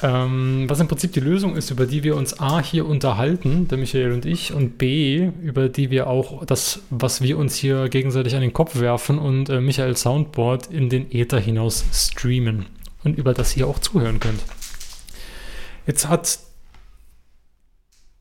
ähm, 0.02 0.64
was 0.68 0.80
im 0.80 0.88
Prinzip 0.88 1.12
die 1.12 1.20
Lösung 1.20 1.56
ist, 1.56 1.70
über 1.70 1.86
die 1.86 2.02
wir 2.02 2.16
uns 2.16 2.38
A 2.40 2.60
hier 2.60 2.86
unterhalten, 2.86 3.68
der 3.68 3.78
Michael 3.78 4.12
und 4.12 4.26
ich, 4.26 4.52
und 4.52 4.76
B, 4.76 5.30
über 5.40 5.68
die 5.68 5.90
wir 5.90 6.08
auch 6.08 6.44
das, 6.44 6.80
was 6.90 7.22
wir 7.22 7.38
uns 7.38 7.54
hier 7.54 7.88
gegenseitig 7.88 8.34
an 8.34 8.40
den 8.40 8.52
Kopf 8.52 8.80
werfen 8.80 9.18
und 9.18 9.48
äh, 9.48 9.60
Michael 9.60 9.96
Soundboard 9.96 10.66
in 10.66 10.88
den 10.88 11.10
Äther 11.12 11.38
hinaus 11.38 11.84
streamen 11.92 12.66
und 13.04 13.16
über 13.16 13.34
das 13.34 13.56
ihr 13.56 13.68
auch 13.68 13.78
zuhören 13.78 14.18
könnt. 14.18 14.42
Jetzt 15.86 16.08
hat 16.08 16.38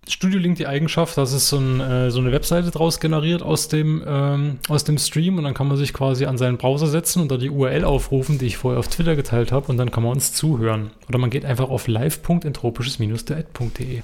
Studio 0.08 0.40
Link 0.40 0.56
die 0.58 0.68
Eigenschaft, 0.68 1.18
dass 1.18 1.32
es 1.32 1.48
so, 1.48 1.58
ein, 1.58 1.80
äh, 1.80 2.12
so 2.12 2.20
eine 2.20 2.34
Webseite 2.34 2.72
draus 2.72 3.00
generiert 3.00 3.42
aus 3.42 3.70
dem, 3.70 4.04
ähm, 4.06 4.60
aus 4.68 4.84
dem 4.84 4.98
Stream 4.98 5.38
und 5.38 5.46
dann 5.46 5.54
kann 5.54 5.70
man 5.70 5.78
sich 5.78 5.94
quasi 5.94 6.26
an 6.26 6.38
seinen 6.38 6.58
Browser 6.58 6.88
setzen 6.88 7.22
und 7.22 7.32
da 7.32 7.38
die 7.38 7.50
URL 7.50 7.86
aufrufen, 7.86 8.38
die 8.38 8.48
ich 8.48 8.58
vorher 8.58 8.80
auf 8.80 8.90
Twitter 8.90 9.16
geteilt 9.16 9.54
habe 9.54 9.72
und 9.72 9.78
dann 9.78 9.92
kann 9.92 10.04
man 10.04 10.12
uns 10.12 10.34
zuhören. 10.34 10.92
Oder 11.08 11.20
man 11.20 11.30
geht 11.30 11.46
einfach 11.46 11.70
auf 11.70 11.88
live.entropisches-der.de. 11.88 14.02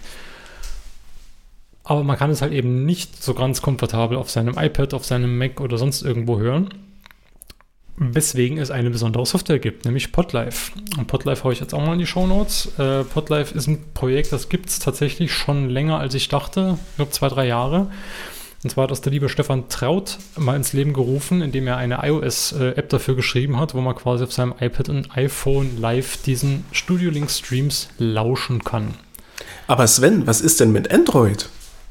Aber 1.84 2.03
man 2.03 2.17
kann 2.17 2.30
es 2.30 2.41
halt 2.41 2.53
eben 2.53 2.85
nicht 2.85 3.21
so 3.21 3.34
ganz 3.34 3.61
komfortabel 3.61 4.17
auf 4.17 4.30
seinem 4.30 4.57
iPad, 4.57 4.93
auf 4.93 5.03
seinem 5.05 5.38
Mac 5.38 5.59
oder 5.59 5.77
sonst 5.77 6.01
irgendwo 6.03 6.39
hören. 6.39 6.69
Weswegen 7.99 8.57
es 8.57 8.71
eine 8.71 8.89
besondere 8.89 9.26
Software 9.26 9.59
gibt, 9.59 9.84
nämlich 9.84 10.13
Podlife. 10.13 10.71
Und 10.97 11.07
Podlife 11.07 11.43
haue 11.43 11.51
ich 11.51 11.59
jetzt 11.59 11.73
auch 11.73 11.85
mal 11.85 11.93
in 11.93 11.99
die 11.99 12.05
Show 12.07 12.26
Notes. 12.26 12.71
Äh, 12.80 13.03
Podlife 13.03 13.53
ist 13.53 13.67
ein 13.67 13.84
Projekt, 13.93 14.31
das 14.31 14.47
gibt 14.47 14.69
es 14.69 14.80
tatsächlich 14.80 15.34
schon 15.34 15.69
länger, 15.69 15.99
als 15.99 16.13
ich 16.13 16.30
dachte. 16.30 16.77
Ich 16.91 16.95
glaube, 16.95 17.11
zwei, 17.11 17.27
drei 17.27 17.47
Jahre. 17.47 17.91
Und 18.63 18.69
zwar 18.69 18.84
hat 18.84 18.91
das 18.91 19.01
der 19.01 19.11
liebe 19.11 19.27
Stefan 19.27 19.67
Traut 19.67 20.17
mal 20.38 20.55
ins 20.55 20.71
Leben 20.71 20.93
gerufen, 20.93 21.41
indem 21.41 21.67
er 21.67 21.77
eine 21.77 21.99
iOS-App 22.03 22.89
dafür 22.89 23.15
geschrieben 23.15 23.59
hat, 23.59 23.73
wo 23.73 23.81
man 23.81 23.95
quasi 23.95 24.23
auf 24.23 24.34
seinem 24.34 24.53
iPad 24.59 24.89
und 24.89 25.17
iPhone 25.17 25.77
live 25.77 26.21
diesen 26.23 26.65
Studio 26.71 27.11
Link 27.11 27.30
Streams 27.30 27.89
lauschen 27.97 28.63
kann. 28.63 28.93
Aber 29.67 29.88
Sven, 29.88 30.26
was 30.26 30.39
ist 30.41 30.61
denn 30.61 30.71
mit 30.71 30.91
Android? 30.91 31.49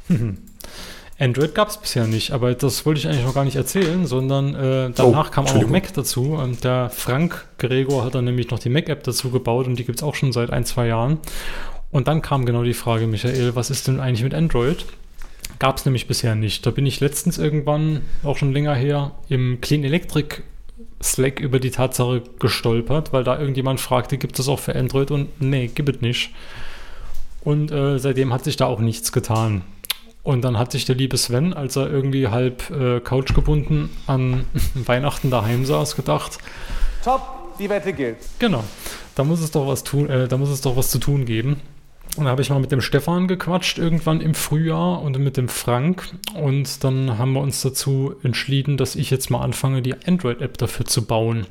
Android 1.21 1.55
gab 1.55 1.69
es 1.69 1.77
bisher 1.77 2.07
nicht, 2.07 2.31
aber 2.31 2.55
das 2.55 2.87
wollte 2.87 3.01
ich 3.01 3.09
eigentlich 3.09 3.25
noch 3.25 3.35
gar 3.35 3.45
nicht 3.45 3.57
erzählen, 3.57 4.07
sondern 4.07 4.55
äh, 4.55 4.91
danach 4.95 5.29
Oh, 5.29 5.31
kam 5.33 5.47
auch. 5.47 5.67
Mac 5.67 5.93
dazu. 5.93 6.35
Und 6.35 6.63
der 6.63 6.91
Frank 6.91 7.47
Gregor 7.59 8.05
hat 8.05 8.15
dann 8.15 8.25
nämlich 8.25 8.51
noch 8.51 8.61
die 8.61 8.69
Mac-App 8.69 9.03
dazu 9.03 9.31
gebaut 9.31 9.67
und 9.67 9.77
die 9.79 9.85
gibt 9.85 9.99
es 9.99 10.03
auch 10.05 10.15
schon 10.15 10.33
seit 10.33 10.51
ein, 10.51 10.65
zwei 10.65 10.87
Jahren. 10.87 11.19
Und 11.91 12.07
dann 12.07 12.23
kam 12.23 12.47
genau 12.47 12.63
die 12.63 12.75
Frage, 12.75 13.07
Michael, 13.09 13.57
was 13.57 13.71
ist 13.71 13.89
denn 13.89 13.99
eigentlich 13.99 14.23
mit 14.23 14.35
Android? 14.35 14.85
Gab 15.59 15.79
es 15.79 15.85
nämlich 15.85 16.07
bisher 16.07 16.37
nicht. 16.37 16.65
Da 16.65 16.71
bin 16.71 16.87
ich 16.87 17.01
letztens 17.01 17.37
irgendwann, 17.39 18.03
auch 18.23 18.37
schon 18.37 18.53
länger 18.53 18.75
her, 18.75 19.13
im 19.29 19.61
Clean 19.61 19.83
Electric 19.83 20.43
Slack 21.03 21.41
über 21.41 21.59
die 21.59 21.71
Tatsache 21.71 22.23
gestolpert, 22.39 23.13
weil 23.13 23.25
da 23.25 23.39
irgendjemand 23.39 23.81
fragte, 23.81 24.19
gibt 24.19 24.39
es 24.39 24.49
auch 24.49 24.59
für 24.59 24.77
Android? 24.77 25.11
Und 25.11 25.41
nee, 25.41 25.67
gibt 25.69 25.89
es 25.89 26.01
nicht. 26.01 26.31
Und 27.43 27.73
äh, 27.73 27.99
seitdem 27.99 28.33
hat 28.33 28.45
sich 28.45 28.57
da 28.57 28.67
auch 28.67 28.81
nichts 28.81 29.11
getan. 29.11 29.63
Und 30.29 30.43
dann 30.43 30.59
hat 30.59 30.73
sich 30.73 30.85
der 30.85 30.95
liebe 30.95 31.17
Sven, 31.17 31.55
als 31.55 31.77
er 31.77 31.91
irgendwie 31.91 32.29
halb 32.29 32.69
äh, 32.69 33.01
couchgebunden 33.01 33.89
an 34.07 34.45
Weihnachten 34.75 35.31
daheim 35.31 35.65
saß, 35.65 35.97
gedacht, 35.97 36.37
Top, 37.03 37.57
die 37.59 37.71
Wette 37.71 37.95
gilt. 37.95 38.19
genau, 38.39 38.63
da 39.15 39.25
muss 39.25 39.41
es 39.41 39.53
doch 39.53 39.67
was 39.67 39.85
tun, 39.85 40.11
äh, 40.11 40.29
da 40.29 40.37
muss 40.37 40.51
es 40.51 40.61
doch 40.61 40.77
was 40.77 40.91
zu 40.91 40.99
tun 40.99 41.25
geben. 41.25 41.63
Und 42.19 42.27
da 42.27 42.31
habe 42.31 42.43
ich 42.43 42.51
mal 42.51 42.59
mit 42.59 42.71
dem 42.73 42.83
Stefan 42.83 43.27
gequatscht, 43.27 43.79
irgendwann 43.79 44.21
im 44.21 44.35
Frühjahr 44.35 45.01
und 45.01 45.19
mit 45.19 45.39
dem 45.39 45.49
Frank. 45.49 46.15
Und 46.35 46.85
dann 46.85 47.17
haben 47.17 47.33
wir 47.33 47.41
uns 47.41 47.63
dazu 47.63 48.15
entschieden, 48.23 48.77
dass 48.77 48.97
ich 48.97 49.09
jetzt 49.09 49.31
mal 49.31 49.41
anfange, 49.41 49.81
die 49.81 49.95
Android-App 49.95 50.59
dafür 50.59 50.85
zu 50.85 51.07
bauen. 51.07 51.47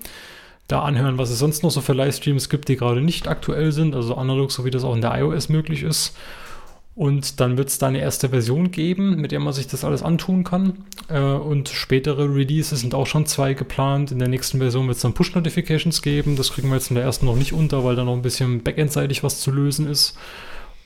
da 0.72 0.82
anhören, 0.82 1.18
was 1.18 1.30
es 1.30 1.38
sonst 1.38 1.62
noch 1.62 1.70
so 1.70 1.80
für 1.80 1.92
Livestreams 1.92 2.48
gibt, 2.48 2.68
die 2.68 2.76
gerade 2.76 3.00
nicht 3.00 3.28
aktuell 3.28 3.72
sind, 3.72 3.94
also 3.94 4.16
analog, 4.16 4.50
so 4.50 4.64
wie 4.64 4.70
das 4.70 4.84
auch 4.84 4.94
in 4.94 5.00
der 5.00 5.16
iOS 5.18 5.48
möglich 5.48 5.82
ist. 5.82 6.16
Und 6.94 7.40
dann 7.40 7.56
wird 7.56 7.68
es 7.68 7.78
da 7.78 7.86
eine 7.86 8.00
erste 8.00 8.28
Version 8.28 8.70
geben, 8.70 9.16
mit 9.16 9.32
der 9.32 9.40
man 9.40 9.54
sich 9.54 9.66
das 9.66 9.82
alles 9.82 10.02
antun 10.02 10.44
kann. 10.44 10.84
Äh, 11.08 11.20
und 11.20 11.70
spätere 11.70 12.34
Releases 12.34 12.80
sind 12.80 12.94
auch 12.94 13.06
schon 13.06 13.24
zwei 13.24 13.54
geplant. 13.54 14.12
In 14.12 14.18
der 14.18 14.28
nächsten 14.28 14.58
Version 14.58 14.86
wird 14.88 14.96
es 14.96 15.02
dann 15.02 15.14
Push-Notifications 15.14 16.02
geben. 16.02 16.36
Das 16.36 16.52
kriegen 16.52 16.68
wir 16.68 16.74
jetzt 16.74 16.90
in 16.90 16.96
der 16.96 17.04
ersten 17.04 17.24
noch 17.24 17.36
nicht 17.36 17.54
unter, 17.54 17.82
weil 17.84 17.96
da 17.96 18.04
noch 18.04 18.12
ein 18.12 18.22
bisschen 18.22 18.62
backendseitig 18.62 19.24
was 19.24 19.40
zu 19.40 19.50
lösen 19.50 19.86
ist. 19.86 20.18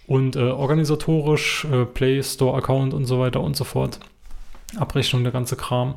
Und 0.06 0.36
äh, 0.36 0.42
organisatorisch, 0.42 1.66
äh, 1.72 1.84
Play 1.84 2.22
Store-Account 2.22 2.94
und 2.94 3.06
so 3.06 3.18
weiter 3.18 3.40
und 3.40 3.56
so 3.56 3.64
fort. 3.64 3.98
Abrechnung, 4.76 5.24
der 5.24 5.32
ganze 5.32 5.56
Kram. 5.56 5.96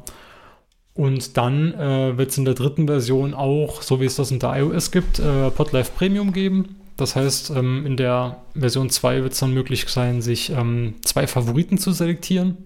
Und 1.00 1.38
dann 1.38 1.74
äh, 1.76 2.18
wird 2.18 2.32
es 2.32 2.38
in 2.38 2.44
der 2.44 2.56
dritten 2.56 2.86
Version 2.86 3.34
auch, 3.34 3.82
so 3.82 4.02
wie 4.02 4.06
es 4.06 4.18
das 4.18 4.32
in 4.32 4.40
der 4.40 4.60
iOS 4.60 4.92
gibt, 4.92 5.18
äh, 5.18 5.50
Podlife 5.50 5.94
Premium 5.96 6.34
geben. 6.34 6.76
Das 6.98 7.16
heißt, 7.16 7.52
ähm, 7.52 7.86
in 7.86 7.96
der 7.96 8.42
Version 8.54 8.90
2 8.90 9.24
wird 9.24 9.32
es 9.32 9.40
dann 9.40 9.54
möglich 9.54 9.86
sein, 9.88 10.22
sich 10.22 10.50
ähm, 10.50 10.96
zwei 11.06 11.26
Favoriten 11.26 11.78
zu 11.78 11.94
selektieren 11.94 12.58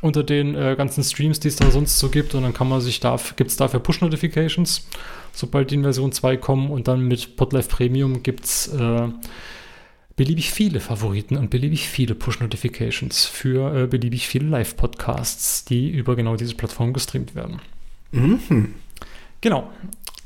unter 0.00 0.24
den 0.24 0.54
äh, 0.54 0.74
ganzen 0.74 1.04
Streams, 1.04 1.38
die 1.38 1.48
es 1.48 1.56
da 1.56 1.70
sonst 1.70 1.98
so 1.98 2.08
gibt. 2.08 2.34
Und 2.34 2.44
dann 2.44 2.54
kann 2.54 2.66
man 2.66 2.80
sich 2.80 2.98
da, 2.98 3.20
gibt 3.36 3.50
es 3.50 3.58
dafür 3.58 3.80
Push-Notifications, 3.80 4.88
sobald 5.34 5.70
die 5.70 5.74
in 5.74 5.82
Version 5.82 6.12
2 6.12 6.38
kommen. 6.38 6.70
Und 6.70 6.88
dann 6.88 7.06
mit 7.06 7.36
Podlife 7.36 7.68
Premium 7.68 8.22
gibt 8.22 8.46
es 8.46 8.68
äh, 8.68 9.08
beliebig 10.16 10.50
viele 10.50 10.80
Favoriten 10.80 11.36
und 11.36 11.50
beliebig 11.50 11.88
viele 11.88 12.14
Push-Notifications 12.14 13.26
für 13.26 13.82
äh, 13.82 13.86
beliebig 13.86 14.28
viele 14.28 14.46
Live-Podcasts, 14.46 15.66
die 15.66 15.90
über 15.90 16.16
genau 16.16 16.36
diese 16.36 16.54
Plattform 16.54 16.94
gestreamt 16.94 17.34
werden. 17.34 17.60
Genau. 19.40 19.70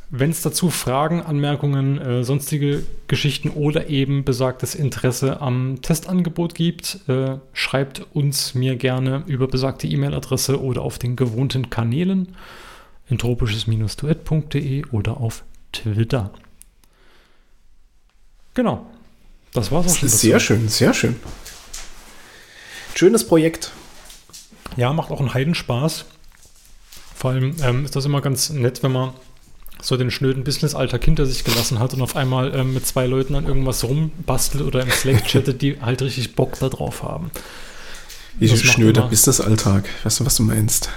Wenn 0.09 0.31
es 0.31 0.41
dazu 0.41 0.71
Fragen, 0.71 1.21
Anmerkungen, 1.21 1.99
äh, 1.99 2.23
sonstige 2.23 2.85
Geschichten 3.09 3.51
oder 3.51 3.89
eben 3.89 4.25
besagtes 4.25 4.77
Interesse 4.77 5.41
am 5.41 5.83
Testangebot 5.83 6.55
gibt, 6.55 7.01
äh, 7.09 7.39
schreibt 7.53 8.07
uns 8.15 8.55
mir 8.55 8.77
gerne 8.77 9.25
über 9.27 9.49
besagte 9.49 9.89
E-Mail-Adresse 9.89 10.63
oder 10.63 10.83
auf 10.83 11.01
den 11.01 11.17
gewohnten 11.17 11.71
Kanälen 11.71 12.37
entropisches-duett.de 13.09 14.85
oder 14.93 15.17
auf 15.21 15.43
Twitter. 15.73 16.31
Genau. 18.55 18.87
Das 19.53 19.73
war's 19.73 19.87
auch 19.93 19.97
schon. 19.97 20.09
Sehr 20.09 20.35
dazu. 20.35 20.45
schön, 20.47 20.69
sehr 20.69 20.95
schön. 20.95 21.17
Schönes 22.95 23.27
Projekt. 23.27 23.73
Ja, 24.77 24.93
macht 24.93 25.11
auch 25.11 25.21
einen 25.21 25.35
Heidenspaß. 25.35 26.07
Vor 27.17 27.31
allem 27.31 27.57
ähm, 27.63 27.85
ist 27.85 27.97
das 27.97 28.05
immer 28.05 28.21
ganz 28.21 28.51
nett, 28.51 28.83
wenn 28.83 28.93
man 28.93 29.13
so 29.83 29.97
den 29.97 30.11
schnöden 30.11 30.45
Business-Alltag 30.45 31.05
hinter 31.05 31.27
sich 31.27 31.45
gelassen 31.45 31.79
hat 31.79 31.95
und 31.95 32.03
auf 32.03 32.15
einmal 32.17 32.55
ähm, 32.55 32.75
mit 32.75 32.87
zwei 32.87 33.07
Leuten 33.07 33.35
an 33.35 33.47
irgendwas 33.47 33.85
rumbastelt 33.85 34.63
oder 34.65 34.83
im 34.83 34.91
Slack 34.91 35.25
chattet, 35.27 35.63
die 35.63 35.81
halt 35.81 36.03
richtig 36.03 36.35
Bock 36.35 36.59
da 36.59 36.69
drauf 36.69 37.03
haben. 37.03 37.31
Wie 38.39 38.49
Das 38.49 38.63
macht 38.63 38.75
schnöder 38.75 39.03
Business-Alltag. 39.09 39.89
Weißt 40.05 40.21
du, 40.21 40.27
was 40.27 40.37
du 40.37 40.43
meinst? 40.43 40.91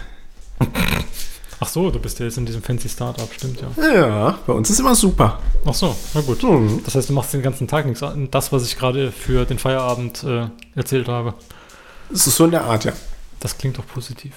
Ach 1.61 1.67
so, 1.67 1.89
du 1.91 1.99
bist 1.99 2.19
ja 2.19 2.25
jetzt 2.25 2.37
in 2.37 2.45
diesem 2.45 2.61
fancy 2.63 2.87
Startup, 2.87 3.29
stimmt 3.33 3.61
ja. 3.61 3.93
Ja, 3.93 4.39
bei 4.47 4.53
uns 4.53 4.69
ist 4.69 4.79
immer 4.79 4.95
super. 4.95 5.39
Ach 5.65 5.73
so, 5.73 5.93
na 6.13 6.21
gut. 6.21 6.41
Mhm. 6.43 6.81
Das 6.85 6.95
heißt, 6.95 7.09
du 7.09 7.13
machst 7.13 7.33
den 7.33 7.41
ganzen 7.41 7.67
Tag 7.67 7.85
nichts. 7.85 8.01
an- 8.03 8.29
Das, 8.31 8.51
was 8.53 8.63
ich 8.65 8.77
gerade 8.77 9.11
für 9.11 9.45
den 9.45 9.59
Feierabend 9.59 10.23
äh, 10.23 10.47
erzählt 10.75 11.07
habe, 11.09 11.33
Es 12.13 12.27
ist 12.27 12.35
so 12.37 12.45
in 12.45 12.51
der 12.51 12.63
Art, 12.63 12.85
ja. 12.85 12.93
das 13.41 13.57
klingt 13.57 13.77
doch 13.77 13.85
positiv. 13.87 14.33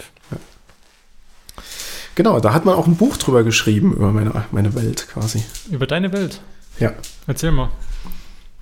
Genau, 2.14 2.40
da 2.40 2.52
hat 2.52 2.64
man 2.64 2.74
auch 2.74 2.86
ein 2.86 2.96
Buch 2.96 3.16
drüber 3.16 3.42
geschrieben, 3.42 3.92
über 3.94 4.12
meine, 4.12 4.44
meine 4.50 4.74
Welt 4.74 5.08
quasi. 5.12 5.42
Über 5.70 5.86
deine 5.86 6.12
Welt. 6.12 6.40
Ja. 6.78 6.92
Erzähl 7.26 7.52
mal. 7.52 7.70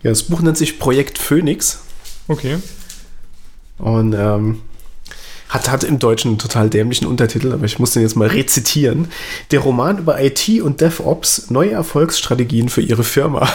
Ja, 0.03 0.11
das 0.11 0.23
Buch 0.25 0.41
nennt 0.41 0.57
sich 0.57 0.79
Projekt 0.79 1.19
Phoenix 1.19 1.81
Okay. 2.29 2.59
und 3.79 4.15
ähm, 4.15 4.63
hat, 5.49 5.69
hat 5.69 5.83
im 5.85 5.99
Deutschen 5.99 6.29
einen 6.29 6.39
total 6.39 6.71
dämlichen 6.71 7.07
Untertitel, 7.09 7.53
aber 7.53 7.65
ich 7.65 7.79
muss 7.81 7.91
den 7.91 8.03
jetzt 8.03 8.15
mal 8.17 8.29
rezitieren. 8.29 9.09
Der 9.51 9.61
Roman 9.61 9.99
über 9.99 10.23
IT 10.23 10.49
und 10.63 10.81
DevOps, 10.81 11.51
neue 11.51 11.73
Erfolgsstrategien 11.73 12.69
für 12.69 12.83
ihre 12.83 13.03
Firma. 13.05 13.49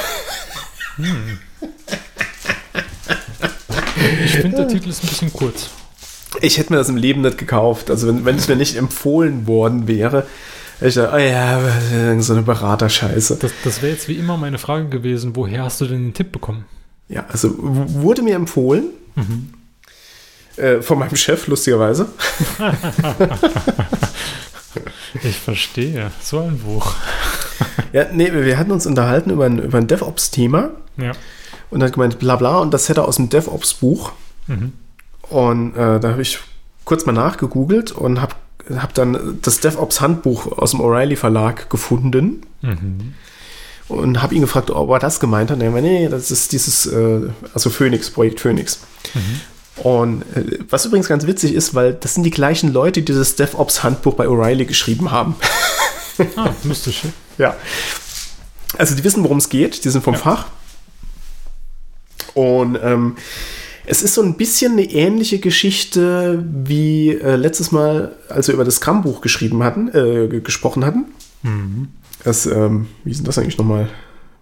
Ich 4.25 4.31
finde, 4.31 4.57
der 4.57 4.67
Titel 4.67 4.89
ist 4.89 5.03
ein 5.03 5.07
bisschen 5.07 5.33
kurz. 5.33 5.69
Ich 6.41 6.57
hätte 6.57 6.71
mir 6.73 6.77
das 6.77 6.89
im 6.89 6.97
Leben 6.97 7.21
nicht 7.21 7.37
gekauft. 7.37 7.89
Also 7.89 8.07
wenn, 8.07 8.25
wenn 8.25 8.35
es 8.35 8.47
mir 8.47 8.55
nicht 8.55 8.75
empfohlen 8.75 9.47
worden 9.47 9.87
wäre, 9.87 10.25
hätte 10.79 10.87
ich 10.87 10.95
dachte, 10.95 11.15
oh 11.15 11.17
ja, 11.19 12.21
so 12.21 12.33
eine 12.33 12.41
Beraterscheiße. 12.43 13.37
Das, 13.41 13.51
das 13.63 13.81
wäre 13.81 13.93
jetzt 13.93 14.07
wie 14.07 14.15
immer 14.15 14.37
meine 14.37 14.57
Frage 14.57 14.87
gewesen, 14.89 15.35
woher 15.35 15.63
hast 15.63 15.81
du 15.81 15.85
denn 15.85 16.03
den 16.07 16.13
Tipp 16.13 16.31
bekommen? 16.31 16.65
Ja, 17.07 17.25
also 17.29 17.53
wurde 17.57 18.21
mir 18.23 18.35
empfohlen. 18.35 18.85
Äh, 20.57 20.81
von 20.81 20.99
meinem 20.99 21.15
Chef, 21.15 21.47
lustigerweise. 21.47 22.07
Ich 25.23 25.37
verstehe. 25.39 26.11
So 26.21 26.39
ein 26.39 26.59
Buch. 26.59 26.93
Ja, 27.93 28.07
nee, 28.11 28.31
wir 28.33 28.57
hatten 28.57 28.71
uns 28.71 28.85
unterhalten 28.85 29.29
über 29.29 29.45
ein, 29.45 29.59
über 29.59 29.77
ein 29.77 29.87
DevOps-Thema 29.87 30.71
Ja. 30.97 31.13
und 31.69 31.81
hat 31.81 31.93
gemeint, 31.93 32.19
bla 32.19 32.35
bla, 32.35 32.57
und 32.59 32.73
das 32.73 32.89
hätte 32.89 33.01
er 33.01 33.07
aus 33.07 33.15
dem 33.15 33.29
DevOps-Buch. 33.29 34.11
Und 35.29 35.75
äh, 35.75 35.99
da 35.99 36.09
habe 36.09 36.21
ich 36.21 36.39
kurz 36.85 37.05
mal 37.05 37.13
nachgegoogelt 37.13 37.91
und 37.91 38.21
habe 38.21 38.35
hab 38.75 38.93
dann 38.93 39.39
das 39.41 39.59
DevOps-Handbuch 39.59 40.57
aus 40.57 40.71
dem 40.71 40.81
O'Reilly 40.81 41.15
Verlag 41.15 41.69
gefunden. 41.69 42.41
Und 43.87 44.21
habe 44.21 44.33
ihn 44.33 44.41
gefragt, 44.41 44.71
ob 44.71 44.89
er 44.89 44.99
das 44.99 45.19
gemeint 45.19 45.51
hat. 45.51 45.57
Und 45.57 45.63
er 45.63 45.71
meinte, 45.71 45.89
nee, 45.89 46.07
das 46.07 46.31
ist 46.31 46.51
dieses, 46.51 46.87
äh, 46.87 47.29
also 47.53 47.69
Phoenix, 47.69 48.09
Projekt 48.09 48.39
Phoenix. 48.39 48.79
Und 49.77 50.23
äh, 50.35 50.59
was 50.69 50.85
übrigens 50.85 51.07
ganz 51.07 51.27
witzig 51.27 51.53
ist, 51.53 51.75
weil 51.75 51.93
das 51.93 52.13
sind 52.13 52.23
die 52.23 52.31
gleichen 52.31 52.71
Leute, 52.71 53.01
die 53.01 53.13
das 53.13 53.35
DevOps-Handbuch 53.35 54.15
bei 54.15 54.27
O'Reilly 54.27 54.65
geschrieben 54.65 55.11
haben. 55.11 55.35
Ah, 56.35 56.49
mystisch. 56.63 57.01
Ja. 57.37 57.57
Also 58.77 58.95
die 58.95 59.03
wissen, 59.03 59.23
worum 59.23 59.39
es 59.39 59.49
geht, 59.49 59.83
die 59.83 59.89
sind 59.89 60.01
vom 60.01 60.15
Fach. 60.15 60.45
Und 62.33 62.79
ähm, 62.81 63.17
es 63.87 64.01
ist 64.01 64.13
so 64.15 64.21
ein 64.21 64.35
bisschen 64.35 64.73
eine 64.73 64.83
ähnliche 64.83 65.39
Geschichte 65.39 66.43
wie 66.63 67.09
äh, 67.11 67.35
letztes 67.35 67.71
Mal, 67.71 68.15
als 68.29 68.47
wir 68.47 68.53
über 68.55 68.65
das 68.65 68.75
Scrum-Buch 68.75 69.21
geschrieben 69.21 69.63
hatten, 69.63 69.87
äh, 69.89 70.27
ge- 70.27 70.41
gesprochen 70.41 70.85
hatten. 70.85 71.05
Das, 72.23 72.45
ähm, 72.47 72.87
wie 73.03 73.11
ist 73.11 73.17
denn 73.19 73.25
das 73.25 73.37
eigentlich 73.37 73.57
nochmal? 73.57 73.87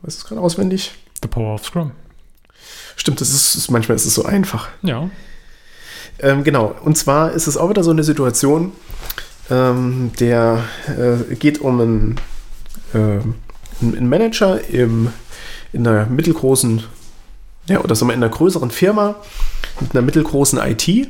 Weißt 0.03 0.18
du 0.18 0.22
es 0.22 0.26
gerade 0.26 0.40
auswendig? 0.41 0.91
The 1.22 1.28
Power 1.28 1.56
of 1.56 1.65
Scrum. 1.65 1.91
Stimmt, 2.95 3.20
das 3.20 3.30
ist, 3.34 3.56
ist 3.56 3.70
manchmal 3.72 3.95
ist 3.98 4.06
es 4.06 4.14
so 4.14 4.24
einfach. 4.24 4.70
Ja. 4.84 5.10
Ähm, 6.20 6.44
genau, 6.44 6.76
und 6.86 6.98
zwar 6.98 7.32
ist 7.34 7.48
es 7.48 7.57
auch 7.57 7.70
wieder 7.70 7.84
so 7.84 7.91
eine 7.91 8.03
Situation, 8.03 8.72
ähm, 9.49 10.11
der 10.20 10.64
äh, 10.88 11.36
geht 11.36 11.60
um 11.60 11.82
einen, 11.82 12.15
ähm, 12.94 13.36
einen 13.82 14.07
Manager 14.07 14.61
im, 14.70 15.10
in 15.74 15.86
einer 15.88 16.06
mittelgroßen, 16.06 16.84
ja, 17.68 17.80
oder 17.80 17.95
wir 17.95 18.02
in 18.02 18.23
einer 18.23 18.30
größeren 18.30 18.72
Firma 18.72 19.15
mit 19.80 19.91
einer 19.91 20.02
mittelgroßen 20.02 20.60
IT. 20.60 21.07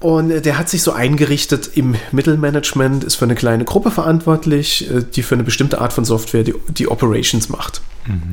Und 0.00 0.30
äh, 0.30 0.40
der 0.42 0.58
hat 0.58 0.68
sich 0.68 0.82
so 0.82 0.92
eingerichtet 0.92 1.70
im 1.74 1.94
Mittelmanagement, 2.12 3.04
ist 3.04 3.14
für 3.14 3.24
eine 3.24 3.34
kleine 3.34 3.64
Gruppe 3.64 3.90
verantwortlich, 3.90 4.90
äh, 4.90 5.02
die 5.02 5.22
für 5.22 5.34
eine 5.34 5.44
bestimmte 5.44 5.80
Art 5.80 5.92
von 5.92 6.04
Software 6.04 6.44
die, 6.44 6.54
die 6.68 6.88
Operations 6.88 7.48
macht. 7.48 7.80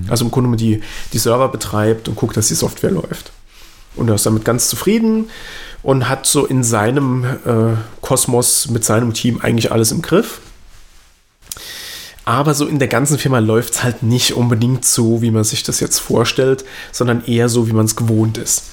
Also 0.10 0.26
im 0.26 0.32
Grunde 0.32 0.58
die, 0.58 0.82
die 1.14 1.18
Server 1.18 1.48
betreibt 1.48 2.08
und 2.08 2.16
guckt, 2.16 2.36
dass 2.36 2.50
die 2.50 2.56
Software 2.56 2.92
läuft. 2.92 3.32
Und 3.96 4.08
er 4.10 4.16
ist 4.16 4.26
damit 4.26 4.46
ganz 4.46 4.68
zufrieden 4.70 5.30
und 5.84 6.10
hat 6.10 6.26
so 6.26 6.46
in 6.46 6.64
seinem 6.64 7.24
äh, 7.24 7.76
Kosmos 8.02 8.70
mit 8.70 8.84
seinem 8.86 9.14
Team 9.14 9.40
eigentlich 9.42 9.72
alles 9.72 9.92
im 9.92 10.02
Griff. 10.02 10.42
Aber 12.26 12.54
so 12.54 12.68
in 12.68 12.80
der 12.80 12.88
ganzen 12.88 13.18
Firma 13.18 13.40
läuft 13.40 13.74
es 13.74 13.84
halt 13.84 14.04
nicht 14.04 14.34
unbedingt 14.34 14.86
so, 14.86 15.22
wie 15.22 15.32
man 15.32 15.44
sich 15.44 15.64
das 15.64 15.80
jetzt 15.80 16.00
vorstellt, 16.00 16.66
sondern 16.92 17.26
eher 17.26 17.50
so, 17.50 17.68
wie 17.68 17.74
man 17.74 17.86
es 17.86 17.96
gewohnt 17.96 18.38
ist. 18.38 18.66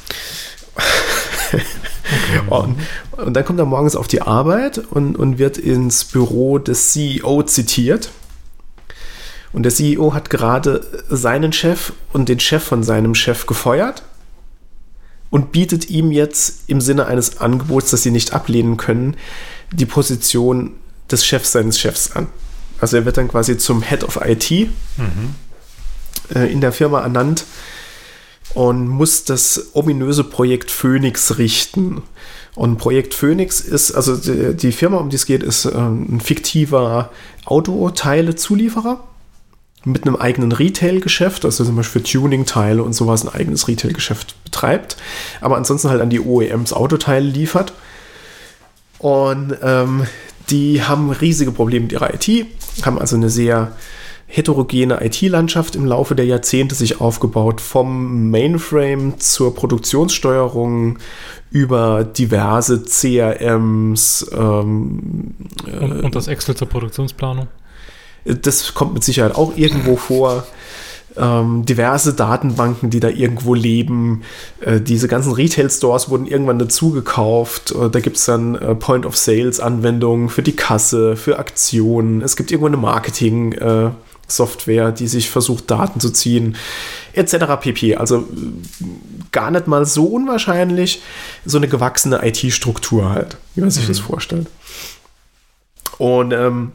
und, 2.51 2.79
und 3.17 3.35
dann 3.35 3.45
kommt 3.45 3.59
er 3.59 3.65
morgens 3.65 3.97
auf 3.97 4.07
die 4.07 4.21
Arbeit 4.21 4.79
und, 4.79 5.17
und 5.17 5.39
wird 5.39 5.57
ins 5.57 6.05
Büro 6.05 6.59
des 6.59 6.93
CEO 6.93 7.43
zitiert. 7.43 8.11
Und 9.53 9.63
der 9.63 9.73
CEO 9.73 10.13
hat 10.13 10.29
gerade 10.29 10.87
seinen 11.09 11.53
Chef 11.53 11.93
und 12.13 12.29
den 12.29 12.41
Chef 12.41 12.63
von 12.63 12.83
seinem 12.83 13.15
Chef 13.15 13.47
gefeuert 13.47 14.03
und 15.31 15.53
bietet 15.53 15.89
ihm 15.89 16.13
jetzt 16.13 16.65
im 16.69 16.83
Sinne 16.83 17.07
eines 17.07 17.41
Angebots, 17.41 17.91
das 17.91 18.03
sie 18.03 18.11
nicht 18.11 18.35
ablehnen 18.35 18.77
können, 18.77 19.17
die 19.73 19.87
Position 19.87 20.75
des 21.11 21.25
Chefs 21.25 21.53
seines 21.53 21.79
Chefs 21.79 22.13
an. 22.13 22.29
Also 22.81 22.97
er 22.97 23.05
wird 23.05 23.17
dann 23.17 23.29
quasi 23.29 23.59
zum 23.59 23.83
Head 23.83 24.05
of 24.05 24.21
IT 24.25 24.51
äh, 24.51 26.53
in 26.53 26.61
der 26.61 26.73
Firma 26.73 27.01
ernannt 27.01 27.45
und 28.55 28.89
muss 28.89 29.25
das 29.25 29.71
ominöse 29.75 30.25
Projekt 30.25 30.71
Phoenix 30.71 31.39
richten. 31.39 32.03
Und 32.55 32.79
Projekt 32.79 33.15
Phoenix 33.15 33.61
ist, 33.61 33.93
also 33.93 34.17
die, 34.17 34.55
die 34.55 34.73
Firma, 34.73 34.99
um 34.99 35.11
die 35.11 35.17
es 35.17 35.27
geht, 35.27 35.43
ist 35.43 35.65
ähm, 35.65 36.17
ein 36.17 36.21
fiktiver 36.21 37.11
Autoteile-Zulieferer 37.45 39.05
mit 39.85 40.07
einem 40.07 40.17
eigenen 40.17 40.53
Retail-Geschäft, 40.53 41.45
also 41.45 41.65
zum 41.65 41.77
Beispiel 41.77 42.03
für 42.03 42.09
Tuning-Teile 42.09 42.83
und 42.83 42.95
sowas 42.95 43.25
ein 43.25 43.33
eigenes 43.33 43.69
Retail-Geschäft 43.69 44.35
betreibt, 44.45 44.97
aber 45.41 45.57
ansonsten 45.57 45.89
halt 45.89 46.01
an 46.01 46.11
die 46.11 46.21
OEMs 46.21 46.73
Autoteile 46.73 47.27
liefert. 47.27 47.73
Und 48.99 49.57
ähm, 49.63 50.07
die 50.51 50.83
haben 50.83 51.11
riesige 51.11 51.53
Probleme 51.53 51.85
mit 51.85 51.93
ihrer 51.93 52.15
IT, 52.15 52.47
haben 52.85 52.99
also 52.99 53.17
eine 53.17 53.31
sehr 53.31 53.73
heterogene 54.27 55.05
IT-Landschaft 55.05 55.75
im 55.75 55.87
Laufe 55.87 56.15
der 56.15 56.27
Jahrzehnte 56.27 56.75
sich 56.75 57.01
aufgebaut, 57.01 57.61
vom 57.63 58.31
Mainframe 58.31 59.19
zur 59.19 59.55
Produktionssteuerung 59.55 60.99
über 61.51 62.05
diverse 62.05 62.83
CRMs. 62.85 64.31
Ähm, 64.33 65.35
Und, 65.81 66.05
und 66.05 66.15
das 66.15 66.29
Excel 66.29 66.55
zur 66.57 66.69
Produktionsplanung. 66.69 67.49
das 68.25 68.75
kommt 68.75 68.93
mit 68.93 69.03
Sicherheit 69.03 69.35
auch 69.35 69.57
irgendwo 69.57 69.97
vor. 69.97 70.47
Ähm, 71.17 71.65
diverse 71.65 72.13
Datenbanken, 72.13 72.91
die 72.91 73.01
da 73.01 73.09
irgendwo 73.09 73.55
leben. 73.55 74.25
Äh, 74.61 74.79
diese 74.81 75.09
ganzen 75.09 75.33
Retail-Stores 75.33 76.11
wurden 76.11 76.27
irgendwann 76.27 76.59
dazugekauft. 76.59 77.73
Äh, 77.73 77.89
da 77.91 78.01
gibt 78.01 78.19
es 78.19 78.27
dann 78.27 78.57
äh, 78.57 78.75
Point-of-Sales-Anwendungen 78.75 80.29
für 80.29 80.43
die 80.43 80.55
Kasse, 80.55 81.17
für 81.17 81.39
Aktionen. 81.39 82.21
Es 82.23 82.37
gibt 82.37 82.51
irgendwo 82.51 82.67
eine 82.67 82.77
Marketing-Software, 82.77 84.93
die 84.93 85.09
sich 85.09 85.31
versucht, 85.31 85.71
Daten 85.71 85.99
zu 85.99 86.11
ziehen, 86.11 86.57
etc. 87.15 87.37
pp. 87.61 87.97
Also 87.97 88.19
äh, 88.19 88.25
gar 89.33 89.51
nicht 89.51 89.67
mal 89.67 89.87
so 89.87 90.05
unwahrscheinlich. 90.05 91.01
So 91.45 91.57
eine 91.57 91.69
gewachsene 91.69 92.21
IT-Struktur 92.23 93.09
halt, 93.11 93.39
wie 93.55 93.63
man 93.63 93.71
sich 93.71 93.87
das 93.87 93.99
vorstellt. 93.99 94.47
Und 95.99 96.33
ähm, 96.33 96.73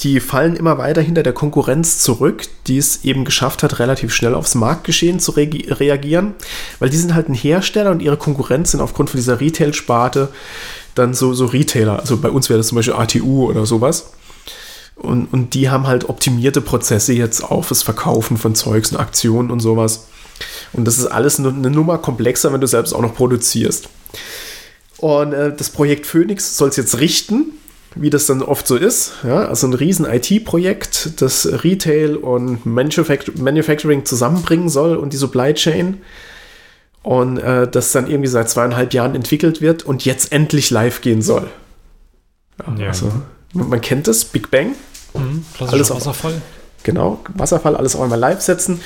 die 0.00 0.20
fallen 0.20 0.56
immer 0.56 0.78
weiter 0.78 1.00
hinter 1.00 1.22
der 1.22 1.32
Konkurrenz 1.32 1.98
zurück, 1.98 2.44
die 2.66 2.78
es 2.78 3.04
eben 3.04 3.24
geschafft 3.24 3.62
hat, 3.62 3.78
relativ 3.78 4.14
schnell 4.14 4.34
aufs 4.34 4.54
Marktgeschehen 4.54 5.20
zu 5.20 5.32
re 5.32 5.48
reagieren, 5.68 6.34
weil 6.78 6.90
die 6.90 6.96
sind 6.96 7.14
halt 7.14 7.28
ein 7.28 7.34
Hersteller 7.34 7.90
und 7.90 8.02
ihre 8.02 8.16
Konkurrenz 8.16 8.72
sind 8.72 8.80
aufgrund 8.80 9.10
von 9.10 9.18
dieser 9.18 9.40
Retail-Sparte 9.40 10.28
dann 10.94 11.14
so, 11.14 11.34
so 11.34 11.46
Retailer. 11.46 11.98
Also 11.98 12.16
bei 12.16 12.30
uns 12.30 12.48
wäre 12.48 12.58
das 12.58 12.68
zum 12.68 12.76
Beispiel 12.76 12.94
ATU 12.94 13.48
oder 13.48 13.66
sowas. 13.66 14.12
Und, 14.96 15.26
und 15.32 15.54
die 15.54 15.68
haben 15.68 15.86
halt 15.86 16.08
optimierte 16.08 16.62
Prozesse 16.62 17.12
jetzt 17.12 17.42
auf 17.42 17.68
das 17.68 17.82
Verkaufen 17.82 18.38
von 18.38 18.54
Zeugs 18.54 18.92
und 18.92 18.98
Aktionen 18.98 19.50
und 19.50 19.60
sowas. 19.60 20.06
Und 20.72 20.86
das 20.86 20.98
ist 20.98 21.06
alles 21.06 21.38
eine, 21.38 21.52
Nummer 21.52 21.98
komplexer, 21.98 22.52
wenn 22.52 22.60
du 22.60 22.66
selbst 22.66 22.94
auch 22.94 23.02
noch 23.02 23.14
produzierst. 23.14 23.88
Und 24.98 25.34
äh, 25.34 25.54
das 25.54 25.68
Projekt 25.68 26.06
Phoenix 26.06 26.56
soll 26.56 26.70
es 26.70 26.76
jetzt 26.76 26.98
richten, 26.98 27.52
wie 27.96 28.10
das 28.10 28.26
dann 28.26 28.42
oft 28.42 28.66
so 28.66 28.76
ist. 28.76 29.12
Ja? 29.24 29.46
Also 29.48 29.66
ein 29.66 29.74
riesen 29.74 30.04
IT-Projekt, 30.06 31.20
das 31.20 31.46
Retail 31.64 32.16
und 32.16 32.64
Manufact 32.66 33.38
Manufacturing 33.38 34.04
zusammenbringen 34.04 34.68
soll 34.68 34.96
und 34.96 35.12
die 35.12 35.16
Supply 35.16 35.54
Chain. 35.54 35.98
Und 37.02 37.38
äh, 37.38 37.68
das 37.68 37.92
dann 37.92 38.08
irgendwie 38.10 38.28
seit 38.28 38.50
zweieinhalb 38.50 38.92
Jahren 38.92 39.14
entwickelt 39.14 39.60
wird 39.60 39.84
und 39.84 40.04
jetzt 40.04 40.32
endlich 40.32 40.70
live 40.70 41.00
gehen 41.00 41.22
soll. 41.22 41.48
Ja. 42.78 42.88
Also, 42.88 43.12
man 43.52 43.80
kennt 43.80 44.08
das, 44.08 44.24
Big 44.24 44.50
Bang. 44.50 44.74
Mhm, 45.14 45.44
Alles 45.60 45.90
auf- 45.90 45.98
Wasserfall. 46.00 46.40
Genau, 46.82 47.20
Wasserfall, 47.34 47.74
alles 47.76 47.96
auch 47.96 48.02
einmal 48.02 48.18
live 48.18 48.40
setzen. 48.40 48.80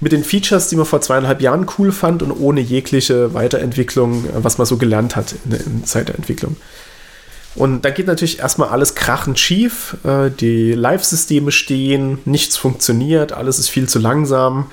Mit 0.00 0.12
den 0.12 0.24
Features, 0.24 0.68
die 0.68 0.76
man 0.76 0.84
vor 0.84 1.00
zweieinhalb 1.00 1.40
Jahren 1.40 1.66
cool 1.78 1.92
fand 1.92 2.22
und 2.22 2.32
ohne 2.32 2.60
jegliche 2.60 3.34
Weiterentwicklung, 3.34 4.24
was 4.34 4.58
man 4.58 4.66
so 4.66 4.76
gelernt 4.76 5.14
hat 5.16 5.34
in 5.44 5.50
der, 5.50 5.60
in 5.66 5.84
Zeit 5.84 6.08
der 6.08 6.16
Entwicklung. 6.16 6.56
Und 7.56 7.84
da 7.84 7.90
geht 7.90 8.06
natürlich 8.06 8.38
erstmal 8.38 8.68
alles 8.68 8.94
krachend 8.94 9.38
schief. 9.38 9.96
Äh, 10.04 10.30
Die 10.30 10.72
Live-Systeme 10.72 11.50
stehen, 11.50 12.18
nichts 12.24 12.56
funktioniert, 12.56 13.32
alles 13.32 13.58
ist 13.58 13.70
viel 13.70 13.88
zu 13.88 13.98
langsam. 13.98 14.66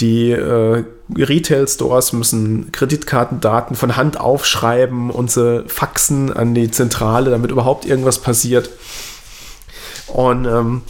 Die 0.00 0.30
äh, 0.32 0.84
Retail-Stores 1.14 2.12
müssen 2.14 2.72
Kreditkartendaten 2.72 3.76
von 3.76 3.96
Hand 3.96 4.18
aufschreiben 4.18 5.10
und 5.10 5.30
sie 5.30 5.64
faxen 5.68 6.32
an 6.32 6.54
die 6.54 6.70
Zentrale, 6.70 7.30
damit 7.30 7.50
überhaupt 7.52 7.84
irgendwas 7.84 8.18
passiert. 8.18 8.70
Und 10.08 10.46
ähm, 10.46 10.82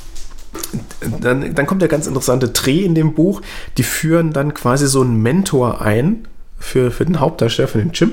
dann, 1.20 1.54
dann 1.54 1.66
kommt 1.66 1.82
der 1.82 1.88
ganz 1.88 2.06
interessante 2.06 2.48
Dreh 2.48 2.84
in 2.84 2.94
dem 2.94 3.14
Buch. 3.14 3.42
Die 3.76 3.82
führen 3.82 4.32
dann 4.32 4.54
quasi 4.54 4.86
so 4.86 5.02
einen 5.02 5.20
Mentor 5.20 5.82
ein 5.82 6.26
für, 6.58 6.90
für 6.90 7.04
den 7.04 7.20
Hauptdarsteller, 7.20 7.68
für 7.68 7.78
den 7.78 7.92
Jim. 7.92 8.12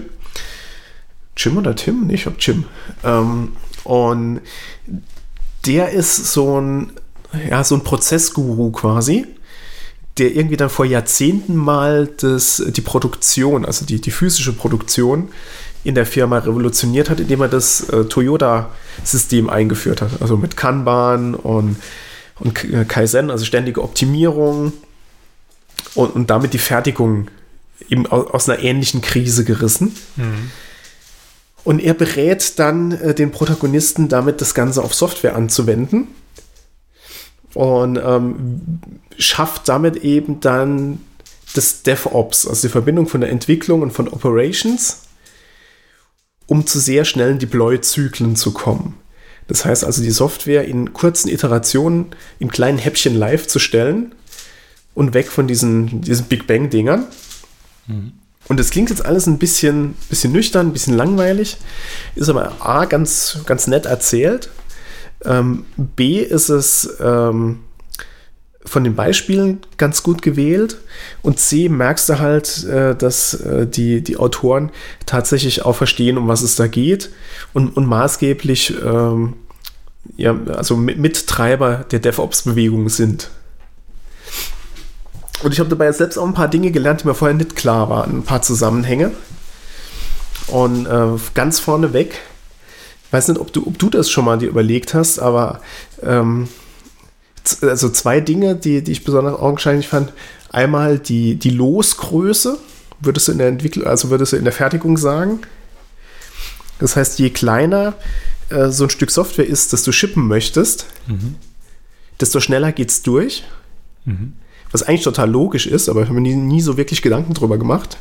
Jim 1.38 1.58
oder 1.58 1.76
Tim? 1.76 2.08
Nee, 2.08 2.16
ich 2.16 2.24
glaube 2.24 2.38
Jim. 2.40 2.66
Ähm, 3.04 3.54
und 3.84 4.42
der 5.66 5.92
ist 5.92 6.34
so 6.34 6.60
ein, 6.60 6.92
ja, 7.50 7.64
so 7.64 7.76
ein 7.76 7.84
Prozessguru 7.84 8.72
quasi, 8.72 9.26
der 10.18 10.36
irgendwie 10.36 10.58
dann 10.58 10.70
vor 10.70 10.86
Jahrzehnten 10.86 11.56
mal 11.56 12.08
das, 12.18 12.62
die 12.68 12.82
Produktion, 12.82 13.66
also 13.66 13.86
die, 13.86 14.02
die 14.02 14.12
physische 14.12 14.54
Produktion 14.54 15.30
in 15.84 15.96
der 15.96 16.06
Firma 16.06 16.38
revolutioniert 16.38 17.10
hat, 17.10 17.20
indem 17.20 17.42
er 17.42 17.48
das 17.48 17.90
äh, 17.90 18.06
Toyota-System 18.06 19.50
eingeführt 19.50 20.02
hat. 20.02 20.22
Also 20.22 20.38
mit 20.38 20.56
Kanban 20.58 21.34
und, 21.34 21.78
und 22.40 22.64
äh, 22.66 22.86
Kaizen, 22.86 23.32
also 23.32 23.46
ständige 23.46 23.82
Optimierung 23.82 24.74
und, 25.96 26.16
und 26.16 26.30
damit 26.30 26.54
die 26.54 26.60
Fertigung 26.60 27.30
eben 27.90 28.06
aus, 28.06 28.28
aus 28.28 28.50
einer 28.50 28.62
ähnlichen 28.62 29.02
Krise 29.02 29.44
gerissen. 29.44 29.96
Und 31.64 31.80
er 31.80 31.94
berät 31.94 32.58
dann 32.60 32.92
äh, 32.92 33.14
den 33.14 33.32
Protagonisten 33.32 34.10
damit, 34.10 34.42
das 34.42 34.54
Ganze 34.54 34.84
auf 34.84 34.94
Software 34.94 35.36
anzuwenden. 35.36 36.08
Und 37.54 37.98
ähm, 37.98 38.80
schafft 39.18 39.68
damit 39.68 39.98
eben 39.98 40.40
dann 40.40 41.00
das 41.54 41.84
DevOps, 41.84 42.48
also 42.48 42.68
die 42.68 42.72
Verbindung 42.72 43.08
von 43.08 43.22
der 43.22 43.30
Entwicklung 43.30 43.82
und 43.82 43.92
von 43.92 44.08
Operations, 44.08 45.02
um 46.48 46.66
zu 46.66 46.80
sehr 46.80 47.06
schnellen 47.06 47.40
Deploy-Zyklen 47.40 48.36
zu 48.36 48.52
kommen. 48.52 48.98
Das 49.48 49.66
heißt 49.66 49.84
also, 49.84 50.02
die 50.02 50.12
Software 50.12 50.64
in 50.66 50.94
kurzen 50.94 51.28
Iterationen 51.28 52.16
in 52.40 52.50
kleinen 52.50 52.78
Häppchen 52.78 53.16
live 53.16 53.48
zu 53.48 53.60
stellen 53.60 54.16
und 54.94 55.14
weg 55.14 55.28
von 55.28 55.48
diesen, 55.48 56.02
diesen 56.02 56.28
Big 56.28 56.48
Bang-Dingern. 56.48 57.06
Und 58.52 58.60
das 58.60 58.70
klingt 58.70 58.90
jetzt 58.90 59.06
alles 59.06 59.28
ein 59.28 59.38
bisschen, 59.38 59.94
bisschen 60.10 60.34
nüchtern, 60.34 60.68
ein 60.68 60.74
bisschen 60.74 60.98
langweilig, 60.98 61.56
ist 62.16 62.28
aber 62.28 62.58
A, 62.60 62.84
ganz, 62.84 63.40
ganz 63.46 63.66
nett 63.68 63.86
erzählt. 63.86 64.50
Ähm, 65.24 65.64
B, 65.78 66.20
ist 66.20 66.50
es 66.50 66.98
ähm, 67.00 67.60
von 68.66 68.84
den 68.84 68.94
Beispielen 68.94 69.62
ganz 69.78 70.04
gut 70.04 70.22
gewählt. 70.22 70.80
Und 71.22 71.40
C, 71.40 71.70
merkst 71.70 72.10
du 72.10 72.20
halt, 72.20 72.66
äh, 72.66 72.94
dass 72.94 73.36
äh, 73.36 73.68
die, 73.68 74.02
die 74.02 74.18
Autoren 74.18 74.72
tatsächlich 75.06 75.64
auch 75.64 75.78
verstehen, 75.78 76.18
um 76.18 76.28
was 76.28 76.42
es 76.42 76.58
da 76.58 76.68
geht 76.68 77.10
und, 77.54 77.78
und 77.78 77.86
maßgeblich 77.86 78.74
ähm, 78.84 79.36
ja, 80.18 80.38
also 80.58 80.76
mit, 80.76 80.98
Mittreiber 80.98 81.86
der 81.90 82.00
DevOps-Bewegung 82.00 82.90
sind. 82.90 83.30
Und 85.44 85.54
ich 85.54 85.60
habe 85.60 85.70
dabei 85.70 85.86
jetzt 85.86 85.98
selbst 85.98 86.18
auch 86.18 86.26
ein 86.26 86.34
paar 86.34 86.48
Dinge 86.48 86.72
gelernt, 86.72 87.02
die 87.02 87.08
mir 87.08 87.16
vorher 87.16 87.36
nicht 87.36 87.56
klar 87.56 87.90
waren, 87.90 88.20
ein 88.20 88.24
paar 88.24 88.42
Zusammenhänge. 88.42 89.12
Und 90.48 90.86
äh, 90.86 91.08
ganz 91.34 91.60
vorneweg, 91.60 92.20
ich 93.06 93.14
weiß 93.14 93.30
nicht, 93.30 93.40
ob 93.40 93.52
du, 93.52 93.66
ob 93.66 93.80
du 93.80 93.90
das 93.90 94.10
schon 94.10 94.26
mal 94.26 94.38
dir 94.38 94.50
überlegt 94.50 94.94
hast, 94.94 95.20
aber 95.20 95.62
ähm, 96.04 96.48
also 97.62 97.90
zwei 97.90 98.20
Dinge, 98.20 98.56
die, 98.56 98.84
die 98.84 98.92
ich 98.92 99.04
besonders 99.04 99.40
augenscheinlich 99.40 99.88
fand. 99.88 100.14
Einmal 100.50 101.00
die, 101.00 101.36
die 101.36 101.50
Losgröße, 101.50 102.58
würdest 103.00 103.28
du 103.28 103.32
in 103.32 103.38
der 103.40 103.48
Entwicklung, 103.48 103.88
also 103.88 104.10
würdest 104.10 104.34
du 104.34 104.38
in 104.38 104.44
der 104.44 104.54
Fertigung 104.54 104.98
sagen. 104.98 105.40
Das 106.80 106.96
heißt, 106.96 107.20
je 107.20 107.30
kleiner 107.32 107.96
äh, 108.50 108.70
so 108.70 108.84
ein 108.84 108.90
Stück 108.90 109.12
Software 109.12 109.48
ist, 109.48 109.74
das 109.74 109.84
du 109.84 109.92
shippen 109.92 110.28
möchtest, 110.28 110.86
desto 112.20 112.40
schneller 112.40 112.72
geht 112.72 112.90
es 112.90 113.02
durch. 113.02 113.44
Was 114.72 114.84
eigentlich 114.84 115.04
total 115.04 115.30
logisch 115.30 115.68
ist, 115.68 115.90
aber 115.90 116.02
ich 116.02 116.08
habe 116.08 116.20
mir 116.20 116.22
nie, 116.22 116.36
nie 116.36 116.62
so 116.62 116.78
wirklich 116.78 117.02
Gedanken 117.02 117.34
drüber 117.34 117.58
gemacht. 117.58 117.98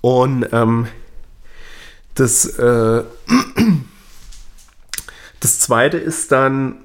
Und 0.00 0.46
ähm, 0.52 0.86
das, 2.14 2.46
äh, 2.58 3.02
das 5.40 5.60
zweite 5.60 5.96
ist 5.96 6.30
dann. 6.30 6.76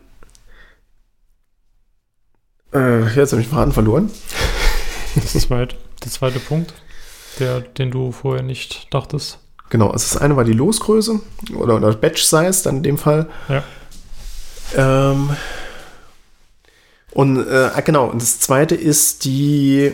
Äh, 2.74 3.04
jetzt 3.16 3.32
habe 3.32 3.42
ich 3.42 3.48
den 3.48 3.56
Faden 3.56 3.74
verloren. 3.74 4.12
Das 5.16 5.34
zweite, 5.34 5.76
der 6.04 6.12
zweite 6.12 6.40
Punkt, 6.40 6.74
der, 7.40 7.62
den 7.62 7.92
du 7.92 8.12
vorher 8.12 8.44
nicht 8.44 8.94
dachtest. 8.94 9.40
Genau, 9.70 9.90
also 9.90 10.14
das 10.14 10.22
eine 10.22 10.36
war 10.36 10.44
die 10.44 10.54
Losgröße 10.54 11.20
oder, 11.56 11.76
oder 11.76 11.94
Batch 11.94 12.24
Size 12.24 12.64
dann 12.64 12.78
in 12.78 12.84
dem 12.84 12.98
Fall. 12.98 13.28
Ja. 13.48 13.64
Ähm, 14.76 15.30
und 17.12 17.48
äh, 17.48 17.70
ah, 17.74 17.82
genau, 17.82 18.08
und 18.08 18.22
das 18.22 18.40
zweite 18.40 18.76
ist 18.76 19.26
die 19.26 19.94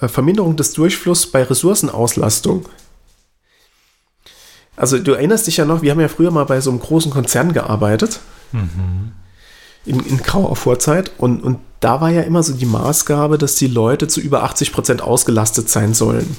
äh, 0.00 0.08
Verminderung 0.08 0.56
des 0.56 0.72
Durchflusses 0.72 1.30
bei 1.30 1.42
Ressourcenauslastung. 1.42 2.68
Also 4.76 4.98
du 4.98 5.12
erinnerst 5.12 5.46
dich 5.46 5.58
ja 5.58 5.66
noch, 5.66 5.82
wir 5.82 5.90
haben 5.90 6.00
ja 6.00 6.08
früher 6.08 6.30
mal 6.30 6.44
bei 6.44 6.60
so 6.60 6.70
einem 6.70 6.80
großen 6.80 7.12
Konzern 7.12 7.52
gearbeitet. 7.52 8.20
In, 9.84 10.00
in 10.00 10.18
grauer 10.18 10.56
Vorzeit. 10.56 11.12
Und, 11.18 11.42
und 11.42 11.58
da 11.80 12.00
war 12.00 12.10
ja 12.10 12.22
immer 12.22 12.42
so 12.42 12.54
die 12.54 12.66
Maßgabe, 12.66 13.36
dass 13.36 13.56
die 13.56 13.66
Leute 13.66 14.08
zu 14.08 14.20
über 14.20 14.44
80% 14.44 15.00
ausgelastet 15.00 15.68
sein 15.68 15.92
sollen. 15.92 16.36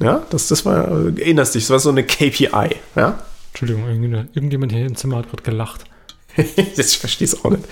Ja, 0.00 0.24
das, 0.30 0.48
das 0.48 0.64
war, 0.64 0.88
äh, 0.88 1.20
erinnerst 1.20 1.54
dich, 1.54 1.64
das 1.64 1.70
war 1.70 1.78
so 1.78 1.90
eine 1.90 2.02
KPI. 2.02 2.76
Ja, 2.96 3.22
Entschuldigung, 3.52 3.86
irgendjemand 3.86 4.34
irgendjemand 4.34 4.72
hier 4.72 4.86
im 4.86 4.96
Zimmer 4.96 5.18
hat 5.18 5.28
gerade 5.28 5.44
gelacht. 5.44 5.84
ich 6.76 6.98
verstehe 6.98 7.26
es 7.26 7.44
auch 7.44 7.50
nicht. 7.50 7.64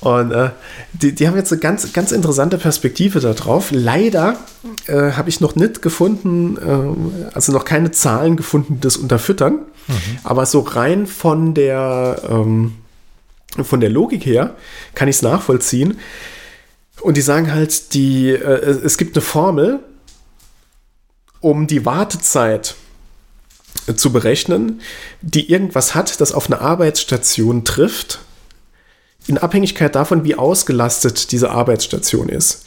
Und 0.00 0.32
äh, 0.32 0.50
die, 0.92 1.14
die 1.14 1.26
haben 1.26 1.36
jetzt 1.36 1.50
eine 1.50 1.60
ganz, 1.60 1.90
ganz 1.94 2.12
interessante 2.12 2.58
Perspektive 2.58 3.20
darauf. 3.20 3.70
Leider 3.70 4.36
äh, 4.86 5.12
habe 5.12 5.30
ich 5.30 5.40
noch 5.40 5.56
nicht 5.56 5.80
gefunden, 5.80 6.58
äh, 6.58 7.30
also 7.34 7.52
noch 7.52 7.64
keine 7.64 7.90
Zahlen 7.90 8.36
gefunden, 8.36 8.78
das 8.80 8.98
unterfüttern. 8.98 9.60
Aber 10.22 10.46
so 10.46 10.60
rein 10.60 11.06
von 11.06 11.54
der, 11.54 12.22
ähm, 12.28 12.72
von 13.62 13.80
der 13.80 13.90
Logik 13.90 14.26
her 14.26 14.56
kann 14.94 15.08
ich 15.08 15.16
es 15.16 15.22
nachvollziehen. 15.22 15.98
Und 17.00 17.16
die 17.16 17.22
sagen 17.22 17.52
halt, 17.52 17.94
die, 17.94 18.30
äh, 18.30 18.78
es 18.84 18.98
gibt 18.98 19.16
eine 19.16 19.22
Formel, 19.22 19.80
um 21.40 21.66
die 21.66 21.84
Wartezeit 21.84 22.76
zu 23.96 24.12
berechnen, 24.12 24.80
die 25.20 25.50
irgendwas 25.50 25.94
hat, 25.94 26.20
das 26.20 26.32
auf 26.32 26.46
eine 26.46 26.60
Arbeitsstation 26.60 27.64
trifft, 27.64 28.20
in 29.26 29.38
Abhängigkeit 29.38 29.94
davon, 29.94 30.24
wie 30.24 30.34
ausgelastet 30.34 31.32
diese 31.32 31.50
Arbeitsstation 31.50 32.28
ist. 32.28 32.64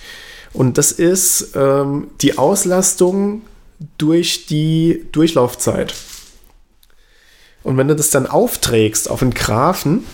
Und 0.54 0.78
das 0.78 0.92
ist 0.92 1.56
ähm, 1.56 2.08
die 2.22 2.38
Auslastung 2.38 3.44
durch 3.98 4.48
die 4.48 5.06
Durchlaufzeit. 5.12 5.94
Und 7.64 7.78
wenn 7.78 7.88
du 7.88 7.96
das 7.96 8.10
dann 8.10 8.28
aufträgst 8.28 9.10
auf 9.10 9.22
einen 9.22 9.34
Graphen, 9.34 10.06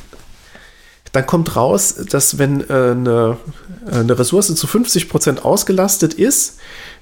dann 1.11 1.27
kommt 1.27 1.55
raus, 1.55 1.95
dass 2.09 2.39
wenn 2.39 2.61
äh, 2.61 2.73
eine, 2.73 3.37
äh, 3.85 3.95
eine 3.97 4.17
Ressource 4.17 4.53
zu 4.53 4.67
50% 4.67 5.39
ausgelastet 5.39 6.15
ist, 6.15 6.57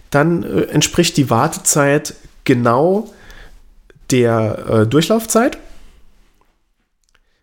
dann 0.09 0.43
äh, 0.43 0.63
entspricht 0.63 1.15
die 1.17 1.29
Wartezeit 1.29 2.13
genau 2.43 3.11
der 4.11 4.65
äh, 4.69 4.88
Durchlaufzeit. 4.88 5.57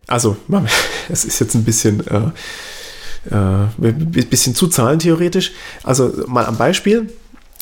Also, 0.07 0.37
es 1.09 1.25
ist 1.25 1.39
jetzt 1.39 1.55
ein 1.55 1.65
bisschen, 1.65 2.05
äh, 2.07 3.35
äh, 3.35 3.93
bisschen 3.93 4.55
zu 4.55 4.69
zahlentheoretisch. 4.69 5.53
Also 5.83 6.13
mal 6.27 6.47
am 6.47 6.57
Beispiel. 6.57 7.13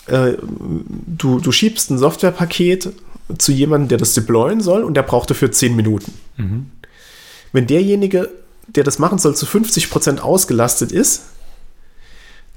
Äh, 0.07 0.35
du, 0.39 1.41
du 1.41 1.53
schiebst 1.53 1.91
ein 1.91 1.99
Softwarepaket 1.99 2.93
zu 3.39 3.53
jemandem, 3.53 3.89
der 3.89 3.99
das 3.99 4.15
deployen 4.15 4.61
soll 4.61 4.85
und 4.85 4.95
der 4.95 5.03
braucht 5.03 5.31
dafür 5.31 5.51
10 5.51 5.75
Minuten. 5.75 6.13
Mhm. 6.37 6.71
Wenn 7.53 7.67
derjenige, 7.67 8.31
der 8.69 8.85
das 8.85 8.99
machen 8.99 9.19
soll, 9.19 9.35
zu 9.35 9.47
50% 9.47 10.21
ausgelastet 10.21 10.93
ist, 10.93 11.23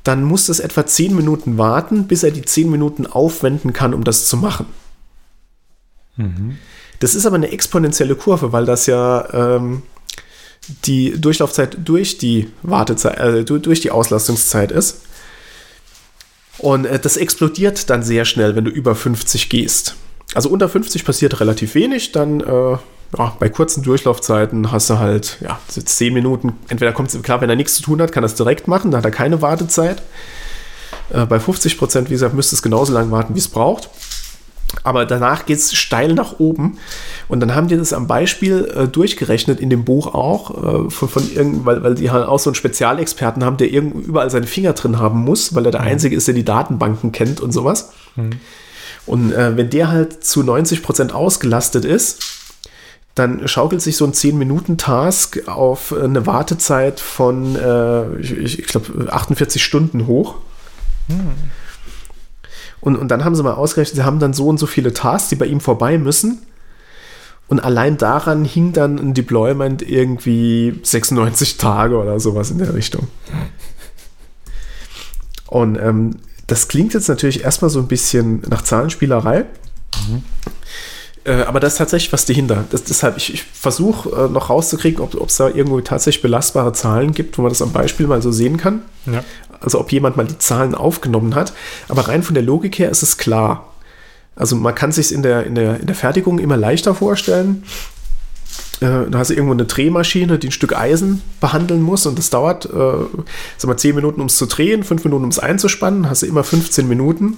dann 0.03 0.23
muss 0.23 0.45
das 0.45 0.59
etwa 0.59 0.85
10 0.85 1.15
Minuten 1.15 1.57
warten, 1.57 2.07
bis 2.07 2.23
er 2.23 2.31
die 2.31 2.43
10 2.43 2.69
Minuten 2.69 3.05
aufwenden 3.05 3.73
kann, 3.73 3.93
um 3.93 4.03
das 4.03 4.27
zu 4.27 4.37
machen. 4.37 4.67
Mhm. 6.19 6.57
Das 6.99 7.15
ist 7.15 7.25
aber 7.25 7.37
eine 7.37 7.51
exponentielle 7.51 8.15
Kurve, 8.15 8.51
weil 8.51 8.65
das 8.65 8.85
ja 8.85 9.57
ähm, 9.57 9.83
die 10.85 11.19
Durchlaufzeit 11.19 11.77
durch 11.83 12.17
die 12.17 12.51
Wartezeit, 12.61 13.17
äh, 13.19 13.43
durch 13.43 13.79
die 13.79 13.91
Auslastungszeit 13.91 14.71
ist. 14.71 15.01
Und 16.57 16.85
äh, 16.85 16.99
das 16.99 17.17
explodiert 17.17 17.89
dann 17.89 18.03
sehr 18.03 18.25
schnell, 18.25 18.55
wenn 18.55 18.65
du 18.65 18.71
über 18.71 18.95
50 18.95 19.49
gehst. 19.49 19.95
Also 20.35 20.49
unter 20.49 20.69
50 20.69 21.05
passiert 21.05 21.39
relativ 21.39 21.73
wenig, 21.73 22.11
dann 22.11 22.41
äh, 22.41 22.77
ja, 23.17 23.35
bei 23.39 23.49
kurzen 23.49 23.81
Durchlaufzeiten 23.81 24.71
hast 24.71 24.89
du 24.89 24.99
halt, 24.99 25.37
ja, 25.41 25.59
so 25.67 25.81
10 25.81 26.13
Minuten. 26.13 26.53
Entweder 26.67 26.91
kommt 26.91 27.11
es, 27.13 27.21
klar, 27.23 27.41
wenn 27.41 27.49
er 27.49 27.55
nichts 27.55 27.75
zu 27.75 27.81
tun 27.81 28.01
hat, 28.01 28.11
kann 28.11 28.23
er 28.23 28.27
es 28.27 28.35
direkt 28.35 28.67
machen, 28.67 28.91
dann 28.91 28.99
hat 28.99 29.05
er 29.05 29.11
keine 29.11 29.41
Wartezeit. 29.41 30.03
Äh, 31.11 31.25
bei 31.25 31.39
50 31.39 31.77
Prozent, 31.79 32.09
wie 32.09 32.13
gesagt, 32.13 32.35
müsste 32.35 32.55
es 32.55 32.61
genauso 32.61 32.93
lange 32.93 33.09
warten, 33.09 33.33
wie 33.33 33.39
es 33.39 33.47
braucht. 33.47 33.89
Aber 34.83 35.05
danach 35.05 35.45
geht 35.45 35.57
es 35.57 35.73
steil 35.73 36.13
nach 36.13 36.39
oben. 36.39 36.77
Und 37.27 37.39
dann 37.39 37.55
haben 37.55 37.67
die 37.67 37.77
das 37.77 37.93
am 37.93 38.07
Beispiel 38.07 38.71
äh, 38.75 38.87
durchgerechnet 38.87 39.59
in 39.59 39.69
dem 39.69 39.83
Buch 39.83 40.13
auch, 40.13 40.85
äh, 40.85 40.89
von, 40.89 41.09
von 41.09 41.31
irgend, 41.33 41.65
weil, 41.65 41.83
weil 41.83 41.95
die 41.95 42.11
halt 42.11 42.27
auch 42.27 42.39
so 42.39 42.49
einen 42.49 42.55
Spezialexperten 42.55 43.43
haben, 43.43 43.57
der 43.57 43.71
irgend, 43.71 44.05
überall 44.05 44.29
seine 44.29 44.47
Finger 44.47 44.73
drin 44.73 44.99
haben 44.99 45.19
muss, 45.19 45.55
weil 45.55 45.65
er 45.65 45.71
der 45.71 45.81
mhm. 45.81 45.87
Einzige 45.87 46.15
ist, 46.15 46.27
der 46.27 46.35
die 46.35 46.45
Datenbanken 46.45 47.11
kennt 47.11 47.41
und 47.41 47.51
sowas. 47.51 47.91
Mhm. 48.15 48.31
Und 49.05 49.33
äh, 49.33 49.57
wenn 49.57 49.69
der 49.69 49.89
halt 49.89 50.23
zu 50.23 50.43
90 50.43 50.83
Prozent 50.83 51.13
ausgelastet 51.13 51.83
ist, 51.83 52.19
dann 53.15 53.47
schaukelt 53.47 53.81
sich 53.81 53.97
so 53.97 54.05
ein 54.05 54.13
10-Minuten-Task 54.13 55.47
auf 55.47 55.93
eine 55.93 56.25
Wartezeit 56.25 56.99
von, 56.99 57.55
äh, 57.55 58.15
ich, 58.19 58.59
ich 58.59 58.67
glaube, 58.67 59.11
48 59.11 59.63
Stunden 59.63 60.07
hoch. 60.07 60.35
Hm. 61.07 61.31
Und, 62.81 62.95
und 62.95 63.09
dann 63.09 63.25
haben 63.25 63.35
sie 63.35 63.43
mal 63.43 63.53
ausgerechnet, 63.53 63.95
sie 63.95 64.03
haben 64.03 64.19
dann 64.19 64.33
so 64.33 64.47
und 64.47 64.57
so 64.59 64.65
viele 64.65 64.93
Tasks, 64.93 65.29
die 65.29 65.35
bei 65.35 65.45
ihm 65.45 65.59
vorbei 65.59 65.97
müssen. 65.97 66.39
Und 67.47 67.59
allein 67.59 67.97
daran 67.97 68.45
hing 68.45 68.73
dann 68.73 68.99
ein 68.99 69.13
Deployment 69.13 69.81
irgendwie 69.81 70.79
96 70.83 71.57
Tage 71.57 71.97
oder 71.97 72.19
sowas 72.19 72.51
in 72.51 72.59
der 72.59 72.73
Richtung. 72.75 73.07
Und 75.47 75.77
ähm, 75.77 76.17
das 76.45 76.67
klingt 76.67 76.93
jetzt 76.93 77.09
natürlich 77.09 77.43
erstmal 77.43 77.71
so 77.71 77.79
ein 77.79 77.87
bisschen 77.87 78.43
nach 78.47 78.61
Zahlenspielerei. 78.61 79.45
Mhm. 80.07 80.23
Äh, 81.25 81.41
aber 81.43 81.59
das 81.59 81.73
ist 81.73 81.77
tatsächlich 81.77 82.13
was 82.13 82.25
dahinter. 82.25 82.65
Das, 82.69 82.83
deshalb, 82.83 83.17
ich, 83.17 83.33
ich 83.33 83.43
versuche 83.43 84.09
äh, 84.09 84.29
noch 84.29 84.49
rauszukriegen, 84.49 85.01
ob 85.01 85.27
es 85.27 85.37
da 85.37 85.47
irgendwo 85.47 85.79
tatsächlich 85.81 86.21
belastbare 86.21 86.73
Zahlen 86.73 87.11
gibt, 87.13 87.37
wo 87.37 87.41
man 87.41 87.49
das 87.49 87.61
am 87.61 87.71
Beispiel 87.71 88.07
mal 88.07 88.21
so 88.21 88.31
sehen 88.31 88.57
kann. 88.57 88.83
Ja. 89.05 89.23
Also 89.59 89.79
ob 89.79 89.91
jemand 89.91 90.15
mal 90.17 90.25
die 90.25 90.37
Zahlen 90.37 90.75
aufgenommen 90.75 91.35
hat. 91.35 91.53
Aber 91.89 92.07
rein 92.07 92.23
von 92.23 92.33
der 92.33 92.43
Logik 92.43 92.79
her 92.79 92.89
ist 92.89 93.03
es 93.03 93.17
klar. 93.17 93.73
Also 94.35 94.55
man 94.55 94.73
kann 94.73 94.93
sich 94.93 95.11
in 95.11 95.21
der, 95.21 95.45
in, 95.45 95.55
der, 95.55 95.81
in 95.81 95.85
der 95.85 95.95
Fertigung 95.95 96.39
immer 96.39 96.55
leichter 96.55 96.95
vorstellen. 96.95 97.63
Äh, 98.79 99.09
da 99.09 99.19
hast 99.19 99.29
du 99.29 99.33
irgendwo 99.33 99.53
eine 99.53 99.65
Drehmaschine, 99.65 100.39
die 100.39 100.47
ein 100.47 100.51
Stück 100.51 100.77
Eisen 100.77 101.21
behandeln 101.41 101.81
muss 101.81 102.05
und 102.05 102.17
das 102.17 102.29
dauert, 102.29 102.65
äh, 102.65 102.93
sag 103.57 103.67
mal, 103.67 103.77
10 103.77 103.95
Minuten, 103.95 104.21
um 104.21 104.27
es 104.27 104.37
zu 104.37 104.45
drehen, 104.45 104.83
5 104.83 105.03
Minuten, 105.03 105.25
um 105.25 105.29
es 105.29 105.39
einzuspannen, 105.39 106.09
hast 106.09 106.21
du 106.21 106.27
immer 106.27 106.45
15 106.45 106.87
Minuten. 106.87 107.37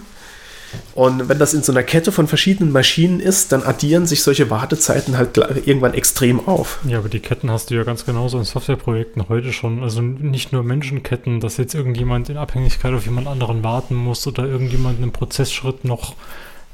Und 0.93 1.29
wenn 1.29 1.39
das 1.39 1.53
in 1.53 1.63
so 1.63 1.71
einer 1.71 1.83
Kette 1.83 2.11
von 2.11 2.27
verschiedenen 2.27 2.71
Maschinen 2.71 3.19
ist, 3.19 3.51
dann 3.51 3.63
addieren 3.63 4.05
sich 4.05 4.23
solche 4.23 4.49
Wartezeiten 4.49 5.17
halt 5.17 5.37
irgendwann 5.37 5.93
extrem 5.93 6.47
auf. 6.47 6.79
Ja, 6.87 6.99
aber 6.99 7.09
die 7.09 7.19
Ketten 7.19 7.49
hast 7.51 7.69
du 7.69 7.75
ja 7.75 7.83
ganz 7.83 8.05
genauso 8.05 8.37
in 8.37 8.45
Softwareprojekten 8.45 9.29
heute 9.29 9.53
schon. 9.53 9.83
Also 9.83 10.01
nicht 10.01 10.51
nur 10.51 10.63
Menschenketten, 10.63 11.39
dass 11.39 11.57
jetzt 11.57 11.75
irgendjemand 11.75 12.29
in 12.29 12.37
Abhängigkeit 12.37 12.93
auf 12.93 13.05
jemand 13.05 13.27
anderen 13.27 13.63
warten 13.63 13.95
muss 13.95 14.25
oder 14.27 14.45
irgendjemand 14.45 15.01
einen 15.01 15.11
Prozessschritt 15.11 15.85
noch 15.85 16.15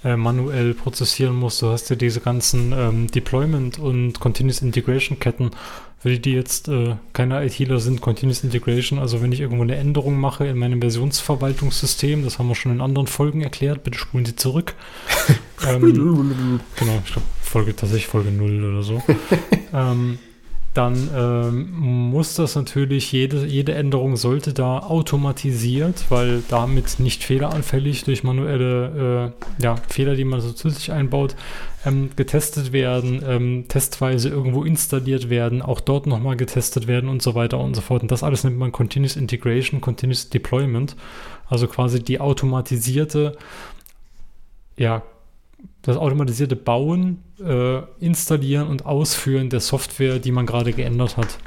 äh, 0.04 0.16
manuell 0.16 0.74
prozessieren 0.74 1.36
muss. 1.36 1.60
Du 1.60 1.70
hast 1.70 1.90
ja 1.90 1.96
diese 1.96 2.20
ganzen 2.20 2.72
ähm, 2.72 3.08
Deployment- 3.08 3.80
und 3.80 4.20
Continuous 4.20 4.62
Integration-Ketten 4.62 5.52
für 6.00 6.10
die, 6.10 6.22
die 6.22 6.34
jetzt 6.34 6.68
äh, 6.68 6.96
keine 7.14 7.44
ITler 7.44 7.80
sind, 7.80 8.02
Continuous 8.02 8.44
Integration, 8.44 9.00
also 9.00 9.22
wenn 9.22 9.32
ich 9.32 9.40
irgendwo 9.40 9.64
eine 9.64 9.76
Änderung 9.76 10.20
mache 10.20 10.46
in 10.46 10.58
meinem 10.58 10.80
Versionsverwaltungssystem, 10.80 12.24
das 12.24 12.38
haben 12.38 12.48
wir 12.48 12.56
schon 12.56 12.72
in 12.72 12.82
anderen 12.82 13.08
Folgen 13.08 13.42
erklärt, 13.42 13.84
bitte 13.84 13.98
spulen 13.98 14.26
Sie 14.26 14.36
zurück. 14.36 14.76
ähm, 15.68 16.60
genau, 16.76 17.02
ich 17.04 17.12
glaube, 17.12 17.28
Folge, 17.42 17.76
tatsächlich 17.76 18.08
Folge 18.08 18.32
0 18.32 18.64
oder 18.64 18.84
so. 18.84 19.02
ähm, 19.74 20.20
dann 20.78 21.10
ähm, 21.16 21.72
muss 21.72 22.36
das 22.36 22.54
natürlich, 22.54 23.12
jede, 23.12 23.48
jede 23.48 23.74
Änderung 23.74 24.16
sollte 24.16 24.54
da 24.54 24.78
automatisiert, 24.78 26.06
weil 26.10 26.44
damit 26.50 27.00
nicht 27.00 27.24
fehleranfällig 27.24 28.04
durch 28.04 28.24
manuelle 28.24 29.34
äh, 29.60 29.64
ja, 29.64 29.78
Fehler, 29.90 30.14
die 30.16 30.24
man 30.24 30.40
so 30.40 30.52
zusätzlich 30.52 30.92
einbaut, 30.92 31.36
ähm, 31.88 32.10
getestet 32.16 32.72
werden, 32.74 33.24
ähm, 33.26 33.66
testweise 33.68 34.30
irgendwo 34.30 34.64
installiert 34.64 35.30
werden, 35.30 35.62
auch 35.62 35.80
dort 35.80 36.06
nochmal 36.08 36.38
getestet 36.38 36.88
werden 36.88 37.10
und 37.10 37.22
so 37.22 37.36
weiter 37.36 37.60
und 37.60 37.76
so 37.76 37.82
fort. 37.82 38.02
Und 38.02 38.12
das 38.12 38.24
alles 38.24 38.44
nennt 38.44 38.58
man 38.58 38.72
Continuous 38.72 39.16
Integration, 39.16 39.82
Continuous 39.82 40.30
Deployment, 40.30 40.96
also 41.48 41.68
quasi 41.68 42.04
die 42.04 42.20
automatisierte 42.20 43.38
ja, 44.78 45.04
das 45.82 45.98
automatisierte 45.98 46.56
Bauen, 46.56 47.24
äh, 47.44 47.82
Installieren 48.00 48.68
und 48.68 48.86
Ausführen 48.86 49.50
der 49.50 49.60
Software, 49.60 50.20
die 50.20 50.32
man 50.32 50.46
gerade 50.46 50.74
geändert 50.74 51.18
hat. 51.18 51.40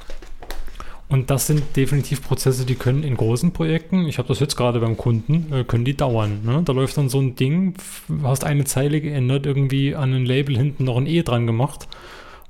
Und 1.10 1.28
das 1.28 1.48
sind 1.48 1.76
definitiv 1.76 2.22
Prozesse, 2.22 2.64
die 2.64 2.76
können 2.76 3.02
in 3.02 3.16
großen 3.16 3.52
Projekten, 3.52 4.06
ich 4.06 4.18
habe 4.18 4.28
das 4.28 4.38
jetzt 4.38 4.56
gerade 4.56 4.78
beim 4.78 4.96
Kunden, 4.96 5.52
äh, 5.52 5.64
können 5.64 5.84
die 5.84 5.96
dauern. 5.96 6.42
Ne? 6.44 6.62
Da 6.64 6.72
läuft 6.72 6.96
dann 6.96 7.08
so 7.08 7.20
ein 7.20 7.34
Ding, 7.34 7.74
hast 8.22 8.44
eine 8.44 8.64
Zeile 8.64 9.00
geändert, 9.00 9.44
irgendwie 9.44 9.96
an 9.96 10.14
ein 10.14 10.24
Label 10.24 10.56
hinten 10.56 10.84
noch 10.84 10.96
ein 10.96 11.06
E 11.06 11.22
dran 11.22 11.48
gemacht 11.48 11.88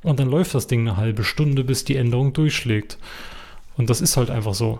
und 0.02 0.20
dann 0.20 0.28
läuft 0.28 0.54
das 0.54 0.66
Ding 0.66 0.80
eine 0.80 0.98
halbe 0.98 1.24
Stunde, 1.24 1.64
bis 1.64 1.84
die 1.84 1.96
Änderung 1.96 2.34
durchschlägt. 2.34 2.98
Und 3.78 3.88
das 3.88 4.02
ist 4.02 4.18
halt 4.18 4.30
einfach 4.30 4.54
so. 4.54 4.78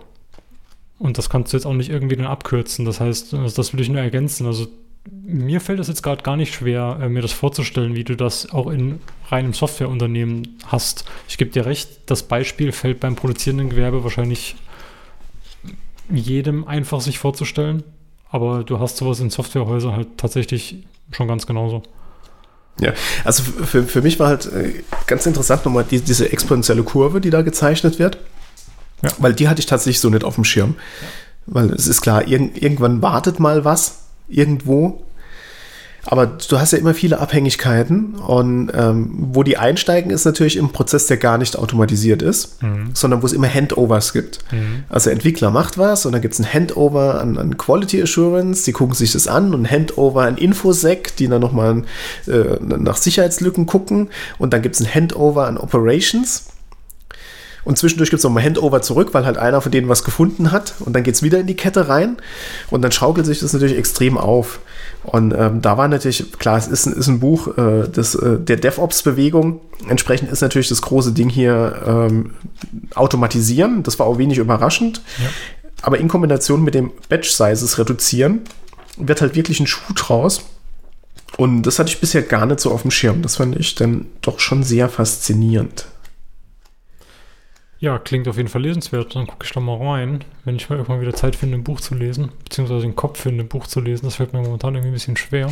Und 0.99 1.17
das 1.17 1.31
kannst 1.31 1.51
du 1.51 1.57
jetzt 1.57 1.65
auch 1.65 1.73
nicht 1.73 1.89
irgendwie 1.89 2.15
dann 2.15 2.27
abkürzen. 2.27 2.85
Das 2.85 2.99
heißt, 2.99 3.33
das 3.33 3.73
will 3.73 3.81
ich 3.81 3.89
nur 3.89 3.99
ergänzen. 3.99 4.45
Also 4.45 4.67
mir 5.09 5.61
fällt 5.61 5.79
es 5.79 5.87
jetzt 5.87 6.03
gerade 6.03 6.21
gar 6.21 6.37
nicht 6.37 6.53
schwer, 6.53 6.99
äh, 7.01 7.09
mir 7.09 7.21
das 7.21 7.31
vorzustellen, 7.31 7.95
wie 7.95 8.03
du 8.03 8.15
das 8.15 8.51
auch 8.51 8.67
in 8.67 8.99
reinem 9.29 9.53
Softwareunternehmen 9.53 10.59
hast. 10.67 11.05
Ich 11.27 11.37
gebe 11.37 11.51
dir 11.51 11.65
recht, 11.65 11.89
das 12.05 12.23
Beispiel 12.23 12.71
fällt 12.71 12.99
beim 12.99 13.15
produzierenden 13.15 13.69
Gewerbe 13.69 14.03
wahrscheinlich 14.03 14.55
jedem 16.09 16.67
einfach 16.67 17.01
sich 17.01 17.19
vorzustellen, 17.19 17.83
aber 18.29 18.63
du 18.63 18.79
hast 18.79 18.97
sowas 18.97 19.19
in 19.19 19.29
Softwarehäusern 19.29 19.95
halt 19.95 20.17
tatsächlich 20.17 20.83
schon 21.11 21.27
ganz 21.27 21.47
genauso. 21.47 21.83
Ja, 22.79 22.93
also 23.23 23.43
für, 23.43 23.83
für 23.83 24.01
mich 24.01 24.19
war 24.19 24.27
halt 24.27 24.45
äh, 24.45 24.83
ganz 25.07 25.25
interessant 25.25 25.65
nochmal 25.65 25.85
die, 25.89 26.01
diese 26.01 26.31
exponentielle 26.31 26.83
Kurve, 26.83 27.21
die 27.21 27.29
da 27.29 27.41
gezeichnet 27.41 27.99
wird. 27.99 28.17
Ja. 29.01 29.09
Weil 29.17 29.33
die 29.33 29.47
hatte 29.47 29.59
ich 29.59 29.65
tatsächlich 29.65 29.99
so 29.99 30.09
nicht 30.09 30.23
auf 30.23 30.35
dem 30.35 30.43
Schirm. 30.43 30.75
Weil 31.47 31.71
es 31.71 31.87
ist 31.87 32.01
klar, 32.01 32.27
irg 32.27 32.61
irgendwann 32.61 33.01
wartet 33.01 33.39
mal 33.39 33.65
was 33.65 34.00
irgendwo. 34.31 35.03
Aber 36.03 36.25
du 36.25 36.59
hast 36.59 36.71
ja 36.71 36.79
immer 36.79 36.95
viele 36.95 37.19
Abhängigkeiten 37.19 38.15
und 38.15 38.71
ähm, 38.73 39.11
wo 39.33 39.43
die 39.43 39.57
einsteigen, 39.57 40.11
ist 40.11 40.25
natürlich 40.25 40.57
im 40.57 40.71
Prozess, 40.71 41.05
der 41.05 41.17
gar 41.17 41.37
nicht 41.37 41.55
automatisiert 41.55 42.23
ist, 42.23 42.61
mhm. 42.63 42.89
sondern 42.93 43.21
wo 43.21 43.27
es 43.27 43.33
immer 43.33 43.47
Handovers 43.47 44.11
gibt. 44.11 44.39
Mhm. 44.51 44.83
Also 44.89 45.05
der 45.05 45.13
Entwickler 45.13 45.51
macht 45.51 45.77
was 45.77 46.05
und 46.07 46.13
dann 46.13 46.21
gibt 46.21 46.33
es 46.33 46.39
ein 46.39 46.51
Handover 46.51 47.21
an, 47.21 47.37
an, 47.37 47.55
Quality 47.57 48.01
Assurance, 48.01 48.65
die 48.65 48.71
gucken 48.71 48.95
sich 48.95 49.11
das 49.11 49.27
an 49.27 49.53
und 49.53 49.63
ein 49.63 49.69
Handover 49.69 50.23
an 50.23 50.37
Infosec, 50.37 51.15
die 51.17 51.27
dann 51.27 51.41
nochmal 51.41 51.83
äh, 52.27 52.57
nach 52.59 52.97
Sicherheitslücken 52.97 53.67
gucken 53.67 54.09
und 54.39 54.53
dann 54.53 54.63
gibt 54.63 54.75
es 54.75 54.81
ein 54.81 54.93
Handover 54.93 55.45
an 55.45 55.57
Operations. 55.57 56.45
Und 57.63 57.77
zwischendurch 57.77 58.09
gibt 58.09 58.19
es 58.19 58.23
nochmal 58.23 58.43
Handover 58.43 58.81
zurück, 58.81 59.09
weil 59.13 59.25
halt 59.25 59.37
einer 59.37 59.61
von 59.61 59.71
denen 59.71 59.87
was 59.87 60.03
gefunden 60.03 60.51
hat. 60.51 60.73
Und 60.79 60.93
dann 60.93 61.03
geht 61.03 61.15
es 61.15 61.23
wieder 61.23 61.39
in 61.39 61.47
die 61.47 61.55
Kette 61.55 61.89
rein. 61.89 62.17
Und 62.69 62.81
dann 62.81 62.91
schaukelt 62.91 63.25
sich 63.25 63.39
das 63.39 63.53
natürlich 63.53 63.77
extrem 63.77 64.17
auf. 64.17 64.59
Und 65.03 65.33
ähm, 65.33 65.61
da 65.61 65.77
war 65.77 65.87
natürlich, 65.87 66.31
klar, 66.39 66.57
es 66.57 66.67
ist, 66.67 66.85
ist 66.85 67.07
ein 67.07 67.19
Buch 67.19 67.57
äh, 67.57 67.87
des, 67.87 68.15
äh, 68.15 68.39
der 68.39 68.57
DevOps-Bewegung. 68.57 69.61
Entsprechend 69.87 70.31
ist 70.31 70.41
natürlich 70.41 70.69
das 70.69 70.81
große 70.81 71.11
Ding 71.11 71.29
hier 71.29 71.81
ähm, 71.85 72.31
automatisieren. 72.95 73.83
Das 73.83 73.99
war 73.99 74.05
auch 74.07 74.17
wenig 74.17 74.37
überraschend. 74.37 75.01
Ja. 75.17 75.29
Aber 75.81 75.97
in 75.97 76.07
Kombination 76.07 76.63
mit 76.63 76.75
dem 76.75 76.91
Batch-Sizes 77.09 77.77
reduzieren, 77.79 78.41
wird 78.97 79.21
halt 79.21 79.35
wirklich 79.35 79.59
ein 79.59 79.67
Schuh 79.67 79.93
draus. 79.95 80.43
Und 81.37 81.63
das 81.63 81.79
hatte 81.79 81.89
ich 81.89 81.99
bisher 81.99 82.21
gar 82.21 82.45
nicht 82.45 82.59
so 82.59 82.71
auf 82.71 82.81
dem 82.83 82.91
Schirm. 82.91 83.21
Das 83.21 83.37
fand 83.37 83.55
ich 83.55 83.75
dann 83.75 84.05
doch 84.21 84.39
schon 84.39 84.63
sehr 84.63 84.89
faszinierend. 84.89 85.85
Ja, 87.81 87.97
klingt 87.97 88.27
auf 88.27 88.37
jeden 88.37 88.47
Fall 88.47 88.61
lesenswert. 88.61 89.15
Dann 89.15 89.25
gucke 89.25 89.43
ich 89.45 89.51
da 89.51 89.59
mal 89.59 89.75
rein, 89.77 90.23
wenn 90.45 90.55
ich 90.55 90.69
mal 90.69 90.75
irgendwann 90.77 91.01
wieder 91.01 91.13
Zeit 91.15 91.35
finde, 91.35 91.57
ein 91.57 91.63
Buch 91.63 91.81
zu 91.81 91.95
lesen, 91.95 92.31
beziehungsweise 92.43 92.81
den 92.83 92.95
Kopf 92.95 93.19
finde, 93.19 93.43
ein 93.43 93.47
Buch 93.49 93.65
zu 93.65 93.81
lesen. 93.81 94.05
Das 94.05 94.15
fällt 94.15 94.33
mir 94.33 94.41
momentan 94.41 94.75
irgendwie 94.75 94.91
ein 94.91 94.93
bisschen 94.93 95.17
schwer. 95.17 95.49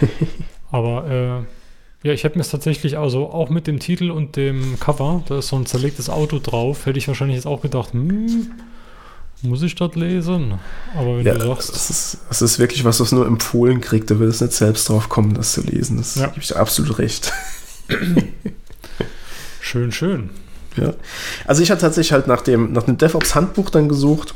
Aber 0.70 1.10
äh, 1.10 2.06
ja, 2.06 2.12
ich 2.12 2.22
hätte 2.22 2.38
mir 2.38 2.42
es 2.42 2.50
tatsächlich, 2.50 2.96
also 2.96 3.30
auch 3.30 3.50
mit 3.50 3.66
dem 3.66 3.80
Titel 3.80 4.10
und 4.12 4.36
dem 4.36 4.78
Cover, 4.78 5.24
da 5.26 5.38
ist 5.38 5.48
so 5.48 5.56
ein 5.56 5.66
zerlegtes 5.66 6.08
Auto 6.08 6.38
drauf, 6.38 6.86
hätte 6.86 6.98
ich 6.98 7.08
wahrscheinlich 7.08 7.36
jetzt 7.36 7.46
auch 7.46 7.60
gedacht, 7.62 7.92
hm, 7.92 8.52
muss 9.42 9.62
ich 9.62 9.74
das 9.74 9.96
lesen? 9.96 10.60
Aber 10.94 11.18
wenn 11.18 11.26
Ja, 11.26 11.34
du 11.34 11.40
sagst, 11.46 11.70
das 11.74 11.90
ist, 11.90 12.18
das 12.28 12.40
ist 12.42 12.58
wirklich 12.60 12.84
was, 12.84 13.00
was 13.00 13.10
nur 13.10 13.26
empfohlen 13.26 13.80
kriegt. 13.80 14.08
Du 14.10 14.20
willst 14.20 14.40
nicht 14.42 14.52
selbst 14.52 14.88
drauf 14.88 15.08
kommen, 15.08 15.34
das 15.34 15.52
zu 15.54 15.62
lesen. 15.62 15.96
Das 15.96 16.14
Ja. 16.14 16.26
gebe 16.28 16.40
ich 16.40 16.48
dir 16.48 16.56
absolut 16.56 16.98
recht. 17.00 17.32
schön, 19.60 19.90
schön. 19.92 20.30
Ja. 20.76 20.94
Also 21.46 21.62
ich 21.62 21.70
hatte 21.70 21.82
tatsächlich 21.82 22.12
halt 22.12 22.26
nach 22.26 22.42
dem, 22.42 22.72
nach 22.72 22.84
dem 22.84 22.98
DevOps-Handbuch 22.98 23.70
dann 23.70 23.88
gesucht 23.88 24.34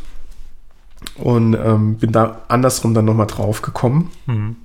und 1.16 1.54
ähm, 1.54 1.96
bin 1.96 2.12
da 2.12 2.42
andersrum 2.48 2.94
dann 2.94 3.04
nochmal 3.04 3.26
drauf 3.26 3.62
gekommen. 3.62 4.10
Mhm. 4.26 4.56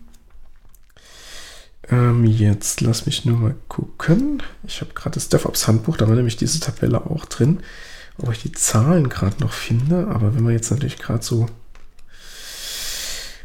Ähm, 1.90 2.26
jetzt 2.26 2.82
lass 2.82 3.06
mich 3.06 3.26
nur 3.26 3.38
mal 3.38 3.56
gucken. 3.68 4.42
Ich 4.66 4.82
habe 4.82 4.94
gerade 4.94 5.16
das 5.16 5.30
DevOps-Handbuch, 5.30 5.98
da 5.98 6.08
war 6.08 6.16
nämlich 6.16 6.38
diese 6.38 6.60
Tabelle 6.60 7.06
auch 7.06 7.26
drin. 7.26 7.60
Ob 8.18 8.32
ich 8.32 8.42
die 8.42 8.54
Zahlen 8.54 9.10
gerade 9.10 9.42
noch 9.42 9.52
finde, 9.52 10.08
aber 10.08 10.36
wenn 10.36 10.44
man 10.44 10.54
jetzt 10.54 10.72
natürlich 10.72 10.98
gerade 10.98 11.24
so 11.24 11.48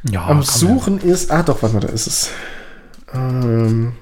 Ja, 0.08 0.26
am 0.26 0.42
Suchen 0.42 1.00
ist. 1.00 1.30
Ah, 1.30 1.42
doch, 1.42 1.62
warte 1.62 1.74
mal, 1.74 1.80
da 1.80 1.88
ist 1.88 2.06
es. 2.06 2.30
Ähm, 3.12 3.92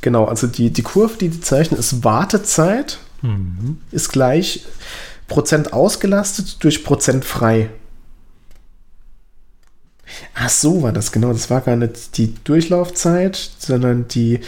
genau, 0.00 0.24
also 0.24 0.46
die, 0.46 0.70
die 0.70 0.82
Kurve, 0.82 1.18
die 1.18 1.28
die 1.28 1.40
zeichnen, 1.40 1.78
ist 1.78 2.02
Wartezeit, 2.02 2.98
Mhm. 3.22 3.78
ist 3.90 4.10
gleich 4.10 4.64
Prozent 5.28 5.72
ausgelastet 5.72 6.62
durch 6.62 6.84
Prozent 6.84 7.24
frei. 7.24 7.70
Ach 10.34 10.50
so 10.50 10.82
war 10.82 10.92
das, 10.92 11.12
genau. 11.12 11.32
Das 11.32 11.48
war 11.48 11.60
gar 11.60 11.76
nicht 11.76 12.18
die 12.18 12.34
Durchlaufzeit, 12.44 13.36
sondern 13.58 14.08
die 14.08 14.40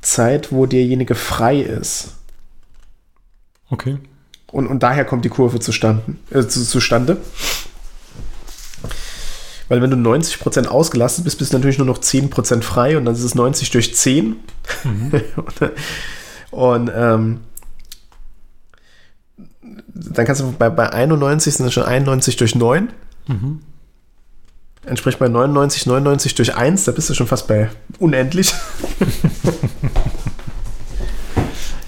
Zeit, 0.00 0.52
wo 0.52 0.66
derjenige 0.66 1.14
frei 1.14 1.60
ist. 1.60 2.14
Okay. 3.70 3.98
Und, 4.46 4.66
und 4.66 4.82
daher 4.82 5.04
kommt 5.04 5.24
die 5.24 5.30
Kurve 5.30 5.58
zustande. 5.60 6.02
Äh, 6.30 6.46
zu, 6.46 6.64
zustande. 6.64 7.16
Weil 9.68 9.80
wenn 9.82 9.90
du 9.90 9.96
90% 9.96 10.66
ausgelastet 10.66 11.24
bist, 11.24 11.38
bist 11.38 11.52
du 11.52 11.56
natürlich 11.56 11.78
nur 11.78 11.86
noch 11.86 11.98
10% 11.98 12.62
frei 12.62 12.96
und 12.96 13.06
dann 13.06 13.14
ist 13.14 13.22
es 13.22 13.34
90 13.34 13.70
durch 13.70 13.94
10. 13.94 14.36
und 16.50 16.92
ähm, 16.94 17.40
dann 19.94 20.26
kannst 20.26 20.40
du 20.40 20.52
bei, 20.52 20.70
bei 20.70 20.92
91 20.92 21.54
sind 21.54 21.66
es 21.66 21.72
schon 21.72 21.84
91 21.84 22.36
durch 22.36 22.54
9. 22.54 22.88
Entspricht 24.86 25.18
bei 25.18 25.28
99, 25.28 25.86
99 25.86 26.34
durch 26.34 26.54
1, 26.54 26.84
da 26.84 26.92
bist 26.92 27.08
du 27.08 27.14
schon 27.14 27.26
fast 27.26 27.48
bei 27.48 27.70
unendlich. 27.98 28.52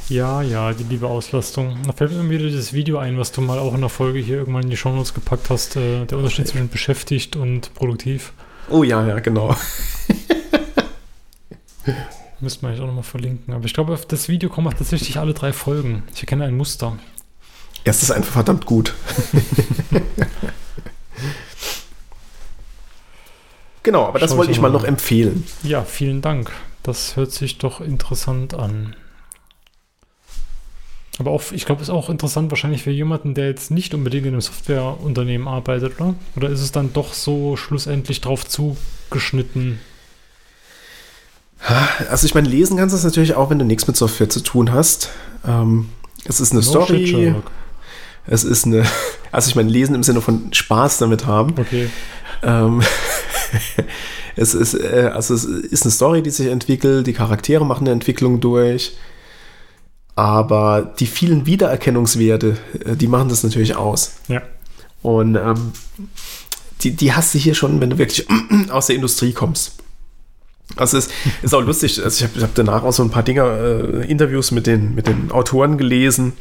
Ja, 0.08 0.40
ja, 0.40 0.72
die 0.72 0.84
liebe 0.84 1.08
Auslastung. 1.08 1.78
Da 1.84 1.92
fällt 1.92 2.12
mir 2.12 2.30
wieder 2.30 2.44
dieses 2.44 2.72
Video 2.72 2.98
ein, 2.98 3.18
was 3.18 3.32
du 3.32 3.40
mal 3.40 3.58
auch 3.58 3.74
in 3.74 3.80
der 3.80 3.90
Folge 3.90 4.20
hier 4.20 4.36
irgendwann 4.36 4.62
in 4.62 4.70
die 4.70 4.76
Shownotes 4.76 5.14
gepackt 5.14 5.50
hast. 5.50 5.74
Äh, 5.74 6.04
der 6.06 6.18
Unterschied 6.18 6.46
zwischen 6.46 6.68
beschäftigt 6.68 7.34
und 7.34 7.74
produktiv. 7.74 8.32
Oh 8.70 8.84
ja, 8.84 9.04
ja, 9.04 9.18
genau. 9.18 9.56
Müsste 12.40 12.62
man 12.62 12.70
eigentlich 12.70 12.82
auch 12.82 12.86
nochmal 12.86 13.02
verlinken. 13.02 13.52
Aber 13.52 13.64
ich 13.64 13.74
glaube, 13.74 13.94
auf 13.94 14.06
das 14.06 14.28
Video 14.28 14.48
kommen 14.48 14.68
auch 14.68 14.74
tatsächlich 14.74 15.18
alle 15.18 15.34
drei 15.34 15.52
Folgen. 15.52 16.04
Ich 16.14 16.20
erkenne 16.20 16.44
ein 16.44 16.56
Muster. 16.56 16.96
Es 17.88 18.02
ist 18.02 18.10
einfach 18.10 18.32
verdammt 18.32 18.66
gut. 18.66 18.94
genau, 23.84 24.06
aber 24.06 24.18
das 24.18 24.32
Schau 24.32 24.38
wollte 24.38 24.50
ich 24.50 24.60
mal 24.60 24.72
noch 24.72 24.82
empfehlen. 24.82 25.44
Ja, 25.62 25.84
vielen 25.84 26.20
Dank. 26.20 26.50
Das 26.82 27.14
hört 27.14 27.30
sich 27.30 27.58
doch 27.58 27.80
interessant 27.80 28.54
an. 28.54 28.96
Aber 31.20 31.30
auch, 31.30 31.44
ich 31.52 31.64
glaube, 31.64 31.80
es 31.80 31.86
ist 31.88 31.94
auch 31.94 32.10
interessant 32.10 32.50
wahrscheinlich 32.50 32.82
für 32.82 32.90
jemanden, 32.90 33.34
der 33.34 33.46
jetzt 33.46 33.70
nicht 33.70 33.94
unbedingt 33.94 34.26
in 34.26 34.32
einem 34.32 34.40
Softwareunternehmen 34.40 35.46
arbeitet, 35.46 36.00
oder? 36.00 36.16
Oder 36.34 36.48
ist 36.48 36.62
es 36.62 36.72
dann 36.72 36.92
doch 36.92 37.14
so 37.14 37.56
schlussendlich 37.56 38.20
drauf 38.20 38.48
zugeschnitten? 38.48 39.78
Also 42.10 42.26
ich 42.26 42.34
meine, 42.34 42.48
lesen 42.48 42.78
kannst 42.78 42.94
du 42.94 42.98
es 42.98 43.04
natürlich 43.04 43.34
auch, 43.34 43.48
wenn 43.48 43.60
du 43.60 43.64
nichts 43.64 43.86
mit 43.86 43.96
Software 43.96 44.28
zu 44.28 44.40
tun 44.40 44.72
hast. 44.72 45.10
Ähm, 45.46 45.90
es 46.24 46.40
ist 46.40 46.50
eine 46.50 46.62
No 46.62 46.66
Story, 46.66 47.06
shit. 47.06 47.36
Es 48.26 48.44
ist 48.44 48.66
eine, 48.66 48.84
also 49.32 49.48
ich 49.48 49.56
meine, 49.56 49.70
lesen 49.70 49.94
im 49.94 50.02
Sinne 50.02 50.20
von 50.20 50.52
Spaß 50.52 50.98
damit 50.98 51.26
haben. 51.26 51.54
Okay. 51.58 51.88
Ähm, 52.42 52.82
es 54.36 54.54
ist, 54.54 54.74
äh, 54.74 55.10
also 55.12 55.34
es 55.34 55.44
ist 55.44 55.84
eine 55.84 55.92
Story, 55.92 56.22
die 56.22 56.30
sich 56.30 56.48
entwickelt, 56.48 57.06
die 57.06 57.12
Charaktere 57.12 57.64
machen 57.64 57.84
eine 57.84 57.92
Entwicklung 57.92 58.40
durch, 58.40 58.96
aber 60.14 60.94
die 60.98 61.06
vielen 61.06 61.46
Wiedererkennungswerte, 61.46 62.56
äh, 62.84 62.96
die 62.96 63.08
machen 63.08 63.28
das 63.28 63.42
natürlich 63.42 63.76
aus. 63.76 64.16
Ja. 64.28 64.42
Und 65.02 65.36
ähm, 65.36 65.72
die, 66.82 66.96
die 66.96 67.12
hast 67.12 67.34
du 67.34 67.38
hier 67.38 67.54
schon, 67.54 67.80
wenn 67.80 67.90
du 67.90 67.98
wirklich 67.98 68.26
aus 68.70 68.86
der 68.86 68.96
Industrie 68.96 69.32
kommst. 69.32 69.76
Also 70.74 70.98
es 70.98 71.08
ist 71.42 71.54
auch 71.54 71.62
lustig, 71.62 72.02
also 72.02 72.24
ich 72.24 72.30
habe 72.30 72.42
hab 72.42 72.54
danach 72.54 72.82
auch 72.82 72.92
so 72.92 73.02
ein 73.02 73.10
paar 73.10 73.22
Dinger, 73.22 73.46
äh, 73.46 74.10
Interviews 74.10 74.50
mit 74.50 74.66
den, 74.66 74.94
mit 74.94 75.06
den 75.06 75.30
Autoren 75.30 75.78
gelesen. 75.78 76.32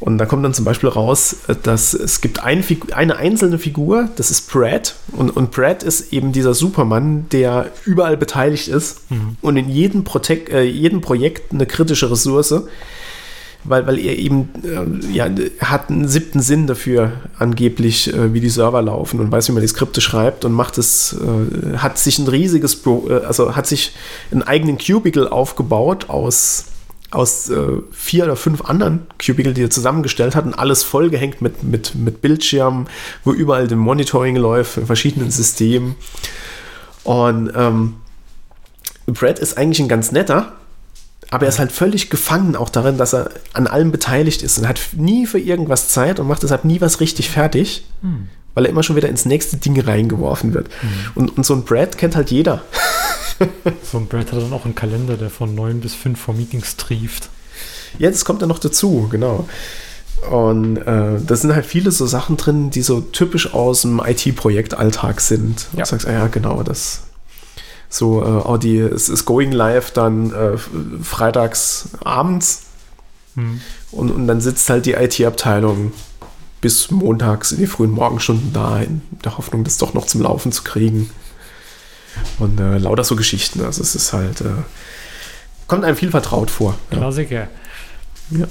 Und 0.00 0.18
da 0.18 0.26
kommt 0.26 0.44
dann 0.44 0.52
zum 0.52 0.64
Beispiel 0.64 0.88
raus, 0.88 1.36
äh, 1.46 1.54
dass 1.62 1.94
es 1.94 2.20
gibt 2.20 2.42
ein 2.42 2.64
eine 2.92 3.16
einzelne 3.16 3.58
Figur, 3.58 4.08
das 4.16 4.30
ist 4.30 4.50
Brad. 4.50 4.96
Und, 5.12 5.30
und 5.30 5.52
Brad 5.52 5.82
ist 5.82 6.12
eben 6.12 6.32
dieser 6.32 6.52
Supermann, 6.52 7.26
der 7.30 7.70
überall 7.84 8.16
beteiligt 8.16 8.68
ist 8.68 9.02
und 9.40 9.56
in 9.56 9.68
jedem, 9.68 10.04
äh, 10.50 10.62
jedem 10.64 11.00
Projekt 11.00 11.52
eine 11.52 11.66
kritische 11.66 12.10
Ressource, 12.10 12.54
weil, 13.64 13.86
weil 13.86 13.98
er 13.98 14.16
eben 14.18 14.50
äh, 14.62 15.12
ja, 15.12 15.28
hat 15.60 15.90
einen 15.90 16.06
siebten 16.06 16.40
Sinn 16.40 16.66
dafür 16.66 17.12
angeblich, 17.38 18.12
äh, 18.12 18.32
wie 18.32 18.40
die 18.40 18.50
Server 18.50 18.82
laufen 18.82 19.20
und 19.20 19.32
weiß, 19.32 19.48
wie 19.48 19.52
man 19.52 19.62
die 19.62 19.68
Skripte 19.68 20.00
schreibt 20.00 20.44
und 20.44 20.52
macht 20.52 20.78
es, 20.78 21.14
äh, 21.14 21.78
hat 21.78 21.98
sich 21.98 22.18
ein 22.18 22.28
riesiges, 22.28 22.76
Pro, 22.76 23.08
äh, 23.08 23.24
also 23.24 23.56
hat 23.56 23.66
sich 23.66 23.94
einen 24.30 24.42
eigenen 24.42 24.78
Cubicle 24.78 25.30
aufgebaut 25.30 26.10
aus, 26.10 26.66
aus 27.10 27.48
äh, 27.48 27.80
vier 27.90 28.24
oder 28.24 28.36
fünf 28.36 28.62
anderen 28.62 29.06
Cubicle, 29.18 29.54
die 29.54 29.62
er 29.62 29.70
zusammengestellt 29.70 30.36
hat 30.36 30.44
und 30.44 30.54
alles 30.54 30.82
vollgehängt 30.82 31.40
mit, 31.40 31.62
mit, 31.62 31.94
mit 31.94 32.20
Bildschirmen, 32.20 32.86
wo 33.24 33.32
überall 33.32 33.66
dem 33.66 33.78
Monitoring 33.78 34.36
läuft, 34.36 34.76
in 34.76 34.86
verschiedenen 34.86 35.30
Systemen. 35.30 35.96
Und 37.04 37.52
ähm, 37.56 37.94
Brad 39.06 39.38
ist 39.38 39.58
eigentlich 39.58 39.80
ein 39.80 39.88
ganz 39.88 40.12
netter, 40.12 40.52
aber 41.30 41.46
er 41.46 41.48
ist 41.48 41.58
halt 41.58 41.72
völlig 41.72 42.10
gefangen 42.10 42.56
auch 42.56 42.68
darin, 42.70 42.96
dass 42.98 43.12
er 43.14 43.30
an 43.52 43.66
allem 43.66 43.90
beteiligt 43.92 44.42
ist 44.42 44.58
und 44.58 44.68
hat 44.68 44.80
nie 44.96 45.26
für 45.26 45.38
irgendwas 45.38 45.88
Zeit 45.88 46.20
und 46.20 46.26
macht 46.28 46.42
deshalb 46.42 46.64
nie 46.64 46.80
was 46.80 47.00
richtig 47.00 47.30
fertig, 47.30 47.84
weil 48.54 48.64
er 48.66 48.70
immer 48.70 48.82
schon 48.82 48.96
wieder 48.96 49.08
ins 49.08 49.24
nächste 49.24 49.56
Ding 49.56 49.80
reingeworfen 49.80 50.54
wird. 50.54 50.68
Und, 51.14 51.36
und 51.36 51.44
so 51.44 51.54
ein 51.54 51.64
Brad 51.64 51.98
kennt 51.98 52.14
halt 52.16 52.30
jeder. 52.30 52.62
So 53.90 53.98
ein 53.98 54.06
Brad 54.06 54.30
hat 54.30 54.40
dann 54.40 54.52
auch 54.52 54.64
einen 54.64 54.76
Kalender, 54.76 55.16
der 55.16 55.28
von 55.28 55.56
9 55.56 55.80
bis 55.80 55.92
5 55.94 56.20
vor 56.20 56.34
Meetings 56.34 56.76
trieft. 56.76 57.28
Das 57.98 58.24
kommt 58.24 58.42
dann 58.42 58.48
noch 58.48 58.60
dazu, 58.60 59.08
genau. 59.10 59.48
Und 60.30 60.76
äh, 60.76 61.18
da 61.26 61.34
sind 61.36 61.52
halt 61.52 61.66
viele 61.66 61.90
so 61.90 62.06
Sachen 62.06 62.36
drin, 62.36 62.70
die 62.70 62.82
so 62.82 63.00
typisch 63.00 63.52
aus 63.52 63.82
dem 63.82 64.00
IT-Projektalltag 64.04 65.20
sind. 65.20 65.66
Und 65.72 65.78
Ja. 65.78 65.84
du 65.84 65.90
sagst, 65.90 66.06
ah 66.06 66.12
ja, 66.12 66.26
genau, 66.28 66.62
das 66.62 67.00
so, 67.94 68.22
äh, 68.22 68.48
oh, 68.48 68.56
die, 68.56 68.78
es 68.78 69.08
ist 69.08 69.24
going 69.24 69.52
live 69.52 69.92
dann 69.92 70.32
äh, 70.32 70.58
freitags 71.02 71.90
abends 72.02 72.62
Hm. 73.36 73.60
und, 73.90 74.10
und 74.10 74.28
dann 74.28 74.40
sitzt 74.40 74.70
halt 74.70 74.86
die 74.86 74.92
IT-Abteilung 74.92 75.92
bis 76.60 76.90
montags 76.90 77.52
in 77.52 77.58
die 77.58 77.66
frühen 77.66 77.90
Morgenstunden 77.90 78.52
da, 78.52 78.78
in 78.80 79.02
der 79.24 79.36
Hoffnung, 79.36 79.64
das 79.64 79.76
doch 79.76 79.92
noch 79.92 80.06
zum 80.06 80.22
Laufen 80.22 80.52
zu 80.52 80.62
kriegen. 80.62 81.10
Und 82.38 82.60
äh, 82.60 82.78
lauter 82.78 83.02
so 83.02 83.16
Geschichten. 83.16 83.62
Also 83.64 83.82
es 83.82 83.94
ist 83.94 84.12
halt, 84.12 84.40
äh, 84.40 84.62
kommt 85.66 85.84
einem 85.84 85.96
viel 85.96 86.10
vertraut 86.10 86.50
vor. 86.50 86.78
Ja. 86.90 86.98
Klassiker. 86.98 87.48
Ja. 88.30 88.46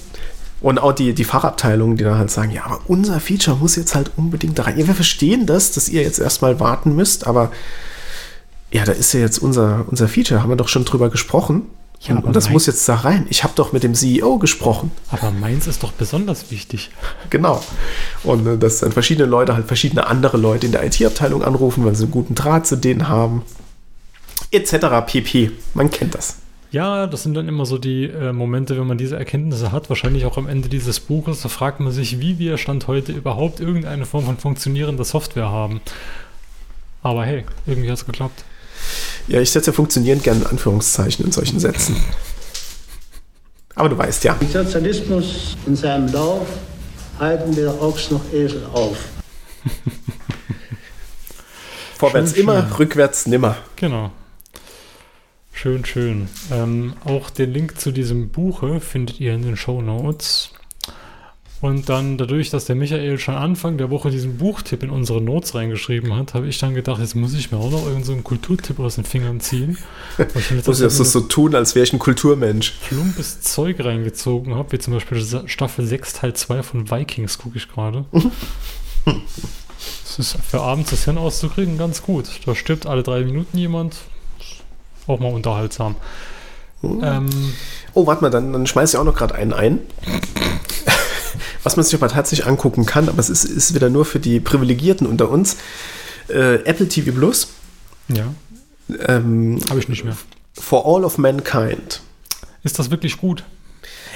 Und 0.60 0.80
auch 0.80 0.91
die, 0.91 1.14
die 1.14 1.24
Fachabteilungen, 1.24 1.98
die 1.98 2.03
dann 2.03 2.18
halt 2.18 2.30
sagen, 2.30 2.52
ja, 2.52 2.65
aber 2.65 2.82
unser 2.88 3.20
Feature 3.20 3.57
muss 3.57 3.78
jetzt 3.78 3.95
halt 3.95 4.11
unbedingt 4.18 4.60
da 4.60 4.64
rein. 4.64 4.78
Ja, 4.78 4.86
wir 4.86 4.95
verstehen 4.95 5.45
das, 5.45 5.72
dass 5.72 5.90
ihr 5.90 6.03
jetzt 6.03 6.20
erstmal 6.20 6.60
warten 6.60 6.95
müsst, 6.95 7.26
aber 7.26 7.52
ja, 8.74 8.86
da 8.86 8.91
ist 8.91 9.14
ja 9.14 9.20
jetzt 9.20 9.38
unser, 9.38 9.86
unser 9.90 10.08
Feature, 10.08 10.41
haben 10.41 10.50
wir 10.50 10.56
doch 10.56 10.68
schon 10.68 10.84
drüber 10.84 11.10
gesprochen. 11.10 11.64
Ja, 12.02 12.16
und, 12.16 12.26
und 12.26 12.36
das 12.36 12.50
muss 12.50 12.66
jetzt 12.66 12.90
da 12.90 12.95
rein. 12.95 13.28
Ich 13.30 13.44
habe 13.44 13.54
doch 13.56 13.72
mit 13.72 13.84
dem 13.84 13.94
CEO 13.94 14.38
gesprochen. 14.40 14.91
Aber 15.10 15.32
meins 15.32 15.68
ist 15.68 15.84
doch 15.84 15.94
besonders 15.94 16.52
wichtig. 16.52 16.91
Genau. 17.30 17.64
Und 18.24 18.45
äh, 18.45 18.58
dass 18.58 18.80
dann 18.80 18.91
verschiedene 18.91 19.28
Leute 19.28 19.56
halt 19.56 19.66
verschiedene 19.66 20.06
andere 20.06 20.38
Leute 20.38 20.68
in 20.68 20.72
der 20.72 20.86
IT-Abteilung 20.86 21.44
anrufen, 21.44 21.86
weil 21.86 21.95
sie 21.95 22.04
einen 22.04 22.12
guten 22.12 22.36
Draht 22.36 22.68
zu 22.68 22.76
denen 22.76 23.08
haben. 23.08 23.44
Etc. 24.52 24.78
pp. 25.08 25.52
Man 25.74 25.90
kennt 25.90 26.14
das. 26.14 26.38
Ja, 26.72 27.08
das 27.08 27.24
sind 27.24 27.36
dann 27.36 27.48
immer 27.48 27.66
so 27.66 27.78
die 27.78 28.06
äh, 28.06 28.34
Momente, 28.34 28.78
wenn 28.78 28.86
man 28.86 28.98
diese 28.98 29.16
Erkenntnisse 29.16 29.72
hat, 29.72 29.90
wahrscheinlich 29.90 30.26
auch 30.26 30.38
am 30.38 30.48
Ende 30.48 30.70
dieses 30.70 31.00
Buches, 31.00 31.41
da 31.41 31.50
fragt 31.50 31.80
man 31.80 31.91
sich, 31.91 32.20
wie 32.20 32.40
wir 32.40 32.58
Stand 32.58 32.88
heute 32.88 33.12
überhaupt 33.12 33.60
irgendeine 33.60 34.06
Form 34.06 34.26
von 34.26 34.38
funktionierender 34.38 35.06
Software 35.06 35.50
haben. 35.50 35.82
Aber 37.02 37.26
hey, 37.26 37.45
irgendwie 37.66 37.90
hat 37.90 37.98
es 37.98 38.06
geklappt. 38.06 38.44
Ja, 39.28 39.40
ich 39.42 39.52
setze 39.52 39.72
ja 39.72 39.74
funktionierend 39.74 40.24
gerne 40.24 40.46
Anführungszeichen 40.46 41.26
in 41.26 41.32
solchen 41.32 41.60
Sätzen. 41.60 41.96
Aber 43.76 43.90
du 43.90 43.98
weißt 43.98 44.24
ja. 44.24 44.36
Im 44.40 44.50
Sozialismus 44.50 45.58
in 45.66 45.76
seinem 45.76 46.12
Lauf 46.12 46.48
halten 47.20 47.56
weder 47.56 47.82
Ochs 47.82 48.12
noch 48.12 48.22
Esel 48.32 48.66
auf. 48.74 48.98
Vorwärts 51.98 52.32
Schön, 52.32 52.44
immer, 52.44 52.62
schön. 52.64 52.72
rückwärts 52.74 53.26
nimmer. 53.28 53.58
Genau. 53.78 54.12
Schön, 55.54 55.86
schön. 55.86 56.28
Ähm, 56.52 56.94
auch 57.06 57.30
den 57.30 57.52
Link 57.52 57.80
zu 57.80 57.92
diesem 57.92 58.30
Buche 58.30 58.80
findet 58.82 59.20
ihr 59.20 59.34
in 59.34 59.44
den 59.44 59.56
Show 59.56 59.82
Notes. 59.82 60.53
Und 61.64 61.88
dann 61.88 62.18
dadurch, 62.18 62.49
dass 62.49 62.65
der 62.65 62.76
Michael 62.76 63.18
schon 63.19 63.35
Anfang 63.35 63.77
der 63.77 63.90
Woche 63.90 64.11
diesen 64.11 64.38
Buchtipp 64.38 64.84
in 64.84 64.90
unsere 64.90 65.22
Notes 65.22 65.56
reingeschrieben 65.56 66.14
hat, 66.14 66.34
habe 66.34 66.45
ich 66.45 66.57
dann 66.60 66.76
gedacht, 66.76 66.99
jetzt 66.99 67.15
muss 67.15 67.34
ich 67.34 67.53
mir 67.53 67.57
auch 67.57 67.72
noch 67.72 67.84
irgendeinen 67.84 68.03
so 68.03 68.11
einen 68.11 68.23
Kulturtipp 68.26 68.80
aus 68.81 68.95
den 68.95 69.06
Fingern 69.06 69.40
ziehen. 69.40 69.77
Ich 70.18 70.52
mir 70.52 70.60
Ich 70.60 70.68
muss 70.68 70.81
jetzt 70.81 70.98
so 70.98 71.22
tun, 71.22 71.56
als 71.56 71.73
wäre 71.73 71.85
ich 71.85 71.94
ein 71.94 71.99
Kulturmensch. 71.99 72.73
plumpes 72.90 73.40
Zeug 73.40 73.77
reingezogen 73.80 74.56
habe, 74.56 74.73
wie 74.73 74.80
zum 74.80 74.94
Beispiel 74.94 75.23
Staffel 75.45 75.88
6, 75.88 76.11
Teil 76.11 76.34
2 76.34 76.64
von 76.64 76.91
Vikings, 76.91 77.38
gucke 77.38 77.57
ich 77.57 77.72
gerade. 77.72 78.03
Das 79.06 80.19
ist 80.19 80.38
für 80.45 80.61
abends 80.61 80.91
das 80.91 81.06
Hirn 81.06 81.18
auszukriegen 81.18 81.77
ganz 81.77 82.03
gut. 82.03 82.26
Da 82.45 82.56
stirbt 82.56 82.85
alle 82.85 83.03
drei 83.03 83.22
Minuten 83.23 83.57
jemand. 83.57 83.95
Auch 85.07 85.19
mal 85.19 85.31
unterhaltsam. 85.34 85.95
Ähm, 86.84 87.30
Oh, 87.94 88.06
warte 88.06 88.22
mal, 88.22 88.30
dann, 88.30 88.53
dann 88.53 88.68
schmeiß 88.68 88.94
ich 88.94 88.99
auch 88.99 89.03
noch 89.03 89.15
gerade 89.15 89.35
einen 89.35 89.53
ein. 89.53 89.80
Was 91.64 91.76
man 91.76 91.85
sich 91.85 91.95
aber 91.95 92.10
tatsächlich 92.10 92.48
angucken 92.48 92.85
kann, 92.85 93.10
aber 93.10 93.19
es 93.19 93.30
ist, 93.30 93.45
ist 93.45 93.73
wieder 93.73 93.90
nur 93.90 94.06
für 94.06 94.19
die 94.19 94.40
Privilegierten 94.40 95.07
unter 95.07 95.30
uns. 95.30 95.57
Äh, 96.30 96.56
Apple 96.65 96.88
TV 96.88 97.11
Plus, 97.11 97.48
ja, 98.10 98.34
ähm, 99.07 99.60
habe 99.69 99.80
ich 99.80 99.90
nicht 99.90 100.03
mehr. 100.03 100.18
For 100.53 100.85
All 100.85 101.03
of 101.03 101.18
Mankind. 101.18 102.02
Ist 102.64 102.80
das 102.80 102.91
wirklich 102.91 103.18
gut? 103.18 103.44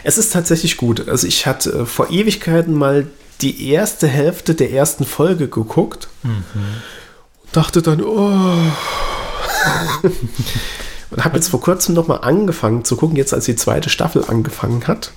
Es 0.04 0.18
ist 0.18 0.32
tatsächlich 0.32 0.78
gut. 0.78 1.08
Also 1.10 1.28
ich 1.28 1.46
hatte 1.46 1.72
äh, 1.72 1.86
vor 1.86 2.10
Ewigkeiten 2.10 2.74
mal 2.74 3.08
die 3.42 3.70
erste 3.70 4.08
Hälfte 4.08 4.56
der 4.56 4.72
ersten 4.72 5.06
Folge 5.06 5.48
geguckt. 5.48 6.08
Dachte 7.52 7.82
dann, 7.82 8.02
oh. 8.02 8.58
und 11.10 11.24
habe 11.24 11.36
jetzt 11.38 11.48
vor 11.48 11.62
kurzem 11.62 11.96
noch 11.96 12.08
mal 12.08 12.18
angefangen 12.18 12.84
zu 12.84 12.98
gucken, 12.98 13.16
jetzt 13.16 13.34
als 13.34 13.46
die 13.46 13.56
zweite 13.56 13.90
Staffel 13.90 14.26
angefangen 14.28 14.88
hat. 14.88 15.12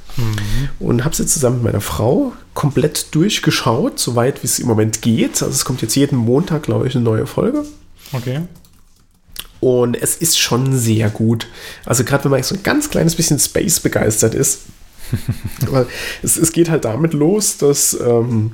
Und 0.79 1.05
habe 1.05 1.17
sie 1.17 1.27
zusammen 1.27 1.57
mit 1.57 1.65
meiner 1.65 1.81
Frau 1.81 2.33
komplett 2.55 3.15
durchgeschaut, 3.15 3.99
soweit 3.99 4.43
wie 4.43 4.47
es 4.47 4.59
im 4.59 4.69
Moment 4.69 5.03
geht. 5.03 5.43
Also 5.43 5.49
es 5.49 5.65
kommt 5.65 5.83
jetzt 5.83 5.97
jeden 5.97 6.17
Montag, 6.17 6.63
glaube 6.63 6.87
ich, 6.87 6.95
eine 6.95 7.05
neue 7.05 7.27
Folge. 7.27 7.65
Okay. 8.13 8.43
Und 9.61 10.01
es 10.01 10.17
ist 10.17 10.39
schon 10.39 10.77
sehr 10.77 11.11
gut. 11.11 11.47
Also 11.85 12.05
gerade 12.05 12.25
wenn 12.25 12.31
man 12.31 12.43
so 12.43 12.55
ein 12.55 12.63
ganz 12.63 12.91
kleines 12.91 13.15
bisschen 13.15 13.39
Space 13.39 13.81
begeistert 13.81 14.35
ist. 14.35 14.61
Aber 15.67 15.87
es, 16.23 16.37
es 16.37 16.53
geht 16.53 16.71
halt 16.71 16.85
damit 16.85 17.13
los, 17.13 17.59
dass 17.59 17.99
ähm, 18.01 18.53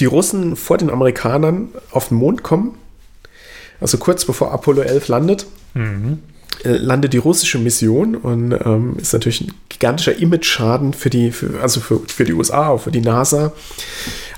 die 0.00 0.06
Russen 0.06 0.56
vor 0.56 0.78
den 0.78 0.90
Amerikanern 0.90 1.68
auf 1.90 2.08
den 2.08 2.18
Mond 2.18 2.42
kommen. 2.42 2.76
Also 3.80 3.98
kurz 3.98 4.24
bevor 4.24 4.52
Apollo 4.52 4.82
11 4.82 5.08
landet, 5.08 5.46
äh, 5.74 6.76
landet 6.76 7.12
die 7.12 7.18
russische 7.18 7.58
Mission 7.58 8.14
und 8.14 8.52
ähm, 8.52 8.96
ist 9.00 9.12
natürlich 9.12 9.42
ein 9.42 9.52
gigantischer 9.68 10.16
Image-Schaden 10.18 10.92
für 10.92 11.10
die, 11.10 11.32
für, 11.32 11.60
also 11.60 11.80
für, 11.80 12.00
für 12.06 12.24
die 12.24 12.34
USA, 12.34 12.68
auch 12.68 12.82
für 12.82 12.92
die 12.92 13.00
NASA. 13.00 13.52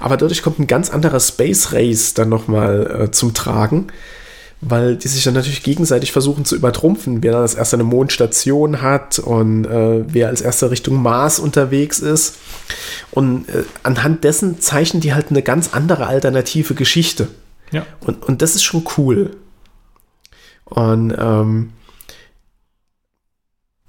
Aber 0.01 0.17
dadurch 0.17 0.43
kommt 0.43 0.59
ein 0.59 0.67
ganz 0.67 0.91
anderer 0.91 1.21
Space 1.21 1.73
Race 1.73 2.15
dann 2.15 2.29
nochmal 2.29 3.05
äh, 3.05 3.11
zum 3.11 3.35
Tragen 3.35 3.89
weil 4.67 4.97
die 4.97 5.09
sich 5.09 5.23
dann 5.25 5.35
natürlich 5.35 5.63
gegenseitig 5.63 6.13
versuchen 6.13 6.45
zu 6.45 6.57
übertrumpfen, 6.57 7.23
wer 7.23 7.33
dann 7.33 7.43
als 7.43 7.55
erster 7.55 7.77
eine 7.77 7.85
Mondstation 7.85 8.81
hat 8.81 9.19
und 9.19 9.67
äh, 9.67 10.05
wer 10.07 10.29
als 10.29 10.41
erster 10.41 10.71
Richtung 10.71 11.03
Mars 11.03 11.39
unterwegs 11.39 11.99
ist. 12.01 12.37
Und 13.11 13.49
äh, 13.49 13.65
anhand 13.83 14.25
dessen 14.25 14.61
zeichnen 14.61 15.01
die 15.01 15.13
halt 15.13 15.31
eine 15.31 15.43
ganz 15.43 15.71
andere 15.73 16.07
alternative 16.07 16.75
Geschichte. 16.75 17.29
Ja. 17.73 17.85
Und, 18.01 18.23
und 18.23 18.43
das 18.43 18.55
ist 18.55 18.65
schon 18.65 18.85
cool. 18.97 19.37
Und 20.65 21.15
ähm, 21.19 21.73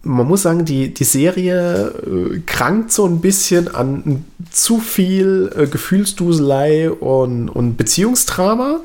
man 0.02 0.27
muss 0.27 0.43
sagen, 0.43 0.65
die, 0.65 0.93
die 0.93 1.03
Serie 1.03 1.88
äh, 1.88 2.39
krankt 2.45 2.91
so 2.91 3.06
ein 3.06 3.22
bisschen 3.22 3.73
an 3.73 4.26
zu 4.52 4.80
viel 4.80 5.52
äh, 5.56 5.68
Gefühlsduselei 5.68 6.91
und, 6.91 7.49
und 7.49 7.76
Beziehungsdrama. 7.76 8.81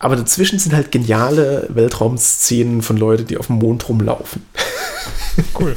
Aber 0.00 0.16
dazwischen 0.16 0.58
sind 0.58 0.74
halt 0.74 0.90
geniale 0.90 1.68
Weltraumszenen 1.72 2.82
von 2.82 2.96
Leuten, 2.96 3.26
die 3.26 3.38
auf 3.38 3.46
dem 3.46 3.56
Mond 3.56 3.88
rumlaufen. 3.88 4.42
Cool. 5.58 5.74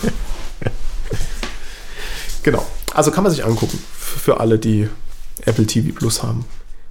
Genau. 2.43 2.65
Also 2.93 3.09
kann 3.11 3.23
man 3.23 3.31
sich 3.31 3.45
angucken. 3.45 3.79
Für 3.97 4.41
alle, 4.41 4.59
die 4.59 4.89
Apple 5.45 5.65
TV 5.65 5.93
Plus 5.95 6.21
haben. 6.21 6.45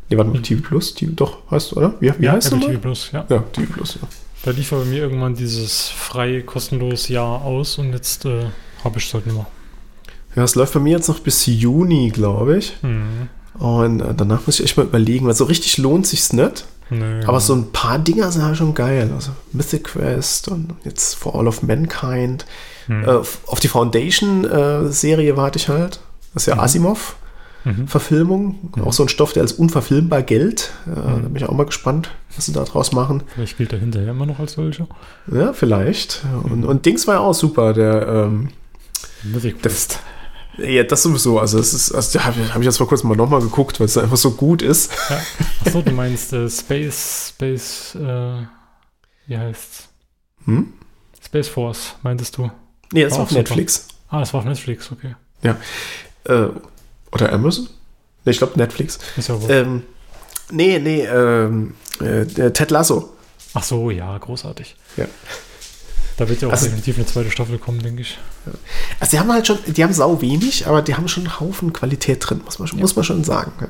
Nee, 0.09 0.17
warte 0.19 0.31
mal, 0.31 0.43
TV 0.43 0.63
Plus? 0.63 0.95
TV, 0.95 1.13
doch, 1.15 1.39
heißt 1.51 1.73
du, 1.73 1.77
oder? 1.77 1.95
Wie, 2.01 2.13
wie 2.19 2.25
ja, 2.25 2.33
heißt 2.33 2.53
du 2.53 2.57
Apple 2.57 2.69
mal? 2.69 2.75
TV 2.75 2.83
Plus, 2.83 3.11
ja. 3.13 3.27
Ja, 3.29 3.39
TV 3.53 3.73
Plus, 3.73 3.99
ja. 4.01 4.09
Da 4.45 4.51
lief 4.51 4.73
aber 4.73 4.83
bei 4.83 4.91
mir 4.91 5.03
irgendwann 5.03 5.35
dieses 5.35 5.89
frei, 5.89 6.43
kostenlos 6.43 7.09
Jahr 7.09 7.43
aus 7.43 7.79
und 7.79 7.93
jetzt 7.93 8.27
äh, 8.27 8.45
habe 8.85 8.99
ich 8.99 9.07
es 9.07 9.15
halt 9.15 9.27
nicht 9.27 9.35
mehr. 9.35 9.47
Ja, 10.37 10.43
es 10.43 10.55
läuft 10.55 10.75
bei 10.75 10.81
mir 10.81 10.91
jetzt 10.97 11.09
noch 11.09 11.21
bis 11.21 11.47
Juni, 11.47 12.11
glaube 12.11 12.59
ich. 12.59 12.75
Hm. 12.83 13.29
Und 13.55 14.01
äh, 14.01 14.15
danach 14.15 14.47
muss 14.47 14.59
ich 14.59 14.67
echt 14.67 14.77
mal 14.77 14.85
überlegen, 14.85 15.27
weil 15.27 15.35
so 15.35 15.45
richtig 15.45 15.79
lohnt 15.79 16.07
sich's 16.07 16.33
nicht. 16.33 16.67
Nö. 16.91 17.23
Aber 17.27 17.41
so 17.41 17.55
ein 17.55 17.73
paar 17.73 17.99
Dinger 17.99 18.31
sind 18.31 18.43
halt 18.43 18.59
schon 18.59 18.75
geil. 18.75 19.11
Also 19.15 19.31
Mythic 19.53 19.85
Quest 19.85 20.49
und 20.49 20.75
jetzt 20.85 21.15
For 21.15 21.35
All 21.35 21.49
of 21.49 21.63
Mankind. 21.63 22.45
Hm. 22.87 23.05
Äh, 23.05 23.11
auf 23.47 23.61
die 23.61 23.69
Foundation-Serie 23.69 25.37
warte 25.37 25.59
ich 25.59 25.69
halt. 25.69 26.01
Das 26.35 26.43
ist 26.43 26.47
ja 26.47 26.59
Asimov. 26.59 27.17
Mhm. 27.65 27.89
Verfilmung. 27.89 28.73
Auch 28.85 28.93
so 28.93 29.03
ein 29.05 29.09
Stoff, 29.09 29.33
der 29.33 29.43
als 29.43 29.53
unverfilmbar 29.53 30.23
gilt. 30.23 30.71
Äh, 30.87 30.95
Da 30.95 31.13
bin 31.29 31.37
ich 31.37 31.45
auch 31.47 31.55
mal 31.55 31.65
gespannt, 31.67 32.11
was 32.37 32.47
sie 32.47 32.53
da 32.53 32.63
draus 32.65 32.93
machen. 32.93 33.23
Vielleicht 33.35 33.57
gilt 33.57 33.73
er 33.73 33.79
hinterher 33.79 34.11
immer 34.11 34.27
noch 34.27 34.39
als 34.39 34.53
solcher. 34.53 34.87
Ja, 35.33 35.53
vielleicht. 35.53 36.23
Und, 36.45 36.65
und 36.65 36.85
Dings 36.87 37.07
war 37.07 37.15
ja 37.15 37.21
auch 37.21 37.33
super, 37.35 37.73
der, 37.73 38.07
ähm, 38.27 38.49
Quest. 39.63 40.01
ja, 40.59 40.83
das 40.85 41.03
sowieso. 41.03 41.39
Also, 41.41 41.57
das 41.59 41.73
ist, 41.73 41.93
also 41.93 42.19
da 42.19 42.27
habe 42.27 42.41
ich, 42.43 42.53
hab 42.53 42.61
ich 42.61 42.67
jetzt 42.67 42.77
vor 42.77 42.87
kurzem 42.87 43.09
mal 43.09 43.17
nochmal 43.17 43.41
geguckt, 43.41 43.81
weil 43.81 43.87
es 43.87 43.97
einfach 43.97 44.19
so 44.19 44.33
gut 44.33 44.61
ist. 44.61 44.93
Ja. 45.09 45.21
Achso, 45.65 45.81
du 45.81 45.93
meinst 45.93 46.33
äh, 46.35 46.51
Space, 46.51 47.31
Space, 47.35 47.95
äh, 47.95 48.43
wie 49.27 49.39
heißt's? 49.39 49.89
Hm? 50.45 50.75
Space 51.25 51.49
Force, 51.49 51.95
meintest 52.03 52.37
du? 52.37 52.51
Nee, 52.93 53.05
das 53.05 53.13
War 53.13 53.19
war 53.21 53.23
auf 53.25 53.29
super. 53.31 53.41
Netflix. 53.41 53.89
Ah, 54.11 54.21
es 54.21 54.35
war 54.35 54.41
auf 54.41 54.47
Netflix, 54.47 54.93
okay. 54.93 55.15
Ja. 55.43 55.57
Äh, 56.25 56.51
oder 57.15 57.33
Amazon? 57.33 57.69
Nee, 58.25 58.33
ich 58.33 58.39
glaube 58.39 58.59
Netflix. 58.59 58.99
Ist 59.17 59.29
ja 59.29 59.41
wohl. 59.41 59.51
Ähm, 59.51 59.83
nee, 60.51 60.79
nee, 60.79 61.03
ähm, 61.05 61.75
äh, 62.01 62.25
der 62.27 62.53
Ted 62.53 62.71
Lasso. 62.71 63.11
Ach 63.55 63.63
so, 63.63 63.91
ja, 63.91 64.17
großartig. 64.19 64.77
Ja. 64.97 65.07
Da 66.17 66.29
wird 66.29 66.43
ja 66.43 66.49
auch 66.49 66.53
Also- 66.53 66.67
definitiv 66.67 66.97
eine 66.97 67.07
zweite 67.07 67.31
Staffel 67.31 67.59
kommen, 67.59 67.81
denke 67.83 68.03
ich. 68.03 68.19
Also 69.01 69.11
die 69.17 69.19
haben 69.21 69.33
halt 69.33 69.47
schon, 69.47 69.59
die 69.67 69.83
haben 69.83 69.93
sau 69.93 70.21
wenig, 70.21 70.67
aber 70.67 70.83
die 70.83 70.95
haben 70.95 71.09
schon 71.09 71.25
einen 71.25 71.41
Haufen 71.41 71.73
Qualität 71.73 72.19
drin, 72.29 72.41
muss 72.45 72.59
man, 72.59 72.69
schon- 72.69 72.79
muss 72.79 72.95
man 72.97 73.05
schon 73.05 73.25
sagen. 73.25 73.53
Ja. 73.61 73.69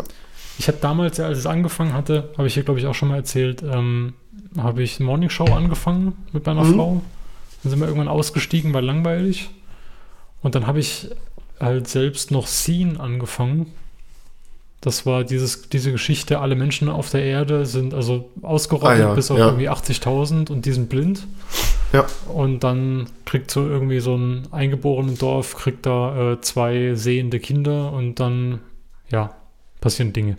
Ich 0.58 0.68
habe 0.68 0.78
damals, 0.80 1.16
ja, 1.16 1.26
als 1.26 1.38
es 1.38 1.46
angefangen 1.46 1.94
hatte, 1.94 2.32
habe 2.36 2.46
ich 2.46 2.54
hier, 2.54 2.62
glaube 2.62 2.78
ich, 2.80 2.86
auch 2.86 2.94
schon 2.94 3.08
mal 3.08 3.16
erzählt, 3.16 3.62
ähm, 3.62 4.14
habe 4.56 4.82
ich 4.82 5.00
Morning 5.00 5.30
Show 5.30 5.46
angefangen 5.46 6.12
mit 6.32 6.46
meiner 6.46 6.64
Mhm. 6.64 6.74
Frau. 6.74 7.02
Dann 7.62 7.70
sind 7.70 7.80
wir 7.80 7.86
irgendwann 7.88 8.08
ausgestiegen, 8.08 8.72
war 8.74 8.82
langweilig. 8.82 9.50
Und 10.42 10.54
dann 10.54 10.66
habe 10.66 10.78
ich 10.78 11.08
halt 11.64 11.88
selbst 11.88 12.30
noch 12.30 12.46
Scene 12.46 12.98
angefangen. 13.00 13.72
Das 14.80 15.06
war 15.06 15.24
dieses, 15.24 15.70
diese 15.70 15.92
Geschichte, 15.92 16.40
alle 16.40 16.56
Menschen 16.56 16.90
auf 16.90 17.08
der 17.08 17.24
Erde 17.24 17.64
sind 17.64 17.94
also 17.94 18.28
ausgerottet 18.42 19.00
Ah 19.00 19.08
ja, 19.08 19.14
bis 19.14 19.30
auf 19.30 19.38
ja. 19.38 19.46
irgendwie 19.46 19.70
80.000 19.70 20.50
und 20.50 20.66
die 20.66 20.72
sind 20.72 20.90
blind. 20.90 21.26
Ja. 21.94 22.06
Und 22.28 22.64
dann 22.64 23.06
kriegt 23.24 23.50
so 23.50 23.66
irgendwie 23.66 24.00
so 24.00 24.14
ein 24.14 24.48
eingeborenen 24.50 25.16
Dorf, 25.16 25.56
kriegt 25.56 25.86
da 25.86 26.32
äh, 26.32 26.40
zwei 26.42 26.94
sehende 26.96 27.40
Kinder 27.40 27.92
und 27.92 28.20
dann, 28.20 28.60
ja, 29.10 29.34
passieren 29.80 30.12
Dinge. 30.12 30.36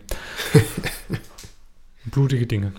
Blutige 2.06 2.45
Dinge. 2.45 2.73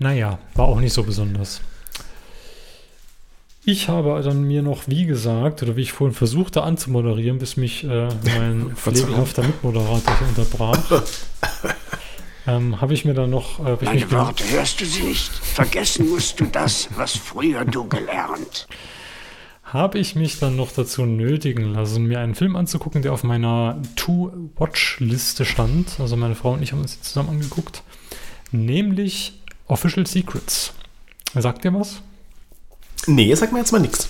Naja, 0.00 0.40
war 0.54 0.66
auch 0.66 0.80
nicht 0.80 0.94
so 0.94 1.04
besonders. 1.04 1.60
Ich 3.66 3.88
habe 3.88 4.20
dann 4.22 4.42
mir 4.42 4.62
noch, 4.62 4.88
wie 4.88 5.06
gesagt, 5.06 5.62
oder 5.62 5.74
wie 5.76 5.82
ich 5.82 5.92
vorhin 5.92 6.14
versuchte 6.14 6.62
anzumoderieren, 6.62 7.38
bis 7.38 7.56
mich 7.56 7.84
äh, 7.84 8.08
mein 8.36 8.72
Verzeihung. 8.76 9.06
pflegelhafter 9.06 9.42
Mitmoderator 9.42 10.18
hier 10.18 10.28
unterbrach. 10.28 11.02
ähm, 12.46 12.80
habe 12.82 12.92
ich 12.92 13.06
mir 13.06 13.14
dann 13.14 13.30
noch. 13.30 13.60
Äh, 13.60 13.70
hab 13.70 13.82
ich 13.82 13.90
mich 13.90 14.10
Meine 14.10 14.26
Worte 14.26 14.44
hörst 14.50 14.80
du 14.82 14.84
sie 14.84 15.02
nicht? 15.04 15.30
Vergessen 15.32 16.10
musst 16.10 16.40
du 16.40 16.44
das, 16.44 16.88
was 16.96 17.16
früher 17.16 17.64
du 17.64 17.88
gelernt. 17.88 18.68
habe 19.62 19.98
ich 19.98 20.14
mich 20.14 20.38
dann 20.38 20.56
noch 20.56 20.70
dazu 20.70 21.06
nötigen 21.06 21.72
lassen, 21.72 22.04
mir 22.04 22.20
einen 22.20 22.34
Film 22.34 22.56
anzugucken, 22.56 23.00
der 23.00 23.14
auf 23.14 23.24
meiner 23.24 23.80
To-Watch-Liste 23.96 25.46
stand. 25.46 25.98
Also 26.00 26.16
meine 26.16 26.34
Frau 26.34 26.52
und 26.52 26.62
ich 26.62 26.72
haben 26.72 26.82
uns 26.82 26.96
jetzt 26.96 27.06
zusammen 27.06 27.30
angeguckt. 27.30 27.82
Nämlich 28.52 29.40
Official 29.68 30.06
Secrets. 30.06 30.74
Sagt 31.34 31.64
ihr 31.64 31.72
was? 31.72 32.02
Nee, 33.06 33.34
sag 33.34 33.52
mir 33.52 33.58
jetzt 33.58 33.72
mal 33.72 33.80
nichts. 33.80 34.08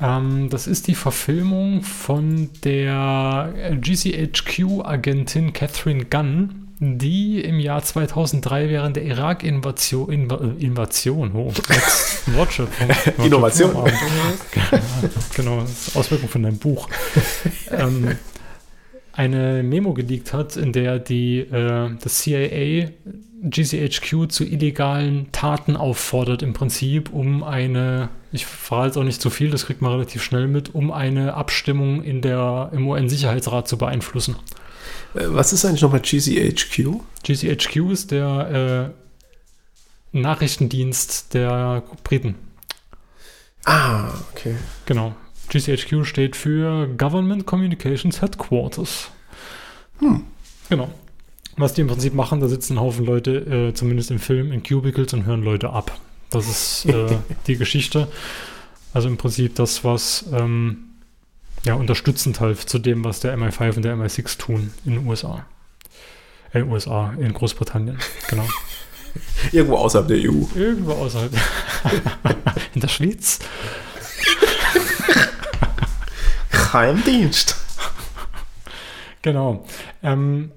Ähm, 0.00 0.48
das 0.50 0.66
ist 0.66 0.88
die 0.88 0.94
Verfilmung 0.94 1.82
von 1.82 2.50
der 2.64 3.54
GCHQ-Agentin 3.80 5.52
Catherine 5.52 6.04
Gunn, 6.06 6.68
die 6.80 7.40
im 7.40 7.60
Jahr 7.60 7.84
2003 7.84 8.68
während 8.68 8.96
der 8.96 9.04
Irak-Invasion, 9.04 10.10
Inva 10.10 10.36
äh, 10.36 10.64
Invasion, 10.64 11.32
oh, 11.34 11.52
Wortschöpfung, 12.34 12.88
Wortschöpfung, 12.88 13.24
Innovation. 13.24 13.76
Abend. 13.76 13.94
genau, 15.36 15.60
das 15.60 15.88
ist 15.88 15.96
Auswirkung 15.96 16.28
von 16.28 16.42
deinem 16.42 16.58
Buch. 16.58 16.88
ähm, 17.70 18.16
eine 19.12 19.62
Memo 19.62 19.92
geleakt 19.92 20.32
hat, 20.32 20.56
in 20.56 20.72
der 20.72 20.98
die 20.98 21.40
äh, 21.40 21.90
das 22.02 22.18
CIA 22.18 22.88
GCHQ 23.42 24.30
zu 24.30 24.44
illegalen 24.44 25.30
Taten 25.32 25.76
auffordert, 25.76 26.42
im 26.42 26.52
Prinzip, 26.52 27.12
um 27.12 27.42
eine, 27.42 28.08
ich 28.30 28.46
verrate 28.46 28.86
jetzt 28.88 28.96
auch 28.96 29.04
nicht 29.04 29.20
zu 29.20 29.30
viel, 29.30 29.50
das 29.50 29.66
kriegt 29.66 29.82
man 29.82 29.92
relativ 29.92 30.22
schnell 30.22 30.46
mit, 30.46 30.74
um 30.74 30.92
eine 30.92 31.34
Abstimmung 31.34 32.02
in 32.04 32.22
der, 32.22 32.70
im 32.72 32.86
UN-Sicherheitsrat 32.86 33.66
zu 33.66 33.76
beeinflussen. 33.78 34.36
Äh, 35.14 35.24
Was 35.26 35.52
ist 35.52 35.64
eigentlich 35.64 35.82
nochmal 35.82 36.00
GCHQ? 36.00 37.00
GCHQ 37.24 37.90
ist 37.90 38.10
der 38.12 38.94
äh, 40.12 40.18
Nachrichtendienst 40.18 41.34
der 41.34 41.82
Briten. 42.04 42.36
Ah, 43.64 44.12
okay. 44.32 44.56
Genau. 44.86 45.14
GCHQ 45.48 46.04
steht 46.04 46.36
für 46.36 46.86
Government 46.96 47.46
Communications 47.46 48.22
Headquarters. 48.22 49.10
Hm. 49.98 50.24
Genau. 50.68 50.90
Was 51.56 51.74
die 51.74 51.82
im 51.82 51.86
Prinzip 51.86 52.14
machen, 52.14 52.40
da 52.40 52.48
sitzen 52.48 52.74
ein 52.74 52.80
Haufen 52.80 53.04
Leute, 53.04 53.68
äh, 53.70 53.74
zumindest 53.74 54.10
im 54.10 54.18
Film, 54.18 54.52
in 54.52 54.62
Cubicles 54.62 55.12
und 55.12 55.26
hören 55.26 55.42
Leute 55.42 55.70
ab. 55.70 55.98
Das 56.30 56.48
ist 56.48 56.86
äh, 56.86 57.18
die 57.46 57.56
Geschichte. 57.56 58.08
Also 58.94 59.08
im 59.08 59.16
Prinzip 59.16 59.54
das, 59.54 59.84
was 59.84 60.24
ähm, 60.32 60.84
ja, 61.64 61.74
unterstützend 61.74 62.40
halt 62.40 62.58
zu 62.58 62.78
dem, 62.78 63.04
was 63.04 63.20
der 63.20 63.36
MI5 63.36 63.76
und 63.76 63.82
der 63.82 63.96
MI6 63.96 64.38
tun 64.38 64.72
in 64.84 64.94
den 64.94 65.06
USA. 65.06 65.46
Äh, 66.52 66.60
in 66.60 66.64
den 66.64 66.72
USA, 66.72 67.12
in 67.18 67.32
Großbritannien, 67.32 67.98
genau. 68.28 68.46
Irgendwo 69.52 69.76
außerhalb 69.76 70.08
der 70.08 70.16
EU. 70.18 70.44
Irgendwo 70.54 70.92
außerhalb. 70.92 71.32
in 72.74 72.80
der 72.80 72.88
Schweiz. 72.88 73.40
Geheimdienst. 76.50 77.56
Genau. 79.20 79.66
Ähm, 80.02 80.50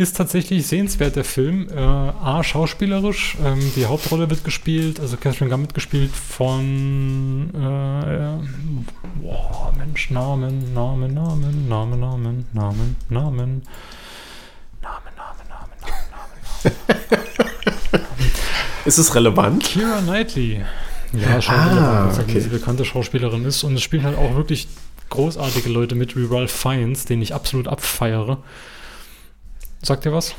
ist 0.00 0.16
tatsächlich 0.16 0.66
sehenswert, 0.66 1.14
der 1.16 1.24
Film. 1.24 1.68
Äh, 1.68 1.78
A, 1.78 2.42
schauspielerisch. 2.42 3.36
Ähm, 3.44 3.60
die 3.76 3.84
Hauptrolle 3.84 4.30
wird 4.30 4.44
gespielt, 4.44 4.98
also 4.98 5.18
Catherine 5.18 5.50
Gunn 5.50 5.60
wird 5.60 5.74
gespielt 5.74 6.10
von. 6.12 7.50
Äh, 7.52 9.20
boah, 9.20 9.72
Mensch, 9.76 10.10
Namen, 10.10 10.72
Namen, 10.72 11.12
Namen, 11.12 11.68
Namen, 11.68 12.00
Namen, 12.00 12.46
Namen, 12.54 12.96
Namen. 13.10 13.10
Namen, 13.10 13.62
Namen, 14.80 15.12
Namen, 15.20 15.44
Namen, 15.50 16.02
Namen. 16.10 18.06
Ist 18.86 18.96
es 18.96 19.14
relevant? 19.14 19.62
Kira 19.64 20.00
Knightley. 20.00 20.62
Ja, 21.12 21.42
schon 21.42 21.54
Ah, 21.54 21.66
relevant, 22.06 22.18
okay. 22.20 22.40
sie 22.40 22.48
eine 22.48 22.58
bekannte 22.58 22.86
Schauspielerin 22.86 23.44
ist. 23.44 23.64
Und 23.64 23.74
es 23.74 23.82
spielen 23.82 24.04
halt 24.04 24.16
auch 24.16 24.34
wirklich 24.34 24.66
großartige 25.10 25.68
Leute 25.68 25.94
mit, 25.94 26.16
wie 26.16 26.24
Ralph 26.24 26.52
Fiennes, 26.52 27.04
den 27.04 27.20
ich 27.20 27.34
absolut 27.34 27.68
abfeiere. 27.68 28.38
Sagt 29.82 30.04
ihr 30.06 30.12
was? 30.12 30.34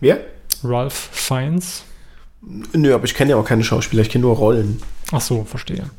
Wer? 0.00 0.20
Ralph 0.62 1.10
Fiennes? 1.12 1.84
Nö, 2.40 2.94
aber 2.94 3.04
ich 3.04 3.14
kenne 3.14 3.30
ja 3.30 3.36
auch 3.36 3.44
keine 3.44 3.64
Schauspieler, 3.64 4.02
ich 4.02 4.10
kenne 4.10 4.22
nur 4.22 4.36
Rollen. 4.36 4.82
Ach 5.12 5.20
so, 5.20 5.44
verstehe. 5.44 5.90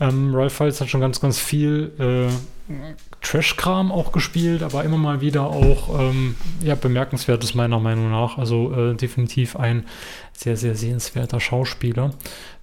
Ähm, 0.00 0.34
Ralph 0.34 0.54
Fiennes 0.54 0.80
hat 0.80 0.88
schon 0.88 1.00
ganz, 1.00 1.20
ganz 1.20 1.38
viel 1.38 1.92
äh, 1.98 2.72
Trash-Kram 3.20 3.92
auch 3.92 4.12
gespielt, 4.12 4.62
aber 4.62 4.82
immer 4.82 4.96
mal 4.96 5.20
wieder 5.20 5.46
auch 5.46 6.00
ähm, 6.00 6.36
ja, 6.62 6.74
bemerkenswertes 6.74 7.54
meiner 7.54 7.78
Meinung 7.78 8.10
nach. 8.10 8.38
Also 8.38 8.72
äh, 8.74 8.94
definitiv 8.94 9.56
ein 9.56 9.84
sehr, 10.32 10.56
sehr 10.56 10.74
sehenswerter 10.74 11.38
Schauspieler, 11.38 12.10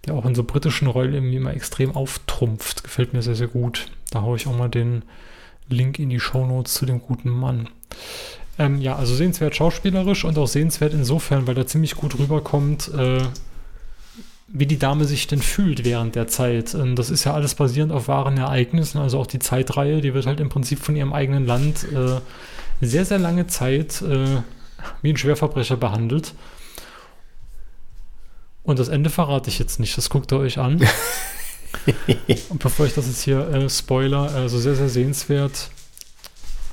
der 0.05 0.15
auch 0.15 0.25
in 0.25 0.35
so 0.35 0.43
britischen 0.43 0.87
Rollen 0.87 1.13
irgendwie 1.13 1.37
immer 1.37 1.53
extrem 1.53 1.95
auftrumpft. 1.95 2.83
Gefällt 2.83 3.13
mir 3.13 3.21
sehr, 3.21 3.35
sehr 3.35 3.47
gut. 3.47 3.85
Da 4.11 4.21
haue 4.21 4.35
ich 4.35 4.47
auch 4.47 4.57
mal 4.57 4.69
den 4.69 5.03
Link 5.69 5.99
in 5.99 6.09
die 6.09 6.19
Shownotes 6.19 6.73
zu 6.73 6.85
dem 6.85 7.01
guten 7.01 7.29
Mann. 7.29 7.69
Ähm, 8.59 8.81
ja, 8.81 8.97
also 8.97 9.15
sehenswert 9.15 9.55
schauspielerisch 9.55 10.25
und 10.25 10.37
auch 10.37 10.47
sehenswert 10.47 10.93
insofern, 10.93 11.47
weil 11.47 11.57
er 11.57 11.65
ziemlich 11.65 11.95
gut 11.95 12.19
rüberkommt, 12.19 12.93
äh, 12.93 13.21
wie 14.49 14.65
die 14.65 14.77
Dame 14.77 15.05
sich 15.05 15.27
denn 15.27 15.41
fühlt 15.41 15.85
während 15.85 16.15
der 16.15 16.27
Zeit. 16.27 16.75
Und 16.75 16.97
das 16.97 17.09
ist 17.09 17.23
ja 17.23 17.33
alles 17.33 17.55
basierend 17.55 17.93
auf 17.93 18.09
wahren 18.09 18.37
Ereignissen, 18.37 18.97
also 18.97 19.17
auch 19.17 19.27
die 19.27 19.39
Zeitreihe, 19.39 20.01
die 20.01 20.13
wird 20.13 20.25
halt 20.25 20.41
im 20.41 20.49
Prinzip 20.49 20.79
von 20.79 20.97
ihrem 20.97 21.13
eigenen 21.13 21.45
Land 21.45 21.85
äh, 21.93 22.19
sehr, 22.81 23.05
sehr 23.05 23.19
lange 23.19 23.47
Zeit 23.47 24.01
äh, 24.01 24.41
wie 25.01 25.11
ein 25.11 25.17
Schwerverbrecher 25.17 25.77
behandelt. 25.77 26.33
Und 28.63 28.77
das 28.77 28.89
Ende 28.89 29.09
verrate 29.09 29.49
ich 29.49 29.57
jetzt 29.57 29.79
nicht, 29.79 29.97
das 29.97 30.09
guckt 30.09 30.33
ihr 30.33 30.39
euch 30.39 30.57
an. 30.57 30.85
Und 32.49 32.59
bevor 32.59 32.85
ich 32.85 32.93
das 32.93 33.07
jetzt 33.07 33.21
hier 33.21 33.47
äh, 33.47 33.69
spoiler, 33.69 34.31
also 34.33 34.59
sehr, 34.59 34.75
sehr 34.75 34.89
sehenswert, 34.89 35.69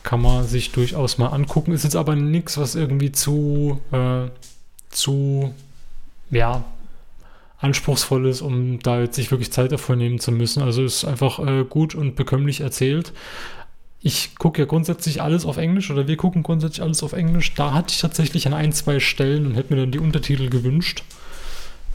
kann 0.06 0.22
man 0.22 0.46
sich 0.46 0.70
durchaus 0.70 1.18
mal 1.18 1.26
angucken. 1.26 1.72
Ist 1.72 1.82
jetzt 1.82 1.96
aber 1.96 2.14
nichts, 2.14 2.56
was 2.58 2.76
irgendwie 2.76 3.10
zu, 3.10 3.80
äh, 3.90 4.28
zu, 4.88 5.52
ja, 6.30 6.64
anspruchsvoll 7.58 8.28
ist, 8.28 8.40
um 8.40 8.78
da 8.78 9.00
jetzt 9.00 9.16
sich 9.16 9.32
wirklich 9.32 9.50
Zeit 9.50 9.72
dafür 9.72 9.96
nehmen 9.96 10.20
zu 10.20 10.30
müssen. 10.30 10.62
Also 10.62 10.84
ist 10.84 11.04
einfach 11.04 11.40
äh, 11.40 11.64
gut 11.64 11.96
und 11.96 12.14
bekömmlich 12.14 12.60
erzählt. 12.60 13.12
Ich 14.00 14.36
gucke 14.36 14.62
ja 14.62 14.66
grundsätzlich 14.66 15.22
alles 15.22 15.44
auf 15.44 15.56
Englisch 15.56 15.90
oder 15.90 16.06
wir 16.06 16.16
gucken 16.16 16.44
grundsätzlich 16.44 16.82
alles 16.82 17.02
auf 17.02 17.12
Englisch. 17.12 17.54
Da 17.54 17.72
hatte 17.72 17.92
ich 17.92 18.00
tatsächlich 18.00 18.46
an 18.46 18.54
ein, 18.54 18.72
zwei 18.72 19.00
Stellen 19.00 19.44
und 19.44 19.54
hätte 19.56 19.74
mir 19.74 19.80
dann 19.80 19.90
die 19.90 19.98
Untertitel 19.98 20.48
gewünscht. 20.50 21.02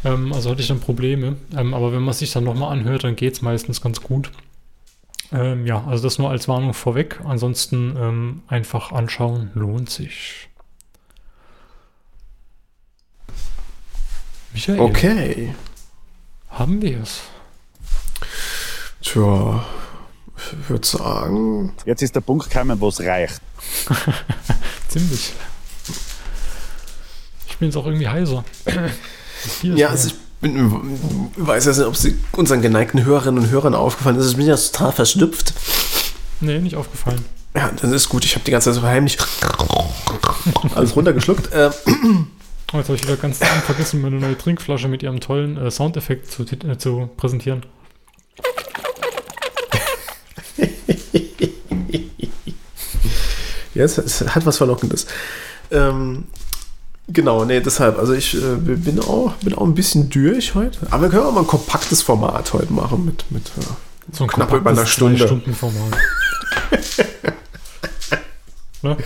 Ähm, 0.04 0.34
also 0.34 0.50
hatte 0.50 0.62
ich 0.62 0.68
dann 0.68 0.82
Probleme. 0.82 1.38
Ähm, 1.56 1.74
aber 1.74 1.94
wenn 1.94 2.04
man 2.04 2.14
sich 2.14 2.34
dann 2.34 2.44
nochmal 2.44 2.74
anhört, 2.74 3.06
dann 3.06 3.16
geht 3.16 3.36
es 3.36 3.42
meistens 3.42 3.80
ganz 3.80 4.02
gut. 4.02 4.32
Ähm, 5.34 5.66
ja, 5.66 5.84
also 5.88 6.04
das 6.04 6.18
nur 6.20 6.30
als 6.30 6.48
Warnung 6.48 6.74
vorweg. 6.74 7.20
Ansonsten 7.24 7.96
ähm, 7.98 8.44
einfach 8.48 8.92
anschauen, 8.92 9.52
lohnt 9.54 9.90
sich. 9.90 10.50
Michael, 14.54 14.80
Okay. 14.80 15.56
haben 16.50 16.82
wir 16.82 17.02
es? 17.02 17.22
Tja, 19.02 19.64
ich 20.38 20.70
würde 20.70 20.86
sagen. 20.86 21.74
Jetzt 21.86 22.02
ist 22.02 22.16
der 22.16 22.22
Punkt 22.22 22.50
gekommen, 22.50 22.80
wo 22.82 22.90
es 22.90 23.00
reicht. 23.00 23.42
Ziemlich. 24.90 25.34
Ich 27.48 27.58
bin 27.58 27.70
jetzt 27.70 27.78
auch 27.78 27.86
irgendwie 27.86 28.08
heiser. 28.08 28.44
Das 29.44 29.56
Bier 29.56 29.74
ist 29.74 29.80
Ja, 29.80 29.88
also 29.90 30.10
ich 30.10 30.16
bin, 30.42 31.00
weiß 31.38 31.66
jetzt 31.66 31.78
nicht, 31.78 31.88
ob 31.88 31.96
sie 31.96 32.16
unseren 32.34 32.62
geneigten 32.62 33.06
Hörerinnen 33.06 33.44
und 33.44 33.50
Hörern 33.50 33.76
aufgefallen 33.76 34.18
ist. 34.18 34.32
Ich 34.32 34.38
bin 34.38 34.48
ja 34.48 34.56
total 34.56 34.92
verschnupft. 34.92 35.54
Nee, 36.40 36.60
nicht 36.60 36.76
aufgefallen. 36.76 37.24
Ja, 37.56 37.72
das 37.82 37.92
ist 37.92 38.10
gut. 38.10 38.26
Ich 38.26 38.36
habe 38.36 38.44
die 38.46 38.52
ganze 38.52 38.72
Zeit 38.72 38.82
so 38.82 38.88
heimlich 38.88 39.18
alles 40.76 40.96
runtergeschluckt. 40.96 41.52
Äh, 41.54 41.70
Oh, 42.74 42.78
jetzt 42.78 42.88
habe 42.88 42.96
ich 42.96 43.04
wieder 43.04 43.18
ganz 43.18 43.38
vergessen, 43.66 44.00
meine 44.02 44.16
neue 44.18 44.38
Trinkflasche 44.38 44.88
mit 44.88 45.04
ihrem 45.04 45.20
tollen 45.20 45.58
äh, 45.58 45.70
Soundeffekt 45.70 46.32
zu, 46.32 46.44
äh, 46.44 46.78
zu 46.78 47.10
präsentieren. 47.18 47.64
ja, 53.74 53.84
es, 53.84 53.98
es 53.98 54.22
hat 54.22 54.46
was 54.46 54.58
Verlockendes. 54.58 55.08
Ähm, 55.70 56.26
genau, 57.14 57.46
nee, 57.46 57.60
deshalb. 57.60 57.98
Also 57.98 58.14
ich 58.14 58.36
äh, 58.36 58.56
bin, 58.58 59.00
auch, 59.00 59.34
bin 59.36 59.54
auch 59.56 59.66
ein 59.66 59.76
bisschen 59.76 60.10
durch 60.10 60.56
heute. 60.56 60.80
Aber 60.90 61.04
wir 61.04 61.10
können 61.10 61.24
auch 61.24 61.34
mal 61.34 61.42
ein 61.42 61.48
kompaktes 61.48 62.02
Format 62.02 62.54
heute 62.54 62.72
machen 62.74 63.06
mit, 63.06 63.26
mit 63.32 63.48
äh, 63.48 63.62
So 64.12 64.26
ein 64.26 64.30
knapp 64.30 64.54
über 64.54 64.70
einer 64.72 64.86
Stunde. 64.86 65.20
Zwei-Stunden-Format. 65.20 65.98
ne? 68.82 68.98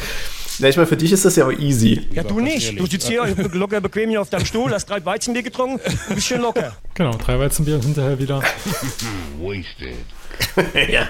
Ja, 0.59 0.69
ich 0.69 0.77
meine, 0.77 0.87
für 0.87 0.95
dich 0.95 1.11
ist 1.11 1.25
das 1.25 1.35
ja 1.35 1.47
auch 1.47 1.51
easy. 1.51 2.07
Ja, 2.13 2.23
du 2.23 2.39
nicht. 2.39 2.79
Du 2.79 2.85
sitzt 2.85 3.07
hier 3.07 3.25
locker 3.53 3.81
bequem 3.81 4.09
hier 4.09 4.21
auf 4.21 4.29
deinem 4.29 4.45
Stuhl, 4.45 4.71
hast 4.71 4.89
drei 4.89 5.03
Weizenbier 5.03 5.43
getrunken, 5.43 5.81
ein 6.09 6.15
bisschen 6.15 6.41
locker. 6.41 6.75
Genau, 6.93 7.11
drei 7.17 7.37
Weizenbier 7.37 7.75
und 7.75 7.83
hinterher 7.83 8.17
wieder. 8.17 8.39
Wasted. 9.39 9.97
ja. 10.89 11.07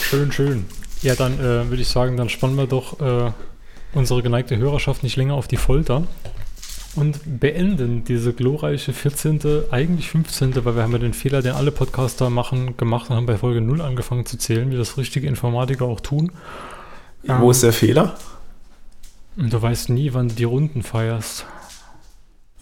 Schön, 0.00 0.30
schön. 0.30 0.66
Ja, 1.02 1.16
dann 1.16 1.34
äh, 1.40 1.68
würde 1.68 1.82
ich 1.82 1.88
sagen, 1.88 2.16
dann 2.16 2.28
spannen 2.28 2.56
wir 2.56 2.66
doch 2.66 3.00
äh, 3.00 3.32
unsere 3.94 4.22
geneigte 4.22 4.56
Hörerschaft 4.56 5.02
nicht 5.02 5.16
länger 5.16 5.34
auf 5.34 5.48
die 5.48 5.56
Folter 5.56 6.04
und 6.94 7.20
beenden 7.40 8.04
diese 8.04 8.32
glorreiche 8.32 8.92
14., 8.92 9.40
eigentlich 9.70 10.10
15., 10.10 10.64
weil 10.64 10.76
wir 10.76 10.82
haben 10.82 10.92
ja 10.92 10.98
den 10.98 11.14
Fehler, 11.14 11.42
den 11.42 11.52
alle 11.52 11.70
Podcaster 11.72 12.28
machen, 12.30 12.76
gemacht 12.76 13.10
und 13.10 13.16
haben 13.16 13.26
bei 13.26 13.36
Folge 13.38 13.60
0 13.60 13.80
angefangen 13.80 14.26
zu 14.26 14.36
zählen, 14.38 14.70
wie 14.70 14.76
das 14.76 14.96
richtige 14.98 15.26
Informatiker 15.26 15.84
auch 15.86 16.00
tun. 16.00 16.32
Wo 17.24 17.50
ist 17.50 17.62
der 17.62 17.72
Fehler? 17.72 18.16
Und 19.36 19.52
du 19.52 19.62
weißt 19.62 19.88
nie, 19.88 20.12
wann 20.12 20.28
du 20.28 20.34
die 20.34 20.44
Runden 20.44 20.82
feierst. 20.82 21.46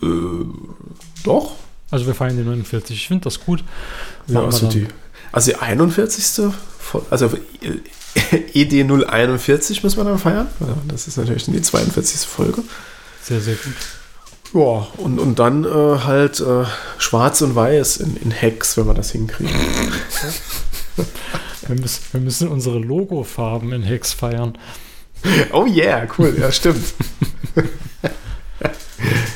Äh, 0.02 0.06
doch. 1.24 1.52
Also 1.90 2.06
wir 2.06 2.14
feiern 2.14 2.36
die 2.36 2.44
49. 2.44 2.96
Ich 2.96 3.08
finde 3.08 3.24
das 3.24 3.40
gut. 3.40 3.64
Ja, 4.28 4.34
Machen 4.34 4.44
also 4.46 4.68
die, 4.68 4.86
also 5.32 5.50
die 5.50 5.56
41. 5.56 6.52
Fol- 6.78 7.02
Also 7.10 7.30
ED 8.54 8.84
041 8.84 9.82
müssen 9.82 9.96
wir 9.98 10.04
dann 10.04 10.18
feiern. 10.18 10.48
Das 10.88 11.06
ist 11.06 11.16
natürlich 11.16 11.44
dann 11.44 11.54
die 11.54 11.62
42. 11.62 12.20
Folge. 12.26 12.62
Sehr, 13.22 13.40
sehr 13.40 13.54
gut. 13.54 13.74
Ja, 14.52 14.88
und, 14.96 15.20
und 15.20 15.38
dann 15.38 15.64
äh, 15.64 15.68
halt 15.68 16.40
äh, 16.40 16.64
schwarz 16.98 17.40
und 17.40 17.54
weiß 17.54 17.98
in, 17.98 18.16
in 18.16 18.30
Hex, 18.32 18.76
wenn 18.76 18.86
wir 18.86 18.94
das 18.94 19.12
hinkriegen. 19.12 19.54
Wir 21.66 21.76
müssen, 21.76 22.02
wir 22.10 22.20
müssen 22.20 22.48
unsere 22.48 22.78
Logofarben 22.78 23.72
in 23.72 23.82
Hex 23.82 24.12
feiern. 24.12 24.58
Oh 25.52 25.66
yeah, 25.66 26.08
cool, 26.18 26.34
ja, 26.38 26.50
stimmt. 26.50 26.94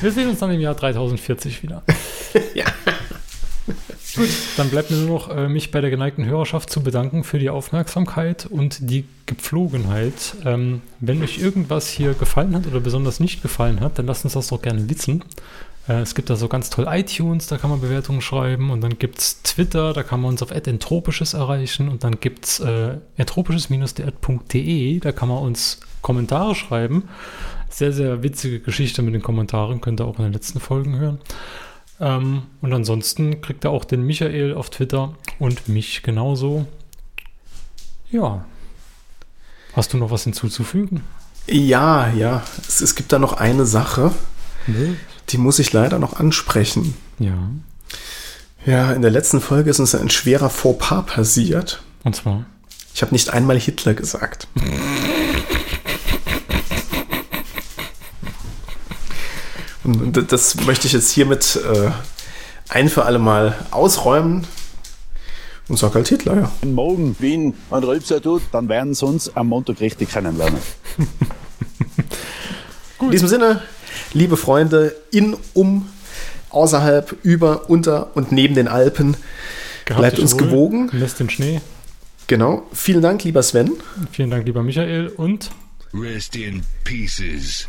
Wir 0.00 0.12
sehen 0.12 0.28
uns 0.28 0.40
dann 0.40 0.50
im 0.50 0.60
Jahr 0.60 0.74
3040 0.74 1.62
wieder. 1.62 1.82
ja. 2.54 2.64
Gut, 4.16 4.28
dann 4.56 4.70
bleibt 4.70 4.90
mir 4.90 4.98
nur 4.98 5.08
noch, 5.08 5.30
äh, 5.34 5.48
mich 5.48 5.72
bei 5.72 5.80
der 5.80 5.90
geneigten 5.90 6.24
Hörerschaft 6.24 6.70
zu 6.70 6.82
bedanken 6.82 7.24
für 7.24 7.40
die 7.40 7.50
Aufmerksamkeit 7.50 8.46
und 8.46 8.90
die 8.90 9.06
Gepflogenheit. 9.26 10.36
Ähm, 10.44 10.82
wenn 11.00 11.20
euch 11.22 11.38
irgendwas 11.38 11.88
hier 11.88 12.14
gefallen 12.14 12.54
hat 12.54 12.66
oder 12.66 12.78
besonders 12.78 13.18
nicht 13.18 13.42
gefallen 13.42 13.80
hat, 13.80 13.98
dann 13.98 14.06
lasst 14.06 14.24
uns 14.24 14.34
das 14.34 14.48
doch 14.48 14.62
gerne 14.62 14.88
wissen. 14.88 15.24
Äh, 15.88 16.00
es 16.00 16.14
gibt 16.14 16.30
da 16.30 16.36
so 16.36 16.46
ganz 16.48 16.70
toll 16.70 16.86
iTunes, 16.88 17.48
da 17.48 17.58
kann 17.58 17.70
man 17.70 17.80
Bewertungen 17.80 18.20
schreiben 18.20 18.70
und 18.70 18.82
dann 18.82 18.98
gibt 18.98 19.18
es 19.18 19.42
Twitter, 19.42 19.92
da 19.92 20.04
kann 20.04 20.20
man 20.20 20.30
uns 20.30 20.42
auf 20.42 20.52
entropisches 20.52 21.34
erreichen 21.34 21.88
und 21.88 22.04
dann 22.04 22.20
gibt 22.20 22.44
es 22.44 22.60
äh, 22.60 22.98
entropisches-de, 23.16 25.00
da 25.00 25.12
kann 25.12 25.28
man 25.28 25.38
uns 25.38 25.80
Kommentare 26.02 26.54
schreiben. 26.54 27.08
Sehr, 27.68 27.92
sehr 27.92 28.22
witzige 28.22 28.60
Geschichte 28.60 29.02
mit 29.02 29.14
den 29.14 29.22
Kommentaren, 29.22 29.80
könnt 29.80 30.00
ihr 30.00 30.04
auch 30.04 30.18
in 30.18 30.24
den 30.24 30.32
letzten 30.32 30.60
Folgen 30.60 30.96
hören. 30.96 31.18
Ähm, 32.00 32.42
und 32.60 32.72
ansonsten 32.72 33.40
kriegt 33.40 33.64
er 33.64 33.70
auch 33.70 33.84
den 33.84 34.02
Michael 34.02 34.54
auf 34.54 34.70
Twitter 34.70 35.14
und 35.38 35.68
mich 35.68 36.02
genauso. 36.02 36.66
Ja. 38.10 38.44
Hast 39.74 39.92
du 39.92 39.98
noch 39.98 40.10
was 40.10 40.24
hinzuzufügen? 40.24 41.02
Ja, 41.46 42.08
ja. 42.12 42.42
Es, 42.66 42.80
es 42.80 42.94
gibt 42.94 43.12
da 43.12 43.18
noch 43.18 43.34
eine 43.34 43.66
Sache, 43.66 44.12
Nö. 44.66 44.94
die 45.30 45.38
muss 45.38 45.58
ich 45.58 45.72
leider 45.72 45.98
noch 45.98 46.18
ansprechen. 46.18 46.94
Ja. 47.18 47.36
Ja, 48.66 48.92
in 48.92 49.02
der 49.02 49.10
letzten 49.10 49.40
Folge 49.40 49.70
ist 49.70 49.78
uns 49.78 49.94
ein 49.94 50.10
schwerer 50.10 50.50
Fauxpas 50.50 51.02
passiert. 51.06 51.82
Und 52.02 52.16
zwar? 52.16 52.46
Ich 52.94 53.02
habe 53.02 53.12
nicht 53.12 53.30
einmal 53.30 53.58
Hitler 53.58 53.94
gesagt. 53.94 54.48
Und 54.56 54.62
d- 54.62 54.68
das 59.84 60.56
möchte 60.64 60.86
ich 60.86 60.92
jetzt 60.92 61.10
hiermit 61.10 61.56
äh, 61.56 61.90
ein 62.68 62.88
für 62.88 63.04
alle 63.04 63.18
Mal 63.18 63.66
ausräumen 63.70 64.46
und 65.68 65.78
sag 65.78 65.94
halt 65.94 66.08
Hitler, 66.08 66.36
ja. 66.36 66.52
Wenn 66.60 66.74
morgen 66.74 67.16
Wien 67.20 67.54
ein 67.70 67.84
Rülpser 67.84 68.20
tut, 68.20 68.42
dann 68.52 68.68
werden 68.68 68.94
sie 68.94 69.06
uns 69.06 69.34
am 69.34 69.48
Montag 69.48 69.80
richtig 69.80 70.10
kennenlernen. 70.10 70.60
In 73.00 73.10
diesem 73.10 73.28
Sinne, 73.28 73.62
liebe 74.12 74.36
Freunde, 74.36 74.94
in, 75.10 75.36
um, 75.52 75.88
außerhalb, 76.50 77.16
über, 77.22 77.68
unter 77.68 78.16
und 78.16 78.32
neben 78.32 78.54
den 78.54 78.68
Alpen, 78.68 79.16
Gehabt 79.84 80.00
bleibt 80.00 80.18
uns 80.18 80.32
wohl, 80.34 80.40
gewogen. 80.40 80.88
Lässt 80.92 81.20
den 81.20 81.28
Schnee. 81.28 81.60
Genau. 82.26 82.62
Vielen 82.72 83.02
Dank, 83.02 83.24
lieber 83.24 83.42
Sven. 83.42 83.72
Vielen 84.10 84.30
Dank, 84.30 84.46
lieber 84.46 84.62
Michael 84.62 85.08
und 85.08 85.50
Rest 85.92 86.36
in 86.36 86.62
pieces. 86.84 87.68